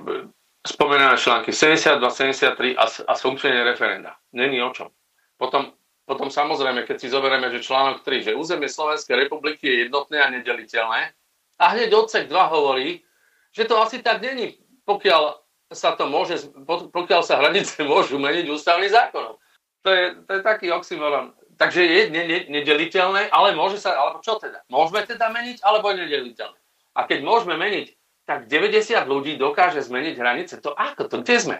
spomenané 0.63 1.19
články 1.19 1.51
72, 1.51 1.99
73 1.99 2.79
a, 2.79 2.85
a 2.87 3.13
funkčenie 3.19 3.67
referenda. 3.67 4.15
Není 4.31 4.63
o 4.63 4.71
čom. 4.71 4.89
Potom, 5.35 5.75
potom 6.07 6.31
samozrejme, 6.31 6.87
keď 6.87 6.97
si 7.03 7.11
zoberieme, 7.11 7.51
že 7.51 7.63
článok 7.63 8.01
3, 8.07 8.31
že 8.31 8.39
územie 8.39 8.71
Slovenskej 8.71 9.27
republiky 9.27 9.67
je 9.67 9.77
jednotné 9.87 10.23
a 10.23 10.31
nedeliteľné, 10.31 11.01
a 11.59 11.65
hneď 11.75 11.93
odsek 11.93 12.25
2 12.27 12.55
hovorí, 12.55 13.03
že 13.53 13.69
to 13.69 13.77
asi 13.77 14.01
tak 14.01 14.19
není, 14.23 14.57
pokiaľ 14.87 15.37
sa 15.71 15.93
to 15.95 16.09
môže, 16.09 16.49
pokiaľ 16.91 17.21
sa 17.21 17.39
hranice 17.39 17.83
môžu 17.87 18.17
meniť 18.17 18.49
ústavný 18.49 18.89
zákonom. 18.89 19.37
To 19.83 19.89
je, 19.91 20.05
to 20.23 20.31
je 20.39 20.41
taký 20.41 20.71
oxymoron. 20.71 21.35
Takže 21.53 21.85
je 21.85 22.01
ne, 22.09 22.23
ne, 22.25 22.39
nedeliteľné, 22.49 23.29
ale 23.29 23.53
môže 23.53 23.77
sa, 23.77 23.93
alebo 23.93 24.25
čo 24.25 24.41
teda? 24.41 24.65
Môžeme 24.73 25.05
teda 25.05 25.29
meniť, 25.29 25.61
alebo 25.61 25.93
je 25.93 26.01
nedeliteľné? 26.01 26.59
A 26.97 27.05
keď 27.05 27.19
môžeme 27.21 27.59
meniť, 27.59 27.93
tak 28.23 28.47
90 28.47 28.95
ľudí 29.03 29.35
dokáže 29.35 29.83
zmeniť 29.83 30.15
hranice. 30.15 30.53
To 30.63 30.71
ako? 30.71 31.11
To 31.11 31.15
kde 31.23 31.37
sme? 31.39 31.57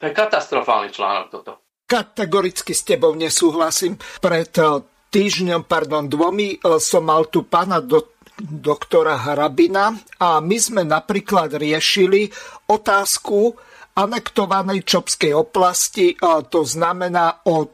To 0.00 0.08
je 0.08 0.12
katastrofálny 0.12 0.92
článok 0.92 1.26
toto. 1.32 1.52
Kategoricky 1.86 2.72
s 2.74 2.82
tebou 2.82 3.14
nesúhlasím. 3.14 3.96
Pred 4.20 4.52
eh, 4.58 4.66
týždňom, 5.12 5.64
pardon, 5.68 6.08
dvomi 6.08 6.56
eh, 6.56 6.80
som 6.80 7.06
mal 7.06 7.28
tu 7.28 7.44
pána 7.46 7.80
do, 7.80 8.16
doktora 8.40 9.16
Harabina 9.16 9.96
a 10.20 10.40
my 10.44 10.58
sme 10.60 10.82
napríklad 10.84 11.56
riešili 11.56 12.28
otázku 12.68 13.56
anektovanej 13.96 14.84
Čopskej 14.84 15.32
oblasti, 15.32 16.12
to 16.52 16.60
znamená 16.68 17.48
od 17.48 17.72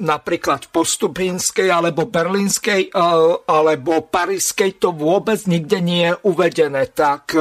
napríklad 0.00 0.68
v 0.68 0.72
postupinskej 0.72 1.68
alebo 1.68 2.08
berlínskej 2.08 2.88
e, 2.88 2.90
alebo 3.44 4.08
parískej, 4.08 4.80
to 4.80 4.96
vôbec 4.96 5.44
nikde 5.44 5.78
nie 5.84 6.08
je 6.08 6.14
uvedené. 6.24 6.88
Tak 6.88 7.36
e, 7.36 7.40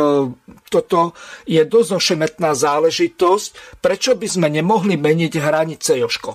toto 0.68 1.16
je 1.48 1.64
dosť 1.64 1.90
ošemetná 1.96 2.52
záležitosť. 2.52 3.80
Prečo 3.80 4.20
by 4.20 4.28
sme 4.28 4.48
nemohli 4.52 5.00
meniť 5.00 5.34
hranice, 5.40 5.96
Joško? 5.96 6.32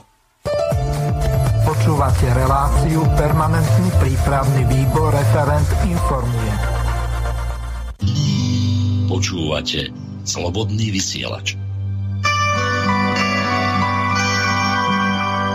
Počúvate 1.66 2.30
reláciu 2.32 3.02
Permanentný 3.18 3.90
prípravný 4.00 4.62
výbor 4.70 5.10
referent 5.12 5.66
informuje. 5.84 6.75
Počúvate 9.06 9.86
Slobodný 10.26 10.90
vysielač. 10.90 11.54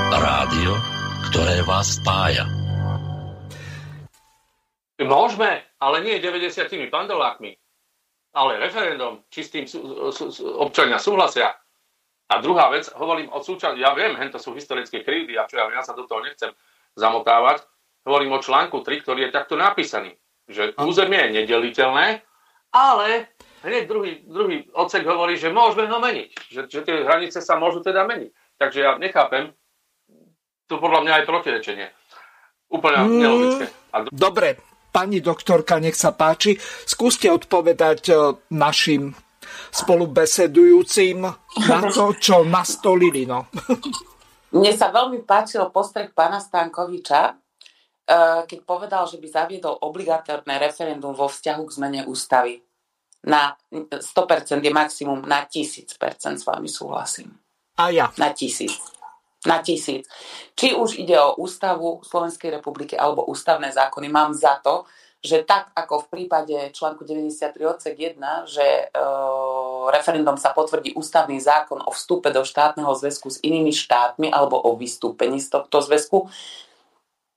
Rádio, 0.07 0.71
ktoré 1.27 1.59
vás 1.67 1.99
spája. 1.99 2.47
Môžeme, 5.03 5.67
ale 5.83 5.99
nie 5.99 6.23
90 6.23 6.87
pandolákmi, 6.87 7.51
ale 8.39 8.51
referendum, 8.55 9.27
či 9.27 9.43
s 9.43 9.51
tým 9.51 9.67
sú, 9.67 9.83
sú, 10.15 10.31
sú, 10.31 10.47
občania 10.55 10.95
súhlasia. 10.95 11.51
A 12.31 12.39
druhá 12.39 12.71
vec, 12.71 12.87
hovorím 12.95 13.35
o 13.35 13.43
súčasnosti, 13.43 13.83
ja 13.83 13.91
viem, 13.91 14.15
to 14.31 14.39
sú 14.39 14.55
historické 14.55 15.03
krivdy 15.03 15.35
a 15.35 15.43
čo 15.43 15.59
ja, 15.59 15.67
ja 15.75 15.83
sa 15.83 15.91
do 15.91 16.07
toho 16.07 16.23
nechcem 16.23 16.55
zamotávať, 16.95 17.67
hovorím 18.07 18.31
o 18.31 18.39
článku 18.39 18.79
3, 18.79 19.03
ktorý 19.03 19.27
je 19.27 19.35
takto 19.35 19.59
napísaný, 19.59 20.15
že 20.47 20.71
územie 20.79 21.19
je 21.27 21.43
nedeliteľné, 21.43 22.30
ale 22.71 23.31
hneď 23.63 23.83
druhý, 23.87 24.11
druhý 24.25 24.57
odsek 24.73 25.05
hovorí, 25.05 25.37
že 25.37 25.53
môžeme 25.53 25.87
ho 25.91 25.99
meniť, 26.01 26.29
že, 26.49 26.61
že 26.67 26.79
tie 26.81 27.05
hranice 27.05 27.43
sa 27.43 27.59
môžu 27.59 27.83
teda 27.83 28.07
meniť. 28.07 28.31
Takže 28.57 28.79
ja 28.81 28.97
nechápem, 28.97 29.53
to 30.65 30.79
podľa 30.79 31.03
mňa 31.03 31.13
aj 31.21 31.25
protirečenie. 31.27 31.87
Úplne 32.71 32.97
mm, 33.03 33.19
nelogické. 33.19 33.65
A... 33.91 33.95
Dobre, 34.07 34.55
pani 34.95 35.19
doktorka, 35.19 35.83
nech 35.83 35.99
sa 35.99 36.15
páči. 36.15 36.55
Skúste 36.87 37.27
odpovedať 37.27 38.01
e, 38.07 38.13
našim 38.55 39.11
spolubesedujúcim 39.71 41.27
na 41.67 41.79
to, 41.91 42.15
čo 42.15 42.47
nastolili. 42.47 43.27
No. 43.27 43.51
Mne 44.55 44.71
sa 44.75 44.91
veľmi 44.91 45.23
páčil 45.23 45.63
postreh 45.71 46.11
pána 46.11 46.39
Stankoviča, 46.39 47.35
keď 48.47 48.59
povedal, 48.67 49.07
že 49.07 49.17
by 49.21 49.27
zaviedol 49.31 49.79
obligatórne 49.79 50.59
referendum 50.59 51.15
vo 51.15 51.31
vzťahu 51.31 51.61
k 51.63 51.75
zmene 51.79 52.01
ústavy. 52.07 52.59
Na 53.21 53.53
100% 53.71 54.59
je 54.59 54.71
maximum, 54.73 55.23
na 55.23 55.45
1000% 55.45 56.41
s 56.41 56.43
vami 56.43 56.67
súhlasím. 56.67 57.31
A 57.77 57.93
ja. 57.93 58.09
Na 58.17 58.33
tisíc 58.33 58.81
na 59.45 59.57
tisíc. 59.61 60.05
Či 60.53 60.77
už 60.77 61.01
ide 61.01 61.17
o 61.17 61.33
ústavu 61.41 62.05
Slovenskej 62.05 62.61
republiky 62.61 62.93
alebo 62.93 63.25
ústavné 63.25 63.73
zákony, 63.73 64.07
mám 64.09 64.37
za 64.37 64.61
to, 64.61 64.85
že 65.21 65.45
tak 65.45 65.69
ako 65.77 66.05
v 66.05 66.09
prípade 66.09 66.57
článku 66.73 67.05
93 67.05 67.53
odsek 67.61 67.93
1, 67.93 68.49
že 68.49 68.65
e, 68.65 68.85
referendum 69.93 70.33
sa 70.33 70.49
potvrdí 70.49 70.97
ústavný 70.97 71.37
zákon 71.37 71.77
o 71.85 71.93
vstupe 71.93 72.33
do 72.33 72.41
štátneho 72.41 72.89
zväzku 72.97 73.29
s 73.29 73.37
inými 73.45 73.69
štátmi 73.69 74.33
alebo 74.33 74.57
o 74.57 74.73
vystúpení 74.73 75.37
z 75.37 75.53
tohto 75.53 75.77
zväzku, 75.85 76.25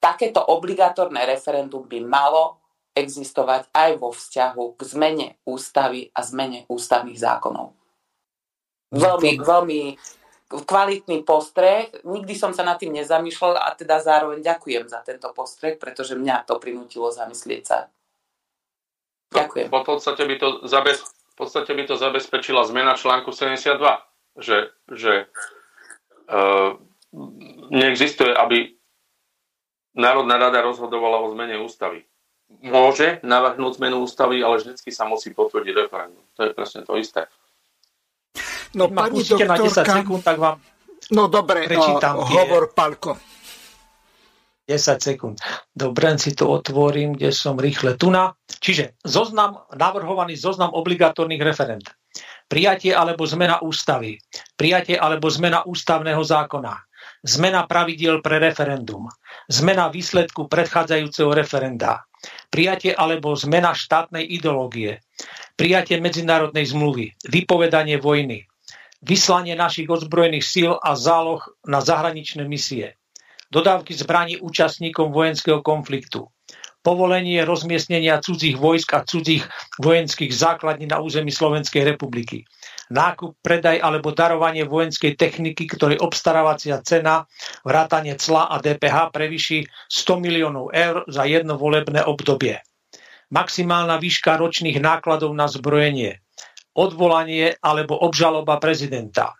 takéto 0.04 0.44
obligatórne 0.44 1.24
referendum 1.24 1.88
by 1.88 2.04
malo 2.04 2.60
existovať 2.92 3.72
aj 3.72 3.90
vo 3.96 4.12
vzťahu 4.12 4.64
k 4.76 4.80
zmene 4.84 5.28
ústavy 5.48 6.12
a 6.12 6.20
zmene 6.20 6.68
ústavných 6.68 7.16
zákonov. 7.16 7.72
Veľmi, 8.92 9.40
veľmi 9.40 9.80
kvalitný 10.52 11.26
postreh. 11.26 11.90
Nikdy 12.06 12.34
som 12.36 12.52
sa 12.54 12.62
nad 12.62 12.78
tým 12.78 12.94
nezamýšľal 12.94 13.58
a 13.58 13.74
teda 13.74 13.98
zároveň 13.98 14.44
ďakujem 14.44 14.86
za 14.86 15.02
tento 15.02 15.32
postreh, 15.34 15.74
pretože 15.80 16.14
mňa 16.14 16.46
to 16.46 16.60
prinútilo 16.60 17.10
zamyslieť 17.10 17.62
sa. 17.64 17.90
Ďakujem. 19.34 19.66
V 19.66 19.82
podstate 19.82 20.22
by 20.22 20.36
to, 20.38 20.48
zabez, 20.70 21.02
v 21.02 21.34
podstate 21.34 21.72
by 21.74 21.82
to 21.90 21.98
zabezpečila 21.98 22.62
zmena 22.70 22.94
článku 22.94 23.34
72, 23.34 23.82
že, 24.38 24.70
že 24.94 25.26
uh, 26.30 26.78
neexistuje, 27.74 28.30
aby 28.30 28.73
Národná 29.94 30.36
rada 30.38 30.58
rozhodovala 30.62 31.22
o 31.22 31.30
zmene 31.30 31.58
ústavy. 31.62 32.02
Môže 32.60 33.22
navrhnúť 33.24 33.78
zmenu 33.78 34.04
ústavy, 34.04 34.42
ale 34.42 34.60
vždy 34.60 34.90
sa 34.90 35.06
musí 35.06 35.32
potvrdiť 35.32 35.74
referendum. 35.74 36.22
To 36.38 36.46
je 36.46 36.50
presne 36.54 36.82
to 36.86 36.98
isté. 36.98 37.26
No, 38.74 38.90
Ma 38.90 39.06
pani 39.06 39.22
doktorka... 39.22 39.54
na 39.54 39.56
10 39.58 39.96
sekúnd, 40.02 40.22
tak 40.26 40.38
vám 40.42 40.58
No 41.12 41.28
dobre, 41.28 41.68
prečítam 41.68 42.16
no, 42.16 42.24
hovor, 42.24 42.72
Palko. 42.72 43.20
10 44.64 44.96
sekúnd. 44.96 45.36
Dobre, 45.76 46.16
si 46.16 46.32
to 46.32 46.48
otvorím, 46.48 47.20
kde 47.20 47.28
som 47.36 47.60
rýchle 47.60 48.00
tuna. 48.00 48.32
Čiže 48.48 48.96
zoznam, 49.04 49.68
navrhovaný 49.76 50.40
zoznam 50.40 50.72
obligatórnych 50.72 51.42
referent. 51.44 51.84
Prijatie 52.48 52.96
alebo 52.96 53.28
zmena 53.28 53.60
ústavy. 53.60 54.16
Prijatie 54.56 54.96
alebo 54.96 55.28
zmena 55.28 55.68
ústavného 55.68 56.24
zákona. 56.24 56.72
Zmena 57.24 57.64
pravidiel 57.64 58.20
pre 58.20 58.36
referendum. 58.36 59.08
Zmena 59.48 59.88
výsledku 59.88 60.44
predchádzajúceho 60.44 61.32
referenda. 61.32 62.04
Prijatie 62.52 62.92
alebo 62.92 63.32
zmena 63.32 63.72
štátnej 63.72 64.28
ideológie. 64.28 65.00
Prijatie 65.56 65.96
medzinárodnej 66.04 66.68
zmluvy. 66.68 67.16
Vypovedanie 67.24 67.96
vojny 67.96 68.44
vyslanie 69.04 69.52
našich 69.52 69.84
ozbrojených 69.86 70.44
síl 70.48 70.72
a 70.80 70.96
záloh 70.96 71.44
na 71.68 71.84
zahraničné 71.84 72.48
misie, 72.48 72.96
dodávky 73.52 73.92
zbraní 73.92 74.40
účastníkom 74.40 75.12
vojenského 75.12 75.60
konfliktu, 75.60 76.32
povolenie 76.80 77.44
rozmiestnenia 77.44 78.24
cudzích 78.24 78.56
vojsk 78.56 78.96
a 78.96 79.04
cudzích 79.04 79.44
vojenských 79.76 80.32
základní 80.32 80.88
na 80.88 81.04
území 81.04 81.28
Slovenskej 81.28 81.84
republiky, 81.84 82.48
nákup, 82.92 83.40
predaj 83.40 83.80
alebo 83.80 84.12
darovanie 84.12 84.66
vojenskej 84.68 85.16
techniky, 85.16 85.68
ktorej 85.70 86.00
obstarávacia 86.00 86.80
cena, 86.84 87.24
vrátanie 87.64 88.16
cla 88.20 88.50
a 88.50 88.60
DPH 88.60 89.14
prevyší 89.14 89.64
100 89.88 90.24
miliónov 90.24 90.74
eur 90.74 91.04
za 91.08 91.24
jedno 91.24 91.56
volebné 91.56 92.04
obdobie. 92.04 92.60
Maximálna 93.32 93.96
výška 93.96 94.36
ročných 94.36 94.78
nákladov 94.78 95.32
na 95.32 95.48
zbrojenie, 95.48 96.20
odvolanie 96.76 97.56
alebo 97.64 97.96
obžaloba 97.96 98.60
prezidenta, 98.60 99.32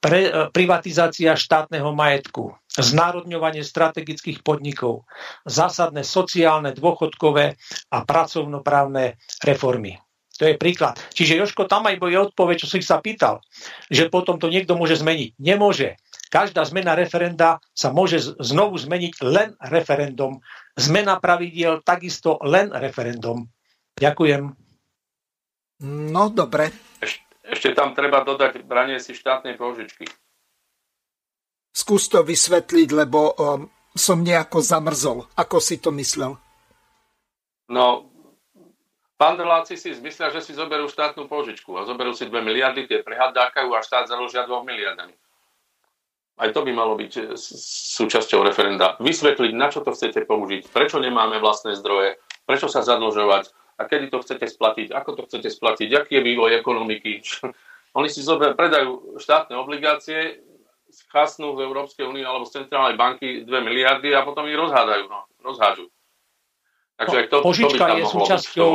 pre, 0.00 0.20
e, 0.26 0.30
privatizácia 0.50 1.36
štátneho 1.36 1.92
majetku, 1.92 2.56
znárodňovanie 2.72 3.60
strategických 3.60 4.40
podnikov, 4.40 5.04
zásadné 5.44 6.02
sociálne, 6.02 6.72
dôchodkové 6.72 7.60
a 7.92 7.98
pracovnoprávne 8.08 9.20
reformy. 9.44 10.00
To 10.40 10.48
je 10.48 10.56
príklad. 10.56 10.96
Čiže 11.12 11.36
Joško, 11.36 11.68
tam 11.68 11.84
aj 11.84 12.00
je 12.00 12.16
odpoveď, 12.16 12.64
čo 12.64 12.68
si 12.72 12.80
sa 12.80 12.96
pýtal, 13.04 13.44
že 13.92 14.08
potom 14.08 14.40
to 14.40 14.48
niekto 14.48 14.72
môže 14.72 14.96
zmeniť. 14.96 15.36
Nemôže. 15.36 16.00
Každá 16.32 16.64
zmena 16.64 16.96
referenda 16.96 17.60
sa 17.76 17.92
môže 17.92 18.24
znovu 18.40 18.80
zmeniť 18.80 19.20
len 19.20 19.52
referendum. 19.60 20.40
Zmena 20.80 21.20
pravidiel 21.20 21.84
takisto 21.84 22.40
len 22.40 22.72
referendum. 22.72 23.52
Ďakujem. 24.00 24.48
No, 26.08 26.32
dobre. 26.32 26.72
Eš, 27.04 27.20
ešte 27.44 27.76
tam 27.76 27.92
treba 27.92 28.24
dodať 28.24 28.64
branie 28.64 28.96
si 28.96 29.12
štátnej 29.12 29.60
pôžičky. 29.60 30.08
Skús 31.68 32.08
to 32.08 32.24
vysvetliť, 32.24 32.88
lebo 32.96 33.36
um, 33.36 33.68
som 33.92 34.24
nejako 34.24 34.64
zamrzol. 34.64 35.28
Ako 35.36 35.60
si 35.60 35.76
to 35.76 35.92
myslel? 35.92 36.40
No, 37.68 38.08
pandeláci 39.20 39.76
si 39.76 39.92
zmyslia, 39.92 40.32
že 40.32 40.40
si 40.40 40.56
zoberú 40.56 40.88
štátnu 40.88 41.28
pôžičku 41.28 41.76
a 41.76 41.84
zoberú 41.84 42.16
si 42.16 42.24
2 42.24 42.40
miliardy, 42.40 42.88
tie 42.88 43.04
prehadákajú 43.04 43.68
a 43.76 43.84
štát 43.84 44.08
založia 44.08 44.48
2 44.48 44.64
miliardami. 44.64 45.12
Aj 46.40 46.48
to 46.56 46.64
by 46.64 46.72
malo 46.72 46.96
byť 46.96 47.12
e, 47.20 47.22
súčasťou 48.00 48.40
referenda. 48.40 48.96
Vysvetliť, 48.96 49.52
na 49.52 49.68
čo 49.68 49.84
to 49.84 49.92
chcete 49.92 50.24
použiť, 50.24 50.72
prečo 50.72 50.96
nemáme 50.96 51.36
vlastné 51.36 51.76
zdroje, 51.76 52.16
prečo 52.48 52.72
sa 52.72 52.80
zadlžovať, 52.80 53.52
a 53.76 53.84
kedy 53.84 54.08
to 54.08 54.24
chcete 54.24 54.48
splatiť, 54.48 54.88
ako 54.88 55.20
to 55.20 55.22
chcete 55.28 55.52
splatiť, 55.52 55.88
aký 55.92 56.16
je 56.16 56.24
vývoj 56.24 56.56
ekonomiky. 56.56 57.20
Oni 57.98 58.08
si 58.08 58.24
zober, 58.24 58.56
predajú 58.56 59.20
štátne 59.20 59.60
obligácie, 59.60 60.40
schasnú 60.90 61.54
z 61.54 61.64
Európskej 61.64 62.08
únie 62.08 62.24
alebo 62.26 62.48
z 62.48 62.64
Centrálnej 62.64 62.98
banky 62.98 63.44
2 63.44 63.68
miliardy 63.68 64.10
a 64.16 64.26
potom 64.26 64.48
ich 64.48 64.58
rozhádajú, 64.58 65.06
no, 65.06 65.28
rozhádžu. 65.44 65.86
Takže 67.00 67.18
no, 67.24 67.28
to, 67.32 67.36
požička 67.40 67.84
to 67.88 67.96
je 67.96 68.04
súčasťou, 68.04 68.70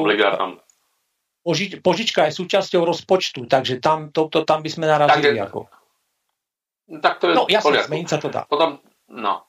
požič, 1.45 1.71
požička 1.85 2.25
je 2.25 2.33
súčasťou 2.33 2.81
rozpočtu, 2.81 3.45
takže 3.45 3.77
tam, 3.77 4.09
to, 4.09 4.25
to, 4.33 4.41
tam 4.41 4.65
by 4.65 4.69
sme 4.73 4.89
narazili. 4.89 5.37
Tak, 5.37 5.53
ako. 5.53 5.59
tak 7.05 7.13
to 7.21 7.25
je 7.29 7.35
no, 7.37 7.45
jasne, 7.45 7.85
zmeniť 7.85 8.07
sa 8.09 8.17
to 8.17 8.33
dá. 8.33 8.49
Potom, 8.49 8.81
no, 9.13 9.45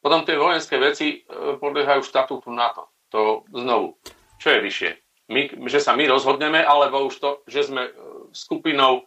potom 0.00 0.24
tie 0.24 0.40
vojenské 0.40 0.80
veci 0.80 1.20
e, 1.20 1.60
podliehajú 1.60 2.00
štatútu 2.00 2.48
NATO. 2.48 2.88
To 3.12 3.44
znovu 3.52 4.00
čo 4.40 4.48
je 4.52 4.60
vyššie? 4.60 4.90
My, 5.32 5.48
že 5.72 5.80
sa 5.80 5.96
my 5.96 6.04
rozhodneme, 6.04 6.60
alebo 6.60 7.08
už 7.08 7.16
to, 7.16 7.30
že 7.48 7.72
sme 7.72 7.88
e, 7.88 7.92
skupinou 8.36 9.00
e, 9.00 9.02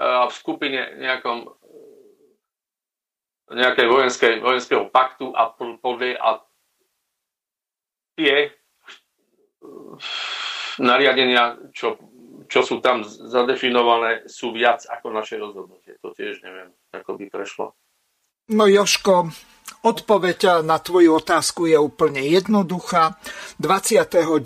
v 0.00 0.32
skupine 0.32 0.80
nejakom 0.96 1.52
nejakej 3.50 3.86
vojenskej, 3.90 4.34
vojenského 4.40 4.88
paktu 4.88 5.34
a 5.34 5.52
podie 5.58 6.14
a 6.14 6.38
tie 8.20 8.52
nariadenia, 10.76 11.72
čo, 11.72 11.96
čo 12.48 12.60
sú 12.60 12.84
tam 12.84 13.00
zadefinované, 13.04 14.28
sú 14.28 14.52
viac 14.52 14.84
ako 14.84 15.08
naše 15.08 15.40
rozhodnutie. 15.40 15.96
To 16.04 16.12
tiež 16.12 16.44
neviem, 16.44 16.68
ako 16.92 17.16
by 17.16 17.24
prešlo. 17.32 17.72
No 18.52 18.68
Joško, 18.68 19.32
Odpoveď 19.80 20.60
na 20.60 20.76
tvoju 20.76 21.24
otázku 21.24 21.64
je 21.64 21.78
úplne 21.78 22.20
jednoduchá. 22.20 23.16
29. 23.56 24.36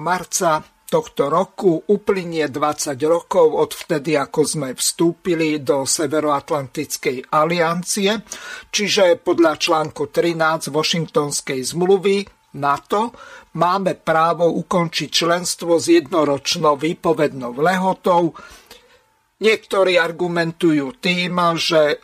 marca 0.00 0.64
tohto 0.88 1.32
roku 1.32 1.80
uplynie 1.88 2.48
20 2.48 2.96
rokov 3.04 3.52
od 3.52 3.72
vtedy, 3.72 4.16
ako 4.16 4.40
sme 4.44 4.68
vstúpili 4.76 5.60
do 5.64 5.88
Severoatlantickej 5.88 7.32
aliancie, 7.32 8.20
čiže 8.68 9.20
podľa 9.20 9.56
článku 9.56 10.12
13 10.12 10.68
Washingtonskej 10.68 11.60
zmluvy 11.64 12.28
na 12.56 12.76
to 12.76 13.12
máme 13.56 13.96
právo 13.96 14.52
ukončiť 14.52 15.08
členstvo 15.08 15.80
s 15.80 15.88
jednoročnou 15.88 16.76
výpovednou 16.76 17.56
lehotou. 17.56 18.36
Niektorí 19.40 19.96
argumentujú 19.98 21.00
tým, 21.00 21.36
že 21.58 21.98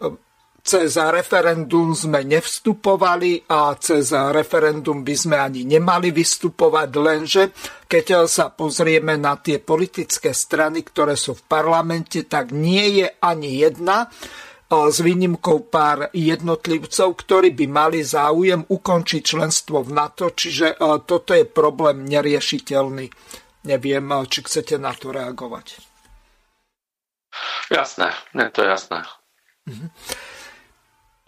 cez 0.68 1.00
referendum 1.00 1.96
sme 1.96 2.28
nevstupovali 2.28 3.48
a 3.48 3.72
cez 3.80 4.12
referendum 4.12 5.00
by 5.00 5.14
sme 5.16 5.36
ani 5.40 5.64
nemali 5.64 6.12
vystupovať, 6.12 6.90
lenže 6.92 7.42
keď 7.88 8.28
sa 8.28 8.52
pozrieme 8.52 9.16
na 9.16 9.40
tie 9.40 9.64
politické 9.64 10.36
strany, 10.36 10.84
ktoré 10.84 11.16
sú 11.16 11.40
v 11.40 11.46
parlamente, 11.48 12.28
tak 12.28 12.52
nie 12.52 13.00
je 13.00 13.06
ani 13.16 13.64
jedna 13.64 14.12
s 14.68 15.00
výnimkou 15.00 15.72
pár 15.72 16.12
jednotlivcov, 16.12 17.16
ktorí 17.24 17.56
by 17.56 17.66
mali 17.72 18.04
záujem 18.04 18.68
ukončiť 18.68 19.22
členstvo 19.24 19.80
v 19.80 19.96
NATO, 19.96 20.28
čiže 20.36 20.76
toto 21.08 21.32
je 21.32 21.48
problém 21.48 22.04
neriešiteľný. 22.04 23.08
Neviem, 23.64 24.06
či 24.28 24.38
chcete 24.44 24.76
na 24.76 24.92
to 24.92 25.08
reagovať. 25.08 25.80
Jasné, 27.72 28.12
je 28.36 28.48
to 28.52 28.62
jasné. 28.64 29.04
Mm-hmm. 29.68 29.90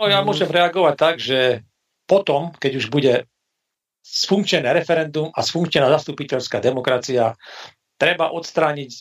No 0.01 0.05
ja 0.09 0.21
môžem 0.25 0.49
reagovať 0.49 0.95
tak, 0.97 1.17
že 1.21 1.65
potom, 2.09 2.53
keď 2.57 2.73
už 2.81 2.87
bude 2.89 3.29
sfunkčené 4.01 4.73
referendum 4.73 5.29
a 5.33 5.45
sfunkčená 5.45 5.93
zastupiteľská 6.01 6.61
demokracia, 6.65 7.37
treba 8.01 8.33
odstrániť 8.33 8.91
e, 8.97 9.01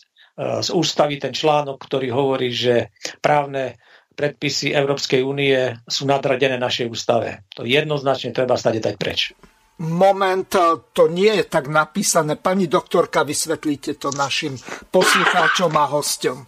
z 0.60 0.70
ústavy 0.76 1.16
ten 1.16 1.32
článok, 1.32 1.80
ktorý 1.80 2.12
hovorí, 2.12 2.52
že 2.52 2.92
právne 3.24 3.80
predpisy 4.20 4.76
Európskej 4.76 5.24
únie 5.24 5.56
sú 5.88 6.04
nadradené 6.04 6.60
našej 6.60 6.92
ústave. 6.92 7.48
To 7.56 7.64
jednoznačne 7.64 8.36
treba 8.36 8.60
stade 8.60 8.84
dať 8.84 8.96
preč. 9.00 9.32
Moment, 9.80 10.52
to 10.92 11.08
nie 11.08 11.32
je 11.40 11.48
tak 11.48 11.72
napísané. 11.72 12.36
Pani 12.36 12.68
doktorka, 12.68 13.24
vysvetlíte 13.24 13.96
to 13.96 14.12
našim 14.12 14.60
poslucháčom 14.92 15.72
a 15.72 15.86
hostom. 15.88 16.44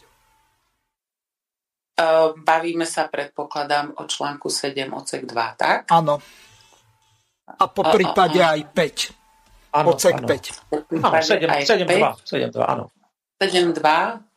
Ehm, 1.95 2.43
bavíme 2.43 2.83
sa, 2.83 3.07
predpokladám, 3.07 3.95
o 3.95 4.03
článku 4.03 4.51
7 4.51 4.91
odsek 4.91 5.23
2, 5.23 5.55
tak? 5.55 5.87
Áno. 5.87 6.19
A 7.47 7.63
po 7.71 7.83
prípade 7.87 8.43
aj 8.43 8.67
5. 8.75 9.79
Áno, 9.79 9.95
odsek 9.95 10.19
áno. 10.19 10.27
5. 10.27 10.99
Áno, 10.99 11.15
7, 11.23 11.47
7, 11.63 11.87
2, 11.87 12.19
7, 12.27 12.51
2, 12.51 12.67
áno. 12.67 12.91
7, 13.39 13.71
2. 13.79 14.30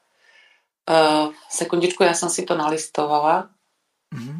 Uh, 0.84 1.32
sekundičku, 1.48 2.04
ja 2.04 2.12
som 2.12 2.28
si 2.28 2.44
to 2.44 2.52
nalistovala. 2.56 3.48
Mm-hmm. 4.12 4.36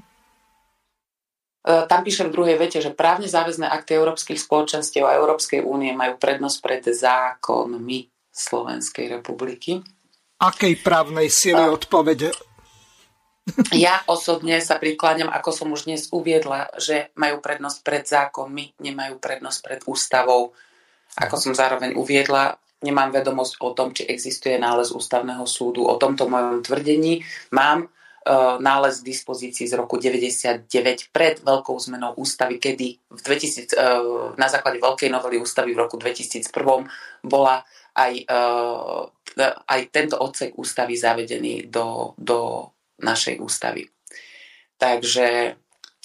Uh, 1.64 1.88
tam 1.88 2.04
píše 2.04 2.28
v 2.28 2.34
druhej 2.36 2.56
vete, 2.60 2.84
že 2.84 2.92
právne 2.92 3.24
záväzné 3.24 3.64
akty 3.64 3.96
európskych 3.96 4.36
spoločenstiev 4.36 5.08
a 5.08 5.16
Európskej 5.16 5.64
únie 5.64 5.96
majú 5.96 6.20
prednosť 6.20 6.58
pred 6.60 6.82
zákonmi 6.84 8.12
Slovenskej 8.28 9.16
republiky. 9.16 9.80
Akej 10.44 10.76
právnej 10.84 11.32
sily 11.32 11.64
uh, 11.64 11.72
odpovede 11.72 12.36
ja 13.76 14.00
osobne 14.08 14.56
sa 14.64 14.80
prikláňam, 14.80 15.28
ako 15.28 15.50
som 15.52 15.68
už 15.68 15.84
dnes 15.84 16.08
uviedla, 16.08 16.72
že 16.80 17.12
majú 17.20 17.44
prednosť 17.44 17.78
pred 17.84 18.04
zákonmi, 18.08 18.80
nemajú 18.80 19.20
prednosť 19.20 19.58
pred 19.60 19.80
ústavou. 19.84 20.56
Ako 21.20 21.36
som 21.36 21.52
zároveň 21.52 21.92
uviedla, 21.92 22.56
nemám 22.84 23.08
vedomosť 23.08 23.64
o 23.64 23.72
tom, 23.72 23.96
či 23.96 24.04
existuje 24.04 24.60
nález 24.60 24.92
ústavného 24.92 25.48
súdu. 25.48 25.88
O 25.88 25.96
tomto 25.96 26.28
mojom 26.28 26.60
tvrdení 26.60 27.24
mám 27.56 27.88
uh, 27.88 28.60
nález 28.60 29.00
v 29.00 29.08
dispozícii 29.08 29.64
z 29.64 29.74
roku 29.80 29.96
99 29.96 30.68
pred 31.08 31.40
veľkou 31.40 31.76
zmenou 31.80 32.12
ústavy, 32.20 32.60
kedy 32.60 32.86
v 33.08 33.20
2000, 33.24 33.72
uh, 33.72 33.80
e, 33.80 33.92
na 34.36 34.48
základe 34.52 34.78
veľkej 34.84 35.08
novely 35.08 35.40
ústavy 35.40 35.72
v 35.72 35.80
roku 35.80 35.96
2001 35.96 36.44
bola 37.24 37.64
aj, 37.96 38.12
uh, 38.28 39.08
aj 39.64 39.80
tento 39.88 40.20
odsek 40.20 40.52
ústavy 40.60 41.00
zavedený 41.00 41.72
do, 41.72 42.12
do 42.20 42.68
našej 43.00 43.40
ústavy. 43.40 43.88
Takže 44.76 45.56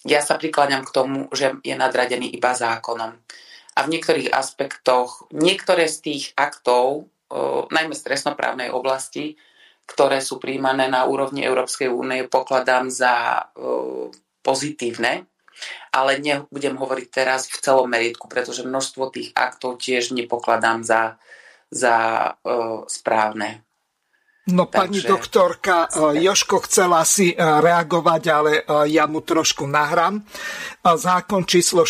ja 0.07 0.22
sa 0.23 0.39
prikláňam 0.39 0.88
k 0.88 0.95
tomu, 0.95 1.27
že 1.35 1.60
je 1.60 1.76
nadradený 1.76 2.31
iba 2.31 2.56
zákonom. 2.56 3.19
A 3.80 3.88
v 3.88 3.95
niektorých 3.95 4.35
aspektoch, 4.35 5.31
niektoré 5.31 5.88
z 5.88 5.97
tých 6.03 6.23
aktov, 6.35 7.07
najmä 7.72 7.95
z 7.95 8.03
trestnoprávnej 8.03 8.76
oblasti, 8.76 9.39
ktoré 9.88 10.19
sú 10.19 10.35
príjmané 10.35 10.91
na 10.91 11.07
úrovni 11.07 11.47
Európskej 11.47 11.88
únie, 11.88 12.27
pokladám 12.27 12.91
za 12.91 13.47
pozitívne, 14.43 15.23
ale 15.95 16.19
nebudem 16.19 16.76
hovoriť 16.76 17.07
teraz 17.07 17.47
v 17.47 17.64
celom 17.64 17.88
meritku, 17.88 18.27
pretože 18.27 18.68
množstvo 18.68 19.15
tých 19.15 19.31
aktov 19.31 19.80
tiež 19.80 20.11
nepokladám 20.11 20.84
za, 20.84 21.15
za 21.72 21.95
správne. 22.91 23.64
No 24.49 24.65
pani 24.65 24.97
Takže... 25.01 25.10
doktorka, 25.10 25.76
e, 25.85 26.26
Joško 26.26 26.65
chcela 26.65 27.06
si 27.06 27.34
e, 27.34 27.35
reagovať, 27.38 28.23
ale 28.30 28.51
e, 28.60 28.64
ja 28.89 29.06
mu 29.06 29.22
trošku 29.22 29.69
nahrám. 29.69 30.26
Zákon 30.81 31.45
číslo 31.45 31.85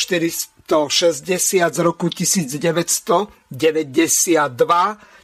460 0.70 1.74
z 1.74 1.80
roku 1.82 2.14
1992, 2.14 3.50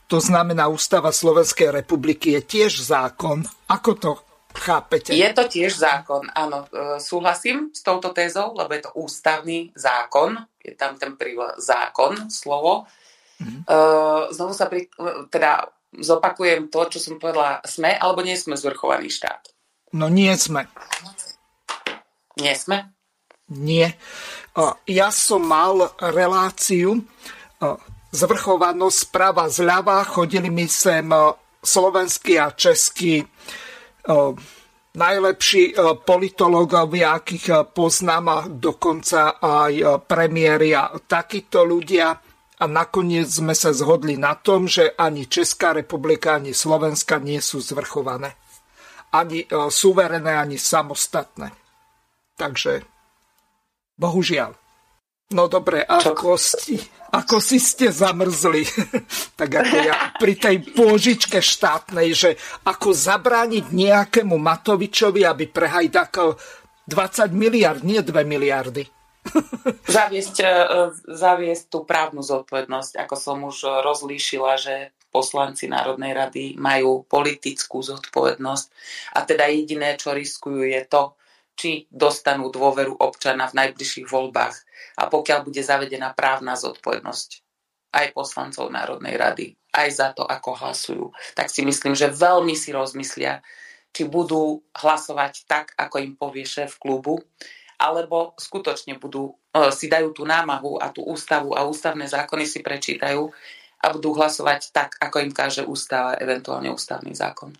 to 0.09 0.17
znamená 0.17 0.65
Ústava 0.65 1.13
Slovenskej 1.13 1.69
republiky, 1.69 2.33
je 2.33 2.41
tiež 2.41 2.81
zákon. 2.81 3.45
Ako 3.69 3.91
to 3.93 4.17
chápete? 4.57 5.13
Je 5.13 5.29
to 5.37 5.45
tiež 5.45 5.77
zákon, 5.77 6.25
áno. 6.33 6.65
Súhlasím 6.97 7.69
s 7.69 7.85
touto 7.85 8.09
tézou, 8.09 8.57
lebo 8.57 8.73
je 8.73 8.89
to 8.89 8.91
ústavný 8.97 9.69
zákon. 9.77 10.33
Je 10.57 10.73
tam 10.73 10.97
ten 10.97 11.13
príle 11.13 11.53
zákon, 11.61 12.25
slovo. 12.33 12.89
Mm-hmm. 13.37 13.61
Znovu 14.33 14.53
sa 14.57 14.65
pri, 14.65 14.89
teda 15.29 15.69
zopakujem 15.93 16.73
to, 16.73 16.89
čo 16.89 16.97
som 16.97 17.21
povedala, 17.21 17.61
sme 17.69 17.93
alebo 17.93 18.25
nie 18.25 18.33
sme 18.33 18.57
zvrchovaný 18.57 19.13
štát? 19.13 19.53
No 19.93 20.09
nie 20.09 20.33
sme. 20.33 20.65
Nie 22.41 22.57
sme? 22.57 22.89
Nie. 23.45 23.93
Ja 24.89 25.09
som 25.13 25.45
mal 25.45 25.93
reláciu 26.01 27.05
zvrchovanosť 28.09 28.97
sprava 28.97 29.45
zľava. 29.51 30.01
Chodili 30.07 30.49
mi 30.49 30.65
sem 30.65 31.05
slovenskí 31.61 32.41
a 32.41 32.49
českí 32.55 33.21
najlepší 34.95 35.75
politológovia, 36.07 37.19
akých 37.19 37.69
poznám 37.75 38.57
dokonca 38.57 39.37
aj 39.37 40.07
premiéry 40.07 40.71
a 40.73 40.95
takíto 41.03 41.67
ľudia 41.67 42.15
a 42.55 42.65
nakoniec 42.71 43.27
sme 43.27 43.51
sa 43.51 43.75
zhodli 43.75 44.15
na 44.15 44.39
tom, 44.39 44.63
že 44.63 44.95
ani 44.95 45.27
Česká 45.27 45.75
republika, 45.75 46.39
ani 46.39 46.55
Slovenska 46.55 47.19
nie 47.19 47.43
sú 47.43 47.59
zvrchované. 47.59 48.31
Ani 49.11 49.43
e, 49.43 49.47
suverené, 49.67 50.39
ani 50.39 50.55
samostatné. 50.55 51.51
Takže, 52.39 52.83
bohužiaľ. 53.99 54.55
No 55.33 55.49
dobre, 55.49 55.81
ako, 55.81 56.37
si, 56.37 56.77
ako 57.09 57.41
si 57.41 57.57
ste 57.57 57.89
zamrzli, 57.89 58.61
tak 59.39 59.49
ako 59.49 59.75
ja 59.81 60.13
pri 60.21 60.37
tej 60.37 60.57
pôžičke 60.77 61.41
štátnej, 61.41 62.13
že 62.13 62.37
ako 62.61 62.93
zabrániť 62.93 63.73
nejakému 63.73 64.37
Matovičovi, 64.37 65.25
aby 65.25 65.49
prehajdakal 65.49 66.37
20 66.85 67.33
miliard, 67.33 67.81
nie 67.81 67.97
2 68.05 68.13
miliardy. 68.21 68.85
Zaviesť, 69.97 70.35
e, 70.45 70.49
zaviesť 71.09 71.73
tú 71.73 71.81
právnu 71.81 72.21
zodpovednosť, 72.21 73.01
ako 73.01 73.15
som 73.17 73.41
už 73.49 73.81
rozlíšila, 73.81 74.53
že 74.61 74.93
poslanci 75.09 75.65
Národnej 75.65 76.13
rady 76.13 76.43
majú 76.61 77.01
politickú 77.09 77.81
zodpovednosť. 77.81 78.65
A 79.17 79.25
teda 79.25 79.49
jediné, 79.49 79.97
čo 79.97 80.13
riskujú, 80.13 80.67
je 80.69 80.83
to, 80.85 81.17
či 81.55 81.87
dostanú 81.87 82.51
dôveru 82.51 82.99
občana 82.99 83.47
v 83.47 83.57
najbližších 83.63 84.07
voľbách 84.11 84.55
a 84.99 85.07
pokiaľ 85.07 85.39
bude 85.47 85.63
zavedená 85.63 86.11
právna 86.11 86.59
zodpovednosť 86.59 87.29
aj 87.95 88.11
poslancov 88.11 88.67
Národnej 88.67 89.15
rady, 89.15 89.55
aj 89.71 89.89
za 89.91 90.07
to, 90.11 90.27
ako 90.27 90.51
hlasujú, 90.59 91.05
tak 91.31 91.47
si 91.47 91.63
myslím, 91.63 91.95
že 91.95 92.11
veľmi 92.11 92.51
si 92.51 92.75
rozmyslia, 92.75 93.39
či 93.95 94.03
budú 94.03 94.59
hlasovať 94.75 95.47
tak, 95.47 95.71
ako 95.79 95.95
im 96.03 96.13
povie 96.19 96.43
šéf 96.43 96.75
klubu, 96.75 97.23
alebo 97.79 98.35
skutočne 98.35 98.99
budú, 98.99 99.39
e, 99.55 99.71
si 99.71 99.87
dajú 99.87 100.11
tú 100.11 100.27
námahu 100.27 100.79
a 100.79 100.91
tú 100.91 101.07
ústavu 101.07 101.55
a 101.55 101.63
ústavné 101.63 102.07
zákony 102.07 102.43
si 102.43 102.59
prečítajú 102.59 103.31
a 103.79 103.85
budú 103.95 104.15
hlasovať 104.15 104.75
tak, 104.75 104.99
ako 104.99 105.23
im 105.23 105.31
káže 105.31 105.63
ústava, 105.63 106.19
eventuálne 106.19 106.71
ústavný 106.71 107.15
zákon. 107.15 107.55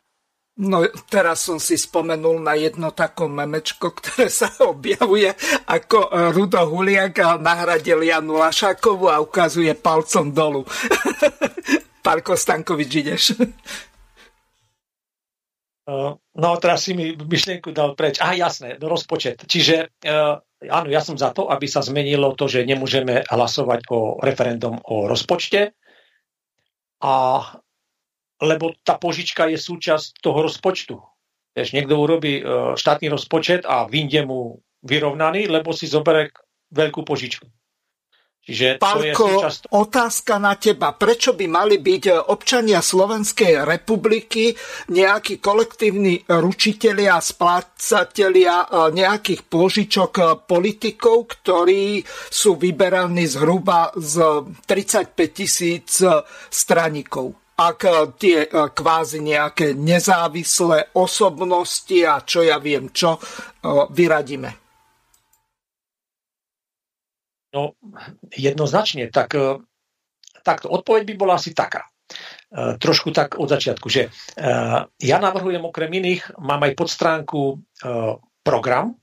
No 0.55 0.87
teraz 1.11 1.43
som 1.43 1.59
si 1.59 1.75
spomenul 1.75 2.39
na 2.39 2.55
jedno 2.55 2.95
takom 2.95 3.27
memečko, 3.27 3.91
ktoré 3.91 4.31
sa 4.31 4.47
objavuje 4.71 5.35
ako 5.67 6.31
Rudo 6.31 6.63
Huliak 6.63 7.43
nahradil 7.43 8.07
Janu 8.07 8.39
Lašákovu 8.39 9.11
a 9.11 9.19
ukazuje 9.19 9.75
palcom 9.75 10.31
dolu. 10.31 10.63
Pán 12.05 12.23
Kostankovič, 12.23 12.91
ideš. 12.95 13.23
No, 15.85 16.49
teraz 16.57 16.87
si 16.87 16.97
mi 16.97 17.13
myšlienku 17.13 17.69
dal 17.75 17.93
preč. 17.93 18.17
Aha, 18.17 18.33
jasné, 18.33 18.79
rozpočet. 18.81 19.43
Čiže 19.45 19.91
áno, 20.65 20.87
ja 20.89 21.01
som 21.03 21.19
za 21.19 21.35
to, 21.35 21.51
aby 21.51 21.67
sa 21.67 21.83
zmenilo 21.83 22.31
to, 22.33 22.49
že 22.49 22.65
nemôžeme 22.65 23.27
hlasovať 23.27 23.85
o 23.91 24.17
referendum 24.23 24.79
o 24.81 25.05
rozpočte, 25.05 25.75
a, 27.05 27.13
lebo 28.41 28.75
tá 28.83 28.99
požička 28.99 29.47
je 29.47 29.59
súčasť 29.59 30.19
toho 30.19 30.45
rozpočtu. 30.45 30.95
Vieš, 31.55 31.71
niekto 31.71 31.95
urobí 31.95 32.43
štátny 32.75 33.07
rozpočet 33.07 33.63
a 33.63 33.87
vyjde 33.87 34.27
mu 34.27 34.59
vyrovnaný, 34.83 35.47
lebo 35.47 35.71
si 35.71 35.87
zoberie 35.87 36.35
veľkú 36.75 37.07
požičku. 37.07 37.47
Čiže 38.45 38.77
Pálko, 38.77 39.41
súčasť... 39.41 39.61
otázka 39.73 40.37
na 40.37 40.53
teba. 40.53 40.93
Prečo 40.93 41.33
by 41.33 41.49
mali 41.49 41.81
byť 41.81 42.03
e, 42.05 42.13
občania 42.29 42.77
Slovenskej 42.77 43.65
republiky 43.65 44.53
nejakí 44.93 45.41
kolektívni 45.41 46.21
ručitelia, 46.29 47.17
splácatelia 47.17 48.69
e, 48.69 48.93
nejakých 48.93 49.49
pôžičok 49.49 50.11
e, 50.21 50.23
politikov, 50.45 51.25
ktorí 51.25 52.05
sú 52.29 52.53
vyberaní 52.61 53.25
zhruba 53.25 53.89
z 53.97 54.45
35 54.69 55.17
tisíc 55.33 56.05
straníkov? 56.53 57.44
Ak 57.55 57.79
tie 58.19 58.51
kvázi 58.51 59.23
nejaké 59.23 59.71
nezávislé 59.71 60.91
osobnosti 60.91 61.99
a 62.03 62.19
čo 62.19 62.43
ja 62.43 62.59
viem 62.59 62.91
čo 62.91 63.15
vyradíme. 63.95 64.51
No, 67.55 67.79
jednoznačne. 68.35 69.07
Tak, 69.07 69.29
e, 69.39 69.63
tak 70.43 70.67
odpoveď 70.67 71.07
by 71.07 71.13
bola 71.15 71.39
asi 71.39 71.55
taká. 71.55 71.87
Trošku 72.55 73.09
tak 73.09 73.41
od 73.41 73.49
začiatku, 73.49 73.89
že 73.89 74.13
ja 75.01 75.17
navrhujem 75.17 75.65
okrem 75.65 75.89
iných, 75.89 76.37
mám 76.37 76.61
aj 76.63 76.77
podstránku 76.77 77.59
program 78.45 78.95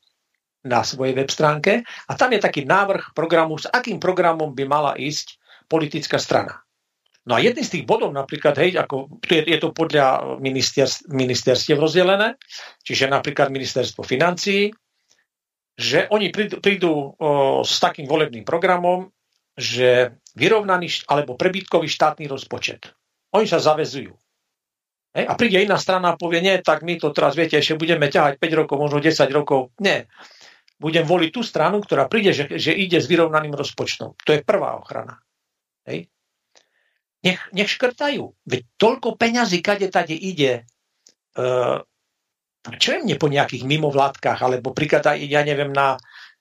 na 0.62 0.86
svojej 0.86 1.12
web 1.12 1.26
stránke 1.26 1.82
a 1.82 2.12
tam 2.14 2.30
je 2.32 2.40
taký 2.40 2.62
návrh 2.62 3.10
programu, 3.12 3.58
s 3.58 3.66
akým 3.66 3.98
programom 3.98 4.54
by 4.54 4.64
mala 4.64 4.92
ísť 4.94 5.36
politická 5.66 6.22
strana. 6.22 6.62
No 7.22 7.38
a 7.38 7.38
jedný 7.38 7.62
z 7.62 7.78
tých 7.78 7.84
bodov 7.86 8.10
napríklad, 8.10 8.58
hej, 8.58 8.74
ako, 8.82 9.22
je, 9.22 9.46
je 9.46 9.58
to 9.62 9.70
podľa 9.70 10.38
ministerstiev 11.06 11.78
rozdelené, 11.78 12.34
čiže 12.82 13.06
napríklad 13.06 13.46
ministerstvo 13.54 14.02
financií, 14.02 14.74
že 15.78 16.10
oni 16.10 16.34
prídu, 16.34 16.58
prídu 16.58 16.90
o, 16.90 17.06
s 17.62 17.78
takým 17.78 18.10
volebným 18.10 18.42
programom, 18.42 19.08
že 19.54 20.18
vyrovnaný 20.34 21.06
alebo 21.06 21.38
prebytkový 21.38 21.86
štátny 21.86 22.26
rozpočet. 22.26 22.90
Oni 23.32 23.46
sa 23.46 23.62
zavezujú. 23.62 24.12
Hej, 25.12 25.24
a 25.28 25.36
príde 25.36 25.60
iná 25.60 25.76
strana 25.76 26.16
a 26.16 26.18
povie, 26.18 26.40
nie, 26.40 26.56
tak 26.64 26.80
my 26.80 26.96
to 26.96 27.12
teraz, 27.12 27.36
viete, 27.36 27.60
ešte 27.60 27.76
budeme 27.76 28.08
ťahať 28.08 28.40
5 28.40 28.60
rokov, 28.64 28.76
možno 28.80 28.98
10 28.98 29.28
rokov. 29.28 29.76
Nie. 29.78 30.08
Budem 30.80 31.04
voliť 31.04 31.30
tú 31.30 31.44
stranu, 31.44 31.84
ktorá 31.84 32.08
príde, 32.08 32.32
že, 32.32 32.48
že 32.56 32.72
ide 32.72 32.96
s 32.96 33.06
vyrovnaným 33.06 33.52
rozpočtom. 33.52 34.16
To 34.16 34.30
je 34.32 34.40
prvá 34.40 34.74
ochrana. 34.80 35.20
Hej. 35.84 36.08
Nech, 37.22 37.38
nech 37.54 37.70
škrtajú. 37.70 38.34
Veď 38.46 38.62
toľko 38.76 39.14
peňazí, 39.14 39.62
kade 39.62 39.86
tade 39.94 40.18
ide, 40.18 40.66
e, 41.38 41.42
čo 42.78 42.88
je 42.94 43.02
mne 43.02 43.16
po 43.18 43.30
nejakých 43.30 43.62
mimovládkach, 43.62 44.42
alebo 44.42 44.74
príklad 44.74 45.06
aj, 45.06 45.22
ja 45.22 45.46
neviem, 45.46 45.70
na, 45.70 45.98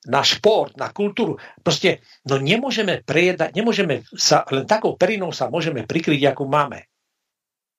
na 0.10 0.22
šport, 0.26 0.74
na 0.78 0.90
kultúru. 0.90 1.38
Proste, 1.62 2.02
no 2.26 2.42
nemôžeme 2.42 3.06
prejedať, 3.06 3.54
nemôžeme 3.54 4.06
sa, 4.18 4.42
len 4.50 4.66
takou 4.66 4.98
perinou 4.98 5.30
sa 5.30 5.54
môžeme 5.54 5.86
prikryť, 5.86 6.34
ako 6.34 6.50
máme. 6.50 6.90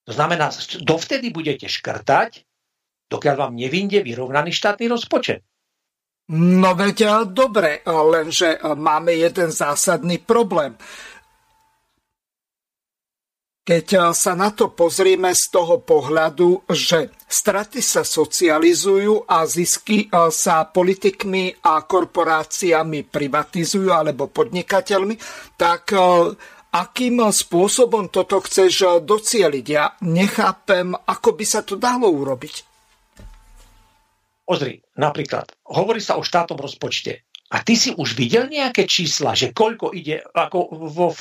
To 0.06 0.14
znamená, 0.14 0.50
dovtedy 0.82 1.30
budete 1.30 1.70
škrtať, 1.70 2.42
dokiaľ 3.10 3.34
vám 3.38 3.54
nevinde 3.54 4.02
vyrovnaný 4.02 4.50
štátny 4.50 4.86
rozpočet. 4.90 5.42
No 6.32 6.72
veď 6.78 7.28
dobre, 7.28 7.82
lenže 7.84 8.62
máme 8.62 9.12
jeden 9.12 9.50
zásadný 9.50 10.22
problém. 10.22 10.78
Keď 13.62 13.86
eh, 13.94 14.02
sa 14.10 14.34
na 14.34 14.50
to 14.50 14.74
pozrieme 14.74 15.30
z 15.30 15.44
toho 15.54 15.78
pohľadu, 15.78 16.66
že 16.66 17.14
straty 17.30 17.78
sa 17.78 18.02
socializujú 18.02 19.22
a 19.30 19.46
zisky 19.46 20.10
eh, 20.10 20.34
sa 20.34 20.66
politikmi 20.66 21.62
a 21.62 21.86
korporáciami 21.86 23.06
privatizujú 23.06 23.94
alebo 23.94 24.26
podnikateľmi, 24.34 25.14
tak 25.54 25.94
eh, 25.94 26.02
akým 26.74 27.22
spôsobom 27.22 28.10
toto 28.10 28.42
chceš 28.42 29.06
docieliť? 29.06 29.66
Ja 29.70 29.94
nechápem, 30.02 30.98
ako 30.98 31.30
by 31.38 31.44
sa 31.46 31.62
to 31.62 31.78
dalo 31.78 32.10
urobiť. 32.10 32.66
Pozri, 34.42 34.82
napríklad, 34.98 35.54
hovorí 35.70 36.02
sa 36.02 36.18
o 36.18 36.26
štátnom 36.26 36.58
rozpočte. 36.58 37.30
A 37.52 37.60
ty 37.60 37.76
si 37.76 37.92
už 37.92 38.16
videl 38.16 38.48
nejaké 38.48 38.88
čísla, 38.88 39.36
že 39.36 39.52
koľko 39.52 39.92
ide, 39.92 40.24
ako 40.32 40.72
vo, 40.88 41.12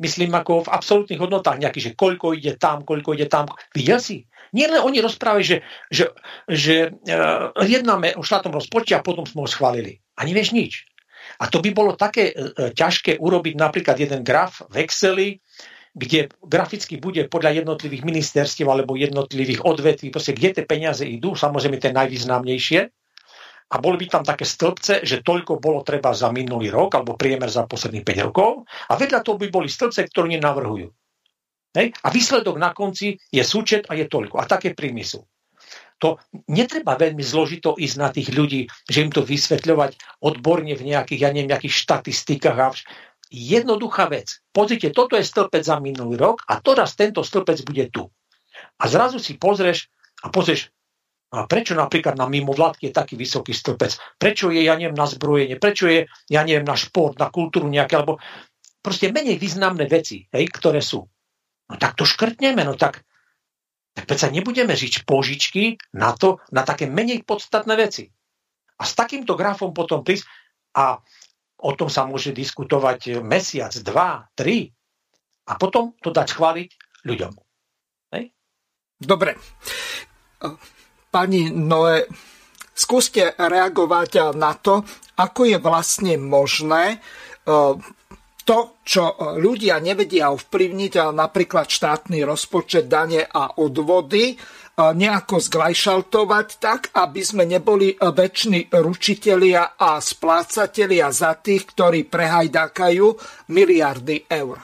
myslím, 0.00 0.34
ako 0.36 0.66
v 0.66 0.72
absolútnych 0.72 1.20
hodnotách 1.20 1.60
nejaký, 1.60 1.80
že 1.80 1.90
koľko 1.96 2.36
ide 2.36 2.56
tam, 2.56 2.82
koľko 2.84 3.16
ide 3.16 3.26
tam. 3.28 3.48
Videl 3.72 4.00
si? 4.00 4.24
Nie 4.50 4.66
len 4.66 4.82
oni 4.82 4.98
rozprávajú, 4.98 5.42
že, 5.46 5.58
že, 5.88 6.04
že 6.50 6.76
uh, 6.90 7.54
jednáme 7.62 8.18
o 8.18 8.22
štátnom 8.26 8.54
rozpočte 8.54 8.98
a 8.98 9.04
potom 9.04 9.22
sme 9.22 9.46
ho 9.46 9.48
schválili. 9.48 10.02
A 10.18 10.26
nevieš 10.26 10.50
nič. 10.50 10.72
A 11.38 11.46
to 11.46 11.62
by 11.62 11.70
bolo 11.70 11.94
také 11.94 12.34
uh, 12.34 12.74
ťažké 12.74 13.22
urobiť 13.22 13.54
napríklad 13.54 13.96
jeden 13.96 14.26
graf 14.26 14.66
v 14.66 14.82
Exceli, 14.82 15.28
kde 15.94 16.30
graficky 16.38 17.02
bude 17.02 17.26
podľa 17.26 17.62
jednotlivých 17.62 18.06
ministerstiev 18.06 18.70
alebo 18.70 18.94
jednotlivých 18.94 19.66
odvetví, 19.66 20.14
proste 20.14 20.34
kde 20.38 20.62
tie 20.62 20.64
peniaze 20.66 21.02
idú, 21.02 21.34
samozrejme 21.34 21.82
tie 21.82 21.90
najvýznamnejšie, 21.90 22.80
a 23.70 23.76
boli 23.78 24.02
by 24.02 24.06
tam 24.10 24.24
také 24.26 24.42
stĺpce, 24.42 25.06
že 25.06 25.22
toľko 25.22 25.62
bolo 25.62 25.86
treba 25.86 26.10
za 26.10 26.34
minulý 26.34 26.74
rok 26.74 26.98
alebo 26.98 27.14
priemer 27.14 27.46
za 27.46 27.70
posledných 27.70 28.02
5 28.02 28.26
rokov 28.26 28.66
a 28.90 28.92
vedľa 28.98 29.22
toho 29.22 29.38
by 29.38 29.46
boli 29.46 29.70
stĺpce, 29.70 30.10
ktoré 30.10 30.34
nenavrhujú. 30.34 30.90
Hej? 31.78 31.94
A 32.02 32.08
výsledok 32.10 32.58
na 32.58 32.74
konci 32.74 33.14
je 33.30 33.42
súčet 33.46 33.86
a 33.86 33.94
je 33.94 34.10
toľko. 34.10 34.42
A 34.42 34.44
také 34.50 34.74
príjmy 34.74 35.06
sú. 35.06 35.22
To 36.00 36.16
netreba 36.48 36.96
veľmi 36.96 37.20
zložito 37.20 37.76
ísť 37.76 37.96
na 38.00 38.08
tých 38.08 38.32
ľudí, 38.32 38.66
že 38.88 39.04
im 39.04 39.12
to 39.12 39.20
vysvetľovať 39.20 40.18
odborne 40.24 40.72
v 40.72 40.82
nejakých, 40.90 41.20
ja 41.20 41.30
neviem, 41.30 41.52
nejakých 41.52 41.76
štatistikách. 41.76 42.74
Jednoduchá 43.30 44.10
vec. 44.10 44.42
Pozrite, 44.50 44.90
toto 44.90 45.14
je 45.14 45.22
stĺpec 45.22 45.62
za 45.62 45.78
minulý 45.78 46.18
rok 46.18 46.42
a 46.50 46.58
teraz 46.58 46.98
tento 46.98 47.22
stĺpec 47.22 47.62
bude 47.62 47.86
tu. 47.92 48.10
A 48.80 48.90
zrazu 48.90 49.22
si 49.22 49.38
pozrieš 49.38 49.92
a 50.24 50.32
pozrieš, 50.32 50.72
a 51.30 51.46
prečo 51.46 51.78
napríklad 51.78 52.18
na 52.18 52.26
mimovládky 52.26 52.90
je 52.90 52.94
taký 52.94 53.14
vysoký 53.14 53.54
stĺpec? 53.54 54.18
Prečo 54.18 54.50
je, 54.50 54.66
ja 54.66 54.74
neviem, 54.74 54.98
na 54.98 55.06
zbrojenie? 55.06 55.62
Prečo 55.62 55.86
je, 55.86 56.10
ja 56.26 56.42
neviem, 56.42 56.66
na 56.66 56.74
šport, 56.74 57.14
na 57.22 57.30
kultúru 57.30 57.70
nejaké, 57.70 57.94
alebo 57.94 58.18
proste 58.82 59.14
menej 59.14 59.38
významné 59.38 59.86
veci, 59.86 60.26
hej, 60.26 60.44
ktoré 60.50 60.82
sú. 60.82 61.06
No 61.70 61.74
tak 61.78 61.94
to 61.94 62.02
škrtneme, 62.02 62.66
no 62.66 62.74
tak, 62.74 63.06
tak 63.94 64.04
predsa 64.10 64.26
nebudeme 64.26 64.74
žiť 64.74 65.06
požičky 65.06 65.78
na 65.94 66.10
to, 66.18 66.42
na 66.50 66.66
také 66.66 66.90
menej 66.90 67.22
podstatné 67.22 67.78
veci. 67.78 68.10
A 68.80 68.82
s 68.82 68.98
takýmto 68.98 69.38
grafom 69.38 69.70
potom 69.70 70.02
prísť 70.02 70.26
a 70.74 70.98
o 71.62 71.70
tom 71.78 71.86
sa 71.86 72.10
môže 72.10 72.34
diskutovať 72.34 73.22
mesiac, 73.22 73.70
dva, 73.86 74.26
tri 74.34 74.72
a 75.46 75.54
potom 75.54 75.94
to 76.02 76.10
dať 76.10 76.34
chváliť 76.34 76.70
ľuďom. 77.06 77.32
Hej? 78.18 78.34
Dobre. 78.98 79.36
Pani 81.10 81.50
Noe, 81.50 82.06
skúste 82.70 83.34
reagovať 83.34 84.30
na 84.38 84.54
to, 84.54 84.86
ako 85.18 85.42
je 85.42 85.58
vlastne 85.58 86.14
možné 86.16 86.96
e, 86.96 86.98
to, 88.46 88.58
čo 88.86 89.18
ľudia 89.36 89.82
nevedia 89.82 90.32
ovplyvniť, 90.32 91.12
napríklad 91.12 91.68
štátny 91.68 92.24
rozpočet, 92.24 92.88
dane 92.88 93.26
a 93.26 93.58
odvody, 93.58 94.32
e, 94.32 94.36
nejako 94.78 95.42
zglajšaltovať 95.42 96.48
tak, 96.62 96.94
aby 96.94 97.20
sme 97.26 97.44
neboli 97.44 97.98
väčší 97.98 98.70
ručitelia 98.70 99.76
a 99.76 99.98
splácatelia 99.98 101.10
za 101.10 101.36
tých, 101.42 101.74
ktorí 101.74 102.06
prehajdákajú 102.06 103.06
miliardy 103.50 104.30
eur. 104.30 104.62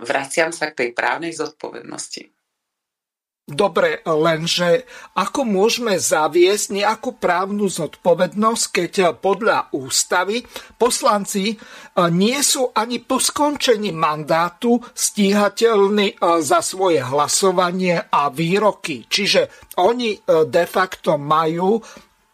Vraciam 0.00 0.48
sa 0.48 0.72
k 0.72 0.88
tej 0.88 0.90
právnej 0.96 1.36
zodpovednosti. 1.36 2.39
Dobre, 3.50 3.98
lenže 4.06 4.86
ako 5.18 5.42
môžeme 5.42 5.98
zaviesť 5.98 6.70
nejakú 6.70 7.18
právnu 7.18 7.66
zodpovednosť, 7.66 8.64
keď 8.70 8.92
podľa 9.18 9.74
ústavy 9.74 10.46
poslanci 10.78 11.50
e, 11.50 11.56
nie 12.14 12.38
sú 12.46 12.70
ani 12.70 13.02
po 13.02 13.18
skončení 13.18 13.90
mandátu 13.90 14.78
stíhateľní 14.94 16.14
e, 16.14 16.16
za 16.46 16.62
svoje 16.62 17.02
hlasovanie 17.02 17.98
a 18.06 18.30
výroky. 18.30 19.10
Čiže 19.10 19.74
oni 19.82 20.14
de 20.46 20.64
facto 20.70 21.18
majú 21.18 21.82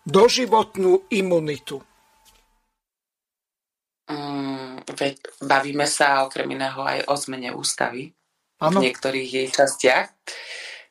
doživotnú 0.05 1.09
imunitu. 1.16 1.80
Mm, 4.06 4.86
veď 4.86 5.18
bavíme 5.43 5.88
sa 5.90 6.22
okrem 6.28 6.47
iného 6.47 6.78
aj 6.78 7.10
o 7.10 7.14
zmene 7.18 7.51
ústavy 7.51 8.14
ano. 8.62 8.78
v 8.78 8.86
niektorých 8.86 9.30
jej 9.43 9.48
častiach. 9.51 10.06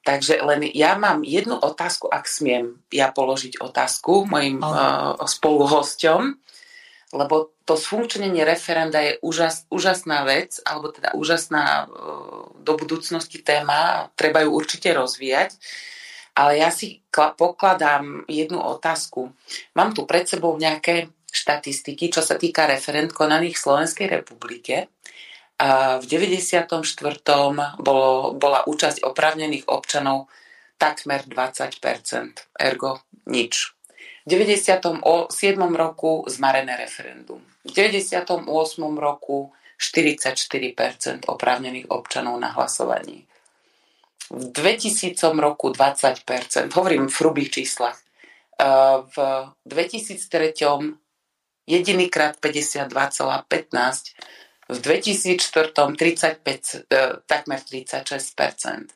Takže 0.06 0.38
len 0.46 0.70
ja 0.70 0.94
mám 1.02 1.26
jednu 1.26 1.58
otázku, 1.58 2.06
ak 2.06 2.30
smiem 2.30 2.78
ja 2.94 3.10
položiť 3.10 3.58
otázku 3.58 4.30
mojim 4.30 4.62
uh, 4.62 5.18
spoluhosťom, 5.18 6.22
lebo 7.18 7.58
to 7.66 7.74
sfunkčnenie 7.74 8.46
referenda 8.46 9.02
je 9.02 9.18
úžas, 9.26 9.66
úžasná 9.74 10.22
vec, 10.30 10.62
alebo 10.62 10.94
teda 10.94 11.18
úžasná 11.18 11.90
uh, 11.90 12.54
do 12.62 12.74
budúcnosti 12.78 13.42
téma, 13.42 14.14
treba 14.14 14.46
ju 14.46 14.54
určite 14.54 14.94
rozvíjať. 14.94 15.58
Ale 16.38 16.62
ja 16.62 16.70
si 16.70 17.02
pokladám 17.16 18.30
jednu 18.30 18.62
otázku. 18.62 19.34
Mám 19.74 19.98
tu 19.98 20.06
pred 20.06 20.30
sebou 20.30 20.54
nejaké 20.60 21.10
štatistiky, 21.32 22.14
čo 22.14 22.22
sa 22.22 22.38
týka 22.38 22.70
referent 22.70 23.10
konaných 23.10 23.58
v 23.58 23.64
Slovenskej 23.64 24.08
republike. 24.22 24.95
A 25.56 26.00
v 26.00 26.06
94. 26.06 26.84
Bolo, 27.80 28.36
bola 28.36 28.68
účasť 28.68 29.08
opravnených 29.08 29.72
občanov 29.72 30.28
takmer 30.76 31.24
20%, 31.24 32.60
ergo 32.60 33.08
nič. 33.32 33.72
V 34.26 34.28
97. 34.28 35.00
roku 35.76 36.26
zmarené 36.28 36.76
referendum. 36.76 37.40
V 37.64 37.72
98. 37.72 38.44
roku 39.00 39.56
44% 39.80 41.32
oprávnených 41.32 41.88
občanov 41.88 42.36
na 42.40 42.52
hlasovaní 42.52 43.24
v 44.30 44.52
2000 44.52 45.38
roku 45.38 45.70
20%, 45.70 46.74
hovorím 46.74 47.08
v 47.08 47.22
hrubých 47.22 47.50
číslach. 47.52 47.98
V 49.16 49.16
2003 49.66 50.54
jedinýkrát 51.68 52.38
52,15, 52.40 54.16
v 54.70 54.78
2004 54.82 55.74
35, 55.74 56.86
e, 56.90 57.22
takmer 57.26 57.60
36%, 57.62 58.94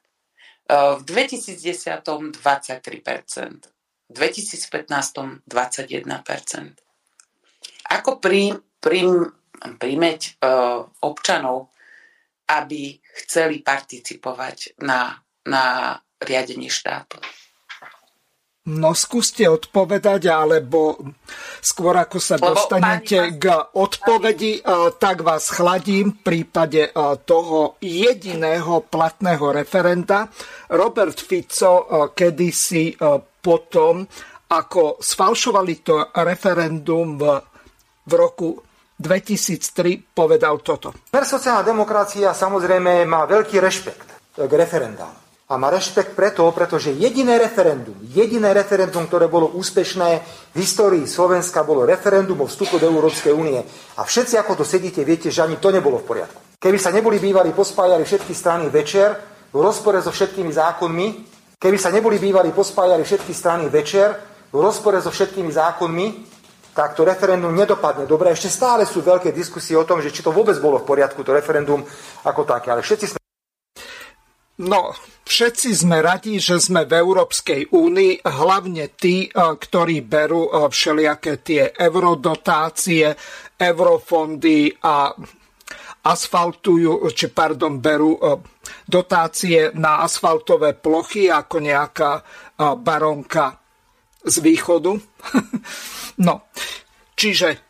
v 0.69 1.01
2010 1.01 2.01
23%, 2.05 3.69
v 4.09 4.13
2015 4.13 5.45
21%. 5.49 6.77
Ako 7.89 8.21
prí, 8.21 8.53
prí, 8.77 9.01
príjmeť 9.81 10.21
uh, 10.45 10.85
občanov 11.01 11.73
aby 12.49 12.97
chceli 13.23 13.61
participovať 13.61 14.81
na, 14.81 15.13
na 15.45 15.93
riadení 16.17 16.65
štátu. 16.65 17.21
No 18.69 18.93
skúste 18.93 19.49
odpovedať, 19.49 20.29
alebo 20.29 21.01
skôr 21.57 21.97
ako 21.97 22.21
sa 22.21 22.37
Lebo 22.37 22.53
dostanete 22.53 23.33
k 23.33 23.49
odpovedi, 23.73 24.61
tak 25.01 25.25
vás 25.25 25.49
chladím 25.49 26.13
v 26.13 26.19
prípade 26.21 26.93
toho 27.25 27.81
jediného 27.81 28.85
platného 28.85 29.49
referenda. 29.49 30.29
Robert 30.69 31.17
Fico 31.17 31.89
kedysi 32.13 32.93
potom, 33.41 34.05
ako 34.53 35.01
sfalšovali 35.01 35.75
to 35.81 36.13
referendum 36.21 37.17
v, 37.17 37.23
v 38.05 38.11
roku 38.13 38.53
2003 38.99 40.13
povedal 40.13 40.61
toto. 40.61 40.93
Sociálna 41.09 41.63
demokracia 41.63 42.35
samozrejme 42.35 43.07
má 43.07 43.25
veľký 43.25 43.57
rešpekt 43.57 44.37
k 44.45 44.51
referendám. 44.53 45.28
A 45.49 45.57
má 45.57 45.73
rešpekt 45.73 46.13
preto, 46.13 46.45
pretože 46.53 46.93
jediné 46.93 47.41
referendum, 47.41 47.97
jediné 48.13 48.53
referendum, 48.53 49.09
ktoré 49.09 49.25
bolo 49.25 49.49
úspešné 49.57 50.09
v 50.53 50.57
histórii 50.61 51.09
Slovenska, 51.09 51.65
bolo 51.65 51.89
referendum 51.89 52.37
o 52.37 52.45
vstupu 52.45 52.77
do 52.77 52.85
Európskej 52.85 53.33
únie. 53.33 53.57
A 53.97 54.05
všetci, 54.05 54.37
ako 54.37 54.61
to 54.61 54.65
sedíte, 54.65 55.01
viete, 55.01 55.33
že 55.33 55.41
ani 55.41 55.57
to 55.57 55.73
nebolo 55.73 55.97
v 55.97 56.05
poriadku. 56.05 56.37
Keby 56.61 56.77
sa 56.77 56.93
neboli 56.93 57.17
bývali 57.17 57.49
pospájali 57.49 58.05
všetky 58.05 58.29
strany 58.29 58.69
večer 58.69 59.17
v 59.49 59.57
rozpore 59.57 59.97
so 60.05 60.13
všetkými 60.13 60.53
zákonmi, 60.53 61.07
keby 61.57 61.77
sa 61.81 61.89
neboli 61.89 62.21
bývali 62.21 62.53
pospájali 62.53 63.01
všetky 63.01 63.33
strany 63.33 63.73
večer 63.73 64.13
v 64.53 64.57
rozpore 64.61 65.01
so 65.01 65.09
všetkými 65.09 65.49
zákonmi, 65.49 66.05
tak 66.77 66.93
to 66.93 67.01
referendum 67.01 67.57
nedopadne 67.57 68.05
dobre. 68.05 68.29
Ešte 68.37 68.53
stále 68.53 68.85
sú 68.85 69.01
veľké 69.01 69.33
diskusie 69.33 69.73
o 69.73 69.83
tom, 69.83 69.97
že 69.97 70.13
či 70.13 70.21
to 70.21 70.29
vôbec 70.29 70.61
bolo 70.61 70.77
v 70.77 70.85
poriadku, 70.85 71.25
to 71.25 71.33
referendum 71.33 71.81
ako 72.21 72.45
také. 72.45 72.69
Ale 72.69 72.85
všetci 72.85 73.05
sme... 73.09 73.19
No, 74.59 74.91
všetci 75.23 75.71
sme 75.71 76.03
radi, 76.03 76.35
že 76.35 76.59
sme 76.59 76.83
v 76.83 76.99
Európskej 76.99 77.71
únii, 77.71 78.27
hlavne 78.27 78.91
tí, 78.91 79.23
eh, 79.23 79.31
ktorí 79.31 80.03
berú 80.03 80.51
eh, 80.51 80.67
všelijaké 80.67 81.39
tie 81.39 81.71
eurodotácie, 81.71 83.15
eurofondy 83.55 84.75
a 84.83 85.15
asfaltujú, 86.03 87.07
či 87.15 87.31
pardon, 87.31 87.79
berú 87.79 88.19
eh, 88.19 88.35
dotácie 88.83 89.71
na 89.79 90.03
asfaltové 90.03 90.75
plochy 90.75 91.31
ako 91.31 91.57
nejaká 91.63 92.11
baronka 92.59 93.55
z 94.27 94.35
východu. 94.43 94.91
No, 96.19 96.51
čiže 97.15 97.68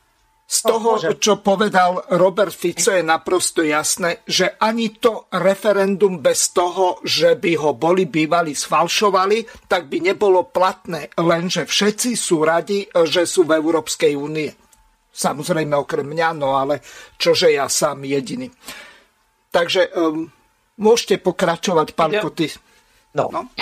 z 0.49 0.65
toho, 0.65 0.97
čo 1.21 1.45
povedal 1.45 2.09
Robert 2.17 2.49
Fico, 2.49 2.89
je 2.89 3.05
naprosto 3.05 3.61
jasné, 3.61 4.25
že 4.25 4.57
ani 4.57 4.97
to 4.97 5.29
referendum 5.37 6.25
bez 6.25 6.49
toho, 6.49 6.97
že 7.05 7.37
by 7.37 7.53
ho 7.53 7.77
boli 7.77 8.09
bývali 8.09 8.57
sfalšovali, 8.57 9.69
tak 9.69 9.85
by 9.85 10.09
nebolo 10.09 10.49
platné. 10.49 11.13
Lenže 11.21 11.69
všetci 11.69 12.17
sú 12.17 12.41
radi, 12.41 12.81
že 12.89 13.29
sú 13.29 13.45
v 13.45 13.61
Európskej 13.61 14.17
únie. 14.17 14.49
Samozrejme 15.13 15.77
okrem 15.77 16.09
mňa, 16.09 16.29
no 16.33 16.57
ale 16.57 16.81
čože 17.21 17.53
ja 17.53 17.69
sám 17.69 18.09
jediný. 18.09 18.49
Takže 19.53 19.93
um, 19.93 20.33
môžete 20.81 21.21
pokračovať, 21.21 21.93
pán 21.93 22.17
Koty. 22.17 22.49
No, 23.13 23.29
no. 23.29 23.53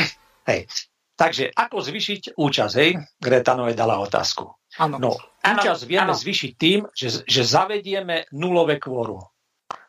Hej. 0.47 0.71
Takže 1.19 1.51
ako 1.51 1.83
zvyšiť 1.83 2.37
účasť, 2.37 2.73
hej? 2.79 2.95
Gretanové 3.19 3.75
dala 3.75 3.99
otázku. 3.99 4.55
Ano. 4.77 5.01
No, 5.01 5.11
účasť 5.55 5.83
vieme 5.87 6.11
ano. 6.11 6.19
zvyšiť 6.19 6.51
tým, 6.57 6.79
že, 6.91 7.23
že 7.23 7.41
zavedieme 7.47 8.27
nulové 8.35 8.81
kvórum. 8.81 9.23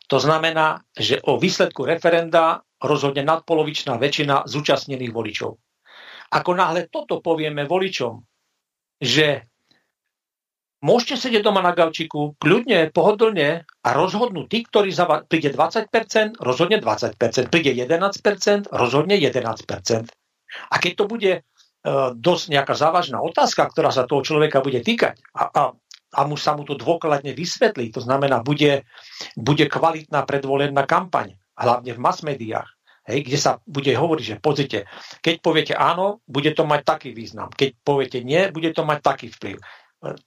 To 0.09 0.17
znamená, 0.17 0.81
že 0.97 1.21
o 1.29 1.37
výsledku 1.37 1.85
referenda 1.85 2.65
rozhodne 2.81 3.27
nadpolovičná 3.27 3.99
väčšina 3.99 4.47
zúčastnených 4.49 5.13
voličov. 5.13 5.53
Ako 6.29 6.51
náhle 6.57 6.89
toto 6.89 7.21
povieme 7.21 7.69
voličom, 7.69 8.21
že 9.01 9.49
môžete 10.81 11.29
sedieť 11.29 11.43
doma 11.43 11.61
na 11.61 11.75
gaučiku, 11.75 12.39
kľudne, 12.39 12.89
pohodlne 12.95 13.67
a 13.67 13.89
rozhodnú 13.93 14.47
tí, 14.47 14.63
ktorí 14.65 14.95
za 14.95 15.09
príde 15.27 15.51
20%, 15.53 16.39
rozhodne 16.39 16.79
20%, 16.79 17.53
príde 17.53 17.73
11%, 17.75 18.71
rozhodne 18.71 19.17
11%. 19.19 20.09
A 20.73 20.75
keď 20.81 20.93
to 20.97 21.05
bude 21.05 21.33
dosť 22.15 22.45
nejaká 22.53 22.75
závažná 22.75 23.23
otázka, 23.23 23.69
ktorá 23.71 23.89
sa 23.95 24.05
toho 24.05 24.21
človeka 24.21 24.61
bude 24.61 24.83
týkať 24.83 25.19
a, 25.33 25.45
a, 25.49 25.63
a 26.15 26.21
mu 26.27 26.37
sa 26.37 26.57
mu 26.57 26.65
to 26.65 26.75
dôkladne 26.75 27.33
vysvetlí, 27.33 27.93
to 27.95 28.01
znamená, 28.03 28.41
bude, 28.43 28.85
bude 29.39 29.65
kvalitná 29.69 30.25
predvolená 30.25 30.85
kampaň, 30.85 31.37
hlavne 31.59 31.91
v 31.95 32.03
mass 32.03 32.23
médiách, 32.23 32.69
hej, 33.09 33.25
kde 33.25 33.39
sa 33.41 33.59
bude 33.65 33.91
hovoriť, 33.91 34.25
že 34.25 34.37
pozrite, 34.39 34.79
keď 35.25 35.35
poviete 35.41 35.75
áno, 35.75 36.21
bude 36.29 36.53
to 36.53 36.69
mať 36.69 36.81
taký 36.85 37.11
význam, 37.17 37.49
keď 37.51 37.75
poviete 37.81 38.19
nie, 38.21 38.53
bude 38.53 38.71
to 38.77 38.85
mať 38.85 38.99
taký 39.01 39.27
vplyv. 39.33 39.57
E, 39.59 39.65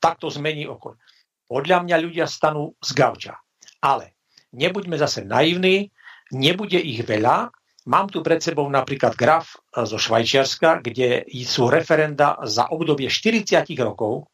tak 0.02 0.18
to 0.18 0.34
zmení 0.34 0.66
okolo. 0.66 0.98
Podľa 1.46 1.84
mňa 1.86 1.96
ľudia 2.00 2.26
stanú 2.26 2.74
z 2.80 2.92
gauča. 2.96 3.36
Ale 3.84 4.18
nebuďme 4.56 4.98
zase 4.98 5.28
naivní, 5.28 5.92
nebude 6.32 6.80
ich 6.80 7.04
veľa 7.04 7.52
Mám 7.90 8.14
tu 8.14 8.22
pred 8.22 8.38
sebou 8.38 8.70
napríklad 8.70 9.18
graf 9.18 9.58
e, 9.58 9.82
zo 9.90 9.98
Švajčiarska, 9.98 10.86
kde 10.86 11.26
sú 11.41 11.66
referenda 11.66 12.38
za 12.45 12.70
obdobie 12.70 13.10
40 13.10 13.66
rokov. 13.82 14.30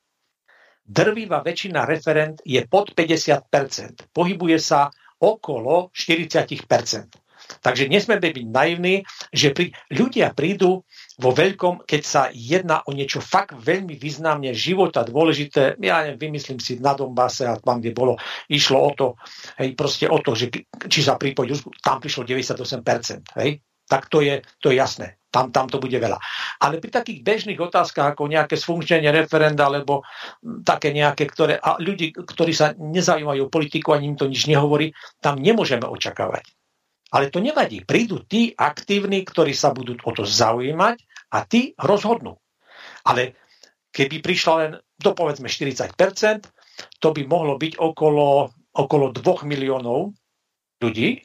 Drvivá 0.83 1.43
väčšina 1.43 1.87
referend 1.87 2.43
je 2.43 2.59
pod 2.67 2.91
50%. 2.91 4.11
Pohybuje 4.11 4.57
sa 4.59 4.91
okolo 5.19 5.91
40%. 5.95 7.63
Takže 7.63 7.87
nesmieme 7.87 8.27
byť 8.27 8.47
naivní, 8.51 8.95
že 9.31 9.55
pri, 9.55 9.71
ľudia 9.95 10.35
prídu 10.35 10.83
vo 11.17 11.33
veľkom, 11.33 11.89
keď 11.89 12.01
sa 12.05 12.21
jedná 12.29 12.85
o 12.85 12.93
niečo 12.93 13.17
fakt 13.17 13.57
veľmi 13.57 13.97
významne 13.97 14.53
života 14.53 15.01
dôležité, 15.01 15.73
ja 15.81 16.05
neviem, 16.05 16.29
vymyslím 16.29 16.61
si 16.61 16.77
na 16.77 16.93
Dombase 16.93 17.49
a 17.49 17.57
tam, 17.57 17.81
kde 17.81 17.91
bolo, 17.97 18.21
išlo 18.53 18.77
o 18.77 18.91
to, 18.93 19.07
hej, 19.57 19.73
proste 19.73 20.05
o 20.05 20.21
to, 20.21 20.37
že 20.37 20.53
či 20.85 20.99
sa 21.01 21.17
pripojí, 21.17 21.57
tam 21.81 21.97
prišlo 21.97 22.21
98%, 22.21 23.33
hej, 23.41 23.65
tak 23.89 24.11
to 24.13 24.21
je, 24.21 24.45
to 24.61 24.69
je 24.69 24.77
jasné. 24.77 25.17
Tam, 25.27 25.51
tam 25.51 25.67
to 25.67 25.79
bude 25.79 25.95
veľa. 25.95 26.15
Ale 26.63 26.79
pri 26.79 27.03
takých 27.03 27.19
bežných 27.19 27.59
otázkach, 27.59 28.15
ako 28.15 28.31
nejaké 28.31 28.55
sfunkčenie 28.55 29.11
referenda, 29.11 29.67
alebo 29.67 30.07
také 30.63 30.95
nejaké, 30.95 31.27
ktoré, 31.27 31.59
a 31.59 31.75
ľudí, 31.77 32.15
ktorí 32.15 32.55
sa 32.55 32.71
nezaujímajú 32.79 33.47
o 33.47 33.51
politiku, 33.51 33.91
ani 33.91 34.15
im 34.15 34.17
to 34.19 34.31
nič 34.31 34.47
nehovorí, 34.47 34.95
tam 35.19 35.39
nemôžeme 35.39 35.83
očakávať. 35.83 36.47
Ale 37.11 37.31
to 37.31 37.39
nevadí. 37.39 37.87
Prídu 37.87 38.23
tí 38.27 38.51
aktívni, 38.51 39.23
ktorí 39.23 39.55
sa 39.55 39.71
budú 39.71 39.95
o 39.95 40.11
to 40.11 40.27
zaujímať 40.27 41.06
a 41.33 41.43
tí 41.43 41.75
rozhodnú. 41.77 42.39
Ale 43.07 43.35
keby 43.91 44.21
prišla 44.21 44.53
len 44.61 44.71
do 44.97 45.11
povedzme 45.13 45.49
40%, 45.49 45.91
to 47.01 47.07
by 47.13 47.21
mohlo 47.25 47.57
byť 47.57 47.73
okolo, 47.81 48.53
okolo 48.73 49.05
2 49.13 49.49
miliónov 49.49 50.13
ľudí, 50.81 51.21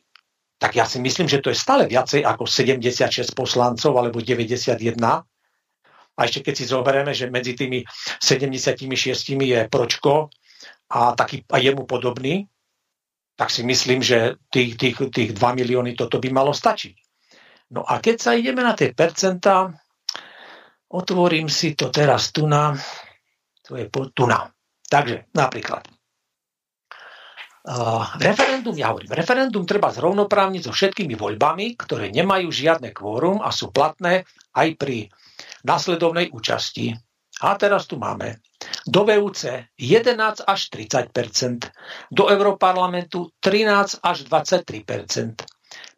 tak 0.63 0.79
ja 0.79 0.87
si 0.87 1.03
myslím, 1.03 1.27
že 1.27 1.43
to 1.43 1.51
je 1.51 1.59
stále 1.59 1.91
viacej 1.91 2.23
ako 2.23 2.47
76 2.47 3.35
poslancov 3.35 3.99
alebo 3.99 4.23
91. 4.23 4.95
A 6.13 6.21
ešte 6.23 6.45
keď 6.47 6.55
si 6.55 6.65
zoberieme, 6.71 7.11
že 7.11 7.33
medzi 7.33 7.59
tými 7.59 7.83
76 8.23 8.87
je 9.43 9.61
Pročko 9.67 10.31
a, 10.93 11.19
taký, 11.19 11.43
a 11.51 11.59
jemu 11.59 11.83
podobný, 11.83 12.47
tak 13.35 13.51
si 13.51 13.67
myslím, 13.67 14.05
že 14.05 14.39
tých, 14.55 14.79
tých, 14.79 14.97
tých 15.11 15.31
2 15.35 15.59
milióny 15.59 15.99
toto 15.99 16.23
by 16.23 16.31
malo 16.31 16.55
stačiť. 16.55 16.95
No 17.75 17.83
a 17.83 17.99
keď 17.99 18.17
sa 18.21 18.37
ideme 18.37 18.63
na 18.63 18.77
tie 18.77 18.95
percentá, 18.95 19.73
otvorím 20.93 21.49
si 21.49 21.73
to 21.73 21.89
teraz 21.89 22.31
tu 22.31 22.45
na, 22.45 22.77
to 23.65 23.81
je 23.81 23.89
tu 23.91 24.25
na. 24.29 24.49
Takže 24.87 25.33
napríklad 25.33 25.89
Uh, 27.63 28.03
referendum, 28.19 28.75
ja 28.75 28.91
hovorím, 28.91 29.15
referendum 29.15 29.63
treba 29.63 29.95
zrovnoprávniť 29.95 30.67
so 30.67 30.75
všetkými 30.75 31.15
voľbami, 31.15 31.79
ktoré 31.79 32.11
nemajú 32.11 32.51
žiadne 32.51 32.91
kvórum 32.91 33.39
a 33.39 33.55
sú 33.55 33.71
platné 33.71 34.27
aj 34.51 34.75
pri 34.75 35.07
následovnej 35.63 36.35
účasti. 36.35 36.91
A 37.39 37.55
teraz 37.55 37.87
tu 37.87 38.03
máme 38.03 38.43
do 38.83 39.07
VUC 39.07 39.71
11 39.79 40.43
až 40.43 40.61
30% 40.75 41.71
do 42.11 42.27
Európarlamentu 42.27 43.31
13 43.39 44.03
až 44.03 44.27
23 44.27 44.83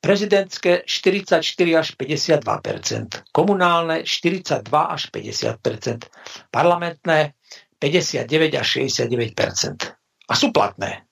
prezidentské 0.05 0.85
44 0.85 1.41
až 1.73 1.97
52% 1.97 3.33
komunálne 3.33 4.05
42 4.05 4.69
až 4.69 5.09
50% 5.09 6.05
parlamentné 6.53 7.33
59 7.81 8.29
až 8.61 8.67
69% 8.85 9.97
a 10.29 10.33
sú 10.37 10.53
platné 10.53 11.09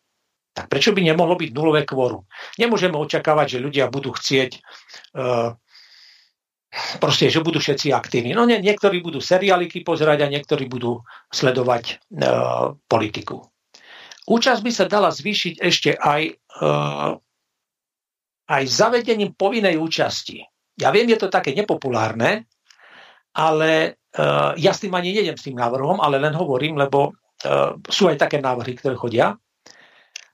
tak 0.52 0.68
prečo 0.68 0.92
by 0.92 1.00
nemohlo 1.00 1.32
byť 1.40 1.50
nulové 1.56 1.88
kvórum? 1.88 2.28
Nemôžeme 2.60 3.00
očakávať, 3.00 3.56
že 3.56 3.64
ľudia 3.64 3.88
budú 3.88 4.12
chcieť 4.12 4.60
uh, 5.16 5.56
proste, 7.00 7.32
že 7.32 7.40
budú 7.40 7.56
všetci 7.56 7.88
aktívni. 7.88 8.36
No 8.36 8.44
nie, 8.44 8.60
niektorí 8.60 9.00
budú 9.00 9.16
seriáliky 9.16 9.80
pozerať 9.80 10.28
a 10.28 10.32
niektorí 10.32 10.68
budú 10.68 11.00
sledovať 11.32 11.84
uh, 11.96 12.76
politiku. 12.84 13.48
Účasť 14.28 14.60
by 14.60 14.70
sa 14.70 14.84
dala 14.86 15.08
zvýšiť 15.08 15.54
ešte 15.56 15.96
aj, 15.96 16.22
uh, 16.60 17.16
aj 18.48 18.62
zavedením 18.66 19.34
povinnej 19.38 19.78
účasti. 19.78 20.42
Ja 20.80 20.90
viem, 20.90 21.06
je 21.10 21.18
to 21.20 21.28
také 21.28 21.54
nepopulárne, 21.54 22.48
ale 23.36 24.00
uh, 24.18 24.52
ja 24.56 24.72
s 24.72 24.82
tým 24.82 24.92
ani 24.92 25.14
nejdem 25.14 25.36
s 25.38 25.46
tým 25.46 25.56
návrhom, 25.56 26.00
ale 26.00 26.18
len 26.20 26.34
hovorím, 26.34 26.80
lebo 26.80 27.12
uh, 27.12 27.76
sú 27.86 28.08
aj 28.08 28.18
také 28.18 28.42
návrhy, 28.42 28.76
ktoré 28.76 28.96
chodia. 28.98 29.36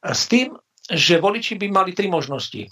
S 0.02 0.30
tým, 0.30 0.54
že 0.88 1.20
voliči 1.20 1.60
by 1.60 1.66
mali 1.68 1.92
tri 1.92 2.08
možnosti 2.08 2.64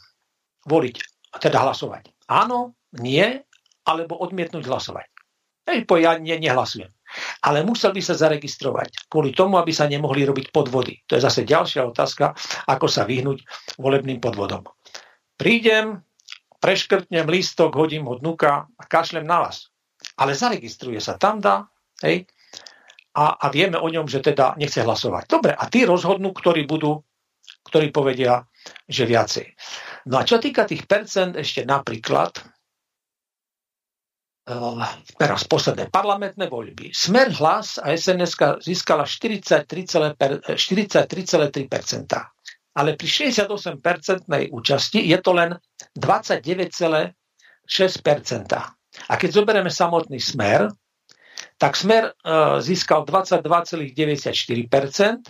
voliť, 0.66 0.96
teda 1.42 1.58
hlasovať. 1.62 2.26
Áno, 2.32 2.74
nie, 2.98 3.44
alebo 3.86 4.18
odmietnúť 4.18 4.66
hlasovať. 4.66 5.06
Hej, 5.66 5.86
po 5.86 5.98
ja 5.98 6.18
ne, 6.18 6.38
nehlasujem. 6.38 6.90
Ale 7.46 7.62
musel 7.62 7.94
by 7.94 8.02
sa 8.02 8.18
zaregistrovať 8.18 9.06
kvôli 9.06 9.30
tomu, 9.30 9.58
aby 9.62 9.70
sa 9.70 9.86
nemohli 9.86 10.26
robiť 10.26 10.50
podvody. 10.50 11.06
To 11.06 11.14
je 11.18 11.22
zase 11.22 11.46
ďalšia 11.46 11.86
otázka, 11.86 12.34
ako 12.66 12.86
sa 12.90 13.06
vyhnúť 13.06 13.46
volebným 13.78 14.18
podvodom. 14.18 14.66
Prídem, 15.36 16.00
preškrtnem 16.60 17.28
lístok, 17.28 17.76
hodím 17.76 18.08
ho 18.08 18.16
dnuka 18.16 18.66
a 18.66 18.82
kašlem 18.88 19.28
na 19.28 19.48
vás. 19.48 19.68
Ale 20.16 20.32
zaregistruje 20.32 21.00
sa 21.00 21.20
tam 21.20 21.40
hej, 22.00 22.24
a, 23.16 23.24
a 23.40 23.46
vieme 23.48 23.80
o 23.80 23.88
ňom, 23.88 24.08
že 24.08 24.20
teda 24.20 24.56
nechce 24.60 24.84
hlasovať. 24.84 25.24
Dobre, 25.28 25.52
a 25.56 25.64
tí 25.68 25.88
rozhodnú, 25.88 26.36
ktorí 26.36 26.68
budú 26.68 27.00
ktorí 27.66 27.90
povedia, 27.90 28.46
že 28.86 29.02
viacej. 29.06 29.46
No 30.06 30.18
a 30.22 30.26
čo 30.26 30.38
týka 30.38 30.62
tých 30.62 30.86
percent, 30.86 31.34
ešte 31.34 31.66
napríklad, 31.66 32.38
uh, 34.46 34.86
teraz 35.18 35.42
posledné 35.50 35.90
parlamentné 35.90 36.46
voľby. 36.46 36.94
Smer 36.94 37.34
hlas 37.42 37.82
a 37.82 37.90
SNS 37.90 38.62
získala 38.62 39.02
43,3%, 39.02 40.46
ale 42.76 42.92
pri 42.94 43.32
68% 43.32 43.80
účasti 44.52 45.00
je 45.00 45.16
to 45.24 45.32
len 45.32 45.56
29,6%. 45.96 47.16
A 48.96 49.12
keď 49.16 49.30
zoberieme 49.32 49.70
samotný 49.72 50.20
smer, 50.20 50.68
tak 51.56 51.76
smer 51.76 52.12
uh, 52.12 52.60
získal 52.60 53.04
22,94%, 53.08 55.24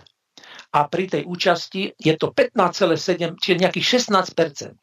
a 0.67 0.83
pri 0.85 1.07
tej 1.07 1.23
účasti 1.25 1.95
je 1.95 2.13
to 2.19 2.35
15,7, 2.35 3.39
čiže 3.39 3.55
nejakých 3.57 4.03
16% 4.03 4.75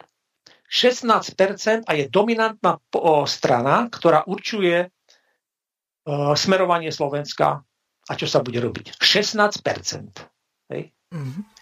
16% 0.75 1.87
a 1.87 1.93
je 1.95 2.11
dominantná 2.11 2.83
strana, 3.31 3.87
ktorá 3.87 4.27
určuje 4.27 4.89
uh, 4.89 6.35
smerovanie 6.35 6.91
Slovenska 6.91 7.63
a 8.05 8.13
čo 8.19 8.27
sa 8.27 8.43
bude 8.43 8.59
robiť. 8.59 8.99
16 8.99 9.39
Hej? 10.75 10.83
Mm-hmm. 11.15 11.54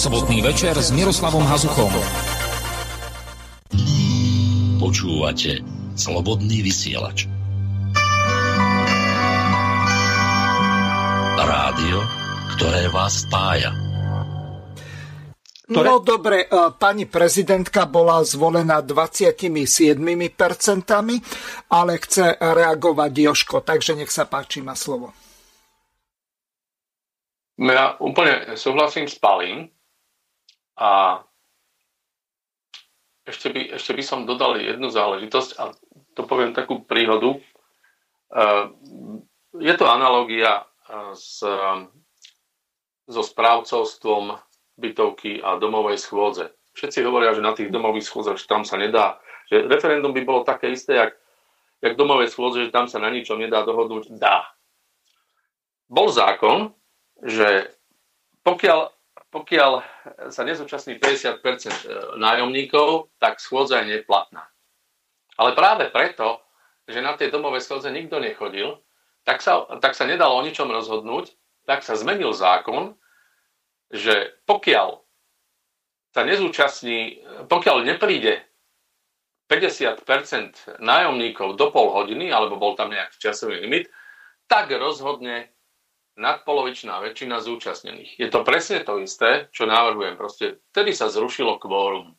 Sobotný 0.00 0.40
večer 0.40 0.72
s 0.80 0.88
Miroslavom 0.96 1.44
Hazuchom. 1.44 1.92
Počúvate 4.80 5.60
Slobodný 5.92 6.64
vysielač. 6.64 7.28
Rádio, 11.36 12.00
ktoré 12.56 12.88
vás 12.88 13.28
spája. 13.28 13.76
Ktoré... 15.68 15.86
No 15.86 16.00
dobre, 16.00 16.48
e, 16.48 16.74
pani 16.80 17.04
prezidentka 17.04 17.84
bola 17.84 18.24
zvolená 18.24 18.82
27%, 18.82 20.00
ale 21.70 21.92
chce 22.00 22.24
reagovať 22.40 23.12
Joško, 23.14 23.62
takže 23.62 23.94
nech 23.94 24.08
sa 24.08 24.24
páči, 24.26 24.64
má 24.64 24.72
slovo. 24.72 25.12
No 27.60 27.70
ja 27.70 27.92
úplne 28.00 28.56
súhlasím 28.56 29.04
s 29.04 29.20
Palím 29.20 29.68
a 30.80 31.20
ešte 33.28 33.52
by, 33.52 33.76
ešte 33.76 33.92
by 33.92 34.02
som 34.02 34.24
dodal 34.24 34.56
jednu 34.56 34.88
záležitosť 34.88 35.50
a 35.60 35.76
to 36.16 36.24
poviem 36.24 36.56
takú 36.56 36.80
príhodu. 36.80 37.36
E, 37.36 37.38
je 39.60 39.74
to 39.76 39.84
analogia 39.86 40.64
s, 41.12 41.44
so 43.10 43.22
správcovstvom 43.22 44.38
bytovky 44.78 45.42
a 45.42 45.58
domovej 45.58 45.98
schôdze. 45.98 46.54
Všetci 46.72 47.02
hovoria, 47.02 47.34
že 47.34 47.44
na 47.44 47.52
tých 47.52 47.68
domových 47.68 48.06
schôdzach, 48.06 48.38
tam 48.46 48.62
sa 48.62 48.78
nedá, 48.78 49.18
že 49.50 49.66
referendum 49.66 50.14
by 50.14 50.22
bolo 50.22 50.46
také 50.46 50.70
isté, 50.70 50.94
jak, 50.96 51.12
jak 51.82 51.98
domové 51.98 52.30
schôdze, 52.30 52.70
že 52.70 52.74
tam 52.74 52.86
sa 52.86 53.02
na 53.02 53.10
ničom 53.10 53.36
nedá 53.36 53.66
dohodnúť. 53.66 54.14
Dá. 54.16 54.46
Bol 55.90 56.08
zákon, 56.14 56.70
že 57.24 57.68
pokiaľ, 58.44 58.80
pokiaľ 59.28 59.72
sa 60.32 60.42
nezúčastní 60.44 60.96
50% 60.96 62.16
nájomníkov, 62.16 63.12
tak 63.20 63.38
schôdza 63.38 63.84
je 63.84 64.00
neplatná. 64.00 64.48
Ale 65.36 65.56
práve 65.56 65.88
preto, 65.92 66.40
že 66.88 67.04
na 67.04 67.14
tej 67.14 67.32
domové 67.32 67.60
schôdze 67.62 67.88
nikto 67.92 68.18
nechodil, 68.20 68.80
tak 69.24 69.44
sa, 69.44 69.68
tak 69.78 69.92
sa 69.92 70.08
nedalo 70.08 70.40
o 70.40 70.44
ničom 70.44 70.68
rozhodnúť, 70.72 71.36
tak 71.68 71.84
sa 71.84 71.94
zmenil 71.94 72.32
zákon, 72.32 72.96
že 73.92 74.40
pokiaľ 74.48 74.98
sa 76.10 76.22
nezúčastní, 76.26 77.22
pokiaľ 77.46 77.86
nepríde 77.86 78.42
50% 79.46 80.78
nájomníkov 80.82 81.58
do 81.58 81.70
pol 81.70 81.90
hodiny, 81.94 82.30
alebo 82.30 82.58
bol 82.58 82.74
tam 82.74 82.90
nejaký 82.90 83.18
časový 83.18 83.62
limit, 83.62 83.90
tak 84.50 84.70
rozhodne 84.74 85.50
nadpolovičná 86.18 86.98
väčšina 87.00 87.38
zúčastnených. 87.38 88.18
Je 88.18 88.28
to 88.30 88.42
presne 88.42 88.82
to 88.82 88.98
isté, 88.98 89.46
čo 89.54 89.68
navrhujem. 89.68 90.18
Proste 90.18 90.64
vtedy 90.74 90.94
sa 90.94 91.12
zrušilo 91.12 91.60
kvórum 91.62 92.16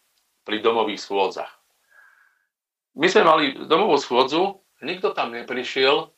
pri 0.48 0.64
domových 0.64 1.02
schôdzach. 1.02 1.52
My 2.96 3.08
sme 3.08 3.24
mali 3.24 3.46
domovú 3.56 3.96
schôdzu, 3.96 4.60
nikto 4.84 5.16
tam 5.16 5.32
neprišiel, 5.32 6.12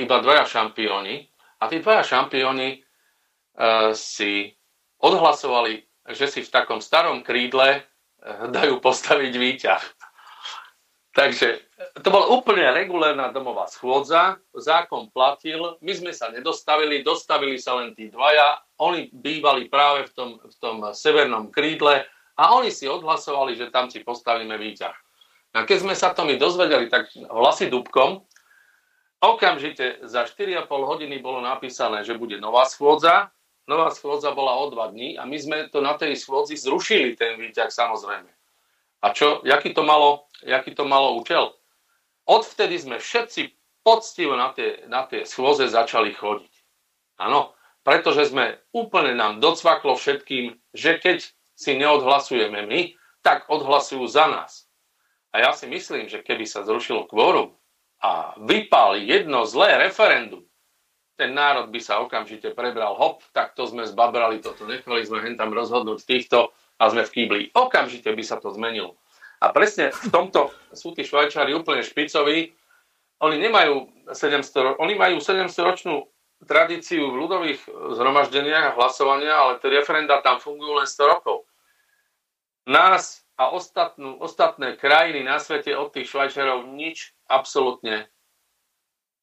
iba 0.00 0.16
dvaja 0.20 0.44
šampióni 0.48 1.28
a 1.60 1.64
tí 1.68 1.80
dvaja 1.80 2.04
šampióni 2.04 2.80
uh, 2.80 3.92
si 3.92 4.52
odhlasovali, 5.00 5.84
že 6.12 6.26
si 6.28 6.40
v 6.44 6.52
takom 6.52 6.80
starom 6.80 7.20
krídle 7.20 7.80
uh, 7.80 8.48
dajú 8.48 8.80
postaviť 8.80 9.32
výťah. 9.32 9.82
Takže 11.16 11.64
to 12.04 12.08
bola 12.12 12.28
úplne 12.28 12.68
regulérna 12.76 13.32
domová 13.32 13.64
schôdza, 13.72 14.36
zákon 14.52 15.08
platil, 15.08 15.80
my 15.80 15.92
sme 15.96 16.12
sa 16.12 16.28
nedostavili, 16.28 17.00
dostavili 17.00 17.56
sa 17.56 17.80
len 17.80 17.96
tí 17.96 18.12
dvaja, 18.12 18.60
oni 18.84 19.08
bývali 19.08 19.72
práve 19.72 20.04
v 20.06 20.12
tom, 20.12 20.30
v 20.36 20.56
tom 20.60 20.76
severnom 20.92 21.48
krídle 21.48 22.04
a 22.36 22.42
oni 22.52 22.68
si 22.68 22.84
odhlasovali, 22.84 23.56
že 23.56 23.72
tam 23.72 23.88
si 23.88 24.04
postavíme 24.04 24.60
výťah. 24.60 24.96
A 25.56 25.64
keď 25.64 25.88
sme 25.88 25.96
sa 25.96 26.12
to 26.12 26.28
my 26.28 26.36
dozvedeli, 26.36 26.92
tak 26.92 27.08
hlasy 27.16 27.72
dubkom, 27.72 28.28
Okamžite 29.16 30.04
za 30.04 30.28
4,5 30.28 30.68
hodiny 30.68 31.24
bolo 31.24 31.40
napísané, 31.40 32.04
že 32.04 32.20
bude 32.20 32.36
nová 32.36 32.68
schôdza. 32.68 33.32
Nová 33.64 33.88
schôdza 33.90 34.30
bola 34.30 34.54
o 34.60 34.70
dva 34.70 34.92
dní 34.92 35.18
a 35.18 35.24
my 35.26 35.36
sme 35.40 35.56
to 35.72 35.80
na 35.80 35.96
tej 35.98 36.14
schôdzi 36.14 36.54
zrušili, 36.54 37.18
ten 37.18 37.34
výťah 37.40 37.66
samozrejme. 37.66 38.30
A 39.04 39.12
čo, 39.12 39.44
jaký 39.44 39.76
to 39.76 39.84
malo, 39.84 40.28
jaký 40.40 40.72
to 40.72 40.88
malo 40.88 41.16
účel? 41.20 41.52
Odvtedy 42.26 42.80
sme 42.80 42.96
všetci 42.98 43.54
poctivo 43.86 44.34
na 44.34 44.50
tie, 44.50 44.82
na 44.90 45.06
tie 45.06 45.22
schôze 45.22 45.68
začali 45.70 46.10
chodiť. 46.10 46.54
Áno, 47.22 47.54
pretože 47.86 48.34
sme 48.34 48.58
úplne 48.74 49.14
nám 49.14 49.38
docvaklo 49.38 49.94
všetkým, 49.94 50.58
že 50.74 50.98
keď 50.98 51.22
si 51.54 51.72
neodhlasujeme 51.78 52.66
my, 52.66 52.80
tak 53.22 53.46
odhlasujú 53.46 54.10
za 54.10 54.26
nás. 54.26 54.66
A 55.30 55.46
ja 55.46 55.50
si 55.54 55.70
myslím, 55.70 56.10
že 56.10 56.24
keby 56.26 56.44
sa 56.44 56.66
zrušilo 56.66 57.06
kvórum 57.06 57.54
a 58.02 58.34
vypali 58.42 59.06
jedno 59.06 59.46
zlé 59.46 59.78
referendum, 59.78 60.44
ten 61.16 61.32
národ 61.32 61.72
by 61.72 61.80
sa 61.80 62.04
okamžite 62.04 62.52
prebral, 62.52 62.92
hop, 62.92 63.24
tak 63.32 63.56
to 63.56 63.64
sme 63.64 63.88
zbabrali 63.88 64.44
toto, 64.44 64.68
nechali 64.68 65.00
sme 65.00 65.24
hen 65.24 65.40
tam 65.40 65.48
rozhodnúť 65.56 66.04
týchto 66.04 66.52
a 66.76 66.82
sme 66.92 67.04
v 67.04 67.12
kýbli. 67.12 67.42
Okamžite 67.56 68.12
by 68.12 68.22
sa 68.24 68.36
to 68.40 68.52
zmenilo. 68.52 68.96
A 69.40 69.52
presne 69.52 69.92
v 69.92 70.08
tomto 70.08 70.52
sú 70.72 70.96
tí 70.96 71.04
švajčári 71.04 71.52
úplne 71.52 71.84
špicoví. 71.84 72.56
Oni 73.20 73.36
nemajú 73.40 74.08
700, 74.12 74.80
oni 74.80 74.94
majú 74.96 75.20
700 75.20 75.48
ročnú 75.64 76.08
tradíciu 76.44 77.12
v 77.12 77.18
ľudových 77.24 77.60
zhromaždeniach 77.96 78.72
a 78.72 78.76
hlasovania, 78.76 79.32
ale 79.32 79.56
tie 79.60 79.72
referenda 79.72 80.20
tam 80.20 80.36
fungujú 80.36 80.76
len 80.76 80.88
100 80.88 81.12
rokov. 81.16 81.48
Nás 82.68 83.24
a 83.36 83.52
ostatnú, 83.52 84.16
ostatné 84.20 84.76
krajiny 84.80 85.24
na 85.24 85.36
svete 85.36 85.76
od 85.76 85.92
tých 85.92 86.08
švajčarov 86.12 86.72
nič 86.72 87.12
absolútne 87.28 88.08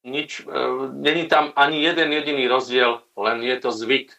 nič, 0.04 0.44
e, 0.44 0.52
není 0.92 1.26
tam 1.26 1.52
ani 1.56 1.82
jeden 1.82 2.12
jediný 2.12 2.44
rozdiel, 2.48 3.00
len 3.16 3.40
je 3.42 3.56
to 3.56 3.72
zvyk. 3.72 4.12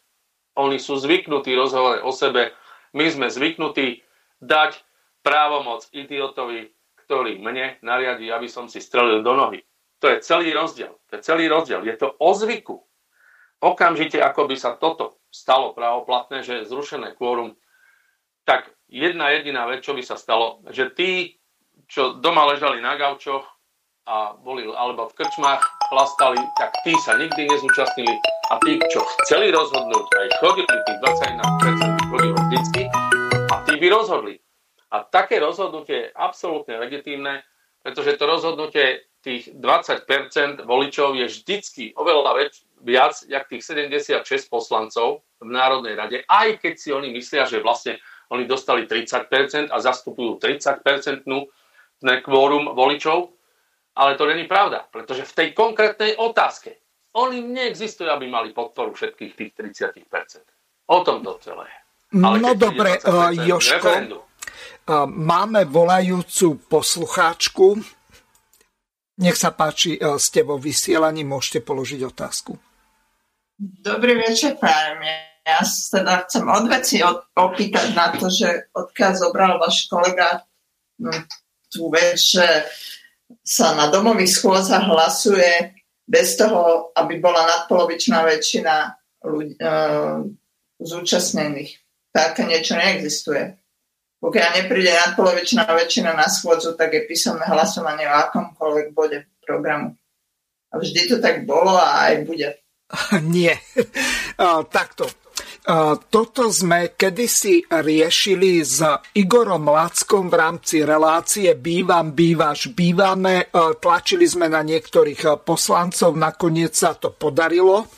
Oni 0.57 0.82
sú 0.82 0.98
zvyknutí 0.98 1.53
rozhovore 1.53 2.02
o 2.02 2.12
sebe, 2.12 2.52
my 2.96 3.06
sme 3.12 3.28
zvyknutí 3.28 4.02
dať 4.40 4.80
právomoc 5.20 5.84
idiotovi, 5.92 6.72
ktorý 7.06 7.38
mne 7.44 7.78
nariadí, 7.84 8.32
aby 8.32 8.48
som 8.48 8.72
si 8.72 8.80
strelil 8.80 9.20
do 9.20 9.36
nohy. 9.36 9.60
To 10.00 10.08
je 10.08 10.24
celý 10.24 10.56
rozdiel. 10.56 10.96
To 11.12 11.12
je 11.20 11.22
celý 11.22 11.52
rozdiel. 11.52 11.84
Je 11.84 11.96
to 12.00 12.16
o 12.16 12.32
zvyku. 12.32 12.80
Okamžite, 13.60 14.22
ako 14.24 14.48
by 14.48 14.56
sa 14.56 14.80
toto 14.80 15.20
stalo 15.28 15.76
právoplatné, 15.76 16.42
že 16.46 16.64
je 16.64 16.70
zrušené 16.70 17.18
kvórum, 17.20 17.58
tak 18.48 18.72
jedna 18.88 19.34
jediná 19.36 19.66
vec, 19.68 19.84
čo 19.84 19.98
by 19.98 20.04
sa 20.06 20.16
stalo, 20.16 20.64
že 20.70 20.94
tí, 20.94 21.42
čo 21.90 22.16
doma 22.16 22.46
ležali 22.48 22.80
na 22.80 22.96
gaučoch, 22.96 23.56
a 24.06 24.38
boli 24.38 24.70
alebo 24.70 25.10
v 25.10 25.18
krčmách 25.18 25.66
plastali, 25.90 26.38
tak 26.62 26.70
tí 26.86 26.94
sa 27.02 27.18
nikdy 27.18 27.50
nezúčastnili 27.50 28.14
a 28.54 28.62
tí, 28.62 28.78
čo 28.94 29.02
chceli 29.02 29.50
rozhodnúť, 29.50 30.06
aj 30.06 30.28
chodili, 30.46 30.70
tých 30.70 31.00
21% 31.02 32.14
chodilo 32.14 32.38
vždycky 32.38 32.85
by 33.77 33.88
rozhodli. 33.89 34.35
A 34.91 35.03
také 35.03 35.41
rozhodnutie 35.41 36.10
je 36.10 36.14
absolútne 36.15 36.80
legitímne, 36.80 37.43
pretože 37.81 38.18
to 38.18 38.26
rozhodnutie 38.26 39.06
tých 39.26 39.49
20% 39.57 40.65
voličov 40.69 41.18
je 41.18 41.26
vždycky 41.26 41.84
oveľa 41.97 42.31
väč, 42.38 42.61
viac, 42.85 43.18
jak 43.26 43.49
tých 43.49 43.65
76 43.65 44.22
poslancov 44.53 45.26
v 45.41 45.49
Národnej 45.49 45.97
rade, 45.97 46.22
aj 46.30 46.61
keď 46.61 46.73
si 46.77 46.93
oni 46.93 47.10
myslia, 47.18 47.49
že 47.49 47.65
vlastne 47.65 47.97
oni 48.30 48.45
dostali 48.45 48.85
30% 48.85 49.73
a 49.73 49.77
zastupujú 49.81 50.38
30% 50.38 51.26
kvórum 52.22 52.77
voličov, 52.77 53.34
ale 53.97 54.14
to 54.14 54.30
není 54.30 54.45
pravda, 54.45 54.85
pretože 54.93 55.26
v 55.26 55.34
tej 55.34 55.47
konkrétnej 55.57 56.14
otázke 56.22 56.77
oni 57.15 57.41
neexistujú, 57.41 58.11
aby 58.11 58.27
mali 58.27 58.53
podporu 58.53 58.93
všetkých 58.93 59.34
tých 59.34 59.52
30%. 60.06 60.06
O 60.91 61.02
tom 61.02 61.23
to 61.26 61.39
celé. 61.41 61.65
Ale 62.16 62.38
no 62.40 62.52
dobre, 62.56 62.96
uh, 63.04 63.36
Joško, 63.36 63.92
uh, 63.92 65.04
máme 65.10 65.68
volajúcu 65.68 66.64
poslucháčku. 66.72 67.76
Nech 69.20 69.36
sa 69.36 69.52
páči, 69.52 70.00
uh, 70.00 70.16
ste 70.16 70.48
vo 70.48 70.56
vysielaní, 70.56 71.28
môžete 71.28 71.60
položiť 71.60 72.02
otázku. 72.08 72.56
Dobrý 73.60 74.20
večer, 74.20 74.60
prajem. 74.60 75.00
Ja 75.46 75.62
sa 75.62 76.02
teda 76.02 76.14
chcem 76.26 76.46
od 76.50 76.66
veci 76.68 76.98
opýtať 77.38 77.88
na 77.94 78.12
to, 78.18 78.34
že 78.34 78.74
odkiaľ 78.74 79.12
zobral 79.14 79.62
váš 79.62 79.86
kolega 79.86 80.42
no, 80.98 81.14
tú 81.70 81.94
vec, 81.94 82.18
že 82.18 82.66
sa 83.46 83.78
na 83.78 83.94
domových 83.94 84.42
schôdzach 84.42 84.90
hlasuje 84.90 85.78
bez 86.06 86.34
toho, 86.34 86.90
aby 86.98 87.22
bola 87.22 87.46
nadpolovičná 87.46 88.26
väčšina 88.26 88.74
ľudí, 89.26 89.58
e, 89.58 89.70
zúčastnených. 90.82 91.85
Také 92.16 92.48
niečo 92.48 92.80
neexistuje. 92.80 93.60
Pokiaľ 94.24 94.50
nepríde 94.64 94.96
nadpolovičná 94.96 95.68
väčšina 95.68 96.16
na 96.16 96.32
schôdzu, 96.32 96.80
tak 96.80 96.96
je 96.96 97.04
písomné 97.04 97.44
hlasovanie 97.44 98.08
o 98.08 98.16
akomkoľvek 98.16 98.88
bode 98.96 99.28
programu. 99.44 100.00
A 100.72 100.80
vždy 100.80 101.12
to 101.12 101.16
tak 101.20 101.44
bolo 101.44 101.76
a 101.76 102.08
aj 102.08 102.24
bude. 102.24 102.56
Nie. 103.36 103.60
Takto. 104.72 105.12
Toto 106.10 106.54
sme 106.54 106.94
kedysi 106.94 107.66
riešili 107.70 108.62
s 108.62 108.86
Igorom 109.18 109.66
Lackom 109.66 110.30
v 110.30 110.36
rámci 110.38 110.86
relácie 110.86 111.58
Bývam, 111.58 112.14
bývaš, 112.14 112.70
bývame. 112.70 113.50
Tlačili 113.82 114.30
sme 114.30 114.46
na 114.46 114.62
niektorých 114.62 115.42
poslancov, 115.42 116.14
nakoniec 116.16 116.70
sa 116.78 116.94
to 116.94 117.10
podarilo. 117.12 117.90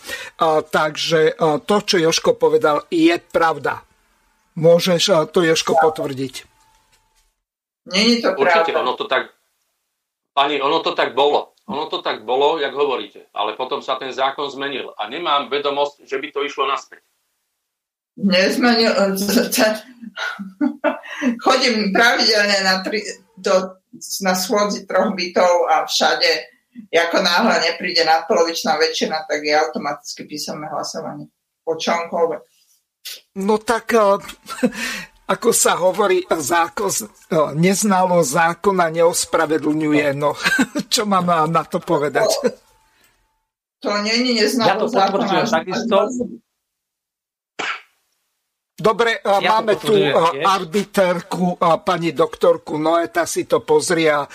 Takže 0.71 1.35
to, 1.67 1.75
čo 1.83 1.95
Joško 1.99 2.39
povedal, 2.39 2.87
je 2.87 3.15
pravda. 3.19 3.86
Môžeš 4.57 5.29
to, 5.29 5.45
Joško, 5.45 5.77
potvrdiť? 5.77 6.35
Není 7.93 8.19
to 8.25 8.35
Určite, 8.35 8.73
pravda. 8.73 8.81
ono 8.83 8.93
to 8.97 9.05
tak... 9.05 9.31
Pani, 10.33 10.57
ono 10.61 10.81
to 10.81 10.91
tak 10.97 11.13
bolo. 11.13 11.53
Ono 11.69 11.85
to 11.87 12.01
tak 12.01 12.25
bolo, 12.25 12.57
jak 12.57 12.73
hovoríte. 12.73 13.29
Ale 13.37 13.53
potom 13.53 13.85
sa 13.85 14.01
ten 14.01 14.09
zákon 14.09 14.49
zmenil. 14.49 14.91
A 14.97 15.05
nemám 15.07 15.47
vedomosť, 15.47 16.09
že 16.09 16.17
by 16.17 16.27
to 16.33 16.39
išlo 16.41 16.65
naspäť 16.65 17.05
nezmenil, 18.17 18.93
chodím 21.45 21.93
pravidelne 21.93 22.57
na, 22.65 22.81
tri, 22.81 23.05
do, 23.37 23.77
na 24.25 24.33
schôdzi 24.33 24.89
troch 24.89 25.13
bytov 25.13 25.69
a 25.69 25.85
všade, 25.85 26.29
ako 26.89 27.17
náhle 27.21 27.55
nepríde 27.61 28.01
nadpolovičná 28.01 28.77
väčšina, 28.81 29.29
tak 29.29 29.45
je 29.45 29.53
automaticky 29.53 30.25
písomné 30.25 30.65
hlasovanie. 30.73 31.29
Po 31.61 31.77
čomkoľvek. 31.77 32.41
No 33.37 33.57
tak, 33.61 33.93
eh, 33.93 34.17
ako 35.33 35.49
sa 35.53 35.77
hovorí, 35.77 36.23
zákon, 36.25 36.89
eh, 36.89 37.05
neznalo 37.57 38.23
zákona 38.23 38.89
neospravedlňuje. 38.93 40.07
No, 40.15 40.33
čo 40.93 41.05
mám 41.05 41.27
na 41.51 41.63
to 41.67 41.83
povedať? 41.83 42.29
To, 42.41 42.49
to 43.83 43.89
není 44.01 44.37
neznalo 44.37 44.69
ja 44.69 44.75
to 44.81 44.87
zákona. 44.87 45.45
Takisto, 45.45 45.97
Dobre, 48.77 49.17
ja 49.25 49.41
máme 49.41 49.73
tu 49.81 49.89
arbiterku, 50.29 51.57
pani 51.81 52.13
doktorku 52.13 52.77
Noeta 52.77 53.25
si 53.25 53.49
to 53.49 53.65
pozrie 53.65 54.13
a 54.13 54.27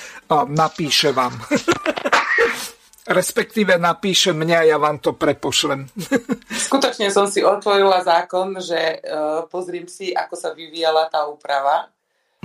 napíše 0.51 1.15
vám. 1.15 1.39
Respektíve 3.03 3.83
napíše 3.83 4.31
mňa 4.31 4.57
a 4.63 4.69
ja 4.75 4.79
vám 4.79 5.03
to 5.03 5.19
prepošlem. 5.19 5.91
Skutočne 6.71 7.11
som 7.11 7.27
si 7.27 7.43
otvorila 7.43 7.99
zákon, 8.07 8.63
že 8.63 9.03
uh, 9.03 9.43
pozriem 9.51 9.91
si, 9.91 10.15
ako 10.15 10.39
sa 10.39 10.55
vyvíjala 10.55 11.11
tá 11.11 11.27
úprava. 11.27 11.91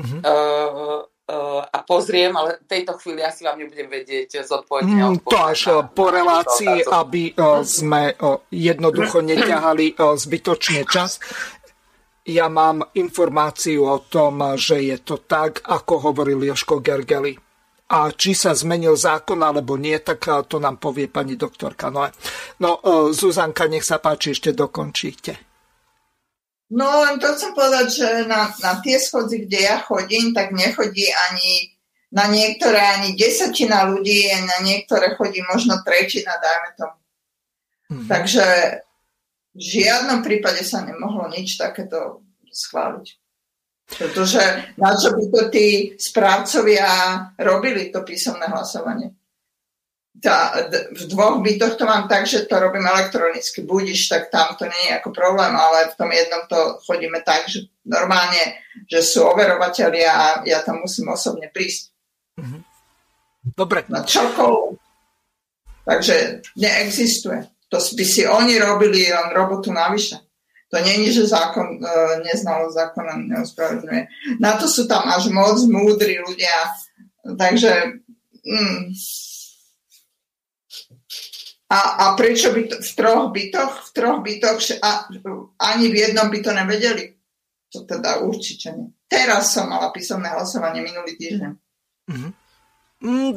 Uh-huh. 0.01 0.17
Uh, 0.25 1.05
uh, 1.29 1.61
a 1.61 1.77
pozriem, 1.85 2.34
ale 2.34 2.57
v 2.57 2.67
tejto 2.73 2.97
chvíli 2.97 3.21
asi 3.21 3.45
vám 3.45 3.61
nebudem 3.61 3.85
vedieť 3.85 4.41
zodpovedne. 4.41 4.97
Mm, 4.97 5.29
to 5.29 5.38
až 5.38 5.61
na, 5.69 5.85
po 5.85 6.09
relácii, 6.09 6.89
aby 6.89 7.38
uh, 7.38 7.61
sme 7.61 8.17
uh, 8.17 8.41
jednoducho 8.49 9.21
neťahali 9.21 9.93
uh, 9.93 10.17
zbytočne 10.17 10.89
čas. 10.89 11.21
Ja 12.25 12.49
mám 12.49 12.81
informáciu 12.97 13.85
o 13.85 14.01
tom, 14.01 14.41
že 14.57 14.84
je 14.84 14.97
to 15.05 15.21
tak, 15.21 15.63
ako 15.63 16.11
hovoril 16.11 16.43
Joško 16.43 16.81
Gergely. 16.81 17.46
A 17.88 18.11
či 18.11 18.35
sa 18.35 18.51
zmenil 18.51 18.99
zákon 18.99 19.39
alebo 19.39 19.80
nie, 19.80 19.95
tak 20.03 20.27
to 20.51 20.59
nám 20.59 20.76
povie 20.76 21.07
pani 21.07 21.39
doktorka 21.39 21.88
Noe. 21.88 22.11
No, 22.59 22.84
e, 22.84 23.15
Zuzanka, 23.15 23.72
nech 23.72 23.88
sa 23.88 24.03
páči, 24.03 24.35
ešte 24.35 24.51
dokončíte. 24.51 25.47
No, 26.68 27.07
len 27.07 27.15
to 27.15 27.31
chcem 27.31 27.55
povedať, 27.55 27.88
že 27.95 28.09
na, 28.27 28.51
na 28.59 28.84
tie 28.84 28.99
schodzi, 28.99 29.47
kde 29.47 29.59
ja 29.72 29.80
chodím, 29.80 30.35
tak 30.35 30.51
nechodí 30.51 31.07
ani 31.31 31.77
na 32.11 32.27
niektoré 32.27 32.80
ani 32.99 33.15
desatina 33.15 33.88
ľudí, 33.88 34.31
na 34.31 34.64
niektoré 34.64 35.15
chodí 35.15 35.43
možno 35.47 35.80
tretina, 35.84 36.39
dajme 36.39 36.69
tomu. 36.76 36.97
Mm-hmm. 37.88 38.07
Takže 38.07 38.45
v 39.55 39.61
žiadnom 39.64 40.19
prípade 40.23 40.64
sa 40.64 40.84
nemohlo 40.84 41.27
nič 41.31 41.55
takéto 41.55 42.23
schváliť. 42.51 43.07
Pretože 43.88 44.76
na 44.76 44.91
čo 44.99 45.15
by 45.15 45.23
to 45.31 45.41
tí 45.47 45.95
správcovia 45.95 46.88
robili, 47.39 47.88
to 47.88 48.03
písomné 48.03 48.51
hlasovanie? 48.51 49.15
tá, 50.18 50.65
v 50.89 51.03
dvoch 51.14 51.41
bytoch 51.45 51.77
to 51.77 51.85
mám 51.85 52.09
tak, 52.09 52.26
že 52.26 52.49
to 52.49 52.57
robím 52.57 52.85
elektronicky. 52.85 53.61
Budiš, 53.61 54.09
tak 54.09 54.34
tam 54.34 54.57
to 54.57 54.65
nie 54.65 54.89
je 54.89 54.97
ako 54.97 55.14
problém, 55.14 55.53
ale 55.53 55.93
v 55.93 55.97
tom 55.97 56.09
jednom 56.09 56.43
to 56.49 56.81
chodíme 56.85 57.22
tak, 57.22 57.45
že 57.45 57.69
normálne, 57.85 58.57
že 58.89 59.05
sú 59.05 59.30
overovateľia 59.30 60.09
a 60.09 60.26
ja 60.45 60.65
tam 60.65 60.81
musím 60.81 61.14
osobne 61.14 61.53
prísť. 61.53 61.93
Mhm. 62.41 62.59
Dobre. 63.53 63.88
Na 63.88 64.03
čokoľvek. 64.03 64.76
Takže 65.88 66.15
neexistuje. 66.59 67.39
To 67.72 67.80
by 67.80 68.03
si 68.03 68.27
oni 68.27 68.59
robili 68.59 69.07
len 69.07 69.31
robotu 69.31 69.72
navyše. 69.72 70.19
To 70.68 70.76
není, 70.84 71.11
že 71.15 71.31
zákon, 71.31 71.80
e, 71.80 71.88
neznalosť 72.27 72.76
zákona 72.76 73.14
neospravedlňuje. 73.23 74.03
Na 74.44 74.60
to 74.60 74.68
sú 74.68 74.84
tam 74.84 75.07
až 75.07 75.31
moc 75.31 75.56
múdri 75.64 76.19
ľudia. 76.19 76.76
Takže 77.23 78.03
mm, 78.44 78.91
a, 81.68 81.80
a 81.80 82.06
prečo 82.15 82.56
by 82.56 82.61
to, 82.68 82.76
v 82.80 82.91
troch 82.95 83.31
bytoch, 83.35 83.73
v 83.88 83.89
troch 83.91 84.19
bytoch 84.23 84.60
a, 84.80 85.07
ani 85.72 85.85
v 85.91 85.95
jednom 86.07 86.31
by 86.31 86.39
to 86.39 86.52
nevedeli? 86.56 87.15
To 87.76 87.84
teda 87.84 88.23
určite 88.23 88.72
nie. 88.72 88.88
Teraz 89.07 89.56
som 89.56 89.68
mala 89.68 89.91
písomné 89.91 90.31
hlasovanie 90.31 90.80
minulý 90.80 91.19
týždeň. 91.19 91.52
Mm-hmm. 92.07 92.31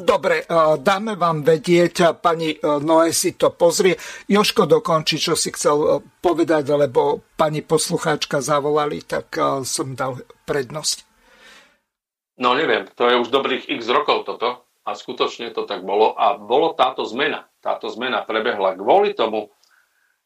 Dobre, 0.01 0.41
dáme 0.81 1.13
vám 1.13 1.45
vedieť, 1.45 2.17
pani 2.17 2.57
Noé 2.65 3.13
si 3.13 3.37
to 3.37 3.53
pozrie. 3.53 3.93
Joško 4.25 4.65
dokončí, 4.65 5.21
čo 5.21 5.37
si 5.37 5.53
chcel 5.53 6.01
povedať, 6.17 6.65
lebo 6.73 7.21
pani 7.37 7.61
poslucháčka 7.61 8.41
zavolali, 8.41 9.05
tak 9.05 9.37
som 9.61 9.93
dal 9.93 10.17
prednosť. 10.49 11.05
No 12.41 12.57
neviem, 12.57 12.89
to 12.97 13.05
je 13.05 13.21
už 13.21 13.29
dobrých 13.29 13.69
x 13.69 13.85
rokov 13.85 14.25
toto 14.25 14.65
a 14.81 14.97
skutočne 14.97 15.53
to 15.53 15.69
tak 15.69 15.85
bolo 15.85 16.17
a 16.17 16.41
bolo 16.41 16.73
táto 16.73 17.05
zmena. 17.05 17.45
Táto 17.61 17.85
zmena 17.93 18.25
prebehla 18.25 18.73
kvôli 18.73 19.13
tomu, 19.13 19.53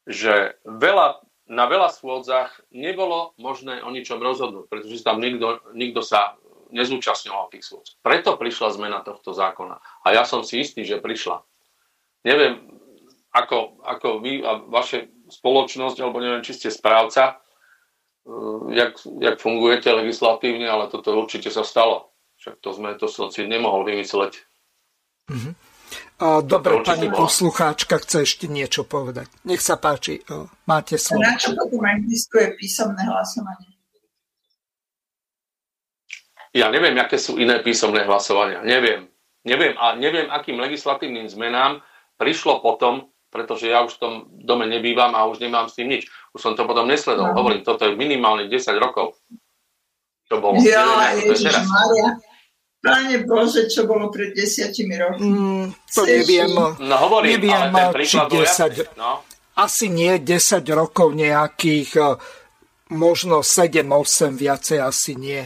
že 0.08 0.56
veľa, 0.64 1.20
na 1.52 1.68
veľa 1.68 1.92
schôdzach 1.92 2.72
nebolo 2.72 3.36
možné 3.36 3.84
o 3.84 3.92
ničom 3.92 4.24
rozhodnúť, 4.24 4.72
pretože 4.72 5.04
tam 5.04 5.20
nikto, 5.20 5.60
nikto 5.76 6.00
sa 6.00 6.40
nezúčastňoval 6.72 7.52
tých 7.54 7.66
schôdz. 7.68 7.98
Preto 8.02 8.38
prišla 8.40 8.76
zmena 8.76 9.00
tohto 9.02 9.34
zákona. 9.36 9.78
A 10.06 10.08
ja 10.14 10.24
som 10.24 10.42
si 10.42 10.62
istý, 10.62 10.86
že 10.86 11.02
prišla. 11.02 11.44
Neviem, 12.26 12.66
ako, 13.36 13.84
ako 13.84 14.08
vy 14.24 14.42
a 14.42 14.64
vaše 14.66 15.12
spoločnosť, 15.28 15.98
alebo 16.00 16.24
neviem, 16.24 16.46
či 16.46 16.56
ste 16.56 16.70
správca, 16.72 17.36
eh, 17.36 18.60
jak, 18.74 18.98
jak 19.20 19.36
fungujete 19.38 19.92
legislatívne, 19.92 20.66
ale 20.66 20.88
toto 20.88 21.14
určite 21.14 21.52
sa 21.52 21.62
stalo. 21.62 22.16
Však 22.40 22.62
to 22.62 22.70
sme, 22.74 22.90
to 22.96 23.08
som 23.12 23.28
si 23.32 23.48
nemohol 23.48 23.84
vymysleť. 23.88 24.34
Mm-hmm. 25.32 25.54
Dobre, 26.48 26.80
pani 26.88 27.12
bolo. 27.12 27.28
poslucháčka 27.28 28.00
chce 28.00 28.24
ešte 28.24 28.48
niečo 28.48 28.88
povedať. 28.88 29.28
Nech 29.44 29.60
sa 29.60 29.76
páči, 29.76 30.24
máte 30.64 30.96
slovo. 30.96 31.28
Na 31.28 31.36
čo 31.36 31.52
potom 31.52 31.84
existuje 31.84 32.56
písomné 32.56 33.04
hlasovanie? 33.04 33.75
Ja 36.56 36.72
neviem, 36.72 36.96
aké 36.96 37.20
sú 37.20 37.36
iné 37.36 37.60
písomné 37.60 38.08
hlasovania. 38.08 38.64
Neviem. 38.64 39.12
Neviem 39.44 39.76
a 39.76 39.94
neviem, 40.00 40.32
akým 40.32 40.56
legislatívnym 40.56 41.28
zmenám 41.28 41.84
prišlo 42.16 42.64
potom, 42.64 43.12
pretože 43.28 43.68
ja 43.68 43.84
už 43.84 44.00
v 44.00 44.02
tom 44.02 44.14
dome 44.32 44.64
nebývam 44.64 45.12
a 45.14 45.28
už 45.28 45.44
nemám 45.44 45.68
s 45.68 45.76
tým 45.76 45.92
nič. 45.92 46.08
Už 46.32 46.40
som 46.40 46.56
to 46.56 46.64
potom 46.64 46.88
nesledoval. 46.88 47.36
No. 47.36 47.38
Hovorím, 47.44 47.62
toto 47.68 47.84
je 47.84 48.00
minimálne 48.00 48.48
10 48.48 48.72
rokov. 48.80 49.20
To 50.32 50.40
bolo. 50.40 50.64
Ja, 50.64 51.12
Maria. 51.20 52.18
Páne 52.80 53.26
Bože, 53.26 53.66
čo 53.66 53.90
bolo 53.90 54.14
pred 54.14 54.32
desiatimi 54.38 54.94
rokmi? 54.96 55.26
Mm, 55.26 55.66
to 55.90 56.02
neviem. 56.06 56.54
No 56.80 56.96
hovorím, 57.02 57.42
neviem, 57.42 57.74
ale 57.74 57.98
ten 57.98 58.06
či 58.06 58.18
10, 58.22 58.94
no. 58.94 59.26
Asi 59.58 59.90
nie 59.90 60.22
10 60.22 60.62
rokov 60.70 61.18
nejakých, 61.18 61.90
eh, 61.98 62.16
možno 62.94 63.42
7-8, 63.42 64.38
viacej 64.38 64.80
asi 64.86 65.18
nie 65.18 65.42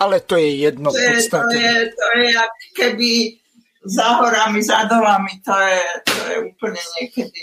ale 0.00 0.24
to 0.24 0.40
je 0.40 0.50
jedno 0.64 0.88
to 0.90 0.98
je, 0.98 1.28
To 1.28 1.52
je, 1.52 1.76
to 1.92 2.06
je 2.16 2.26
jak 2.32 2.54
keby 2.76 3.36
za 3.84 4.08
horami, 4.20 4.60
za 4.62 4.84
dolami, 4.84 5.40
to 5.44 5.52
je, 5.52 5.80
to 6.04 6.20
je 6.32 6.36
úplne 6.52 6.82
niekedy. 7.00 7.42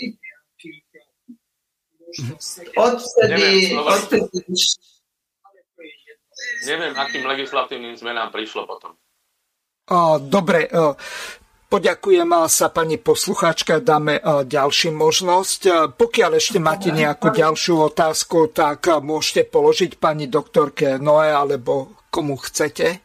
Odtedy, 2.74 3.76
odtedy 3.76 4.40
Neviem, 6.66 6.94
akým 6.94 7.26
legislatívnym 7.26 7.98
zmenám 7.98 8.30
prišlo 8.30 8.66
potom. 8.66 8.94
Dobre, 10.26 10.70
Poďakujem 11.68 12.32
sa 12.48 12.72
pani 12.72 12.96
poslucháčka, 12.96 13.84
dáme 13.84 14.24
ďalší 14.48 14.88
možnosť. 14.88 15.92
Pokiaľ 16.00 16.30
ešte 16.40 16.56
máte 16.56 16.88
nejakú 16.88 17.28
ďalšiu 17.28 17.92
otázku, 17.92 18.48
tak 18.56 18.88
môžete 18.88 19.52
položiť 19.52 20.00
pani 20.00 20.32
doktorke 20.32 20.96
Noé 20.96 21.28
alebo 21.28 21.97
komu 22.18 22.34
chcete. 22.34 22.98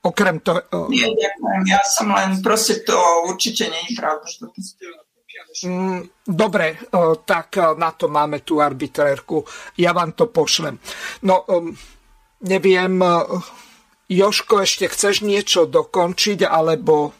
Okrem 0.00 0.40
toho... 0.40 0.88
Nie, 0.88 1.12
ďakujem. 1.12 1.60
Ja 1.68 1.84
som 1.84 2.08
len 2.16 2.40
proste 2.40 2.80
to 2.80 2.96
určite 3.28 3.68
nie 3.68 3.92
je 3.92 4.00
pravda. 4.00 4.24
Mm, 5.68 6.08
dobre, 6.24 6.80
tak 7.28 7.60
na 7.76 7.92
to 7.92 8.08
máme 8.08 8.40
tú 8.40 8.64
arbitrérku. 8.64 9.44
Ja 9.76 9.92
vám 9.92 10.16
to 10.16 10.32
pošlem. 10.32 10.80
No, 11.28 11.44
neviem, 12.40 12.96
Joško, 14.08 14.64
ešte 14.64 14.88
chceš 14.88 15.20
niečo 15.20 15.68
dokončiť, 15.68 16.48
alebo... 16.48 17.12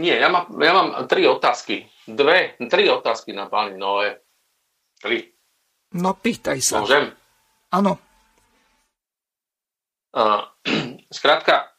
Nie, 0.00 0.16
ja, 0.16 0.32
má, 0.32 0.48
ja 0.48 0.72
mám 0.72 0.88
tri 1.04 1.28
otázky. 1.28 1.84
Dve, 2.08 2.56
tri 2.72 2.88
otázky 2.88 3.36
na 3.36 3.52
pani 3.52 3.76
Noé. 3.76 4.16
Tri. 4.96 5.28
No, 5.92 6.16
pýtaj 6.16 6.58
sa. 6.64 6.80
Môžem? 6.80 7.12
Áno. 7.74 8.09
Skrátka, 11.18 11.70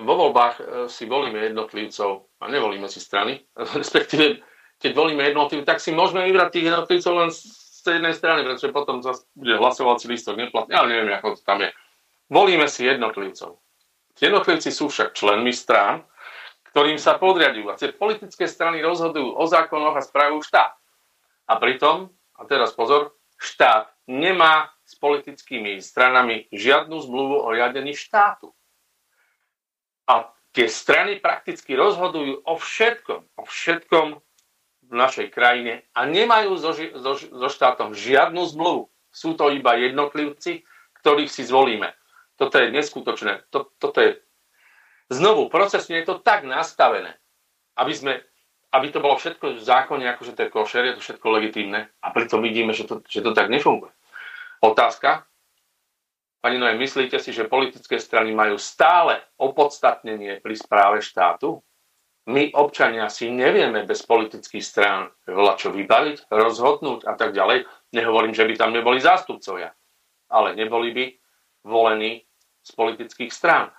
vo 0.00 0.14
voľbách 0.16 0.54
e, 0.58 0.62
si 0.88 1.04
volíme 1.06 1.38
jednotlivcov 1.50 2.40
a 2.40 2.44
nevolíme 2.48 2.88
si 2.88 2.98
strany. 2.98 3.38
Respektíve, 3.80 4.40
keď 4.80 4.90
volíme 4.96 5.22
jednotlivcov, 5.28 5.68
tak 5.68 5.78
si 5.78 5.92
môžeme 5.92 6.24
vybrať 6.26 6.48
tých 6.50 6.66
jednotlivcov 6.72 7.12
len 7.14 7.30
z 7.30 7.46
jednej 7.86 8.14
strany, 8.16 8.44
pretože 8.44 8.72
potom 8.76 9.00
zase 9.00 9.24
bude 9.32 9.56
hlasovací 9.56 10.08
listok 10.08 10.36
neplatný. 10.36 10.72
Ale 10.76 10.88
neviem, 10.88 11.16
ako 11.16 11.36
to 11.36 11.42
tam 11.44 11.64
je. 11.64 11.70
Volíme 12.28 12.68
si 12.68 12.86
jednotlivcov. 12.86 13.58
Jednotlivci 14.20 14.68
sú 14.68 14.92
však 14.92 15.16
členmi 15.16 15.50
strán, 15.50 16.04
ktorým 16.70 17.00
sa 17.00 17.16
podriadujú. 17.16 17.72
A 17.72 17.78
tie 17.80 17.90
politické 17.90 18.44
strany 18.44 18.84
rozhodujú 18.84 19.32
o 19.32 19.44
zákonoch 19.48 19.96
a 19.96 20.04
správajú 20.04 20.44
štát. 20.44 20.76
A 21.50 21.56
pritom, 21.56 22.12
a 22.36 22.44
teraz 22.46 22.76
pozor, 22.76 23.16
štát 23.40 23.90
nemá 24.06 24.70
s 24.90 24.98
politickými 24.98 25.78
stranami 25.78 26.50
žiadnu 26.50 26.98
zmluvu 26.98 27.46
o 27.46 27.48
riadení 27.54 27.94
štátu. 27.94 28.50
A 30.10 30.34
tie 30.50 30.66
strany 30.66 31.22
prakticky 31.22 31.78
rozhodujú 31.78 32.42
o 32.42 32.54
všetkom, 32.58 33.22
o 33.38 33.42
všetkom 33.46 34.18
v 34.90 34.92
našej 34.98 35.30
krajine 35.30 35.86
a 35.94 36.10
nemajú 36.10 36.58
so, 36.58 36.74
so, 36.74 37.12
so 37.14 37.48
štátom 37.48 37.94
žiadnu 37.94 38.42
zmluvu. 38.50 38.90
Sú 39.14 39.38
to 39.38 39.54
iba 39.54 39.78
jednotlivci, 39.78 40.66
ktorých 40.98 41.30
si 41.30 41.46
zvolíme. 41.46 41.94
Toto 42.34 42.58
je 42.58 42.74
neskutočné. 42.74 43.46
To, 43.54 43.70
toto 43.78 43.98
je... 44.02 44.18
Znovu, 45.06 45.46
procesne 45.46 46.02
je 46.02 46.10
to 46.10 46.18
tak 46.18 46.42
nastavené, 46.42 47.14
aby, 47.78 47.94
sme, 47.94 48.12
aby 48.74 48.86
to 48.90 48.98
bolo 48.98 49.14
všetko 49.18 49.58
v 49.58 49.62
zákone, 49.62 50.06
akože 50.10 50.34
to 50.34 50.46
je 50.46 50.54
košer, 50.54 50.82
je 50.86 50.94
to 50.98 51.02
všetko 51.02 51.26
legitímne 51.30 51.86
a 51.86 52.06
pritom 52.10 52.42
vidíme, 52.42 52.74
že 52.74 52.86
to, 52.90 53.02
že 53.06 53.22
to 53.22 53.30
tak 53.34 53.50
nefunguje. 53.50 53.90
Otázka. 54.60 55.24
Pani 56.40 56.60
Noé, 56.60 56.76
myslíte 56.76 57.16
si, 57.16 57.32
že 57.32 57.48
politické 57.48 57.96
strany 57.96 58.32
majú 58.36 58.60
stále 58.60 59.24
opodstatnenie 59.40 60.40
pri 60.44 60.56
správe 60.56 61.00
štátu? 61.00 61.64
My, 62.28 62.52
občania, 62.52 63.08
si 63.08 63.32
nevieme 63.32 63.88
bez 63.88 64.04
politických 64.04 64.60
strán 64.60 65.08
veľa 65.24 65.56
čo 65.56 65.72
vybaviť, 65.72 66.28
rozhodnúť 66.28 67.08
a 67.08 67.16
tak 67.16 67.32
ďalej. 67.32 67.64
Nehovorím, 67.96 68.36
že 68.36 68.44
by 68.44 68.54
tam 68.60 68.76
neboli 68.76 69.00
zástupcovia, 69.00 69.72
ale 70.28 70.52
neboli 70.52 70.92
by 70.92 71.04
volení 71.64 72.20
z 72.60 72.70
politických 72.76 73.32
strán. 73.32 73.72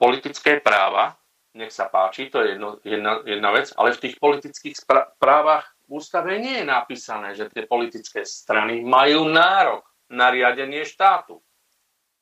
Politické 0.00 0.64
práva, 0.64 1.12
nech 1.52 1.76
sa 1.76 1.92
páči, 1.92 2.32
to 2.32 2.40
je 2.40 2.56
jedno, 2.56 2.80
jedna, 2.80 3.20
jedna 3.28 3.50
vec, 3.52 3.68
ale 3.76 3.92
v 3.92 4.08
tých 4.08 4.16
politických 4.16 4.76
právach 5.20 5.76
v 5.84 6.00
ústave 6.00 6.40
nie 6.40 6.64
je 6.64 6.66
napísané, 6.66 7.36
že 7.36 7.52
tie 7.52 7.68
politické 7.68 8.24
strany 8.24 8.80
majú 8.80 9.28
nárok 9.28 9.91
na 10.12 10.28
riadenie 10.28 10.84
štátu. 10.84 11.40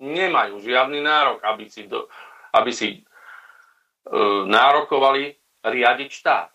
Nemajú 0.00 0.62
žiadny 0.62 1.02
nárok, 1.02 1.44
aby 1.44 1.68
si, 1.68 1.84
do, 1.84 2.08
aby 2.56 2.70
si 2.72 2.88
e, 2.96 3.00
nárokovali 4.48 5.36
riadiť 5.60 6.08
štát. 6.08 6.48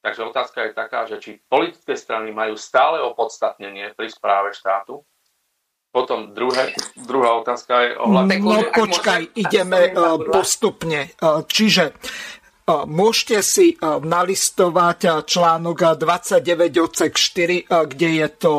Takže 0.00 0.20
otázka 0.24 0.58
je 0.64 0.72
taká, 0.72 1.00
že 1.04 1.16
či 1.20 1.30
politické 1.44 1.92
strany 1.92 2.32
majú 2.32 2.56
stále 2.56 3.04
opodstatnenie 3.04 3.92
pri 3.92 4.08
správe 4.08 4.56
štátu. 4.56 5.04
Potom 5.90 6.30
druhé, 6.30 6.70
druhá 6.94 7.34
otázka 7.42 7.82
je 7.82 7.90
ohľadne... 7.98 8.38
No 8.38 8.62
počkaj, 8.70 9.34
ideme 9.34 9.90
uh, 9.90 10.22
postupne. 10.22 11.10
Uh, 11.18 11.42
čiže 11.44 11.98
Môžete 12.68 13.40
si 13.40 13.74
nalistovať 13.82 15.24
článok 15.26 15.96
29 15.96 16.44
odsek 16.80 17.12
4, 17.16 17.66
kde 17.66 18.08
je 18.20 18.28
to 18.36 18.54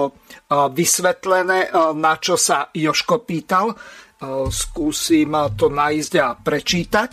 vysvetlené, 0.49 1.71
na 1.95 2.13
čo 2.19 2.35
sa 2.35 2.67
Joško 2.75 3.23
pýtal. 3.23 3.71
Skúsim 4.53 5.33
to 5.57 5.73
nájsť 5.73 6.13
a 6.21 6.37
prečítať. 6.37 7.09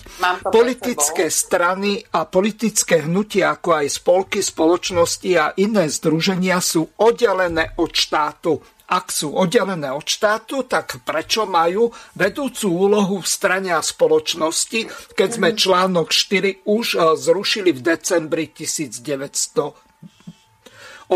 Politické 0.53 1.33
strany 1.33 2.05
a 2.05 2.29
politické 2.29 3.01
hnutia, 3.09 3.57
ako 3.57 3.81
aj 3.81 3.87
spolky, 3.89 4.45
spoločnosti 4.45 5.31
a 5.39 5.57
iné 5.57 5.89
združenia 5.89 6.61
sú 6.61 6.85
oddelené 7.01 7.73
od 7.81 7.89
štátu 7.97 8.61
ak 8.89 9.13
sú 9.13 9.37
oddelené 9.37 9.93
od 9.93 10.09
štátu, 10.09 10.65
tak 10.65 11.05
prečo 11.05 11.45
majú 11.45 11.93
vedúcu 12.17 12.89
úlohu 12.89 13.21
v 13.21 13.29
strane 13.29 13.77
a 13.77 13.85
spoločnosti, 13.85 15.13
keď 15.13 15.29
sme 15.29 15.53
článok 15.53 16.09
4 16.09 16.65
už 16.65 16.97
e, 16.97 17.21
zrušili 17.21 17.77
v 17.77 17.85
decembri 17.85 18.49
1989? 18.49 21.13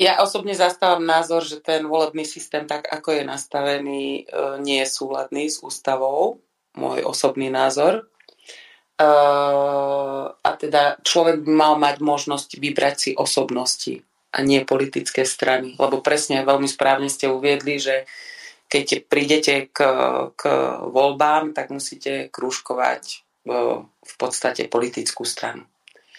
Ja 0.00 0.24
osobne 0.24 0.56
zastávam 0.56 1.04
názor, 1.04 1.44
že 1.44 1.60
ten 1.60 1.84
volebný 1.84 2.24
systém, 2.24 2.64
tak 2.64 2.88
ako 2.88 3.20
je 3.20 3.28
nastavený, 3.28 4.24
e, 4.24 4.32
nie 4.64 4.80
je 4.80 4.88
súladný 4.88 5.52
s 5.52 5.60
ústavou. 5.60 6.40
Môj 6.72 7.04
osobný 7.04 7.52
názor. 7.52 8.08
E, 8.96 9.04
a 10.40 10.50
teda 10.56 11.04
človek 11.04 11.44
by 11.44 11.52
mal 11.52 11.76
mať 11.76 12.00
možnosť 12.00 12.56
vybrať 12.56 12.96
si 12.96 13.12
osobnosti 13.12 14.07
a 14.32 14.38
nie 14.44 14.64
politické 14.64 15.24
strany. 15.24 15.74
Lebo 15.76 16.04
presne 16.04 16.44
veľmi 16.44 16.68
správne 16.68 17.08
ste 17.08 17.28
uviedli, 17.32 17.80
že 17.80 18.04
keď 18.68 19.08
prídete 19.08 19.72
k, 19.72 19.78
k 20.36 20.42
voľbám, 20.84 21.56
tak 21.56 21.72
musíte 21.72 22.28
krúžkovať 22.28 23.24
v 23.88 24.14
podstate 24.20 24.68
politickú 24.68 25.24
stranu. 25.24 25.64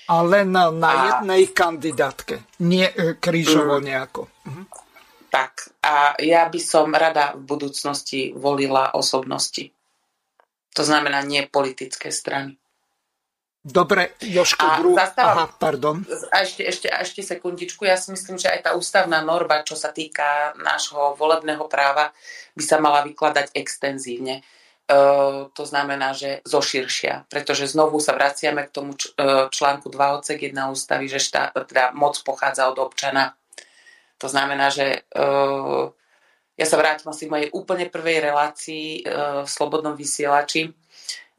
A 0.10 0.26
len 0.26 0.50
na, 0.50 0.74
na 0.74 0.90
a, 0.90 1.02
jednej 1.06 1.54
kandidátke, 1.54 2.42
nie 2.66 2.90
e, 2.90 3.14
krížovo 3.22 3.78
mm, 3.78 3.84
nejako. 3.86 4.22
Mhm. 4.50 4.64
Tak, 5.30 5.78
a 5.86 6.18
ja 6.18 6.50
by 6.50 6.58
som 6.58 6.90
rada 6.90 7.38
v 7.38 7.46
budúcnosti 7.46 8.34
volila 8.34 8.98
osobnosti. 8.98 9.70
To 10.74 10.82
znamená 10.82 11.22
nie 11.22 11.46
politické 11.46 12.10
strany. 12.10 12.58
Dobre, 13.70 14.18
Joško, 14.18 14.66
a. 14.66 14.82
Zastávam, 14.82 15.46
Aha, 15.46 15.56
pardon. 15.62 16.02
A 16.34 16.42
ešte, 16.42 16.66
ešte, 16.66 16.88
ešte 16.90 17.22
sekundičku. 17.22 17.86
Ja 17.86 17.96
si 17.96 18.10
myslím, 18.10 18.42
že 18.42 18.50
aj 18.50 18.66
tá 18.66 18.72
ústavná 18.74 19.22
norma, 19.22 19.62
čo 19.62 19.78
sa 19.78 19.94
týka 19.94 20.58
nášho 20.58 21.14
volebného 21.14 21.70
práva, 21.70 22.10
by 22.58 22.64
sa 22.66 22.82
mala 22.82 23.06
vykladať 23.06 23.54
extenzívne. 23.54 24.42
Uh, 24.90 25.54
to 25.54 25.70
znamená, 25.70 26.18
že 26.18 26.42
zoširšia, 26.50 27.30
pretože 27.30 27.70
znovu 27.70 28.02
sa 28.02 28.18
vraciame 28.18 28.66
k 28.66 28.74
tomu 28.74 28.98
č- 28.98 29.14
článku 29.54 29.86
2 29.86 30.18
odsek 30.18 30.50
1 30.50 30.58
ústavy, 30.74 31.06
že 31.06 31.22
štát, 31.22 31.54
teda 31.70 31.94
moc 31.94 32.18
pochádza 32.26 32.66
od 32.74 32.82
občana. 32.82 33.38
To 34.18 34.26
znamená, 34.26 34.74
že 34.74 35.06
uh, 35.14 35.94
ja 36.58 36.66
sa 36.66 36.76
vrátim 36.82 37.06
asi 37.06 37.30
v 37.30 37.34
mojej 37.38 37.50
úplne 37.54 37.86
prvej 37.86 38.20
relácii 38.20 39.08
v 39.08 39.48
Slobodnom 39.48 39.96
vysielači, 39.96 40.68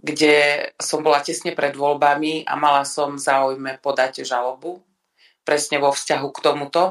kde 0.00 0.68
som 0.80 1.04
bola 1.04 1.20
tesne 1.20 1.52
pred 1.52 1.76
voľbami 1.76 2.48
a 2.48 2.56
mala 2.56 2.88
som 2.88 3.20
záujme 3.20 3.76
podať 3.84 4.24
žalobu 4.24 4.80
presne 5.44 5.76
vo 5.76 5.92
vzťahu 5.92 6.28
k 6.32 6.38
tomuto. 6.40 6.82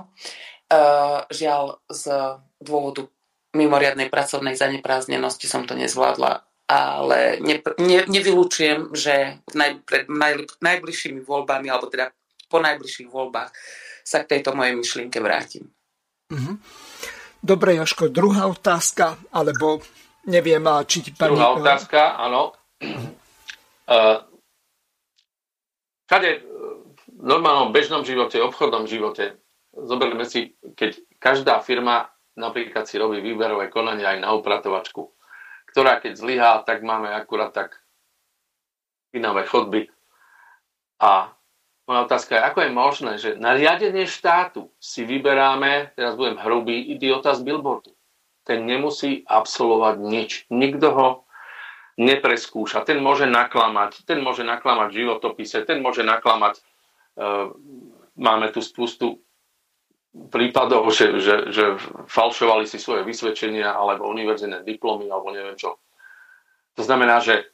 Uh, 0.69 1.26
žiaľ, 1.34 1.81
z 1.90 2.38
dôvodu 2.61 3.10
mimoriadnej 3.57 4.14
pracovnej 4.14 4.53
zanepráznenosti 4.53 5.49
som 5.49 5.65
to 5.65 5.73
nezvládla, 5.73 6.45
ale 6.69 7.41
ne, 7.41 7.57
ne, 7.81 8.06
nevylučujem, 8.06 8.94
že 8.94 9.41
naj, 9.57 9.81
pred 9.90 10.06
naj, 10.06 10.61
najbližšími 10.61 11.26
voľbami, 11.26 11.65
alebo 11.65 11.90
teda 11.90 12.14
po 12.45 12.61
najbližších 12.61 13.10
voľbách 13.10 13.49
sa 14.06 14.22
k 14.22 14.38
tejto 14.38 14.53
mojej 14.53 14.77
myšlienke 14.77 15.18
vrátim. 15.18 15.73
Mm-hmm. 16.30 16.56
Dobre, 17.41 17.81
Joško, 17.81 18.14
druhá 18.14 18.45
otázka, 18.45 19.18
alebo 19.34 19.81
neviem, 20.30 20.61
či 20.86 21.10
ti 21.10 21.11
pani... 21.15 21.34
Druhá 21.34 21.57
otázka, 21.57 22.22
áno. 22.22 22.53
Kade 26.10 26.31
v 27.10 27.23
normálnom 27.26 27.76
bežnom 27.76 28.01
živote, 28.07 28.39
obchodnom 28.39 28.88
živote, 28.88 29.38
zoberme 29.76 30.26
si, 30.26 30.56
keď 30.73 30.97
každá 31.19 31.60
firma 31.60 32.10
napríklad 32.39 32.88
si 32.88 32.95
robí 32.95 33.19
výberové 33.19 33.68
konanie 33.68 34.07
aj 34.07 34.23
na 34.23 34.31
upratovačku, 34.31 35.11
ktorá 35.69 35.99
keď 35.99 36.14
zlyhá, 36.15 36.51
tak 36.64 36.81
máme 36.81 37.11
akurát 37.11 37.51
tak 37.51 37.77
ináme 39.14 39.43
chodby. 39.43 39.91
A 41.01 41.35
moja 41.89 42.06
otázka 42.06 42.38
je, 42.38 42.45
ako 42.45 42.60
je 42.61 42.72
možné, 42.72 43.11
že 43.18 43.30
na 43.35 43.57
riadenie 43.57 44.06
štátu 44.06 44.69
si 44.77 45.03
vyberáme, 45.03 45.93
teraz 45.97 46.14
budem 46.14 46.38
hrubý, 46.38 46.80
idiota 46.93 47.34
z 47.34 47.41
billboardu. 47.41 47.91
Ten 48.45 48.65
nemusí 48.65 49.26
absolvovať 49.26 49.95
nič. 49.97 50.30
Nikto 50.53 50.88
ho 50.93 51.07
nepreskúša. 51.99 52.88
Ten 52.88 53.03
môže 53.03 53.27
naklamať, 53.27 54.07
ten 54.07 54.23
môže 54.23 54.47
naklamať 54.47 54.95
životopise, 54.95 55.67
ten 55.67 55.84
môže 55.84 56.01
naklamať, 56.07 56.57
e, 56.57 56.61
máme 58.15 58.47
tu 58.55 58.63
spustu 58.63 59.19
prípadov, 60.31 60.89
že, 60.95 61.19
že, 61.19 61.35
že 61.51 61.65
falšovali 62.07 62.65
si 62.65 62.81
svoje 62.81 63.03
vysvedčenia 63.03 63.76
alebo 63.76 64.09
univerzitné 64.09 64.63
diplomy 64.63 65.11
alebo 65.11 65.30
neviem 65.35 65.59
čo. 65.59 65.77
To 66.80 66.81
znamená, 66.81 67.19
že 67.19 67.45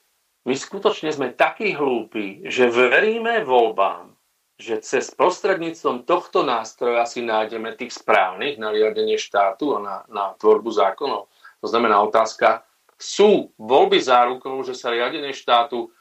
my 0.46 0.54
skutočne 0.54 1.10
sme 1.10 1.34
takí 1.34 1.74
hlúpi, 1.74 2.46
že 2.46 2.70
veríme 2.70 3.42
voľbám, 3.42 4.14
že 4.56 4.80
cez 4.80 5.12
prostredníctvom 5.12 6.08
tohto 6.08 6.46
nástroja 6.48 7.04
si 7.10 7.26
nájdeme 7.26 7.76
tých 7.76 7.92
správnych 7.92 8.56
na 8.56 8.72
riadenie 8.72 9.20
štátu 9.20 9.76
a 9.76 9.80
na, 9.82 9.96
na 10.08 10.26
tvorbu 10.40 10.72
zákonov. 10.72 11.28
To 11.60 11.68
znamená 11.68 12.00
otázka, 12.06 12.64
sú 12.96 13.52
voľby 13.60 14.00
zárukou, 14.00 14.64
že 14.64 14.74
sa 14.76 14.92
riadenie 14.92 15.36
štátu, 15.36 15.92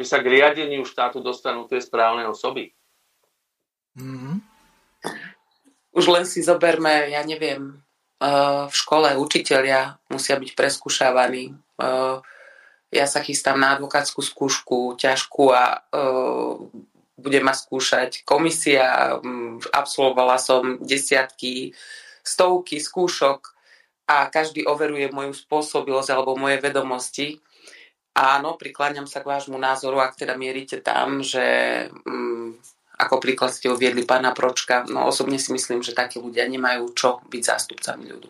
že 0.00 0.04
sa 0.06 0.18
k 0.18 0.30
riadeniu 0.40 0.82
štátu 0.82 1.22
dostanú 1.22 1.70
tie 1.70 1.78
správne 1.78 2.26
osoby. 2.26 2.74
Mm-hmm. 3.94 4.36
Už 5.90 6.04
len 6.06 6.24
si 6.26 6.42
zoberme, 6.42 7.10
ja 7.10 7.22
neviem, 7.26 7.78
eh, 8.22 8.64
v 8.66 8.74
škole 8.74 9.18
učiteľia 9.18 9.98
musia 10.10 10.38
byť 10.38 10.50
preskúšavaní. 10.54 11.54
Eh, 11.54 12.16
ja 12.90 13.06
sa 13.06 13.22
chystám 13.22 13.58
na 13.58 13.78
advokátsku 13.78 14.18
skúšku, 14.18 14.98
ťažkú 14.98 15.44
a 15.54 15.78
eh, 15.78 16.54
bude 17.20 17.40
ma 17.44 17.52
skúšať 17.52 18.24
komisia. 18.24 19.20
Mm, 19.20 19.60
absolvovala 19.70 20.40
som 20.40 20.80
desiatky, 20.80 21.76
stovky 22.24 22.80
skúšok 22.80 23.59
a 24.10 24.26
každý 24.26 24.66
overuje 24.66 25.06
moju 25.14 25.30
spôsobilosť 25.30 26.10
alebo 26.10 26.34
moje 26.34 26.58
vedomosti. 26.58 27.38
Áno, 28.10 28.58
prikláňam 28.58 29.06
sa 29.06 29.22
k 29.22 29.30
vášmu 29.30 29.54
názoru, 29.54 30.02
ak 30.02 30.18
teda 30.18 30.34
mierite 30.34 30.82
tam, 30.82 31.22
že 31.22 31.46
mm, 31.86 32.58
ako 32.98 33.22
príklad 33.22 33.54
ste 33.54 33.70
uviedli 33.70 34.02
pána 34.02 34.34
Pročka, 34.34 34.82
no 34.90 35.06
osobne 35.06 35.38
si 35.38 35.54
myslím, 35.54 35.86
že 35.86 35.94
takí 35.94 36.18
ľudia 36.18 36.50
nemajú 36.50 36.90
čo 36.90 37.22
byť 37.30 37.42
zástupcami 37.46 38.04
ľudu. 38.10 38.28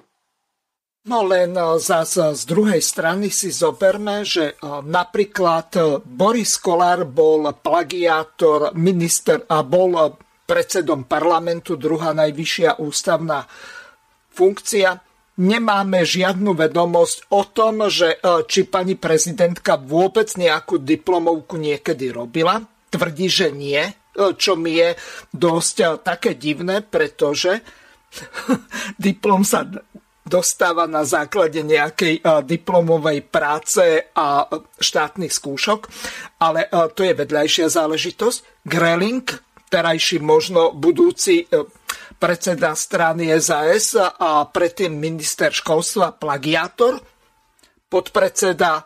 No 1.09 1.25
len 1.25 1.57
e, 1.57 1.81
zase 1.81 2.37
z 2.37 2.45
druhej 2.45 2.85
strany 2.85 3.33
si 3.33 3.49
zoberme, 3.49 4.21
že 4.21 4.53
e, 4.53 4.55
napríklad 4.85 5.69
e, 5.73 5.81
Boris 6.05 6.61
Kolár 6.61 7.09
bol 7.09 7.49
plagiátor, 7.57 8.77
minister 8.77 9.41
a 9.49 9.65
bol 9.65 10.13
predsedom 10.45 11.09
parlamentu, 11.09 11.81
druhá 11.81 12.13
najvyššia 12.13 12.85
ústavná 12.85 13.49
funkcia 14.29 15.10
nemáme 15.39 16.03
žiadnu 16.03 16.57
vedomosť 16.57 17.31
o 17.31 17.43
tom, 17.47 17.87
že 17.87 18.19
e, 18.19 18.47
či 18.49 18.67
pani 18.67 18.99
prezidentka 18.99 19.79
vôbec 19.79 20.35
nejakú 20.35 20.83
diplomovku 20.83 21.61
niekedy 21.61 22.11
robila. 22.11 22.61
Tvrdí, 22.91 23.31
že 23.31 23.55
nie, 23.55 23.81
e, 23.81 23.93
čo 24.35 24.59
mi 24.59 24.77
je 24.77 24.99
dosť 25.31 25.77
e, 25.81 25.87
také 26.03 26.35
divné, 26.35 26.83
pretože 26.83 27.63
diplom 28.99 29.47
sa 29.47 29.63
dostáva 30.21 30.87
na 30.87 31.03
základe 31.03 31.59
nejakej 31.59 32.23
diplomovej 32.47 33.19
práce 33.35 33.83
a 34.15 34.47
štátnych 34.79 35.33
skúšok, 35.33 35.91
ale 36.39 36.71
to 36.95 37.03
je 37.03 37.19
vedľajšia 37.19 37.67
záležitosť. 37.67 38.63
Greling, 38.63 39.27
terajší 39.67 40.23
možno 40.23 40.71
budúci 40.71 41.51
predseda 42.21 42.77
strany 42.77 43.33
SAS 43.41 43.97
a 43.97 44.45
predtým 44.45 44.93
minister 44.93 45.49
školstva 45.49 46.13
plagiátor, 46.21 47.01
podpredseda 47.89 48.73
e, 48.77 48.83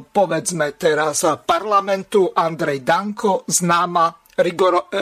povedzme 0.00 0.72
teraz 0.80 1.20
parlamentu 1.44 2.32
Andrej 2.32 2.80
Danko, 2.80 3.44
známa 3.44 4.08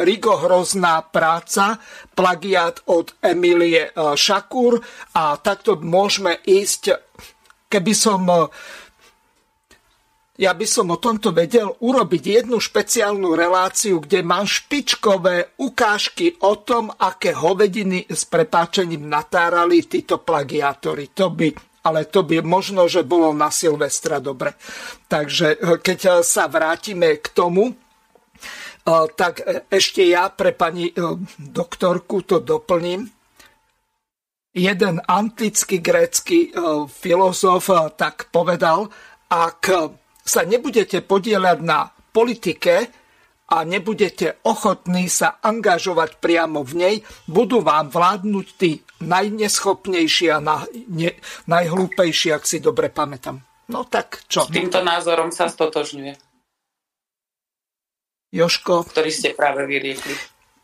rigohrozná 0.02 1.06
práca, 1.06 1.78
plagiát 2.18 2.82
od 2.90 3.14
Emilie 3.22 3.88
e, 3.88 3.90
Šakúr 4.18 4.82
a 5.14 5.38
takto 5.38 5.78
môžeme 5.78 6.42
ísť, 6.42 6.98
keby 7.70 7.92
som 7.94 8.26
e, 8.26 8.51
ja 10.40 10.56
by 10.56 10.64
som 10.64 10.88
o 10.88 10.96
tomto 10.96 11.36
vedel 11.36 11.68
urobiť 11.68 12.40
jednu 12.40 12.56
špeciálnu 12.56 13.36
reláciu, 13.36 14.00
kde 14.00 14.24
mám 14.24 14.48
špičkové 14.48 15.60
ukážky 15.60 16.40
o 16.40 16.56
tom, 16.64 16.88
aké 16.88 17.36
hovediny 17.36 18.08
s 18.08 18.24
prepáčením 18.24 19.04
natárali 19.04 19.84
títo 19.84 20.24
plagiátori. 20.24 21.12
To 21.12 21.28
by 21.28 21.68
ale 21.80 22.04
to 22.12 22.28
by 22.28 22.44
možno, 22.44 22.84
že 22.92 23.08
bolo 23.08 23.32
na 23.32 23.48
Silvestra 23.48 24.20
dobre. 24.20 24.52
Takže 25.08 25.56
eh, 25.56 25.80
keď 25.80 25.98
eh, 26.04 26.12
sa 26.20 26.44
vrátime 26.48 27.20
k 27.20 27.26
tomu, 27.32 27.72
eh, 27.72 29.04
tak 29.16 29.40
ešte 29.68 30.04
ja 30.04 30.28
pre 30.28 30.52
pani 30.52 30.92
doktorku 31.40 32.20
to 32.24 32.40
doplním. 32.40 33.08
Jeden 34.50 34.98
antický 35.06 35.78
grécky 35.78 36.50
filozof 36.90 37.70
tak 37.94 38.34
povedal, 38.34 38.90
ak 39.30 39.62
sa 40.22 40.47
nebudete 40.47 41.02
podielať 41.02 41.59
na 41.64 41.90
politike, 42.10 43.01
a 43.51 43.66
nebudete 43.66 44.38
ochotní 44.47 45.10
sa 45.10 45.42
angažovať 45.42 46.22
priamo 46.22 46.62
v 46.62 46.72
nej, 46.78 46.94
budú 47.26 47.66
vám 47.66 47.90
vládnuť 47.90 48.47
tí 48.55 48.78
najneschopnejší 49.02 50.26
a 50.30 50.38
na, 50.38 50.62
ne, 50.86 51.18
najhlúpejší, 51.51 52.30
ak 52.30 52.47
si 52.47 52.62
dobre 52.62 52.94
pamätám. 52.94 53.42
No 53.74 53.86
tak 53.90 54.22
čo? 54.30 54.47
S 54.47 54.55
týmto 54.55 54.82
názorom 54.86 55.34
sa 55.34 55.51
stotožňuje. 55.51 56.14
Joško. 58.30 58.86
Ktorý 58.86 59.10
ste 59.10 59.34
práve 59.34 59.66
vyriekli. 59.66 60.14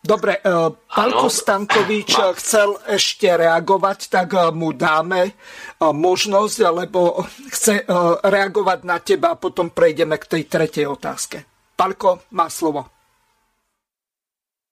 Dobre, 0.06 0.38
uh, 0.38 0.70
Pálko 0.86 1.26
Stankovič 1.26 2.10
Ma. 2.14 2.30
chcel 2.38 2.78
ešte 2.86 3.26
reagovať, 3.26 3.98
tak 4.06 4.28
uh, 4.38 4.54
mu 4.54 4.70
dáme 4.70 5.34
uh, 5.34 5.90
možnosť, 5.90 6.56
lebo 6.70 7.26
chce 7.50 7.82
reagovať 8.22 8.78
na 8.86 9.02
teba 9.02 9.34
a 9.34 9.40
potom 9.40 9.74
prejdeme 9.74 10.14
k 10.22 10.38
tej 10.38 10.42
tretej 10.46 10.86
otázke. 10.86 11.42
Palko 11.76 12.24
má 12.32 12.46
slovo. 12.48 12.96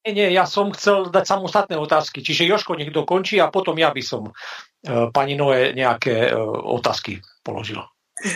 Nie, 0.05 0.13
nie, 0.13 0.37
ja 0.37 0.45
som 0.45 0.69
chcel 0.69 1.09
dať 1.09 1.25
samostatné 1.25 1.73
otázky. 1.81 2.21
Čiže 2.21 2.45
Joško 2.45 2.77
nech 2.77 2.93
dokončí 2.93 3.41
a 3.41 3.49
potom 3.49 3.73
ja 3.73 3.89
by 3.89 4.03
som 4.05 4.29
e, 4.29 4.31
pani 5.09 5.33
Noé 5.33 5.73
nejaké 5.73 6.29
e, 6.29 6.31
otázky 6.61 7.17
položil. 7.41 7.81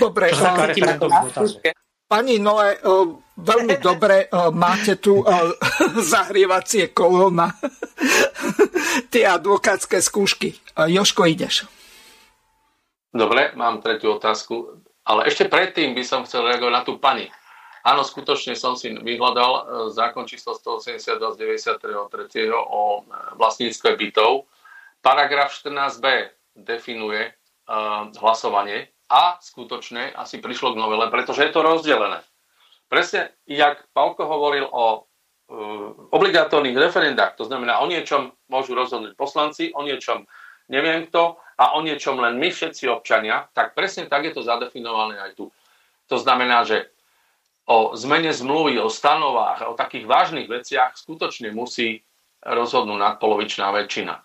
Dobre, 0.02 0.34
Pani 2.10 2.42
Noé, 2.42 2.74
e, 2.74 2.90
veľmi 3.38 3.78
dobre 3.88 4.26
máte 4.58 4.98
tu 4.98 5.22
zahrievacie 6.14 6.90
kolo 6.90 7.30
na 7.30 7.54
tie 9.14 9.30
advokátske 9.30 10.02
skúšky. 10.02 10.58
Joško, 10.74 11.30
ideš. 11.30 11.70
Dobre, 13.14 13.54
mám 13.54 13.82
tretiu 13.86 14.18
otázku, 14.18 14.82
ale 15.06 15.30
ešte 15.30 15.50
predtým 15.50 15.94
by 15.94 16.04
som 16.06 16.26
chcel 16.26 16.46
reagovať 16.46 16.74
na 16.74 16.82
tú 16.86 16.98
pani. 16.98 17.30
Áno, 17.82 18.06
skutočne 18.06 18.54
som 18.54 18.78
si 18.78 18.92
vyhľadal 18.92 19.90
zákon 19.90 20.30
číslo 20.30 20.54
182 20.54 21.18
z 21.18 21.36
93. 21.74 22.54
o 22.54 23.02
vlastníctve 23.40 23.98
bytov. 23.98 24.46
Paragraf 25.02 25.56
14b 25.56 26.06
definuje 26.60 27.34
hlasovanie 28.20 28.94
a 29.10 29.42
skutočne 29.42 30.14
asi 30.14 30.38
prišlo 30.38 30.78
k 30.78 30.80
novele, 30.80 31.10
pretože 31.10 31.42
je 31.44 31.52
to 31.52 31.66
rozdelené. 31.66 32.22
Presne, 32.90 33.34
jak 33.50 33.86
Pálko 33.94 34.26
hovoril 34.26 34.66
o 34.70 34.86
uh, 34.98 36.14
obligatórnych 36.14 36.78
referendách, 36.78 37.38
to 37.38 37.46
znamená 37.46 37.82
o 37.82 37.90
niečom 37.90 38.34
môžu 38.50 38.78
rozhodnúť 38.78 39.18
poslanci, 39.18 39.74
o 39.74 39.82
niečom 39.82 40.26
neviem 40.70 41.10
kto 41.10 41.42
a 41.58 41.74
o 41.78 41.82
niečom 41.82 42.22
len 42.22 42.38
my 42.38 42.50
všetci 42.54 42.86
občania, 42.90 43.50
tak 43.54 43.74
presne 43.74 44.06
tak 44.06 44.30
je 44.30 44.34
to 44.38 44.46
zadefinované 44.46 45.18
aj 45.18 45.34
tu. 45.38 45.50
To 46.10 46.18
znamená, 46.18 46.66
že 46.66 46.90
o 47.70 47.94
zmene 47.94 48.34
zmluvy, 48.34 48.82
o 48.82 48.90
stanovách, 48.90 49.70
o 49.70 49.78
takých 49.78 50.10
vážnych 50.10 50.50
veciach 50.50 50.98
skutočne 50.98 51.54
musí 51.54 52.02
rozhodnúť 52.42 52.98
nadpolovičná 52.98 53.70
väčšina. 53.70 54.18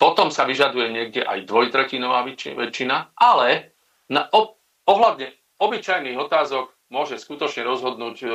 Potom 0.00 0.32
sa 0.32 0.48
vyžaduje 0.48 0.88
niekde 0.88 1.22
aj 1.22 1.44
dvojtretinová 1.44 2.24
väčšina, 2.28 3.16
ale 3.16 3.71
na, 4.12 4.28
o, 4.28 4.60
ohľadne 4.84 5.32
obyčajných 5.56 6.20
otázok 6.20 6.68
môže 6.92 7.16
skutočne 7.16 7.64
rozhodnúť 7.64 8.16
e, 8.20 8.28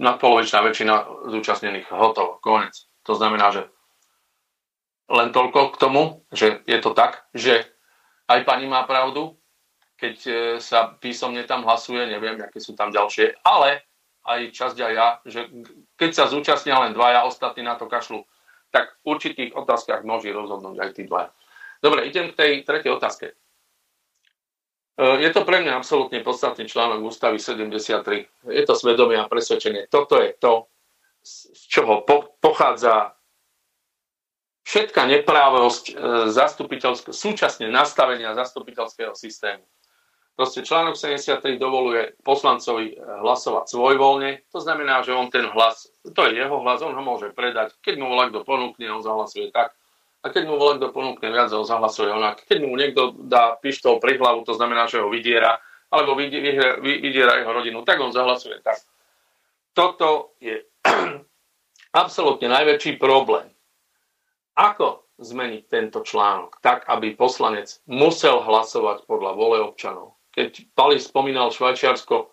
nadpolovičná 0.00 0.64
väčšina 0.64 0.94
zúčastnených 1.28 1.92
hotovo, 1.92 2.40
konec. 2.40 2.88
To 3.04 3.12
znamená, 3.12 3.52
že 3.52 3.68
len 5.12 5.28
toľko 5.28 5.76
k 5.76 5.80
tomu, 5.82 6.02
že 6.32 6.64
je 6.64 6.78
to 6.80 6.96
tak, 6.96 7.28
že 7.36 7.68
aj 8.32 8.48
pani 8.48 8.64
má 8.64 8.88
pravdu, 8.88 9.36
keď 10.00 10.16
e, 10.24 10.32
sa 10.64 10.96
písomne 10.96 11.44
tam 11.44 11.68
hlasuje, 11.68 12.08
neviem, 12.08 12.40
aké 12.40 12.56
sú 12.56 12.72
tam 12.72 12.88
ďalšie, 12.88 13.44
ale 13.44 13.84
aj 14.24 14.40
časť 14.54 14.76
aj 14.80 14.92
ja, 14.96 15.08
že 15.28 15.40
keď 16.00 16.10
sa 16.16 16.24
zúčastnia 16.32 16.80
len 16.80 16.96
dvaja, 16.96 17.28
ostatní 17.28 17.60
na 17.66 17.76
to 17.76 17.90
kašľú, 17.90 18.24
tak 18.72 18.96
v 19.04 19.12
určitých 19.12 19.52
otázkach 19.52 20.00
môže 20.06 20.32
rozhodnúť 20.32 20.80
aj 20.80 20.90
tí 20.96 21.04
dvaja. 21.04 21.28
Dobre, 21.82 22.08
idem 22.08 22.32
k 22.32 22.38
tej 22.38 22.52
tretej 22.64 22.94
otázke. 22.94 23.36
E, 24.98 25.04
je 25.22 25.30
to 25.32 25.44
pre 25.44 25.62
mňa 25.64 25.78
absolútne 25.78 26.20
podstatný 26.20 26.68
článok 26.68 27.04
ústavy 27.06 27.38
73. 27.38 28.50
Je 28.50 28.62
to 28.66 28.74
svedomie 28.74 29.16
a 29.16 29.30
presvedčenie. 29.30 29.88
Toto 29.88 30.20
je 30.20 30.36
to, 30.36 30.68
z 31.22 31.68
čoho 31.70 32.02
po, 32.02 32.34
pochádza 32.42 33.14
všetká 34.66 35.06
neprávosť 35.08 35.84
e, 35.92 37.12
súčasne 37.12 37.70
nastavenia 37.70 38.34
zastupiteľského 38.36 39.14
systému. 39.14 39.64
Proste 40.32 40.64
článok 40.64 40.96
73 40.96 41.60
dovoluje 41.60 42.16
poslancovi 42.24 42.86
eh, 42.90 42.98
hlasovať 42.98 43.64
svojvoľne, 43.68 44.48
to 44.48 44.58
znamená, 44.64 45.04
že 45.04 45.12
on 45.12 45.28
ten 45.28 45.44
hlas, 45.44 45.92
to 46.02 46.20
je 46.24 46.40
jeho 46.40 46.56
hlas, 46.64 46.80
on 46.80 46.96
ho 46.96 47.04
môže 47.04 47.36
predať. 47.36 47.76
Keď 47.84 48.00
mu 48.00 48.08
volá 48.08 48.32
kto 48.32 48.40
ponúkne, 48.40 48.88
on 48.88 49.04
zahlasuje 49.04 49.52
tak. 49.52 49.76
A 50.22 50.30
keď 50.30 50.46
mu 50.46 50.54
volá 50.54 50.78
kto 50.78 50.94
ponúkne 50.94 51.34
viac, 51.34 51.50
on 51.50 51.66
zahlasuje 51.66 52.14
onak. 52.14 52.46
Keď 52.46 52.58
mu 52.62 52.78
niekto 52.78 53.14
dá 53.26 53.58
pištol 53.58 53.98
pri 53.98 54.22
hlavu, 54.22 54.46
to 54.46 54.54
znamená, 54.54 54.86
že 54.86 55.02
ho 55.02 55.10
vydiera, 55.10 55.58
alebo 55.90 56.14
vydiera, 56.14 56.78
vydiera 56.78 57.42
jeho 57.42 57.52
rodinu, 57.52 57.82
tak 57.82 57.98
on 57.98 58.14
zahlasuje 58.14 58.62
tak. 58.62 58.78
Toto 59.74 60.38
je 60.38 60.62
absolútne 62.02 62.46
najväčší 62.46 63.02
problém. 63.02 63.50
Ako 64.54 65.10
zmeniť 65.18 65.62
tento 65.66 66.06
článok 66.06 66.62
tak, 66.62 66.86
aby 66.86 67.18
poslanec 67.18 67.82
musel 67.90 68.42
hlasovať 68.46 69.08
podľa 69.10 69.32
vole 69.34 69.58
občanov? 69.58 70.22
keď 70.32 70.72
Pali 70.72 70.96
spomínal 70.96 71.52
Švajčiarsko, 71.52 72.32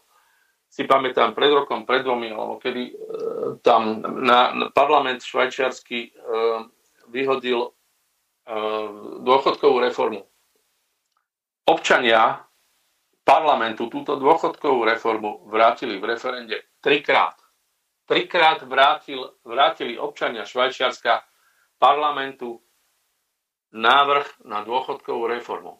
si 0.69 0.85
pamätám 0.87 1.35
pred 1.35 1.51
rokom, 1.51 1.83
pred 1.83 2.05
dvomi, 2.05 2.31
alebo 2.31 2.61
kedy 2.61 2.83
e, 2.87 2.93
tam 3.65 4.05
na, 4.21 4.53
na 4.53 4.65
parlament 4.69 5.25
švajčiarsky 5.25 5.99
e, 6.05 6.09
vyhodil 7.09 7.73
dôchodkovú 9.21 9.77
reformu. 9.77 10.25
Občania 11.69 12.41
parlamentu 13.21 13.85
túto 13.93 14.17
dôchodkovú 14.17 14.81
reformu 14.89 15.45
vrátili 15.45 16.01
v 16.01 16.17
referende 16.17 16.57
trikrát. 16.81 17.37
Trikrát 18.09 18.65
vrátil, 18.65 19.21
vrátili 19.45 20.01
občania 20.01 20.49
Švajčiarska 20.49 21.21
parlamentu 21.77 22.57
návrh 23.69 24.49
na 24.49 24.65
dôchodkovú 24.65 25.29
reformu. 25.29 25.77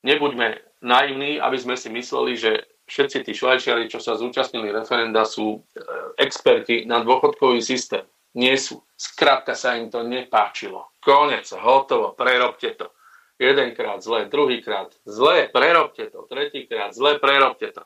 Nebuďme 0.00 0.56
naivní, 0.80 1.36
aby 1.36 1.60
sme 1.60 1.76
si 1.76 1.92
mysleli, 1.92 2.32
že 2.40 2.64
všetci 2.88 3.28
tí 3.28 3.32
švajčiari, 3.36 3.92
čo 3.92 4.00
sa 4.00 4.16
zúčastnili 4.16 4.72
referenda, 4.72 5.28
sú 5.28 5.60
e, 5.60 5.84
experti 6.16 6.88
na 6.88 7.04
dôchodkový 7.04 7.60
systém. 7.60 8.08
Nie 8.34 8.54
sú. 8.54 8.82
Skrátka 8.94 9.58
sa 9.58 9.74
im 9.74 9.90
to 9.90 10.06
nepáčilo. 10.06 10.94
Konec, 11.02 11.50
hotovo, 11.56 12.14
prerobte 12.14 12.76
to. 12.76 12.92
Jedenkrát 13.40 14.04
zle, 14.04 14.28
druhýkrát 14.28 14.92
zle, 15.08 15.48
prerobte 15.48 16.12
to. 16.12 16.28
Tretíkrát 16.28 16.92
zle, 16.92 17.16
prerobte 17.16 17.72
to. 17.72 17.82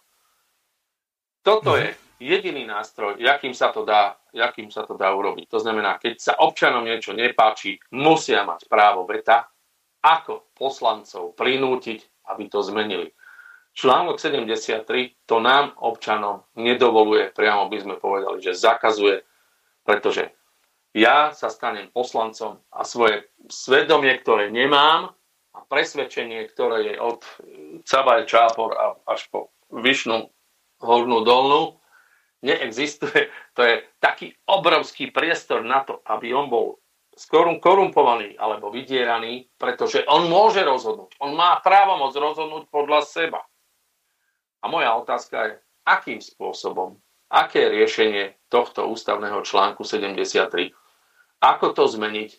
Toto 1.44 1.76
je 1.76 1.94
jediný 2.18 2.64
nástroj, 2.64 3.20
jakým 3.20 3.52
sa 3.52 3.68
to 3.68 3.84
dá, 3.84 4.16
jakým 4.32 4.72
sa 4.72 4.88
to 4.88 4.96
dá 4.96 5.12
urobiť. 5.12 5.46
To 5.52 5.60
znamená, 5.60 6.00
keď 6.00 6.14
sa 6.16 6.32
občanom 6.40 6.88
niečo 6.88 7.12
nepáči, 7.12 7.78
musia 7.92 8.42
mať 8.48 8.64
právo 8.66 9.04
veta, 9.04 9.46
ako 10.04 10.52
poslancov 10.56 11.36
prinútiť, 11.36 12.28
aby 12.32 12.48
to 12.48 12.60
zmenili. 12.64 13.12
Článok 13.74 14.22
73 14.22 14.86
to 15.26 15.36
nám, 15.42 15.74
občanom, 15.82 16.46
nedovoluje, 16.54 17.34
priamo 17.34 17.66
by 17.66 17.78
sme 17.82 17.94
povedali, 17.98 18.38
že 18.38 18.54
zakazuje, 18.54 19.20
pretože 19.84 20.32
ja 20.96 21.30
sa 21.36 21.52
stanem 21.52 21.90
poslancom 21.92 22.62
a 22.72 22.82
svoje 22.82 23.28
svedomie, 23.50 24.14
ktoré 24.18 24.48
nemám 24.48 25.12
a 25.54 25.58
presvedčenie, 25.66 26.48
ktoré 26.50 26.90
je 26.90 26.94
od 26.98 27.20
Cabaj 27.86 28.26
Čápor 28.26 28.74
až 29.04 29.28
po 29.30 29.54
Vyšnú 29.74 30.30
hornú 30.82 31.26
dolnú, 31.26 31.78
neexistuje. 32.44 33.32
To 33.56 33.60
je 33.64 33.82
taký 33.98 34.36
obrovský 34.46 35.10
priestor 35.10 35.64
na 35.64 35.82
to, 35.82 35.98
aby 36.06 36.30
on 36.30 36.46
bol 36.52 36.78
korumpovaný 37.62 38.34
alebo 38.38 38.74
vydieraný, 38.74 39.46
pretože 39.54 40.02
on 40.10 40.26
môže 40.26 40.62
rozhodnúť. 40.66 41.14
On 41.22 41.34
má 41.34 41.58
právomoc 41.62 42.10
rozhodnúť 42.10 42.66
podľa 42.68 43.06
seba. 43.06 43.40
A 44.62 44.70
moja 44.70 44.96
otázka 44.98 45.36
je, 45.46 45.52
akým 45.86 46.18
spôsobom, 46.18 46.98
aké 47.30 47.66
je 47.66 47.74
riešenie 47.80 48.24
tohto 48.52 48.86
ústavného 48.86 49.40
článku 49.42 49.82
73, 49.82 50.72
ako 51.40 51.66
to 51.72 51.84
zmeniť, 51.88 52.30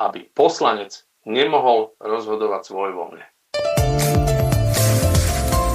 aby 0.00 0.26
poslanec 0.34 1.06
nemohol 1.24 1.96
rozhodovať 2.02 2.62
svoj 2.66 2.90
voľne. 2.92 3.26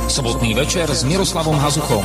Sobotný 0.10 0.58
večer 0.58 0.90
s 0.90 1.06
Miroslavom 1.06 1.56
Hazuchom. 1.56 2.02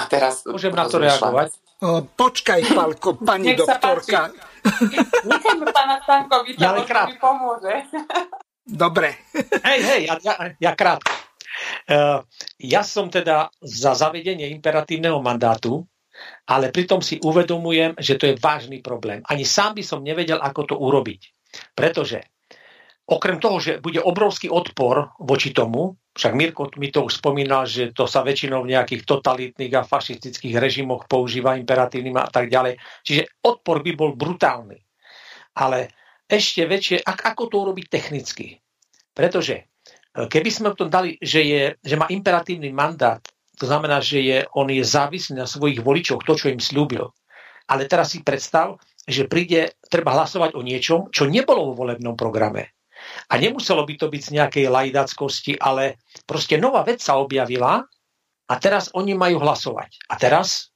A 0.00 0.02
teraz 0.08 0.48
Môžem 0.48 0.72
na 0.72 0.88
to 0.88 0.96
reagovať? 0.96 1.52
Počkaj, 2.16 2.60
Palko, 2.72 3.20
pani 3.20 3.52
Nech 3.52 3.60
doktorka. 3.60 4.32
Nechajme 5.28 5.64
pána 5.72 5.96
Stankoviča, 6.04 6.60
Ja 6.60 7.04
pomôže. 7.20 7.84
Dobre. 8.64 9.16
Hej, 9.64 9.80
hej, 9.80 10.00
ja, 10.08 10.16
ja, 10.20 10.34
ja 10.56 10.72
krátko. 10.76 11.19
Uh, 11.90 12.22
ja 12.58 12.82
som 12.86 13.10
teda 13.12 13.50
za 13.60 13.92
zavedenie 13.94 14.48
imperatívneho 14.50 15.18
mandátu, 15.20 15.86
ale 16.46 16.68
pritom 16.74 17.00
si 17.00 17.16
uvedomujem, 17.22 17.96
že 17.96 18.20
to 18.20 18.28
je 18.28 18.34
vážny 18.36 18.84
problém. 18.84 19.24
Ani 19.26 19.46
sám 19.46 19.78
by 19.78 19.84
som 19.84 20.04
nevedel, 20.04 20.36
ako 20.36 20.74
to 20.74 20.76
urobiť. 20.76 21.20
Pretože 21.72 22.22
okrem 23.10 23.42
toho, 23.42 23.58
že 23.58 23.82
bude 23.82 23.98
obrovský 23.98 24.46
odpor 24.52 25.16
voči 25.18 25.50
tomu, 25.50 25.98
však 26.10 26.32
Mirko 26.34 26.70
mi 26.78 26.90
to 26.90 27.06
už 27.06 27.22
spomínal, 27.22 27.66
že 27.66 27.94
to 27.94 28.06
sa 28.06 28.26
väčšinou 28.26 28.66
v 28.66 28.74
nejakých 28.74 29.06
totalitných 29.06 29.74
a 29.78 29.86
fašistických 29.86 30.58
režimoch 30.58 31.06
používa 31.06 31.54
imperatívnym 31.54 32.18
a 32.18 32.26
tak 32.26 32.50
ďalej. 32.50 32.78
Čiže 33.06 33.46
odpor 33.46 33.82
by 33.82 33.92
bol 33.94 34.18
brutálny. 34.18 34.78
Ale 35.54 35.90
ešte 36.26 36.66
väčšie, 36.66 37.02
ak, 37.02 37.34
ako 37.34 37.42
to 37.50 37.56
urobiť 37.62 37.86
technicky. 37.90 38.58
Pretože 39.14 39.54
e, 39.54 39.62
keby 40.14 40.50
sme 40.50 40.68
to 40.74 40.90
dali, 40.90 41.16
že, 41.22 41.40
je, 41.42 41.62
že 41.78 41.94
má 41.94 42.10
imperatívny 42.10 42.74
mandát, 42.74 43.22
to 43.60 43.68
znamená, 43.68 44.00
že 44.00 44.24
je, 44.24 44.38
on 44.56 44.72
je 44.72 44.80
závislý 44.80 45.36
na 45.36 45.44
svojich 45.44 45.84
voličoch, 45.84 46.24
to, 46.24 46.32
čo 46.32 46.48
im 46.48 46.58
slúbil. 46.58 47.12
Ale 47.68 47.84
teraz 47.86 48.16
si 48.16 48.24
predstav, 48.24 48.80
že 49.04 49.28
príde, 49.28 49.76
treba 49.86 50.16
hlasovať 50.16 50.56
o 50.56 50.64
niečom, 50.64 51.12
čo 51.12 51.28
nebolo 51.28 51.70
vo 51.70 51.84
volebnom 51.84 52.16
programe. 52.16 52.72
A 53.28 53.36
nemuselo 53.36 53.84
by 53.84 53.94
to 53.96 54.06
byť 54.08 54.22
z 54.22 54.34
nejakej 54.36 54.66
lajdackosti, 54.68 55.52
ale 55.60 56.00
proste 56.24 56.60
nová 56.60 56.84
vec 56.84 57.00
sa 57.00 57.16
objavila 57.20 57.84
a 58.48 58.54
teraz 58.56 58.92
oni 58.92 59.16
majú 59.16 59.40
hlasovať. 59.40 60.08
A 60.08 60.14
teraz, 60.20 60.72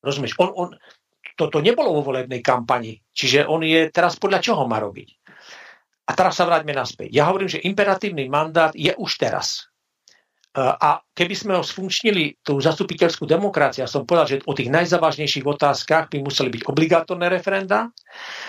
rozumieš, 0.00 0.36
on, 0.40 0.52
on, 0.56 0.68
toto 1.36 1.60
nebolo 1.60 1.96
vo 2.00 2.12
volebnej 2.12 2.40
kampani, 2.44 3.00
čiže 3.12 3.48
on 3.48 3.64
je 3.64 3.88
teraz 3.88 4.16
podľa 4.16 4.40
čoho 4.40 4.64
má 4.68 4.80
robiť. 4.80 5.19
A 6.10 6.18
teraz 6.18 6.34
sa 6.34 6.42
vráťme 6.42 6.74
naspäť. 6.74 7.14
Ja 7.14 7.30
hovorím, 7.30 7.46
že 7.46 7.62
imperatívny 7.62 8.26
mandát 8.26 8.74
je 8.74 8.90
už 8.98 9.14
teraz. 9.22 9.70
E, 10.50 10.58
A 10.58 10.98
keby 11.14 11.34
sme 11.38 11.52
ho 11.54 11.62
sfunkčnili, 11.62 12.42
tú 12.42 12.58
zastupiteľskú 12.58 13.30
demokraciu, 13.30 13.86
ja 13.86 13.90
som 13.90 14.02
povedal, 14.02 14.26
že 14.26 14.36
o 14.42 14.50
tých 14.58 14.74
najzávažnejších 14.74 15.46
otázkach 15.46 16.10
by 16.10 16.18
museli 16.18 16.50
byť 16.50 16.66
obligátorné 16.66 17.30
referenda 17.30 17.86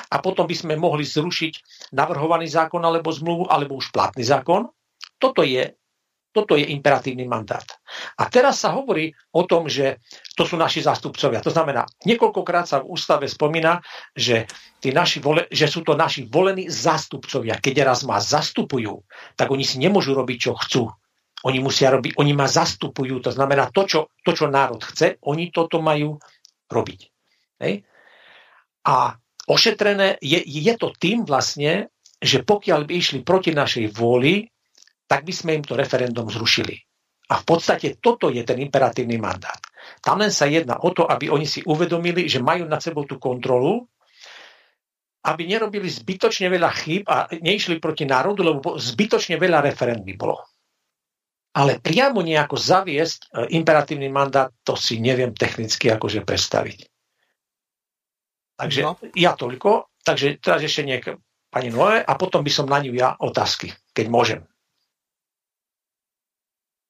a 0.10 0.16
potom 0.18 0.50
by 0.50 0.58
sme 0.58 0.74
mohli 0.74 1.06
zrušiť 1.06 1.54
navrhovaný 1.94 2.50
zákon 2.50 2.82
alebo 2.82 3.14
zmluvu, 3.14 3.46
alebo 3.46 3.78
už 3.78 3.94
platný 3.94 4.26
zákon. 4.26 4.66
Toto 5.22 5.46
je, 5.46 5.78
toto 6.32 6.56
je 6.56 6.68
imperatívny 6.72 7.28
mandát. 7.28 7.64
A 8.18 8.28
teraz 8.32 8.64
sa 8.64 8.72
hovorí 8.72 9.12
o 9.36 9.44
tom, 9.44 9.68
že 9.68 10.00
to 10.34 10.48
sú 10.48 10.56
naši 10.56 10.80
zástupcovia. 10.80 11.44
To 11.44 11.52
znamená, 11.52 11.84
niekoľkokrát 12.08 12.66
sa 12.66 12.80
v 12.80 12.90
ústave 12.96 13.28
spomína, 13.28 13.84
že, 14.16 14.48
tí 14.80 14.96
naši 14.96 15.20
vole, 15.20 15.46
že 15.52 15.68
sú 15.68 15.84
to 15.84 15.94
naši 15.94 16.26
volení 16.26 16.72
zástupcovia. 16.72 17.60
Keď 17.60 17.76
raz 17.84 18.08
ma 18.08 18.18
zastupujú, 18.18 19.04
tak 19.36 19.52
oni 19.52 19.68
si 19.68 19.78
nemôžu 19.78 20.16
robiť, 20.16 20.38
čo 20.40 20.54
chcú. 20.56 20.84
Oni 21.42 21.58
musia 21.58 21.90
robiť, 21.90 22.22
oni 22.22 22.38
ma 22.38 22.46
zastupujú, 22.46 23.18
to 23.26 23.34
znamená 23.34 23.74
to, 23.74 23.84
čo, 23.90 24.00
to, 24.22 24.32
čo 24.32 24.46
národ 24.46 24.80
chce, 24.86 25.18
oni 25.26 25.50
toto 25.50 25.82
majú 25.82 26.22
robiť. 26.70 27.00
Hej? 27.66 27.82
A 28.86 29.18
ošetrené 29.50 30.22
je, 30.22 30.38
je 30.38 30.74
to 30.78 30.94
tým 30.94 31.26
vlastne, 31.26 31.90
že 32.22 32.46
pokiaľ 32.46 32.86
by 32.86 32.94
išli 32.94 33.20
proti 33.26 33.50
našej 33.58 33.90
vôli, 33.90 34.51
tak 35.12 35.28
by 35.28 35.34
sme 35.36 35.60
im 35.60 35.64
to 35.68 35.76
referendum 35.76 36.32
zrušili. 36.32 36.80
A 37.36 37.44
v 37.44 37.44
podstate 37.44 38.00
toto 38.00 38.32
je 38.32 38.48
ten 38.48 38.64
imperatívny 38.64 39.20
mandát. 39.20 39.60
Tam 40.00 40.24
len 40.24 40.32
sa 40.32 40.48
jedná 40.48 40.80
o 40.80 40.96
to, 40.96 41.04
aby 41.04 41.28
oni 41.28 41.44
si 41.44 41.60
uvedomili, 41.68 42.32
že 42.32 42.40
majú 42.40 42.64
nad 42.64 42.80
sebou 42.80 43.04
tú 43.04 43.20
kontrolu, 43.20 43.84
aby 45.28 45.44
nerobili 45.52 45.92
zbytočne 45.92 46.48
veľa 46.48 46.72
chýb 46.80 47.04
a 47.12 47.28
neišli 47.28 47.84
proti 47.84 48.08
národu, 48.08 48.40
lebo 48.40 48.80
zbytočne 48.80 49.36
veľa 49.36 49.60
referend 49.68 50.08
by 50.08 50.16
bolo. 50.16 50.40
Ale 51.52 51.84
priamo 51.84 52.24
nejako 52.24 52.56
zaviesť 52.56 53.20
e, 53.20 53.60
imperatívny 53.60 54.08
mandát, 54.08 54.48
to 54.64 54.80
si 54.80 55.04
neviem 55.04 55.36
technicky 55.36 55.92
akože 55.92 56.24
predstaviť. 56.24 56.88
Takže 58.56 58.80
no. 58.88 58.96
ja 59.20 59.36
toľko. 59.36 59.92
Takže 60.02 60.40
teraz 60.40 60.64
ešte 60.64 60.88
niek 60.88 61.04
pani 61.52 61.70
Noé 61.70 62.02
a 62.02 62.16
potom 62.16 62.42
by 62.42 62.50
som 62.50 62.66
na 62.66 62.80
ňu 62.80 62.96
ja 62.96 63.14
otázky, 63.20 63.76
keď 63.92 64.06
môžem. 64.08 64.42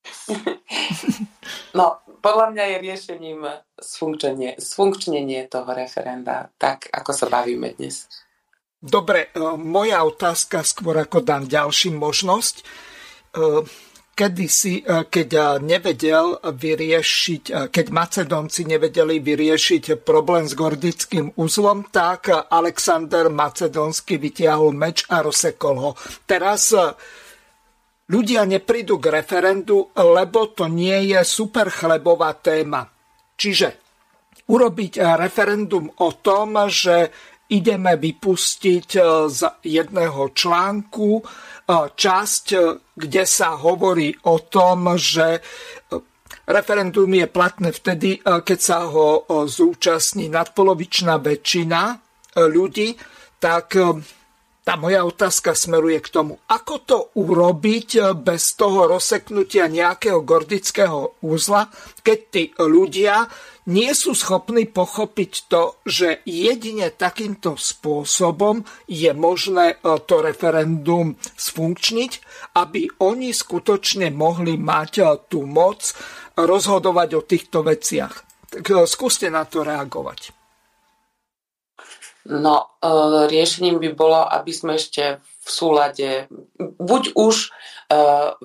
No, 1.71 2.03
podľa 2.19 2.51
mňa 2.51 2.65
je 2.67 2.77
riešením 2.83 3.39
sfunkčenie, 3.79 4.59
sfunkčnenie 4.59 5.47
toho 5.47 5.71
referenda, 5.71 6.51
tak 6.59 6.91
ako 6.91 7.11
sa 7.15 7.25
bavíme 7.31 7.71
dnes. 7.79 8.11
Dobre, 8.81 9.29
e, 9.31 9.39
moja 9.55 10.01
otázka 10.03 10.65
skôr 10.65 10.97
ako 10.99 11.21
dám 11.21 11.45
ďalší 11.45 11.93
možnosť. 11.93 12.55
E, 12.59 12.63
kedysi, 14.17 14.81
e, 14.81 15.05
keď 15.05 15.61
nevedel 15.61 16.41
vyriešiť, 16.43 17.71
keď 17.71 17.85
Macedónci 17.93 18.65
nevedeli 18.65 19.21
vyriešiť 19.21 20.01
problém 20.01 20.49
s 20.49 20.57
gordickým 20.57 21.37
uzlom, 21.37 21.87
tak 21.93 22.33
Alexander 22.51 23.29
Macedónsky 23.29 24.17
vytiahol 24.17 24.73
meč 24.73 25.05
a 25.07 25.21
rozsekol 25.21 25.75
ho. 25.77 25.91
Teraz 26.25 26.73
ľudia 28.11 28.43
neprídu 28.43 28.99
k 28.99 29.23
referendu, 29.23 29.87
lebo 29.95 30.51
to 30.51 30.67
nie 30.67 31.15
je 31.15 31.23
super 31.23 31.71
chlebová 31.71 32.35
téma. 32.35 32.83
Čiže 33.39 33.67
urobiť 34.51 34.99
referendum 35.15 35.87
o 36.03 36.09
tom, 36.19 36.67
že 36.67 37.07
ideme 37.51 37.95
vypustiť 37.95 38.89
z 39.31 39.39
jedného 39.63 40.21
článku 40.35 41.23
časť, 41.71 42.45
kde 42.95 43.23
sa 43.23 43.55
hovorí 43.55 44.11
o 44.27 44.43
tom, 44.43 44.99
že 44.99 45.39
referendum 46.47 47.11
je 47.15 47.27
platné 47.31 47.71
vtedy, 47.71 48.19
keď 48.23 48.59
sa 48.59 48.87
ho 48.91 49.23
zúčastní 49.47 50.27
nadpolovičná 50.27 51.15
väčšina 51.19 51.81
ľudí, 52.39 52.95
tak 53.39 53.75
tá 54.71 54.79
moja 54.79 55.03
otázka 55.03 55.51
smeruje 55.51 55.99
k 55.99 56.15
tomu, 56.15 56.39
ako 56.47 56.75
to 56.87 56.97
urobiť 57.19 58.15
bez 58.23 58.55
toho 58.55 58.87
rozseknutia 58.87 59.67
nejakého 59.67 60.23
gordického 60.23 61.19
úzla, 61.27 61.67
keď 61.99 62.19
tí 62.31 62.43
ľudia 62.55 63.27
nie 63.67 63.91
sú 63.91 64.15
schopní 64.15 64.71
pochopiť 64.71 65.31
to, 65.51 65.75
že 65.83 66.23
jedine 66.23 66.87
takýmto 66.87 67.59
spôsobom 67.59 68.63
je 68.87 69.11
možné 69.11 69.75
to 70.07 70.23
referendum 70.23 71.19
sfunkčniť, 71.19 72.11
aby 72.55 72.87
oni 73.03 73.35
skutočne 73.35 74.07
mohli 74.15 74.55
mať 74.55 75.27
tú 75.27 75.43
moc 75.43 75.83
rozhodovať 76.39 77.09
o 77.19 77.21
týchto 77.27 77.59
veciach. 77.67 78.23
Tak 78.55 78.87
skúste 78.87 79.27
na 79.27 79.43
to 79.43 79.67
reagovať. 79.67 80.40
No, 82.29 82.77
riešením 83.25 83.81
by 83.81 83.89
bolo, 83.97 84.21
aby 84.21 84.53
sme 84.53 84.77
ešte 84.77 85.17
v 85.23 85.49
súlade, 85.49 86.29
buď 86.59 87.17
už 87.17 87.49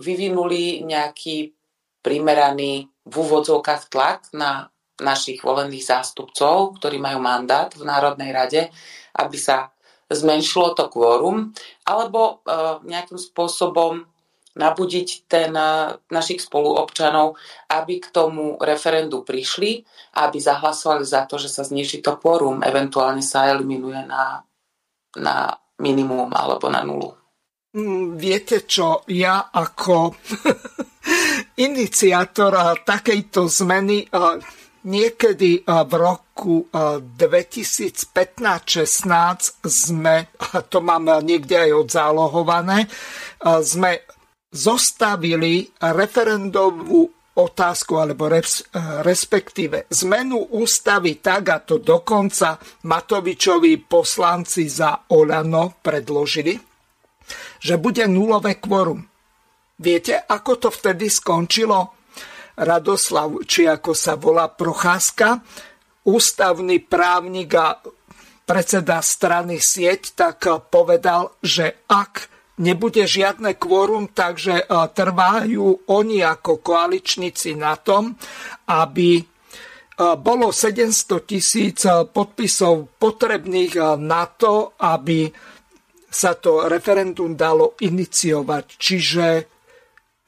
vyvinuli 0.00 0.80
nejaký 0.80 1.52
primeraný 2.00 2.88
v 3.04 3.14
úvodzovkách 3.14 3.92
tlak 3.92 4.32
na 4.32 4.72
našich 4.96 5.44
volených 5.44 5.84
zástupcov, 5.84 6.80
ktorí 6.80 6.96
majú 6.96 7.20
mandát 7.20 7.68
v 7.76 7.84
Národnej 7.84 8.32
rade, 8.32 8.72
aby 9.12 9.36
sa 9.36 9.76
zmenšilo 10.08 10.72
to 10.72 10.88
kvórum, 10.88 11.52
alebo 11.84 12.40
nejakým 12.86 13.20
spôsobom 13.20 14.08
nabudiť 14.56 15.08
ten, 15.28 15.52
našich 16.08 16.40
spoluobčanov, 16.40 17.36
aby 17.68 18.00
k 18.00 18.08
tomu 18.08 18.56
referendu 18.56 19.20
prišli 19.20 19.84
aby 20.16 20.40
zahlasovali 20.40 21.04
za 21.04 21.28
to, 21.28 21.36
že 21.36 21.52
sa 21.52 21.60
zniží 21.60 22.00
to 22.00 22.16
quorum, 22.16 22.64
eventuálne 22.64 23.20
sa 23.20 23.52
eliminuje 23.52 24.00
na, 24.08 24.40
na 25.20 25.52
minimum 25.84 26.32
alebo 26.32 26.72
na 26.72 26.80
nulu. 26.80 27.12
Viete 28.16 28.64
čo, 28.64 29.04
ja 29.12 29.52
ako 29.52 30.16
iniciátor 31.68 32.80
takejto 32.80 33.44
zmeny 33.52 34.08
niekedy 34.88 35.60
v 35.60 35.92
roku 35.92 36.72
2015-16 36.72 38.40
sme, 39.68 40.32
to 40.72 40.80
mám 40.80 41.20
niekde 41.20 41.68
aj 41.68 41.84
odzálohované, 41.84 42.88
sme 43.60 44.05
zostavili 44.56 45.68
referendovú 45.76 47.04
otázku, 47.36 48.00
alebo 48.00 48.32
res, 48.32 48.64
respektíve 49.04 49.84
zmenu 49.92 50.56
ústavy 50.56 51.20
tak, 51.20 51.44
a 51.52 51.60
to 51.60 51.76
dokonca 51.76 52.56
Matovičovi 52.88 53.84
poslanci 53.84 54.64
za 54.72 55.12
Olano 55.12 55.76
predložili, 55.84 56.56
že 57.60 57.76
bude 57.76 58.08
nulové 58.08 58.56
kvorum. 58.56 59.04
Viete, 59.76 60.16
ako 60.16 60.52
to 60.56 60.68
vtedy 60.72 61.12
skončilo? 61.12 61.92
Radoslav, 62.56 63.44
či 63.44 63.68
ako 63.68 63.92
sa 63.92 64.16
volá 64.16 64.48
Procházka, 64.48 65.44
ústavný 66.08 66.80
právnik 66.80 67.52
a 67.52 67.76
predseda 68.48 69.04
strany 69.04 69.60
sieť, 69.60 70.16
tak 70.16 70.48
povedal, 70.72 71.36
že 71.44 71.84
ak 71.84 72.32
nebude 72.56 73.04
žiadne 73.04 73.56
kvórum, 73.60 74.12
takže 74.12 74.64
e, 74.64 74.66
trvajú 74.68 75.88
oni 75.92 76.24
ako 76.24 76.64
koaličníci 76.64 77.52
na 77.56 77.76
tom, 77.76 78.16
aby 78.68 79.20
e, 79.20 79.24
bolo 80.16 80.48
700 80.48 81.28
tisíc 81.28 81.84
e, 81.84 82.08
podpisov 82.08 82.96
potrebných 82.96 84.00
na 84.00 84.24
to, 84.32 84.72
aby 84.80 85.28
sa 86.08 86.32
to 86.40 86.64
referendum 86.64 87.36
dalo 87.36 87.76
iniciovať. 87.76 88.64
Čiže 88.80 89.26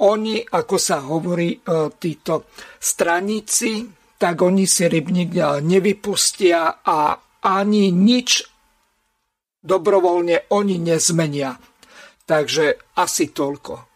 oni, 0.04 0.44
ako 0.44 0.76
sa 0.78 1.02
hovorí, 1.02 1.58
títo 1.98 2.54
straníci, 2.78 3.88
tak 4.14 4.36
oni 4.44 4.62
si 4.68 4.86
rybník 4.86 5.34
nevypustia 5.64 6.84
a 6.84 7.18
ani 7.42 7.90
nič 7.90 8.46
dobrovoľne 9.64 10.52
oni 10.54 10.76
nezmenia. 10.78 11.56
Takže 12.28 12.76
asi 13.00 13.32
toľko. 13.32 13.88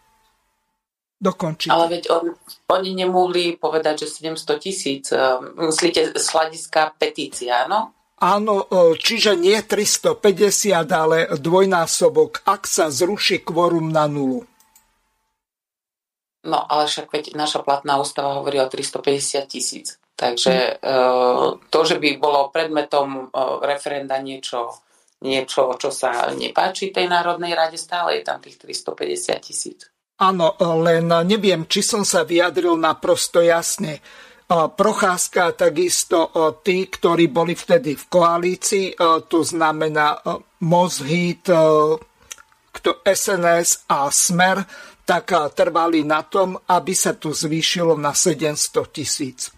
Dokončite. 1.21 1.71
Ale 1.71 1.85
veď 1.87 2.03
on, 2.11 2.25
oni 2.67 2.91
nemohli 2.97 3.55
povedať, 3.55 4.03
že 4.03 4.25
700 4.25 4.57
tisíc. 4.59 5.13
Eh, 5.13 5.21
myslíte 5.55 6.17
z 6.17 6.25
hľadiska 6.33 6.97
petícia, 6.99 7.69
áno? 7.69 7.93
Áno, 8.19 8.67
eh, 8.67 8.97
čiže 8.97 9.37
nie 9.37 9.55
350, 9.61 10.89
ale 10.91 11.29
dvojnásobok, 11.37 12.43
ak 12.43 12.67
sa 12.67 12.89
zruší 12.91 13.45
kvorum 13.45 13.87
na 13.93 14.09
nulu. 14.09 14.43
No, 16.43 16.59
ale 16.67 16.91
však 16.91 17.07
veď 17.07 17.39
naša 17.39 17.63
platná 17.63 17.95
ústava 18.03 18.35
hovorí 18.35 18.59
o 18.59 18.67
350 18.67 19.47
tisíc. 19.47 19.95
Takže 20.13 20.77
hm. 20.79 21.67
to, 21.73 21.79
že 21.83 21.97
by 21.97 22.21
bolo 22.21 22.53
predmetom 22.53 23.33
referenda 23.65 24.21
niečo 24.21 24.71
niečo, 25.23 25.71
čo 25.79 25.87
sa 25.87 26.27
nepáči 26.35 26.91
tej 26.91 27.07
Národnej 27.07 27.55
rade, 27.55 27.79
stále 27.79 28.19
je 28.19 28.27
tam 28.27 28.43
tých 28.43 28.59
350 28.59 29.39
tisíc. 29.39 29.87
Áno, 30.19 30.53
len 30.83 31.07
neviem, 31.23 31.63
či 31.65 31.79
som 31.79 32.03
sa 32.03 32.27
vyjadril 32.27 32.75
naprosto 32.75 33.39
jasne. 33.41 34.03
Procházka 34.51 35.55
takisto 35.55 36.29
tí, 36.61 36.85
ktorí 36.91 37.31
boli 37.31 37.55
vtedy 37.55 37.95
v 37.97 38.05
koalícii, 38.11 38.99
to 39.25 39.39
znamená 39.41 40.19
Mozhit, 40.61 41.47
SNS 43.01 43.89
a 43.89 44.11
Smer, 44.11 44.61
tak 45.03 45.31
trvali 45.55 46.05
na 46.05 46.21
tom, 46.27 46.59
aby 46.69 46.93
sa 46.93 47.15
to 47.17 47.33
zvýšilo 47.33 47.97
na 47.97 48.13
700 48.13 48.93
tisíc. 48.93 49.49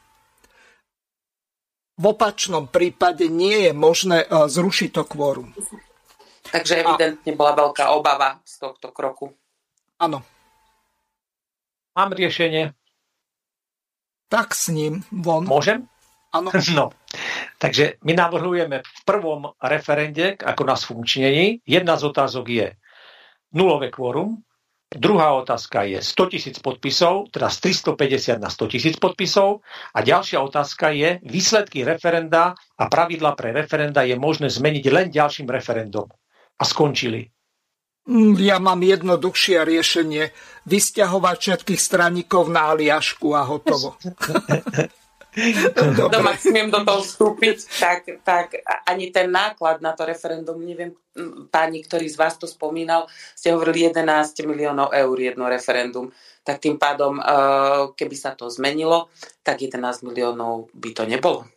V 1.95 2.03
opačnom 2.11 2.67
prípade 2.67 3.31
nie 3.31 3.69
je 3.69 3.71
možné 3.71 4.27
e, 4.27 4.27
zrušiť 4.51 4.89
to 4.91 5.03
kvórum. 5.07 5.55
Takže 6.51 6.83
evidentne 6.83 7.31
A... 7.31 7.37
bola 7.39 7.53
veľká 7.55 7.95
obava 7.95 8.43
z 8.43 8.53
tohto 8.61 8.91
kroku. 8.91 9.31
Áno. 9.99 10.21
Mám 11.95 12.11
riešenie. 12.11 12.75
Tak 14.27 14.51
s 14.51 14.67
ním 14.67 15.07
von. 15.11 15.47
Môžem? 15.47 15.87
Áno. 16.35 16.51
No. 16.75 16.91
Takže 17.55 18.03
my 18.03 18.11
navrhujeme 18.11 18.83
v 18.83 18.99
prvom 19.07 19.55
referende, 19.63 20.35
ako 20.35 20.61
nás 20.67 20.83
funkčnení, 20.83 21.63
jedna 21.63 21.95
z 21.95 22.03
otázok 22.11 22.45
je 22.51 22.67
nulové 23.55 23.87
kvórum, 23.87 24.43
Druhá 24.91 25.33
otázka 25.33 25.83
je 25.83 25.99
100 25.99 26.31
tisíc 26.31 26.57
podpisov, 26.61 27.33
teda 27.33 27.49
z 27.49 27.73
350 27.73 28.37
na 28.37 28.49
100 28.53 28.71
tisíc 28.71 28.95
podpisov. 29.01 29.65
A 29.91 30.05
ďalšia 30.05 30.39
otázka 30.39 30.93
je, 30.93 31.19
výsledky 31.25 31.81
referenda 31.83 32.53
a 32.77 32.83
pravidla 32.85 33.33
pre 33.33 33.51
referenda 33.51 34.05
je 34.05 34.15
možné 34.15 34.47
zmeniť 34.47 34.85
len 34.93 35.07
ďalším 35.09 35.49
referendum. 35.49 36.07
A 36.55 36.63
skončili. 36.63 37.27
Mm, 38.05 38.37
ja 38.37 38.61
mám 38.61 38.85
jednoduchšie 38.85 39.65
riešenie. 39.65 40.29
Vysťahovať 40.69 41.37
všetkých 41.41 41.81
straníkov 41.81 42.53
na 42.53 42.71
Aliašku 42.71 43.33
a 43.33 43.41
hotovo. 43.41 43.97
doma 46.11 46.33
smiem 46.39 46.71
do 46.71 46.81
toho 46.81 47.01
vstúpiť, 47.03 47.57
tak, 47.79 47.99
tak 48.23 48.55
ani 48.87 49.11
ten 49.11 49.27
náklad 49.29 49.83
na 49.83 49.91
to 49.91 50.07
referendum, 50.07 50.55
neviem, 50.59 50.95
páni, 51.51 51.83
ktorý 51.83 52.07
z 52.11 52.19
vás 52.19 52.35
to 52.35 52.47
spomínal, 52.47 53.07
ste 53.35 53.55
hovorili 53.55 53.87
11 53.91 54.35
miliónov 54.47 54.91
eur 54.91 55.15
jedno 55.15 55.47
referendum, 55.47 56.11
tak 56.43 56.59
tým 56.59 56.75
pádom, 56.75 57.19
e, 57.19 57.23
keby 57.95 58.15
sa 58.15 58.35
to 58.35 58.51
zmenilo, 58.51 59.07
tak 59.41 59.63
11 59.63 60.03
miliónov 60.03 60.71
by 60.75 60.89
to 60.91 61.03
nebolo. 61.07 61.47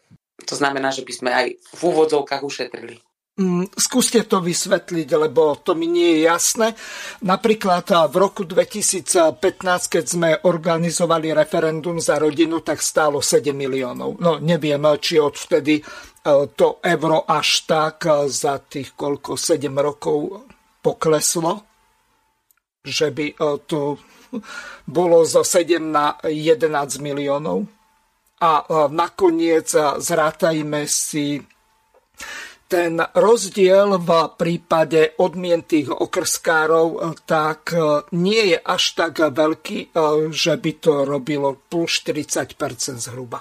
To 0.46 0.54
znamená, 0.54 0.94
že 0.94 1.02
by 1.02 1.12
sme 1.12 1.30
aj 1.34 1.46
v 1.58 1.80
úvodzovkách 1.82 2.42
ušetrili. 2.46 3.07
Mm, 3.38 3.70
skúste 3.70 4.26
to 4.26 4.42
vysvetliť, 4.42 5.08
lebo 5.14 5.62
to 5.62 5.78
mi 5.78 5.86
nie 5.86 6.18
je 6.18 6.26
jasné. 6.26 6.74
Napríklad 7.22 7.86
v 8.10 8.16
roku 8.18 8.42
2015, 8.42 9.38
keď 9.86 10.04
sme 10.04 10.30
organizovali 10.42 11.30
referendum 11.30 12.02
za 12.02 12.18
rodinu, 12.18 12.66
tak 12.66 12.82
stálo 12.82 13.22
7 13.22 13.54
miliónov. 13.54 14.18
No 14.18 14.42
neviem, 14.42 14.82
či 14.98 15.22
odvtedy 15.22 15.78
to 16.58 16.82
euro 16.82 17.22
až 17.30 17.62
tak 17.62 18.10
za 18.26 18.58
tých 18.58 18.98
koľko 18.98 19.38
7 19.38 19.70
rokov 19.70 20.42
pokleslo, 20.82 21.62
že 22.82 23.14
by 23.14 23.38
to 23.70 24.02
bolo 24.82 25.22
zo 25.22 25.46
7 25.46 25.78
na 25.78 26.18
11 26.26 26.98
miliónov. 26.98 27.70
A 28.42 28.66
nakoniec 28.90 29.70
zrátajme 30.02 30.90
si 30.90 31.38
ten 32.68 33.00
rozdiel 33.00 33.96
v 33.96 34.10
prípade 34.36 35.16
odmien 35.16 35.64
tých 35.64 35.88
okrskárov 35.88 37.16
tak 37.24 37.72
e, 37.72 38.04
nie 38.12 38.52
je 38.52 38.58
až 38.60 38.84
tak 38.92 39.24
veľký, 39.24 39.78
e, 39.80 40.28
že 40.28 40.60
by 40.60 40.72
to 40.76 41.08
robilo 41.08 41.56
plus 41.56 42.04
40% 42.04 43.00
zhruba. 43.00 43.40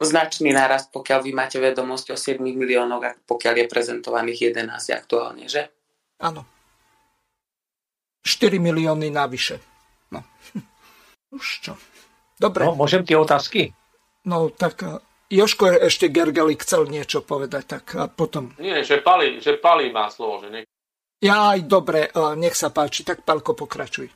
Značný 0.00 0.54
nárast, 0.54 0.94
pokiaľ 0.94 1.18
vy 1.26 1.32
máte 1.34 1.58
vedomosť 1.58 2.14
o 2.14 2.16
7 2.16 2.40
miliónoch, 2.40 3.26
pokiaľ 3.26 3.54
je 3.58 3.66
prezentovaných 3.66 4.38
11 4.54 4.94
aktuálne, 4.94 5.50
že? 5.50 5.68
Áno. 6.22 6.46
4 8.22 8.54
milióny 8.62 9.10
navyše. 9.10 9.58
No. 10.14 10.22
Už 11.36 11.46
čo. 11.60 11.74
Dobre. 12.38 12.64
No, 12.64 12.78
môžem 12.78 13.02
tie 13.02 13.18
otázky? 13.18 13.74
No, 14.24 14.48
tak 14.54 14.86
Joško 15.28 15.84
ešte 15.84 16.08
Gergely 16.08 16.56
chcel 16.56 16.88
niečo 16.88 17.20
povedať, 17.20 17.64
tak 17.68 17.84
a 18.00 18.08
potom... 18.08 18.56
Nie, 18.56 18.80
že 18.80 19.04
Pali, 19.04 19.44
že 19.44 19.60
Pali 19.60 19.92
má 19.92 20.08
slovo, 20.08 20.40
že 20.40 20.48
nie. 20.48 20.62
Ja 21.20 21.52
aj 21.52 21.68
dobre, 21.68 22.08
nech 22.40 22.56
sa 22.56 22.72
páči, 22.72 23.04
tak 23.04 23.26
Palko 23.26 23.52
pokračuj. 23.52 24.08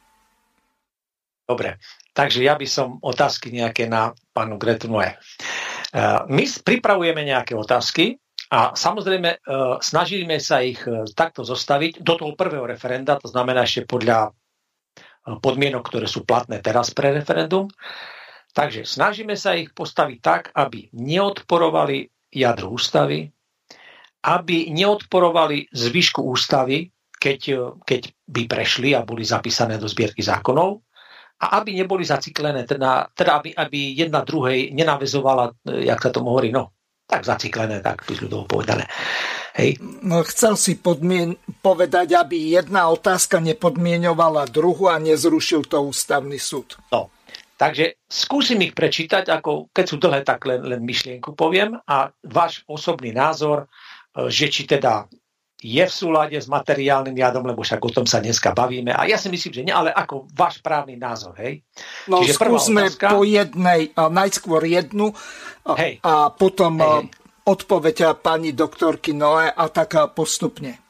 Dobre, 1.44 1.82
takže 2.16 2.40
ja 2.40 2.56
by 2.56 2.64
som 2.64 2.96
otázky 3.02 3.52
nejaké 3.52 3.90
na 3.90 4.14
pánu 4.32 4.56
Gretu 4.56 4.88
Noé. 4.88 5.20
My 6.32 6.44
pripravujeme 6.48 7.26
nejaké 7.28 7.52
otázky 7.52 8.16
a 8.48 8.72
samozrejme 8.72 9.44
snažíme 9.80 10.36
sa 10.40 10.60
ich 10.60 10.80
e, 10.84 11.08
takto 11.16 11.40
zostaviť 11.40 12.04
do 12.04 12.20
toho 12.20 12.32
prvého 12.36 12.68
referenda, 12.68 13.16
to 13.16 13.24
znamená 13.24 13.64
ešte 13.64 13.88
podľa 13.88 14.28
e, 14.28 14.30
podmienok, 15.40 15.80
ktoré 15.88 16.04
sú 16.04 16.28
platné 16.28 16.60
teraz 16.60 16.92
pre 16.92 17.16
referendum. 17.16 17.68
Takže 18.52 18.84
snažíme 18.84 19.32
sa 19.32 19.56
ich 19.56 19.72
postaviť 19.72 20.18
tak, 20.20 20.42
aby 20.52 20.92
neodporovali 20.92 22.04
jadru 22.28 22.76
ústavy, 22.76 23.32
aby 24.22 24.70
neodporovali 24.70 25.72
zvyšku 25.72 26.20
ústavy, 26.20 26.92
keď, 27.16 27.40
keď 27.82 28.02
by 28.28 28.42
prešli 28.44 28.92
a 28.92 29.06
boli 29.06 29.24
zapísané 29.24 29.80
do 29.80 29.88
zbierky 29.88 30.20
zákonov, 30.20 30.84
a 31.42 31.58
aby 31.58 31.74
neboli 31.74 32.06
zaciklené, 32.06 32.62
teda, 32.62 33.10
teda 33.10 33.42
aby, 33.42 33.50
aby 33.50 33.98
jedna 33.98 34.22
druhej 34.22 34.70
nenavezovala, 34.70 35.50
jak 35.82 35.98
sa 35.98 36.14
tomu 36.14 36.30
hovorí, 36.30 36.54
no, 36.54 36.70
tak 37.02 37.26
zaciklené, 37.26 37.82
tak 37.82 38.06
by 38.06 38.14
ľudovo 38.24 38.46
povedané. 38.46 38.86
Hej. 39.52 39.76
No, 40.00 40.24
chcel 40.24 40.56
si 40.56 40.80
podmien- 40.80 41.36
povedať, 41.60 42.16
aby 42.16 42.56
jedna 42.56 42.88
otázka 42.88 43.36
nepodmienovala 43.36 44.48
druhu 44.48 44.88
a 44.88 44.96
nezrušil 44.96 45.68
to 45.68 45.92
ústavný 45.92 46.40
súd. 46.40 46.80
No, 46.88 47.11
Takže 47.62 48.02
skúsim 48.10 48.58
ich 48.66 48.74
prečítať, 48.74 49.30
ako 49.30 49.70
keď 49.70 49.84
sú 49.86 50.02
dlhé, 50.02 50.26
tak 50.26 50.42
len, 50.50 50.66
len 50.66 50.82
myšlienku 50.82 51.38
poviem 51.38 51.78
a 51.86 52.10
váš 52.26 52.66
osobný 52.66 53.14
názor, 53.14 53.70
e, 54.18 54.26
že 54.26 54.50
či 54.50 54.66
teda 54.66 55.06
je 55.62 55.78
v 55.86 55.92
súlade 55.94 56.34
s 56.34 56.50
materiálnym 56.50 57.14
jadom, 57.14 57.46
lebo 57.46 57.62
však 57.62 57.78
o 57.78 57.94
tom 57.94 58.02
sa 58.02 58.18
dneska 58.18 58.50
bavíme. 58.50 58.90
A 58.90 59.06
ja 59.06 59.14
si 59.14 59.30
myslím, 59.30 59.52
že 59.54 59.62
nie, 59.62 59.70
ale 59.70 59.94
ako 59.94 60.26
váš 60.34 60.58
právny 60.58 60.98
názor, 60.98 61.38
hej? 61.38 61.62
No 62.10 62.18
Čiže 62.18 62.34
skúsme 62.34 62.90
otázka... 62.90 63.14
po 63.14 63.22
jednej, 63.22 63.94
najskôr 63.94 64.66
jednu 64.66 65.14
hej. 65.78 66.02
a 66.02 66.34
potom 66.34 66.82
hej, 66.82 67.06
hej. 67.06 67.14
odpoveď 67.46 68.18
pani 68.18 68.50
doktorky 68.50 69.14
Noé 69.14 69.54
a 69.54 69.70
tak 69.70 69.94
postupne. 70.18 70.82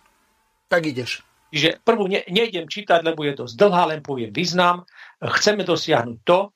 Tak 0.72 0.88
ideš. 0.88 1.20
Čiže 1.52 1.84
prvú 1.84 2.08
ne, 2.08 2.24
nejdem 2.32 2.64
čítať, 2.64 3.04
lebo 3.04 3.28
je 3.28 3.36
dosť 3.36 3.60
dlhá, 3.60 3.92
len 3.92 4.00
poviem 4.00 4.32
význam. 4.32 4.88
Chceme 5.22 5.62
dosiahnuť 5.62 6.18
to, 6.26 6.50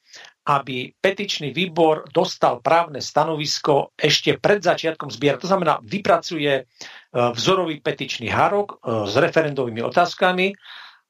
aby 0.47 0.95
petičný 0.95 1.51
výbor 1.51 2.07
dostal 2.15 2.63
právne 2.63 3.03
stanovisko 3.03 3.95
ešte 3.99 4.39
pred 4.39 4.63
začiatkom 4.63 5.11
zbiera. 5.11 5.43
To 5.43 5.51
znamená, 5.51 5.83
vypracuje 5.83 6.63
e, 6.63 6.65
vzorový 7.11 7.83
petičný 7.83 8.31
hárok 8.31 8.79
e, 8.79 9.11
s 9.11 9.15
referendovými 9.19 9.83
otázkami, 9.83 10.55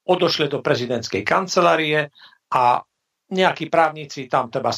odošle 0.09 0.49
do 0.49 0.65
prezidentskej 0.65 1.21
kancelárie 1.21 2.09
a 2.49 2.81
nejakí 3.29 3.69
právnici 3.69 4.25
tam 4.31 4.49
treba 4.49 4.73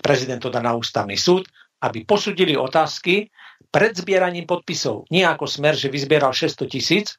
prezident 0.00 0.40
to 0.40 0.48
dá 0.48 0.64
na 0.64 0.72
ústavný 0.72 1.18
súd, 1.18 1.44
aby 1.84 2.08
posudili 2.08 2.56
otázky 2.56 3.28
pred 3.68 3.92
zbieraním 3.92 4.48
podpisov. 4.48 5.04
Nie 5.12 5.28
ako 5.28 5.44
smer, 5.50 5.76
že 5.76 5.92
vyzbieral 5.92 6.30
600 6.30 6.64
tisíc 6.70 7.18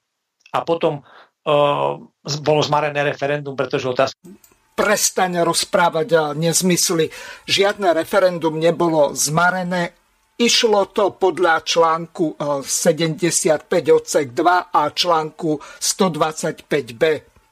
a 0.56 0.64
potom 0.64 1.04
uh, 1.04 2.00
bolo 2.40 2.62
zmarené 2.64 3.04
referendum, 3.04 3.60
pretože 3.60 3.92
otázky 3.92 4.40
prestaň 4.80 5.43
rozprávať 5.43 6.40
nezmysly. 6.40 7.11
Žiadne 7.43 7.91
referendum 7.91 8.56
nebolo 8.56 9.11
zmarené. 9.11 9.91
Išlo 10.40 10.88
to 10.95 11.19
podľa 11.19 11.67
článku 11.67 12.40
75 12.64 13.67
e, 13.67 13.91
odsek 13.91 14.32
2 14.32 14.72
a 14.72 14.82
článku 14.88 15.59
125b. 15.83 17.03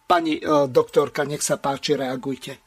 Pani 0.08 0.40
e, 0.40 0.72
doktorka, 0.72 1.28
nech 1.28 1.44
sa 1.44 1.60
páči, 1.60 2.00
reagujte. 2.00 2.64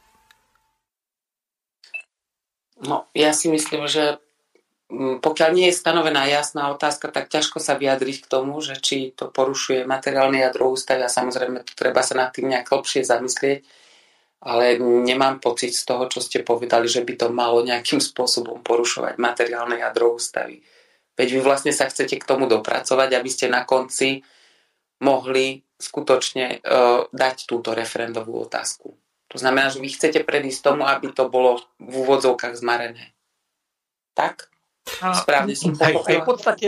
No, 2.85 3.09
ja 3.17 3.33
si 3.33 3.49
myslím, 3.49 3.89
že 3.89 4.21
pokiaľ 5.25 5.49
nie 5.57 5.73
je 5.73 5.79
stanovená 5.81 6.29
jasná 6.29 6.69
otázka, 6.69 7.09
tak 7.09 7.33
ťažko 7.33 7.57
sa 7.57 7.73
vyjadriť 7.81 8.17
k 8.21 8.29
tomu, 8.29 8.61
že 8.61 8.77
či 8.77 9.17
to 9.17 9.33
porušuje 9.33 9.89
materiálny 9.89 10.45
jadro 10.45 10.69
ústavy 10.69 11.01
a 11.01 11.09
samozrejme 11.09 11.65
treba 11.73 12.05
sa 12.05 12.13
nad 12.13 12.29
tým 12.29 12.53
nejak 12.53 12.69
lepšie 12.69 13.01
zamyslieť 13.01 13.65
ale 14.41 14.81
nemám 14.81 15.37
pocit 15.37 15.73
z 15.77 15.85
toho, 15.85 16.09
čo 16.09 16.17
ste 16.17 16.41
povedali, 16.41 16.89
že 16.89 17.05
by 17.05 17.13
to 17.13 17.27
malo 17.29 17.61
nejakým 17.61 18.01
spôsobom 18.09 18.65
porušovať 18.65 19.21
materiálne 19.21 19.77
jadro 19.77 20.17
ústavy. 20.17 20.61
Veď 21.15 21.37
vy 21.37 21.39
vlastne 21.43 21.73
sa 21.75 21.85
chcete 21.85 22.17
k 22.17 22.27
tomu 22.27 22.49
dopracovať, 22.49 23.09
aby 23.13 23.29
ste 23.29 23.51
na 23.51 23.67
konci 23.67 24.23
mohli 25.01 25.61
skutočne 25.81 26.61
uh, 26.61 27.09
dať 27.09 27.49
túto 27.49 27.73
referendovú 27.73 28.45
otázku. 28.45 28.93
To 29.33 29.37
znamená, 29.39 29.71
že 29.71 29.81
vy 29.81 29.89
chcete 29.89 30.21
predísť 30.27 30.61
tomu, 30.61 30.83
aby 30.85 31.09
to 31.15 31.31
bolo 31.31 31.63
v 31.79 32.05
úvodzovkách 32.05 32.53
zmarené. 32.59 33.15
Tak? 34.13 34.50
Správne 34.81 35.53
som 35.53 35.77
hej, 35.77 35.93
hej, 36.09 36.19
v, 36.21 36.25
podstate, 36.25 36.67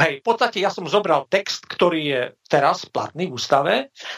hej, 0.00 0.12
v 0.20 0.24
podstate 0.24 0.64
ja 0.64 0.72
som 0.72 0.88
zobral 0.88 1.28
text, 1.28 1.68
ktorý 1.68 2.00
je 2.00 2.22
teraz 2.48 2.88
platný 2.88 3.28
v 3.28 3.36
ústave. 3.36 3.72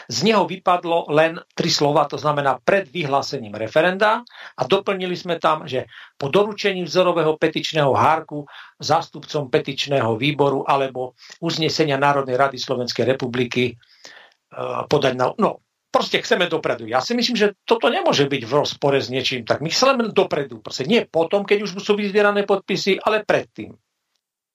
Z 0.07 0.23
neho 0.23 0.47
vypadlo 0.47 1.11
len 1.11 1.43
tri 1.51 1.67
slova, 1.67 2.07
to 2.07 2.15
znamená 2.15 2.63
pred 2.63 2.87
vyhlásením 2.87 3.59
referenda 3.59 4.23
a 4.55 4.61
doplnili 4.63 5.19
sme 5.19 5.35
tam, 5.35 5.67
že 5.67 5.83
po 6.15 6.31
doručení 6.31 6.87
vzorového 6.87 7.35
petičného 7.35 7.91
hárku 7.91 8.47
zástupcom 8.79 9.51
petičného 9.51 10.15
výboru 10.15 10.63
alebo 10.63 11.19
uznesenia 11.43 11.99
Národnej 11.99 12.39
rady 12.39 12.55
Slovenskej 12.55 13.03
republiky 13.03 13.75
uh, 13.75 14.87
podať 14.87 15.13
na... 15.19 15.35
No, 15.35 15.59
proste 15.95 16.19
chceme 16.19 16.51
dopredu. 16.51 16.83
Ja 16.91 16.99
si 16.99 17.15
myslím, 17.15 17.39
že 17.39 17.55
toto 17.63 17.87
nemôže 17.87 18.27
byť 18.27 18.43
v 18.43 18.51
rozpore 18.51 18.99
s 18.99 19.07
niečím. 19.07 19.47
Tak 19.47 19.63
my 19.63 19.71
chceme 19.71 20.11
dopredu. 20.11 20.59
Proste 20.59 20.83
nie 20.83 21.07
potom, 21.07 21.47
keď 21.47 21.63
už 21.63 21.79
sú 21.79 21.95
vyzbierané 21.95 22.43
podpisy, 22.43 22.99
ale 22.99 23.23
predtým. 23.23 23.71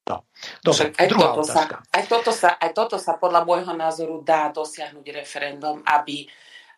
No. 0.04 0.28
Dobre, 0.60 0.92
aj, 1.00 1.08
toto 1.08 1.42
sa, 1.46 1.62
aj, 1.70 2.04
toto 2.10 2.30
sa, 2.34 2.50
aj 2.60 2.70
toto 2.76 2.96
sa 3.00 3.16
podľa 3.16 3.46
môjho 3.48 3.72
názoru 3.72 4.20
dá 4.20 4.52
dosiahnuť 4.52 5.06
referendum, 5.16 5.80
aby, 5.86 6.26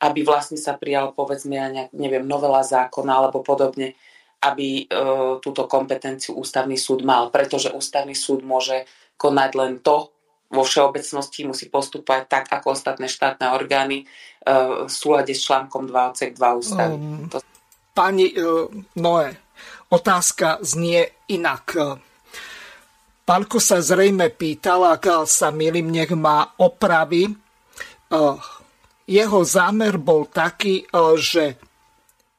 aby 0.04 0.20
vlastne 0.22 0.60
sa 0.60 0.78
prijal 0.78 1.10
povedzme 1.16 1.56
nejak, 1.56 1.90
neviem, 1.96 2.22
novela 2.22 2.60
zákona 2.60 3.12
alebo 3.18 3.40
podobne, 3.40 3.96
aby 4.44 4.84
e, 4.84 4.94
túto 5.40 5.64
kompetenciu 5.64 6.36
ústavný 6.36 6.76
súd 6.76 7.08
mal, 7.08 7.32
pretože 7.32 7.72
ústavný 7.72 8.12
súd 8.12 8.44
môže 8.44 8.84
konať 9.16 9.50
len 9.56 9.72
to, 9.80 10.11
vo 10.52 10.62
všeobecnosti 10.62 11.48
musí 11.48 11.72
postupovať 11.72 12.22
tak, 12.28 12.44
ako 12.52 12.76
ostatné 12.76 13.08
štátne 13.08 13.56
orgány 13.56 14.04
e, 14.04 14.06
v 14.84 14.92
súlade 14.92 15.32
s 15.32 15.48
článkom 15.48 15.88
2 15.88 16.10
odsek 16.12 16.36
2 16.36 16.60
ústavy. 16.60 16.94
Um, 16.94 17.26
to... 17.32 17.40
Pani 17.92 18.32
uh, 18.36 18.68
Noé, 19.00 19.36
otázka 19.88 20.60
znie 20.64 21.24
inak. 21.28 21.76
Pálko 23.24 23.60
sa 23.60 23.84
zrejme 23.84 24.32
pýtal, 24.32 24.88
ak 24.88 25.28
sa 25.28 25.52
milím, 25.52 25.92
nech 25.92 26.12
ma 26.12 26.56
opraví. 26.56 27.32
Uh, 28.12 28.36
jeho 29.04 29.40
zámer 29.44 30.00
bol 30.00 30.24
taký, 30.28 30.88
že 31.20 31.60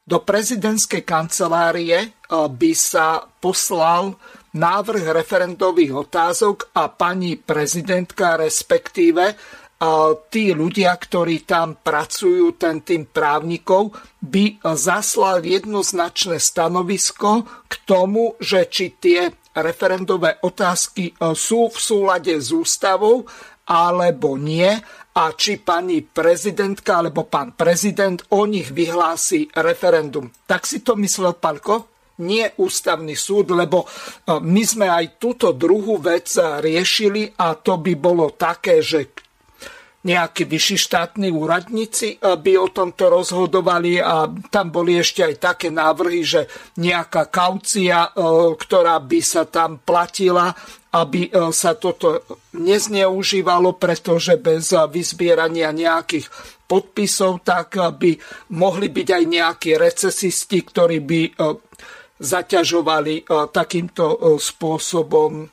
do 0.03 0.19
prezidentskej 0.19 1.03
kancelárie 1.05 2.11
by 2.27 2.71
sa 2.75 3.23
poslal 3.39 4.17
návrh 4.53 5.03
referendových 5.09 5.93
otázok 6.07 6.77
a 6.77 6.89
pani 6.93 7.37
prezidentka, 7.41 8.37
respektíve 8.37 9.33
tí 10.31 10.55
ľudia, 10.55 10.95
ktorí 10.95 11.43
tam 11.43 11.75
pracujú, 11.75 12.55
ten 12.55 12.79
tým 12.79 13.03
právnikov, 13.11 13.91
by 14.23 14.63
zaslal 14.63 15.43
jednoznačné 15.43 16.39
stanovisko 16.39 17.43
k 17.67 17.73
tomu, 17.83 18.39
že 18.39 18.71
či 18.71 18.95
tie 18.95 19.27
referendové 19.53 20.41
otázky 20.41 21.13
e, 21.13 21.37
sú 21.37 21.69
v 21.69 21.77
súlade 21.77 22.33
s 22.33 22.49
ústavou 22.49 23.21
alebo 23.69 24.33
nie 24.33 24.65
a 25.13 25.23
či 25.37 25.61
pani 25.61 26.01
prezidentka 26.01 27.05
alebo 27.05 27.29
pán 27.29 27.53
prezident 27.53 28.17
o 28.33 28.49
nich 28.49 28.73
vyhlási 28.73 29.53
referendum. 29.53 30.33
Tak 30.49 30.65
si 30.65 30.81
to 30.81 30.97
myslel 30.97 31.37
Palko? 31.37 31.92
Nie 32.21 32.45
ústavný 32.61 33.17
súd, 33.17 33.57
lebo 33.57 33.81
e, 33.81 33.87
my 34.37 34.61
sme 34.61 34.85
aj 34.85 35.17
túto 35.17 35.49
druhú 35.57 35.97
vec 35.97 36.29
riešili 36.37 37.33
a 37.41 37.57
to 37.57 37.81
by 37.81 37.93
bolo 37.97 38.37
také, 38.37 38.85
že 38.85 39.09
nejakí 40.03 40.43
vyšší 40.43 40.77
štátni 40.77 41.33
úradníci 41.33 42.21
e, 42.21 42.37
by 42.37 42.53
o 42.59 42.69
tomto 42.69 43.09
rozhodovali 43.09 43.97
a 43.97 44.29
tam 44.53 44.69
boli 44.69 45.01
ešte 45.01 45.25
aj 45.25 45.35
také 45.41 45.67
návrhy, 45.73 46.21
že 46.21 46.41
nejaká 46.77 47.33
kaucia, 47.33 48.13
e, 48.13 48.21
ktorá 48.61 49.01
by 49.01 49.19
sa 49.25 49.49
tam 49.49 49.81
platila, 49.81 50.53
aby 50.93 51.33
sa 51.49 51.73
toto 51.73 52.21
nezneužívalo, 52.53 53.81
pretože 53.81 54.37
bez 54.37 54.77
vyzbierania 54.93 55.73
nejakých 55.73 56.29
podpisov, 56.69 57.41
tak 57.41 57.81
by 57.97 58.13
mohli 58.53 58.93
byť 58.93 59.07
aj 59.09 59.23
nejakí 59.25 59.73
recesisti, 59.73 60.61
ktorí 60.61 61.01
by 61.01 61.21
zaťažovali 62.23 63.15
e, 63.19 63.23
takýmto 63.51 64.05
e, 64.15 64.17
spôsobom 64.39 65.31
e, 65.43 65.47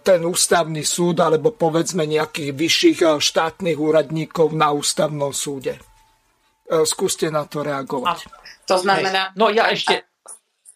ten 0.00 0.24
ústavný 0.24 0.80
súd 0.80 1.20
alebo 1.20 1.52
povedzme 1.52 2.08
nejakých 2.08 2.50
vyšších 2.56 2.98
štátnych 3.20 3.76
úradníkov 3.76 4.56
na 4.56 4.72
ústavnom 4.72 5.36
súde. 5.36 5.76
Skúste 6.72 7.28
na 7.28 7.44
to 7.44 7.60
reagovať. 7.60 8.24
To 8.64 8.80
znamená... 8.80 9.36
No 9.36 9.52
ja 9.52 9.68
ešte... 9.68 10.08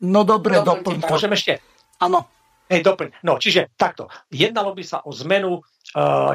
No 0.05 0.28
dobre, 0.28 0.61
doplň. 0.61 1.09
Môžem 1.09 1.33
ešte? 1.33 1.65
Áno. 2.05 2.28
Hej, 2.69 2.85
doplň. 2.85 3.25
No, 3.25 3.41
čiže 3.41 3.73
takto. 3.81 4.12
Jednalo 4.28 4.77
by 4.77 4.85
sa 4.85 5.01
o 5.09 5.15
zmenu 5.25 5.65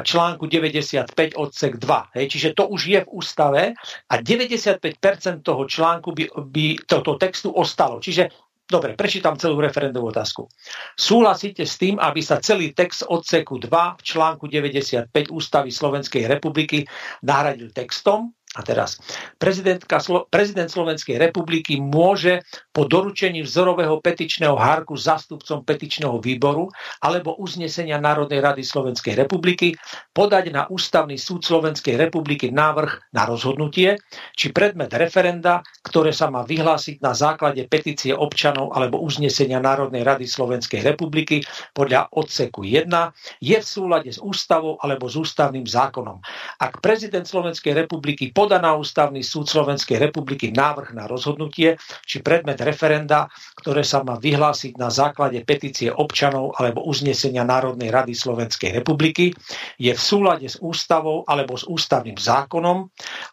článku 0.02 0.50
95 0.50 1.38
odsek 1.38 1.78
2. 1.78 2.16
Hej, 2.18 2.26
čiže 2.26 2.48
to 2.58 2.66
už 2.66 2.80
je 2.90 3.00
v 3.06 3.08
ústave 3.14 3.62
a 4.10 4.14
95% 4.18 4.82
toho 5.46 5.62
článku 5.70 6.10
by, 6.10 6.24
by 6.50 6.66
tohto 6.82 7.14
textu 7.14 7.54
ostalo. 7.54 8.02
Čiže 8.02 8.32
Dobre, 8.72 8.96
prečítam 8.96 9.36
celú 9.36 9.60
referendovú 9.60 10.08
otázku. 10.08 10.48
Súhlasíte 10.96 11.68
s 11.68 11.76
tým, 11.76 12.00
aby 12.00 12.24
sa 12.24 12.40
celý 12.40 12.72
text 12.72 13.04
odseku 13.04 13.60
2 13.60 13.68
v 13.68 14.00
článku 14.00 14.48
95 14.48 15.12
Ústavy 15.28 15.68
Slovenskej 15.68 16.24
republiky 16.24 16.88
nahradil 17.20 17.68
textom, 17.76 18.32
a 18.52 18.60
teraz, 18.60 19.00
prezident 19.40 20.68
Slovenskej 20.68 21.16
republiky 21.16 21.80
môže 21.80 22.44
po 22.72 22.88
doručení 22.88 23.44
vzorového 23.44 24.00
petičného 24.00 24.56
hárku 24.56 24.96
zástupcom 24.96 25.60
petičného 25.60 26.16
výboru 26.24 26.72
alebo 27.04 27.36
uznesenia 27.36 28.00
Národnej 28.00 28.40
rady 28.40 28.64
Slovenskej 28.64 29.12
republiky 29.20 29.76
podať 30.16 30.48
na 30.48 30.64
Ústavný 30.72 31.20
súd 31.20 31.44
Slovenskej 31.44 32.00
republiky 32.00 32.48
návrh 32.48 33.12
na 33.12 33.28
rozhodnutie, 33.28 34.00
či 34.32 34.56
predmet 34.56 34.88
referenda, 34.96 35.60
ktoré 35.84 36.16
sa 36.16 36.32
má 36.32 36.48
vyhlásiť 36.48 37.04
na 37.04 37.12
základe 37.12 37.60
petície 37.68 38.16
občanov 38.16 38.72
alebo 38.72 39.04
uznesenia 39.04 39.60
Národnej 39.60 40.00
rady 40.00 40.24
Slovenskej 40.24 40.80
republiky 40.80 41.44
podľa 41.76 42.08
odseku 42.16 42.64
1, 42.64 42.88
je 43.44 43.56
v 43.60 43.66
súlade 43.66 44.08
s 44.08 44.16
ústavou 44.16 44.80
alebo 44.80 45.12
s 45.12 45.20
ústavným 45.20 45.68
zákonom. 45.68 46.24
Ak 46.56 46.80
prezident 46.80 47.28
Slovenskej 47.28 47.76
republiky 47.84 48.32
podá 48.32 48.56
na 48.56 48.72
ústavný 48.72 49.20
súd 49.20 49.52
Slovenskej 49.52 50.00
republiky 50.00 50.48
návrh 50.56 50.96
na 50.96 51.04
rozhodnutie 51.04 51.76
či 52.08 52.24
predmet 52.24 52.61
referenda, 52.62 53.28
ktoré 53.58 53.82
sa 53.82 54.02
má 54.02 54.18
vyhlásiť 54.18 54.78
na 54.78 54.88
základe 54.88 55.42
petície 55.46 55.90
občanov 55.90 56.56
alebo 56.58 56.86
uznesenia 56.86 57.42
Národnej 57.42 57.90
rady 57.90 58.14
Slovenskej 58.16 58.72
republiky, 58.72 59.34
je 59.78 59.92
v 59.92 60.00
súlade 60.00 60.48
s 60.48 60.58
ústavou 60.62 61.26
alebo 61.26 61.58
s 61.58 61.66
ústavným 61.66 62.16
zákonom 62.16 62.88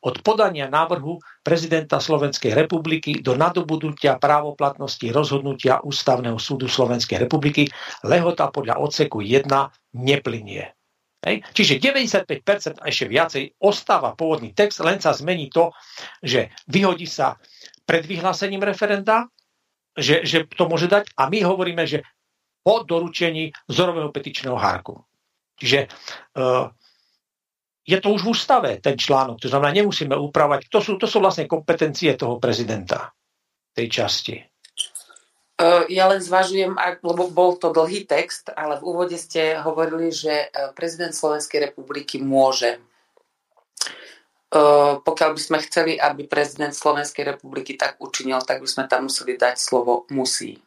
od 0.05 0.15
podania 0.25 0.67
návrhu 0.67 1.21
prezidenta 1.39 1.97
Slovenskej 1.97 2.53
republiky 2.53 3.23
do 3.23 3.33
nadobudnutia 3.33 4.21
právoplatnosti 4.21 5.05
rozhodnutia 5.09 5.81
Ústavného 5.81 6.37
súdu 6.37 6.67
Slovenskej 6.69 7.25
republiky 7.25 7.65
lehota 8.05 8.51
podľa 8.53 8.77
odseku 8.77 9.23
1 9.23 9.47
neplynie. 9.95 10.75
Hej. 11.19 11.43
Čiže 11.51 11.83
95% 11.83 12.79
a 12.79 12.87
ešte 12.87 13.05
viacej 13.11 13.43
ostáva 13.59 14.15
pôvodný 14.15 14.55
text, 14.55 14.79
len 14.79 15.03
sa 15.03 15.11
zmení 15.11 15.51
to, 15.51 15.75
že 16.23 16.55
vyhodí 16.71 17.03
sa 17.03 17.35
pred 17.89 18.05
vyhlásením 18.05 18.61
referenda, 18.61 19.25
že, 19.97 20.21
že 20.21 20.45
to 20.45 20.69
môže 20.69 20.85
dať 20.85 21.09
a 21.17 21.25
my 21.25 21.41
hovoríme, 21.41 21.89
že 21.89 22.05
po 22.61 22.85
doručení 22.85 23.49
vzorového 23.65 24.13
petičného 24.13 24.53
hárku. 24.53 25.01
Čiže 25.57 25.89
uh, 26.37 26.69
je 27.89 27.97
to 27.97 28.13
už 28.13 28.21
v 28.21 28.29
ústave, 28.29 28.71
ten 28.77 28.93
článok. 28.93 29.41
To 29.41 29.49
znamená, 29.49 29.73
nemusíme 29.73 30.13
upravať. 30.13 30.69
To 30.69 30.77
sú, 30.77 31.01
to 31.01 31.09
sú 31.09 31.17
vlastne 31.17 31.49
kompetencie 31.49 32.13
toho 32.13 32.37
prezidenta 32.37 33.09
tej 33.73 33.89
časti. 33.89 34.37
E, 34.37 35.65
ja 35.89 36.05
len 36.05 36.21
zvažujem, 36.21 36.77
lebo 37.01 37.33
bol 37.33 37.57
to 37.57 37.73
dlhý 37.73 38.05
text, 38.05 38.53
ale 38.53 38.77
v 38.77 38.85
úvode 38.85 39.17
ste 39.17 39.57
hovorili, 39.57 40.13
že 40.13 40.53
e, 40.53 40.69
prezident 40.77 41.17
Slovenskej 41.17 41.73
republiky 41.73 42.21
môže. 42.21 42.77
Pokiaľ 45.05 45.29
by 45.37 45.41
sme 45.41 45.57
chceli, 45.61 45.93
aby 46.01 46.25
prezident 46.25 46.73
Slovenskej 46.73 47.37
republiky 47.37 47.77
tak 47.77 48.01
učinil, 48.01 48.41
tak 48.41 48.65
by 48.65 48.67
sme 48.69 48.89
tam 48.89 49.05
museli 49.05 49.37
dať 49.37 49.55
slovo 49.61 50.09
musí. 50.09 50.57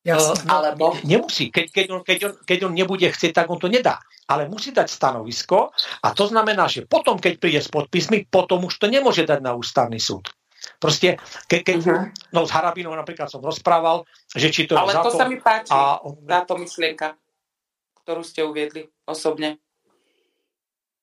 Jasne. 0.00 0.48
Alebo... 0.48 0.96
Nemusí. 1.04 1.52
Keď, 1.52 1.66
keď, 1.68 1.86
on, 1.92 2.00
keď, 2.00 2.18
on, 2.24 2.32
keď 2.40 2.58
on 2.64 2.72
nebude 2.72 3.04
chcieť, 3.04 3.36
tak 3.36 3.52
on 3.52 3.60
to 3.60 3.68
nedá. 3.68 4.00
Ale 4.32 4.48
musí 4.48 4.72
dať 4.72 4.88
stanovisko 4.88 5.76
a 6.00 6.08
to 6.16 6.24
znamená, 6.24 6.72
že 6.72 6.88
potom, 6.88 7.20
keď 7.20 7.36
príde 7.36 7.60
s 7.60 7.68
podpismi, 7.68 8.24
potom 8.32 8.64
už 8.64 8.80
to 8.80 8.88
nemôže 8.88 9.28
dať 9.28 9.44
na 9.44 9.52
ústavný 9.52 10.00
súd. 10.00 10.32
Proste, 10.80 11.20
ke, 11.48 11.60
keď, 11.60 11.78
uh-huh. 11.84 12.04
no 12.32 12.44
s 12.44 12.52
Harabinou 12.52 12.92
napríklad 12.96 13.28
som 13.28 13.44
rozprával, 13.44 14.08
že 14.32 14.48
či 14.48 14.64
to 14.64 14.76
Ale 14.76 14.96
je 14.96 15.04
to 15.04 15.12
sa 15.12 15.24
mi 15.28 15.36
páči, 15.40 15.72
a 15.72 16.00
on... 16.00 16.16
táto 16.24 16.56
myšlienka, 16.56 17.16
ktorú 18.04 18.24
ste 18.24 18.44
uviedli 18.44 18.88
osobne. 19.04 19.60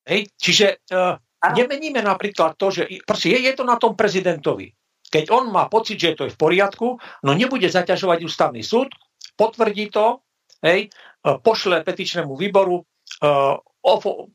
Hej, 0.08 0.32
čiže 0.40 0.88
uh, 0.96 1.20
nemeníme 1.52 2.00
napríklad 2.00 2.56
to, 2.56 2.72
že 2.72 2.88
proste 3.04 3.36
je, 3.36 3.40
je 3.44 3.54
to 3.54 3.68
na 3.68 3.76
tom 3.76 3.94
prezidentovi. 3.94 4.72
Keď 5.08 5.32
on 5.32 5.52
má 5.52 5.68
pocit, 5.68 6.00
že 6.00 6.16
to 6.16 6.24
je 6.28 6.36
v 6.36 6.40
poriadku, 6.40 7.00
no 7.24 7.32
nebude 7.36 7.68
zaťažovať 7.68 8.24
ústavný 8.24 8.64
súd, 8.64 8.92
potvrdí 9.40 9.92
to, 9.92 10.24
hej, 10.64 10.88
e, 10.88 11.30
pošle 11.40 11.84
petičnému 11.88 12.36
výboru, 12.36 12.84
uh, 12.84 13.56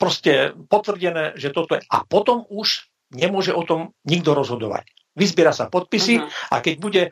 proste 0.01 0.57
potvrdené, 0.57 1.37
že 1.37 1.53
toto 1.53 1.77
je. 1.77 1.85
A 1.93 2.09
potom 2.09 2.49
už 2.49 2.89
nemôže 3.13 3.53
o 3.53 3.61
tom 3.69 3.93
nikto 4.09 4.33
rozhodovať. 4.33 4.89
Vyzbiera 5.13 5.53
sa 5.53 5.69
podpisy 5.69 6.25
uh-huh. 6.25 6.57
a 6.57 6.65
keď 6.65 6.75
bude 6.81 7.03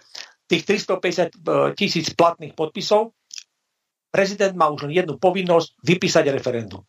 tých 0.48 0.64
350 0.64 0.96
e, 0.96 1.28
tisíc 1.76 2.10
platných 2.16 2.56
podpisov, 2.56 3.12
prezident 4.08 4.56
má 4.56 4.72
už 4.72 4.88
len 4.88 4.96
jednu 4.96 5.20
povinnosť 5.20 5.78
vypísať 5.84 6.24
referendum. 6.32 6.82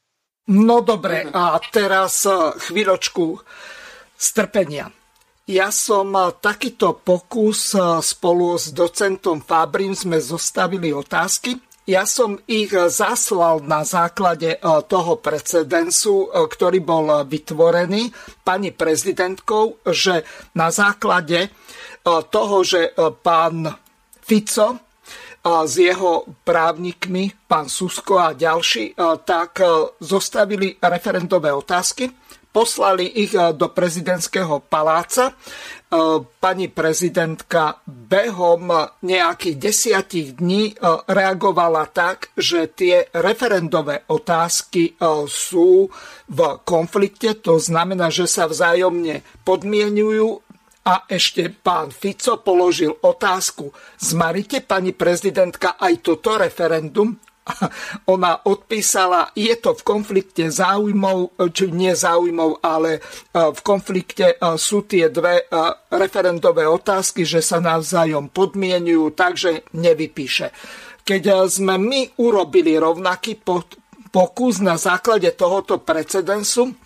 No 0.50 0.82
dobre, 0.82 1.30
a 1.30 1.62
teraz 1.70 2.26
chvíľočku 2.58 3.38
strpenia. 4.18 4.90
Ja 5.46 5.70
som 5.70 6.18
takýto 6.42 6.98
pokus 6.98 7.78
spolu 8.02 8.58
s 8.58 8.74
docentom 8.74 9.46
Fabrim 9.46 9.94
sme 9.94 10.18
zostavili 10.18 10.90
otázky. 10.90 11.62
Ja 11.90 12.06
som 12.06 12.38
ich 12.46 12.74
zaslal 12.74 13.66
na 13.66 13.86
základe 13.86 14.58
toho 14.62 15.18
precedensu, 15.18 16.30
ktorý 16.30 16.80
bol 16.82 17.26
vytvorený 17.26 18.14
pani 18.46 18.70
prezidentkou, 18.70 19.82
že 19.90 20.24
na 20.54 20.70
základe 20.70 21.50
toho, 22.06 22.56
že 22.62 22.94
pán 23.26 23.66
Fico 24.22 24.91
s 25.42 25.74
jeho 25.74 26.26
právnikmi, 26.46 27.34
pán 27.50 27.66
Susko 27.66 28.22
a 28.22 28.38
ďalší, 28.38 28.94
tak 29.26 29.58
zostavili 29.98 30.78
referendové 30.78 31.50
otázky 31.50 32.14
poslali 32.52 33.08
ich 33.08 33.34
eh, 33.34 33.56
do 33.56 33.72
prezidentského 33.72 34.62
paláca. 34.68 35.34
Pani 36.40 36.72
prezidentka 36.72 37.84
behom 37.84 38.72
nejakých 39.04 39.56
desiatich 39.60 40.40
dní 40.40 40.72
reagovala 41.04 41.84
tak, 41.92 42.32
že 42.40 42.72
tie 42.72 43.12
referendové 43.12 44.08
otázky 44.08 44.96
sú 45.28 45.92
v 46.32 46.40
konflikte, 46.64 47.36
to 47.44 47.60
znamená, 47.60 48.08
že 48.08 48.24
sa 48.24 48.48
vzájomne 48.48 49.20
podmienujú 49.44 50.40
a 50.82 51.06
ešte 51.06 51.54
pán 51.54 51.94
Fico 51.94 52.42
položil 52.42 52.90
otázku. 52.90 53.70
Zmaríte, 54.02 54.66
pani 54.66 54.98
prezidentka, 54.98 55.78
aj 55.78 55.94
toto 56.02 56.42
referendum? 56.42 57.22
ona 58.14 58.38
odpísala, 58.46 59.34
je 59.34 59.54
to 59.58 59.74
v 59.74 59.82
konflikte 59.82 60.46
záujmov, 60.50 61.34
či 61.50 61.74
nie 61.74 61.94
záujmov, 61.94 62.62
ale 62.62 62.98
e, 62.98 63.02
v 63.34 63.60
konflikte 63.66 64.34
e, 64.34 64.58
sú 64.62 64.86
tie 64.86 65.10
dve 65.10 65.42
e, 65.42 65.46
referendové 65.98 66.70
otázky, 66.70 67.26
že 67.26 67.42
sa 67.42 67.58
navzájom 67.58 68.30
podmienujú, 68.30 69.18
takže 69.18 69.74
nevypíše. 69.74 70.54
Keď 71.02 71.50
sme 71.50 71.82
my 71.82 72.22
urobili 72.22 72.78
rovnaký 72.78 73.42
pokus 74.14 74.62
na 74.62 74.78
základe 74.78 75.34
tohoto 75.34 75.82
precedensu, 75.82 76.78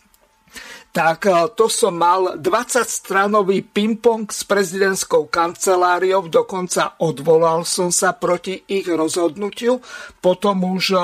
tak 0.95 1.27
e, 1.27 1.51
to 1.59 1.67
som 1.67 1.99
mal 1.99 2.39
20-stranový 2.39 3.67
ping-pong 3.67 4.31
s 4.31 4.47
prezidentskou 4.47 5.27
kanceláriou, 5.27 6.31
dokonca 6.31 6.95
odvolal 7.03 7.67
som 7.67 7.91
sa 7.91 8.15
proti 8.15 8.63
ich 8.71 8.87
rozhodnutiu, 8.87 9.83
potom 10.23 10.63
už 10.63 10.95
e, 10.95 10.99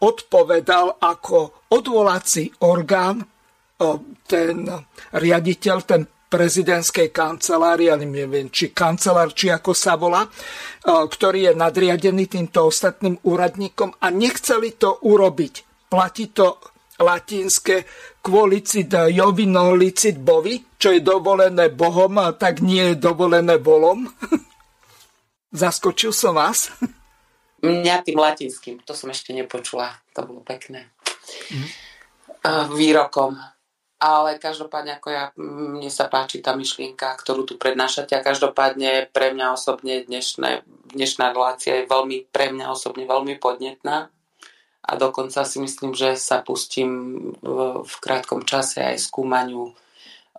odpovedal 0.00 0.96
ako 0.96 1.68
odvolací 1.68 2.56
orgán 2.64 3.20
e, 3.20 3.26
ten 4.24 4.64
riaditeľ, 5.12 5.76
ten 5.84 6.08
prezidentskej 6.32 7.12
kancelárie, 7.12 7.92
ale 7.92 8.08
neviem, 8.08 8.48
či 8.48 8.72
kancelár, 8.72 9.36
či 9.36 9.54
ako 9.54 9.70
sa 9.70 9.94
volá, 9.94 10.26
ktorý 10.82 11.46
je 11.46 11.52
nadriadený 11.54 12.26
týmto 12.26 12.66
ostatným 12.66 13.22
úradníkom 13.22 13.94
a 14.02 14.10
nechceli 14.10 14.74
to 14.74 14.98
urobiť. 15.06 15.86
Platí 15.86 16.34
to 16.34 16.73
latinské 17.00 17.84
quolicid 18.22 18.94
jovino 19.10 19.74
licit 19.74 20.18
bovi, 20.18 20.78
čo 20.78 20.94
je 20.94 21.00
dovolené 21.02 21.68
Bohom, 21.74 22.14
tak 22.38 22.62
nie 22.62 22.94
je 22.94 22.96
dovolené 23.00 23.58
volom. 23.58 24.06
Zaskočil 25.54 26.10
som 26.14 26.38
vás? 26.38 26.70
Mňa 27.64 28.04
tým 28.04 28.18
latinským, 28.20 28.84
to 28.84 28.92
som 28.92 29.08
ešte 29.08 29.32
nepočula, 29.32 29.96
to 30.12 30.20
bolo 30.26 30.44
pekné. 30.44 30.92
Mm. 31.50 31.68
Výrokom. 32.76 33.40
Ale 34.04 34.36
každopádne, 34.36 35.00
ako 35.00 35.08
ja, 35.08 35.32
mne 35.40 35.88
sa 35.88 36.12
páči 36.12 36.44
tá 36.44 36.52
myšlienka, 36.52 37.16
ktorú 37.16 37.48
tu 37.48 37.56
prednášate 37.56 38.12
a 38.12 38.26
každopádne 38.26 39.08
pre 39.08 39.32
mňa 39.32 39.56
osobne 39.56 40.04
dnešné, 40.04 40.60
dnešná 40.92 41.32
relácia 41.32 41.80
je 41.80 41.88
veľmi, 41.88 42.28
pre 42.28 42.52
mňa 42.52 42.68
osobne 42.68 43.08
veľmi 43.08 43.40
podnetná 43.40 44.12
a 44.84 44.92
dokonca 45.00 45.48
si 45.48 45.58
myslím, 45.64 45.96
že 45.96 46.14
sa 46.20 46.44
pustím 46.44 47.16
v 47.80 47.94
krátkom 48.04 48.44
čase 48.44 48.84
aj 48.84 49.00
skúmaniu 49.00 49.72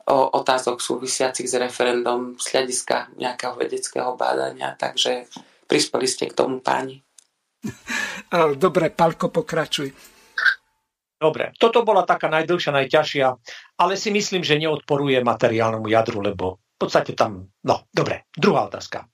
otázok 0.06 0.77
súvisiacich 0.77 1.49
s 1.49 1.57
referendum 1.57 2.38
z 2.38 2.45
hľadiska 2.53 3.17
nejakého 3.17 3.57
vedeckého 3.57 4.14
bádania, 4.14 4.77
takže 4.77 5.25
prispeli 5.65 6.06
ste 6.06 6.30
k 6.30 6.38
tomu 6.38 6.61
páni. 6.61 7.01
Dobre, 8.61 8.93
Palko, 8.93 9.33
pokračuj. 9.33 9.90
Dobre, 11.17 11.57
toto 11.57 11.82
bola 11.82 12.06
taká 12.06 12.30
najdlhšia, 12.30 12.75
najťažšia, 12.75 13.27
ale 13.82 13.98
si 13.98 14.14
myslím, 14.14 14.45
že 14.45 14.61
neodporuje 14.61 15.25
materiálnemu 15.25 15.88
jadru, 15.90 16.22
lebo 16.22 16.61
v 16.61 16.77
podstate 16.77 17.17
tam... 17.17 17.49
No, 17.65 17.88
dobre, 17.90 18.30
druhá 18.35 18.67
otázka 18.69 19.09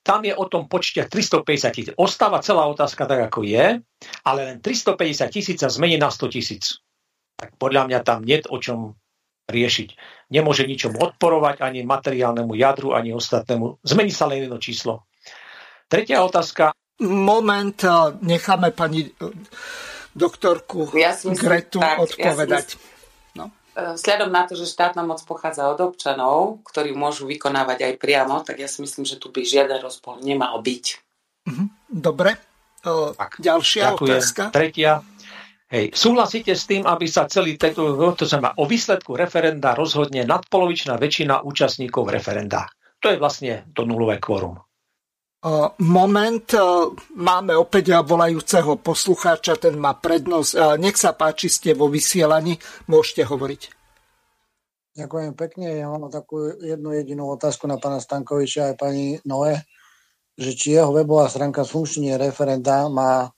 tam 0.00 0.24
je 0.24 0.32
o 0.32 0.44
tom 0.48 0.66
počte 0.66 1.04
350 1.04 1.76
tisíc. 1.76 1.94
Ostáva 1.96 2.40
celá 2.40 2.64
otázka 2.66 3.04
tak, 3.04 3.20
ako 3.28 3.44
je, 3.44 3.84
ale 4.24 4.40
len 4.44 4.56
350 4.58 5.28
tisíc 5.28 5.58
sa 5.60 5.68
zmení 5.68 6.00
na 6.00 6.08
100 6.08 6.34
tisíc. 6.34 6.80
Tak 7.36 7.56
podľa 7.60 7.88
mňa 7.88 7.98
tam 8.04 8.24
nie 8.24 8.40
o 8.48 8.56
čom 8.60 8.96
riešiť. 9.50 9.88
Nemôže 10.30 10.64
ničomu 10.64 11.02
odporovať, 11.02 11.60
ani 11.60 11.82
materiálnemu 11.82 12.52
jadru, 12.54 12.94
ani 12.94 13.12
ostatnému. 13.12 13.82
Zmení 13.82 14.12
sa 14.14 14.30
len 14.30 14.46
jedno 14.46 14.62
číslo. 14.62 15.10
Tretia 15.90 16.22
otázka. 16.22 16.70
Moment, 17.00 17.80
necháme 18.20 18.70
pani 18.76 19.08
doktorku 20.14 20.92
ja 20.94 21.16
Gretu 21.16 21.80
tak, 21.80 21.98
odpovedať. 21.98 22.66
Ja 22.76 22.89
no. 23.82 23.90
Sľadom 23.96 24.30
na 24.30 24.44
to, 24.46 24.54
že 24.54 24.68
štátna 24.68 25.02
moc 25.02 25.20
pochádza 25.24 25.68
od 25.68 25.80
občanov, 25.80 26.60
ktorí 26.68 26.92
môžu 26.92 27.26
vykonávať 27.26 27.88
aj 27.88 27.94
priamo, 27.96 28.40
tak 28.44 28.60
ja 28.60 28.68
si 28.68 28.84
myslím, 28.84 29.04
že 29.08 29.16
tu 29.16 29.32
by 29.32 29.42
žiaden 29.42 29.80
rozpol 29.80 30.20
nemal 30.20 30.60
byť. 30.60 30.84
Mhm. 31.48 31.64
Dobre. 31.90 32.36
Tak, 32.80 33.36
Ďalšia 33.36 33.92
ďakujem. 33.92 34.08
otázka. 34.08 34.42
Tretia. 34.52 35.04
Hej, 35.70 35.94
súhlasíte 35.94 36.50
s 36.56 36.66
tým, 36.66 36.82
aby 36.82 37.06
sa 37.06 37.30
celý 37.30 37.54
tento, 37.54 37.94
to 38.18 38.26
znamená, 38.26 38.58
o 38.58 38.66
výsledku 38.66 39.14
referenda 39.14 39.76
rozhodne 39.78 40.26
nadpolovičná 40.26 40.98
väčšina 40.98 41.46
účastníkov 41.46 42.10
referenda. 42.10 42.66
To 42.98 43.06
je 43.06 43.20
vlastne 43.20 43.70
to 43.70 43.86
nulové 43.86 44.18
kvorum. 44.18 44.58
Moment, 45.80 46.44
máme 47.16 47.56
opäť 47.56 47.96
volajúceho 48.04 48.76
poslucháča, 48.76 49.56
ten 49.56 49.72
má 49.80 49.96
prednosť. 49.96 50.76
Nech 50.76 51.00
sa 51.00 51.16
páči, 51.16 51.48
ste 51.48 51.72
vo 51.72 51.88
vysielaní, 51.88 52.60
môžete 52.92 53.24
hovoriť. 53.24 53.62
Ďakujem 55.00 55.32
pekne. 55.32 55.80
Ja 55.80 55.88
mám 55.88 56.12
takú 56.12 56.44
jednu 56.60 56.92
jedinú 56.92 57.32
otázku 57.32 57.64
na 57.64 57.80
pána 57.80 58.04
Stankoviča 58.04 58.74
aj 58.74 58.76
pani 58.76 59.16
Noe, 59.24 59.64
že 60.36 60.52
či 60.52 60.76
jeho 60.76 60.92
webová 60.92 61.24
stránka 61.32 61.64
funkčne 61.64 62.20
referenda 62.20 62.84
má 62.92 63.32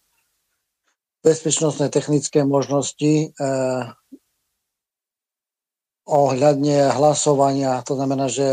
bezpečnostné 1.22 1.86
technické 1.86 2.42
možnosti 2.42 3.30
eh, 3.30 3.82
ohľadne 6.02 6.90
hlasovania. 6.98 7.78
To 7.86 7.94
znamená, 7.94 8.26
že 8.26 8.48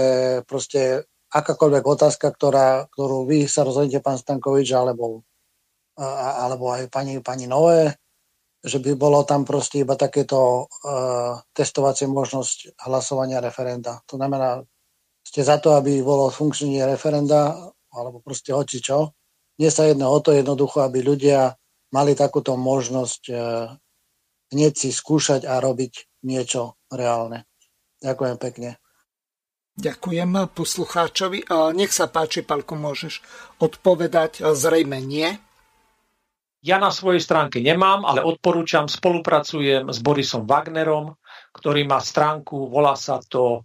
proste 0.45 1.09
akákoľvek 1.29 1.83
otázka, 1.85 2.33
ktorá, 2.33 2.89
ktorú 2.89 3.29
vy 3.29 3.45
sa 3.45 3.61
rozhodnete, 3.61 4.01
pán 4.01 4.17
Stankovič, 4.17 4.73
alebo, 4.73 5.21
alebo 5.97 6.73
aj 6.73 6.89
pani, 6.89 7.21
pani 7.21 7.45
Nové, 7.45 7.93
že 8.59 8.83
by 8.83 8.91
bolo 8.99 9.23
tam 9.23 9.47
proste 9.47 9.87
iba 9.87 9.95
takéto 9.95 10.67
uh, 10.67 11.39
testovacie 11.55 12.11
možnosť 12.11 12.75
hlasovania 12.83 13.39
referenda. 13.39 14.03
To 14.11 14.19
znamená, 14.19 14.59
ste 15.23 15.47
za 15.47 15.63
to, 15.63 15.79
aby 15.79 16.03
bolo 16.03 16.27
funkčné 16.27 16.83
referenda, 16.83 17.55
alebo 17.93 18.19
proste 18.19 18.51
hoci 18.51 18.83
čo. 18.83 19.15
Nie 19.63 19.71
sa 19.71 19.87
jedno 19.87 20.11
o 20.11 20.19
to 20.19 20.35
jednoducho, 20.35 20.83
aby 20.83 20.99
ľudia 20.99 21.55
mali 21.95 22.19
takúto 22.19 22.59
možnosť 22.59 23.21
uh, 23.31 23.79
hneď 24.51 24.73
si 24.75 24.89
skúšať 24.91 25.47
a 25.47 25.63
robiť 25.63 26.23
niečo 26.27 26.75
reálne. 26.91 27.47
Ďakujem 28.03 28.37
pekne. 28.43 28.69
Ďakujem 29.79 30.51
poslucháčovi. 30.51 31.47
Nech 31.71 31.95
sa 31.95 32.11
páči, 32.11 32.43
Palko, 32.43 32.75
môžeš 32.75 33.23
odpovedať. 33.63 34.43
Zrejme 34.51 34.99
nie. 34.99 35.31
Ja 36.59 36.83
na 36.83 36.91
svojej 36.91 37.23
stránke 37.23 37.63
nemám, 37.63 38.03
ale 38.03 38.19
odporúčam, 38.19 38.91
spolupracujem 38.91 39.87
s 39.87 40.03
Borisom 40.03 40.43
Wagnerom, 40.43 41.15
ktorý 41.55 41.87
má 41.87 42.03
stránku, 42.03 42.67
volá 42.67 42.99
sa 42.99 43.23
to 43.23 43.63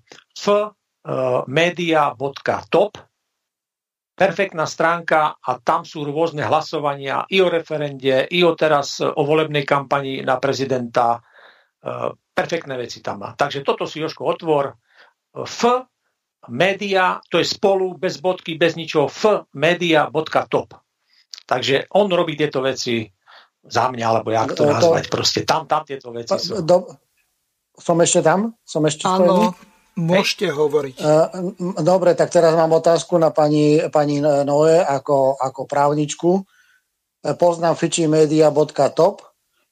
fmedia.top. 1.03 1.83
Perfektná 4.15 4.71
stránka 4.71 5.35
a 5.35 5.59
tam 5.59 5.83
sú 5.83 6.07
rôzne 6.07 6.47
hlasovania 6.47 7.27
i 7.27 7.43
o 7.43 7.51
referende, 7.51 8.31
i 8.31 8.47
o 8.47 8.55
teraz 8.55 9.03
o 9.03 9.27
volebnej 9.27 9.67
kampani 9.67 10.23
na 10.23 10.39
prezidenta. 10.39 11.19
E, 11.19 12.15
perfektné 12.15 12.79
veci 12.79 13.03
tam 13.03 13.27
má. 13.27 13.35
Takže 13.35 13.67
toto 13.67 13.91
si 13.91 13.99
Joško 13.99 14.23
otvor. 14.23 14.79
F 15.35 15.91
media, 16.49 17.21
to 17.31 17.39
je 17.41 17.47
spolu, 17.47 17.97
bez 17.97 18.21
bodky, 18.21 18.57
bez 18.59 18.77
ničoho, 18.77 19.09
f 19.09 19.49
media.top. 19.55 20.75
Takže 21.45 21.93
on 21.93 22.09
robí 22.09 22.37
tieto 22.37 22.65
veci 22.65 23.05
za 23.65 23.89
mňa, 23.89 24.05
alebo 24.05 24.29
jak 24.33 24.53
to, 24.53 24.65
to 24.65 24.73
nazvať, 24.73 25.05
proste 25.09 25.41
tam, 25.45 25.65
tam 25.69 25.85
tieto 25.85 26.13
veci 26.13 26.37
sú. 26.37 26.61
Do, 26.65 26.89
som 27.77 27.97
ešte 28.01 28.21
tam? 28.25 28.55
Som 28.65 28.85
ešte 28.85 29.09
Áno, 29.09 29.53
môžete 29.97 30.49
Hej. 30.49 30.57
hovoriť. 30.57 30.97
Dobre, 31.81 32.17
tak 32.17 32.29
teraz 32.31 32.53
mám 32.55 32.73
otázku 32.77 33.17
na 33.17 33.33
pani, 33.33 33.81
pani 33.89 34.21
Noe 34.21 34.85
ako, 34.85 35.41
ako 35.41 35.61
právničku. 35.65 36.31
Poznám 37.25 37.77
fichimedia.top. 37.77 39.25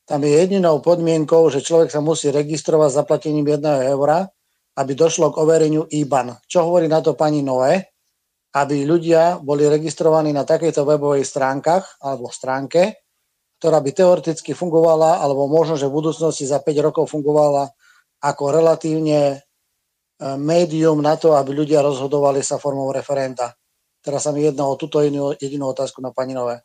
Tam 0.03 0.19
je 0.25 0.31
jedinou 0.35 0.83
podmienkou, 0.83 1.47
že 1.53 1.63
človek 1.63 1.93
sa 1.93 2.03
musí 2.03 2.33
registrovať 2.33 2.89
s 2.91 2.99
zaplatením 2.99 3.47
1 3.49 3.93
eura 3.93 4.33
aby 4.73 4.93
došlo 4.97 5.33
k 5.33 5.41
overeniu 5.41 5.85
IBAN. 5.85 6.41
Čo 6.49 6.69
hovorí 6.69 6.89
na 6.89 7.05
to 7.05 7.13
pani 7.13 7.45
Noé? 7.45 7.93
Aby 8.53 8.85
ľudia 8.85 9.41
boli 9.41 9.65
registrovaní 9.65 10.33
na 10.33 10.45
takejto 10.45 10.85
webovej 10.85 11.25
stránkach 11.25 12.01
alebo 12.05 12.29
stránke, 12.29 13.01
ktorá 13.61 13.81
by 13.81 13.91
teoreticky 13.97 14.53
fungovala, 14.53 15.25
alebo 15.25 15.49
možno, 15.49 15.81
že 15.81 15.89
v 15.89 15.97
budúcnosti 16.03 16.45
za 16.45 16.61
5 16.61 16.87
rokov 16.93 17.09
fungovala 17.09 17.73
ako 18.21 18.45
relatívne 18.53 19.21
e, 19.33 19.37
médium 20.37 21.01
na 21.01 21.17
to, 21.17 21.33
aby 21.33 21.57
ľudia 21.57 21.81
rozhodovali 21.81 22.45
sa 22.45 22.61
formou 22.61 22.93
referenda. 22.93 23.57
Teraz 24.03 24.27
sa 24.27 24.35
mi 24.35 24.45
jedná 24.45 24.67
o 24.67 24.77
túto 24.77 25.01
jedinú, 25.01 25.33
jedinú 25.39 25.71
otázku 25.71 26.03
na 26.05 26.11
pani 26.11 26.35
Nové. 26.35 26.61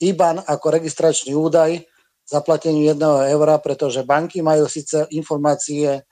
IBAN 0.00 0.44
ako 0.44 0.66
registračný 0.70 1.34
údaj 1.34 1.82
zaplateniu 2.26 2.94
1 2.94 3.32
eura, 3.32 3.58
pretože 3.62 4.02
banky 4.02 4.42
majú 4.42 4.66
síce 4.66 5.06
informácie 5.14 6.06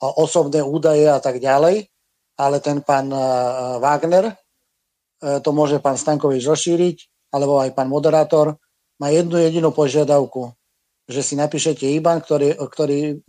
osobné 0.00 0.62
údaje 0.62 1.06
a 1.10 1.18
tak 1.18 1.42
ďalej, 1.42 1.90
ale 2.38 2.56
ten 2.62 2.78
pán 2.80 3.10
e, 3.10 3.18
Wagner, 3.82 4.30
e, 4.30 4.34
to 5.42 5.50
môže 5.50 5.82
pán 5.82 5.98
Stankovič 5.98 6.46
rozšíriť, 6.46 6.96
alebo 7.34 7.58
aj 7.58 7.74
pán 7.74 7.90
moderátor, 7.90 8.56
má 9.02 9.10
jednu 9.10 9.38
jedinú 9.38 9.74
požiadavku, 9.74 10.54
že 11.10 11.22
si 11.22 11.34
napíšete 11.34 11.86
IBAN, 11.98 12.22
ktorý, 12.22 12.58
ktorý 12.58 13.22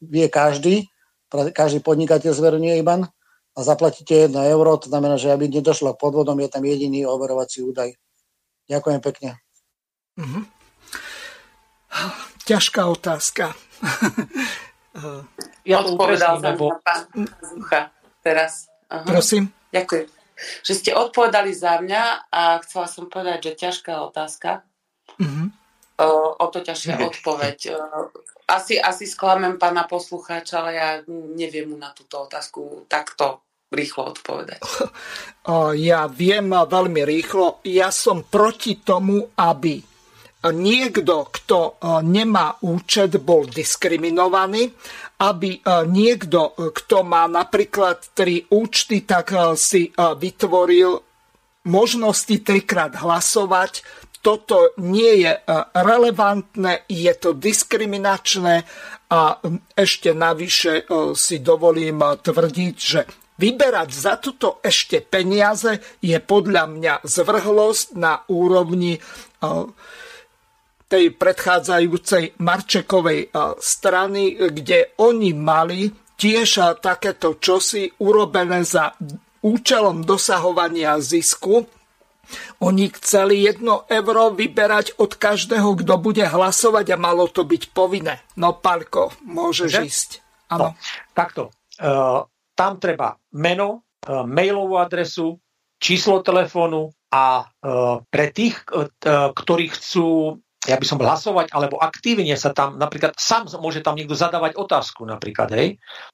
vie 0.00 0.26
každý, 0.32 0.88
každý 1.30 1.80
podnikateľ 1.80 2.32
zverejňuje 2.32 2.80
IBAN 2.80 3.08
a 3.54 3.60
zaplatíte 3.60 4.28
1 4.28 4.32
euro, 4.32 4.76
to 4.80 4.88
znamená, 4.88 5.20
že 5.20 5.32
aby 5.32 5.48
nedošlo 5.48 5.94
k 5.94 6.00
podvodom, 6.00 6.40
je 6.40 6.48
tam 6.48 6.64
jediný 6.64 7.04
overovací 7.06 7.64
údaj. 7.64 7.96
Ďakujem 8.68 9.00
pekne. 9.04 9.30
Mm-hmm. 10.16 10.44
Ťažká 12.44 12.82
otázka. 12.88 13.52
Ja 15.66 15.82
Odpovedal 15.82 16.38
som 16.38 16.44
lebo... 16.44 16.64
na 16.70 16.78
pán 16.84 17.02
Zucha 17.42 17.90
teraz. 18.22 18.70
Aha. 18.86 19.02
Prosím? 19.02 19.50
Ďakujem. 19.74 20.06
Že 20.62 20.72
ste 20.74 20.90
odpovedali 20.94 21.50
za 21.54 21.82
mňa 21.82 22.30
a 22.30 22.58
chcela 22.62 22.86
som 22.86 23.06
povedať, 23.10 23.50
že 23.50 23.60
ťažká 23.68 24.02
otázka. 24.06 24.62
Mm-hmm. 25.18 25.46
O, 26.02 26.10
o 26.42 26.46
to 26.50 26.58
ťažšia 26.58 26.98
odpoveď. 26.98 27.58
Asi, 28.50 28.76
asi 28.76 29.06
sklamem 29.06 29.56
pána 29.62 29.86
poslucháča, 29.86 30.62
ale 30.62 30.70
ja 30.74 30.88
neviem 31.38 31.70
mu 31.70 31.76
na 31.78 31.94
túto 31.94 32.26
otázku 32.26 32.86
takto 32.90 33.42
rýchlo 33.74 34.14
odpovedať. 34.14 34.62
Ja 35.76 36.08
viem 36.08 36.56
veľmi 36.56 37.04
rýchlo. 37.04 37.60
Ja 37.68 37.92
som 37.92 38.24
proti 38.24 38.80
tomu, 38.80 39.28
aby 39.36 39.76
niekto, 40.52 41.30
kto 41.32 41.58
e, 41.60 41.72
nemá 42.04 42.60
účet, 42.60 43.16
bol 43.22 43.48
diskriminovaný, 43.48 44.68
aby 45.24 45.56
e, 45.56 45.60
niekto, 45.88 46.52
kto 46.52 47.06
má 47.06 47.24
napríklad 47.30 48.12
tri 48.12 48.44
účty, 48.52 49.08
tak 49.08 49.32
e, 49.32 49.56
si 49.56 49.88
vytvoril 49.96 51.00
možnosti 51.64 52.36
trikrát 52.44 52.92
hlasovať. 53.00 53.80
Toto 54.24 54.72
nie 54.80 55.28
je 55.28 55.32
relevantné, 55.76 56.88
je 56.88 57.12
to 57.12 57.36
diskriminačné 57.36 58.64
a 59.12 59.36
ešte 59.76 60.16
navyše 60.16 60.88
si 61.12 61.44
dovolím 61.44 62.00
tvrdiť, 62.00 62.76
že 62.76 63.00
Vyberať 63.34 63.90
za 63.90 64.14
toto 64.14 64.62
ešte 64.62 65.02
peniaze 65.02 65.82
je 65.98 66.14
podľa 66.22 66.70
mňa 66.70 66.94
zvrhlosť 67.02 67.98
na 67.98 68.22
úrovni 68.30 69.02
tej 70.94 71.10
predchádzajúcej 71.10 72.38
Marčekovej 72.38 73.34
strany, 73.58 74.38
kde 74.38 74.94
oni 75.02 75.34
mali 75.34 75.90
tiež 76.14 76.78
takéto 76.78 77.42
čosi 77.42 77.90
urobené 77.98 78.62
za 78.62 78.94
účelom 79.42 80.06
dosahovania 80.06 81.02
zisku. 81.02 81.66
Oni 82.62 82.94
chceli 82.94 83.42
jedno 83.42 83.82
euro 83.90 84.30
vyberať 84.30 85.02
od 85.02 85.18
každého, 85.18 85.82
kto 85.82 85.98
bude 85.98 86.22
hlasovať 86.22 86.94
a 86.94 86.96
malo 86.96 87.26
to 87.26 87.42
byť 87.42 87.74
povinné. 87.74 88.22
No, 88.38 88.54
Palko, 88.54 89.10
môžeš 89.26 89.70
že? 89.74 89.82
ísť. 89.82 90.10
Áno. 90.54 90.62
No, 90.62 90.78
takto. 91.10 91.50
Uh, 91.74 92.22
tam 92.54 92.78
treba 92.78 93.18
meno, 93.34 93.82
uh, 94.06 94.22
mailovú 94.22 94.78
adresu, 94.78 95.42
číslo 95.82 96.22
telefónu 96.22 96.94
a 97.10 97.50
uh, 97.50 97.98
pre 98.06 98.30
tých, 98.30 98.62
uh, 98.70 98.88
ktorí 99.34 99.74
chcú 99.74 100.38
ja 100.64 100.76
by 100.80 100.86
som 100.88 100.98
hlasovať, 101.00 101.52
alebo 101.52 101.76
aktívne 101.80 102.34
sa 102.34 102.50
tam, 102.56 102.80
napríklad 102.80 103.14
sám 103.16 103.52
môže 103.60 103.84
tam 103.84 103.96
niekto 103.96 104.16
zadávať 104.16 104.56
otázku 104.56 105.04
napríklad, 105.04 105.48
hej, 105.52 105.68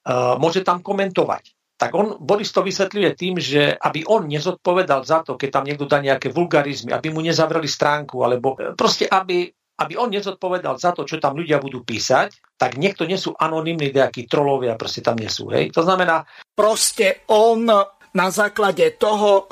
uh, 0.07 0.35
môže 0.37 0.67
tam 0.67 0.83
komentovať. 0.83 1.55
Tak 1.81 1.97
on, 1.97 2.21
Boris 2.21 2.53
to 2.53 2.61
vysvetľuje 2.61 3.11
tým, 3.17 3.41
že 3.41 3.73
aby 3.73 4.05
on 4.05 4.29
nezodpovedal 4.29 5.01
za 5.09 5.25
to, 5.25 5.41
keď 5.41 5.49
tam 5.49 5.65
niekto 5.65 5.89
dá 5.89 6.05
nejaké 6.05 6.29
vulgarizmy, 6.29 6.93
aby 6.93 7.09
mu 7.09 7.25
nezavreli 7.25 7.65
stránku, 7.65 8.21
alebo 8.21 8.53
e, 8.61 8.77
proste 8.77 9.09
aby, 9.09 9.49
aby 9.81 9.97
on 9.97 10.13
nezodpovedal 10.13 10.77
za 10.77 10.93
to, 10.93 11.09
čo 11.09 11.17
tam 11.17 11.41
ľudia 11.41 11.57
budú 11.57 11.81
písať, 11.81 12.53
tak 12.61 12.77
niekto 12.77 13.09
nie 13.09 13.17
sú 13.17 13.33
anonimní 13.33 13.97
nejakí 13.97 14.29
trolovia, 14.29 14.77
proste 14.77 15.01
tam 15.01 15.17
nie 15.17 15.33
sú. 15.33 15.49
Hej. 15.57 15.73
To 15.73 15.81
znamená... 15.81 16.29
Proste 16.53 17.25
on 17.33 17.65
na 18.11 18.31
základe 18.31 18.91
toho 18.99 19.31
e, 19.31 19.43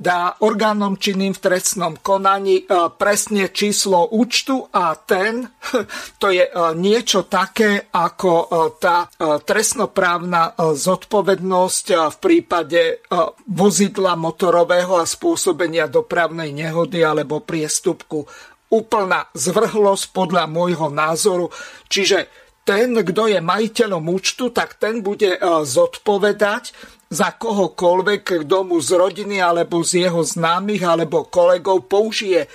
dá 0.00 0.40
orgánom 0.40 0.96
činným 0.96 1.36
v 1.36 1.42
trestnom 1.42 2.00
konaní 2.00 2.64
e, 2.64 2.88
presne 2.96 3.52
číslo 3.52 4.08
účtu 4.08 4.64
a 4.72 4.96
ten, 4.96 5.44
to 6.22 6.32
je 6.32 6.48
e, 6.48 6.52
niečo 6.80 7.28
také 7.28 7.92
ako 7.92 8.32
tá 8.80 9.06
trestnoprávna 9.20 10.56
zodpovednosť 10.56 11.86
v 12.08 12.16
prípade 12.16 13.04
vozidla 13.46 14.16
motorového 14.16 14.96
a 14.96 15.04
spôsobenia 15.04 15.90
dopravnej 15.90 16.54
nehody 16.54 17.04
alebo 17.04 17.42
priestupku. 17.42 18.24
Úplná 18.70 19.28
zvrhlosť 19.34 20.04
podľa 20.14 20.44
môjho 20.46 20.88
názoru. 20.88 21.50
Čiže 21.90 22.30
ten, 22.64 22.94
kto 22.94 23.28
je 23.28 23.40
majiteľom 23.42 24.04
účtu, 24.08 24.54
tak 24.54 24.78
ten 24.78 25.02
bude 25.02 25.36
zodpovedať 25.66 26.72
za 27.10 27.34
kohokoľvek, 27.34 28.46
kto 28.46 28.58
mu 28.62 28.78
z 28.78 28.94
rodiny 28.94 29.42
alebo 29.42 29.82
z 29.82 30.06
jeho 30.06 30.22
známych 30.22 30.86
alebo 30.86 31.26
kolegov 31.26 31.90
použije 31.90 32.46
e, 32.46 32.48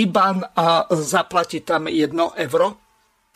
IBAN 0.00 0.40
a 0.56 0.88
zaplatí 0.88 1.60
tam 1.60 1.92
jedno 1.92 2.32
euro? 2.32 2.80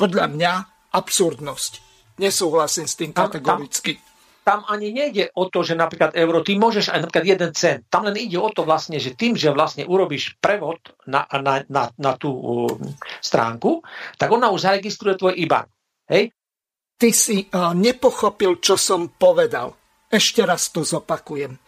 Podľa 0.00 0.26
mňa 0.32 0.52
absurdnosť. 0.96 1.72
Nesúhlasím 2.16 2.88
s 2.88 2.96
tým 2.96 3.12
kategoricky. 3.12 4.00
Tam, 4.00 4.08
tam 4.48 4.60
ani 4.72 4.88
nejde 4.88 5.28
o 5.36 5.52
to, 5.52 5.60
že 5.60 5.76
napríklad 5.76 6.16
euro, 6.16 6.40
ty 6.40 6.56
môžeš 6.56 6.96
aj 6.96 7.00
napríklad 7.04 7.26
jeden 7.28 7.50
cent. 7.52 7.84
Tam 7.92 8.08
len 8.08 8.16
ide 8.16 8.40
o 8.40 8.48
to 8.48 8.64
vlastne, 8.64 8.96
že 8.96 9.12
tým, 9.12 9.36
že 9.36 9.52
vlastne 9.52 9.84
urobíš 9.84 10.40
prevod 10.40 10.80
na, 11.04 11.28
na, 11.28 11.62
na, 11.68 11.92
na 11.92 12.12
tú 12.16 12.32
uh, 12.32 12.72
stránku, 13.20 13.84
tak 14.16 14.32
ona 14.32 14.48
už 14.48 14.64
zaregistruje 14.64 15.20
tvoj 15.20 15.34
IBAN. 15.36 15.66
Hej? 16.10 16.32
Ty 16.98 17.08
si 17.12 17.44
uh, 17.46 17.76
nepochopil, 17.76 18.58
čo 18.58 18.74
som 18.74 19.12
povedal. 19.14 19.77
Ešte 20.08 20.40
raz 20.44 20.72
to 20.72 20.84
zopakujem. 20.84 21.60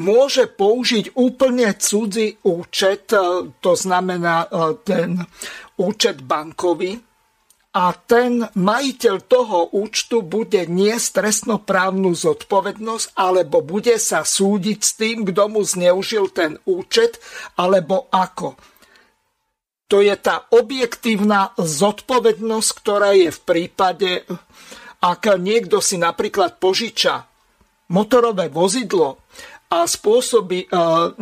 Môže 0.00 0.46
použiť 0.46 1.18
úplne 1.18 1.74
cudzí 1.74 2.38
účet, 2.46 3.10
e, 3.10 3.50
to 3.58 3.72
znamená 3.74 4.46
e, 4.46 4.48
ten 4.84 5.18
účet 5.76 6.22
bankový, 6.22 7.00
a 7.70 7.94
ten 7.94 8.42
majiteľ 8.50 9.16
toho 9.30 9.70
účtu 9.78 10.26
bude 10.26 10.66
niesť 10.66 11.22
trestnoprávnu 11.22 12.18
zodpovednosť 12.18 13.14
alebo 13.14 13.62
bude 13.62 13.94
sa 14.02 14.26
súdiť 14.26 14.78
s 14.82 14.92
tým, 14.98 15.22
kto 15.22 15.42
mu 15.46 15.62
zneužil 15.62 16.34
ten 16.34 16.58
účet 16.66 17.22
alebo 17.54 18.10
ako. 18.10 18.58
To 19.86 20.02
je 20.02 20.14
tá 20.18 20.50
objektívna 20.50 21.54
zodpovednosť, 21.54 22.70
ktorá 22.74 23.14
je 23.14 23.30
v 23.30 23.40
prípade, 23.42 24.26
ak 24.98 25.38
niekto 25.38 25.78
si 25.78 25.94
napríklad 25.94 26.58
požiča 26.58 27.29
motorové 27.90 28.48
vozidlo 28.48 29.18
a 29.70 29.86
spôsobí 29.86 30.66
e, 30.66 30.68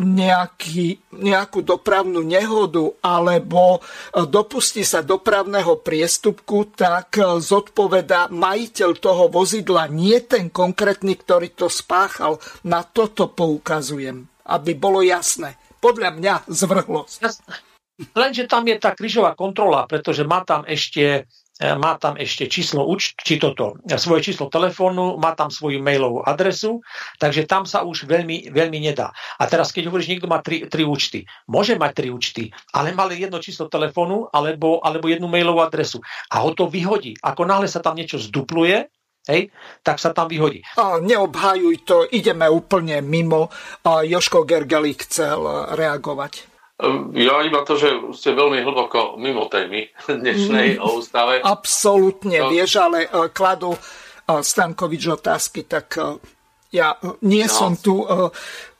nejaký, 0.00 1.12
nejakú 1.20 1.60
dopravnú 1.60 2.24
nehodu 2.24 2.96
alebo 3.04 3.76
e, 3.76 4.24
dopustí 4.24 4.88
sa 4.88 5.04
dopravného 5.04 5.84
priestupku, 5.84 6.72
tak 6.72 7.20
e, 7.20 7.44
zodpoveda 7.44 8.32
majiteľ 8.32 8.90
toho 8.96 9.28
vozidla, 9.28 9.92
nie 9.92 10.16
ten 10.24 10.48
konkrétny, 10.48 11.20
ktorý 11.20 11.52
to 11.52 11.68
spáchal. 11.68 12.40
Na 12.64 12.80
toto 12.88 13.28
poukazujem, 13.28 14.24
aby 14.48 14.72
bolo 14.72 15.04
jasné. 15.04 15.60
Podľa 15.76 16.16
mňa 16.16 16.34
zvrhlosť. 16.48 17.20
Lenže 18.16 18.48
tam 18.48 18.64
je 18.64 18.76
tá 18.80 18.96
krížová 18.96 19.36
kontrola, 19.36 19.84
pretože 19.84 20.24
má 20.24 20.40
tam 20.46 20.64
ešte 20.64 21.28
má 21.58 21.98
tam 21.98 22.14
ešte 22.14 22.46
číslo 22.46 22.86
či 22.98 23.34
toto, 23.42 23.78
e, 23.82 23.98
svoje 23.98 24.30
číslo 24.30 24.46
telefónu, 24.46 25.18
má 25.18 25.34
tam 25.34 25.50
svoju 25.50 25.82
mailovú 25.82 26.22
adresu, 26.22 26.78
takže 27.18 27.50
tam 27.50 27.66
sa 27.66 27.82
už 27.82 28.06
veľmi, 28.06 28.54
veľmi 28.54 28.78
nedá. 28.78 29.10
A 29.38 29.50
teraz, 29.50 29.74
keď 29.74 29.90
hovoríš, 29.90 30.10
niekto 30.10 30.30
má 30.30 30.38
tri, 30.38 30.70
tri 30.70 30.86
účty, 30.86 31.26
môže 31.50 31.74
mať 31.74 31.92
tri 31.98 32.08
účty, 32.14 32.54
ale 32.70 32.94
má 32.94 33.10
len 33.10 33.18
jedno 33.18 33.42
číslo 33.42 33.66
telefónu 33.66 34.30
alebo, 34.30 34.78
alebo 34.86 35.10
jednu 35.10 35.26
mailovú 35.26 35.60
adresu 35.66 35.98
a 36.30 36.46
ho 36.46 36.54
to 36.54 36.70
vyhodí. 36.70 37.18
Ako 37.18 37.42
náhle 37.42 37.66
sa 37.66 37.82
tam 37.82 37.98
niečo 37.98 38.22
zdupluje, 38.22 38.86
Hej, 39.28 39.52
tak 39.84 40.00
sa 40.00 40.16
tam 40.16 40.24
vyhodí. 40.24 40.64
A 40.80 41.04
neobhajuj 41.04 41.84
to, 41.84 42.08
ideme 42.08 42.48
úplne 42.48 43.04
mimo. 43.04 43.52
A 43.84 44.00
Joško 44.00 44.48
Gergely 44.48 44.96
chcel 45.04 45.68
reagovať. 45.76 46.57
Ehm, 46.78 47.10
ja 47.18 47.42
iba 47.42 47.66
to, 47.66 47.74
že 47.74 47.90
ste 48.14 48.38
veľmi 48.38 48.62
hlboko 48.62 49.18
mimo 49.18 49.50
témy 49.50 49.90
dnešnej 50.22 50.78
mm, 50.78 50.82
o 50.82 51.02
ústave. 51.02 51.42
Absolútne, 51.42 52.38
no. 52.46 52.50
vieš, 52.54 52.78
ale 52.78 53.10
uh, 53.10 53.26
kladol 53.34 53.74
uh, 53.74 54.38
Stankovič 54.38 55.02
otázky, 55.10 55.66
tak 55.66 55.98
uh, 55.98 56.14
ja 56.70 56.94
nie 57.26 57.48
no. 57.48 57.52
som 57.52 57.72
tu 57.74 58.04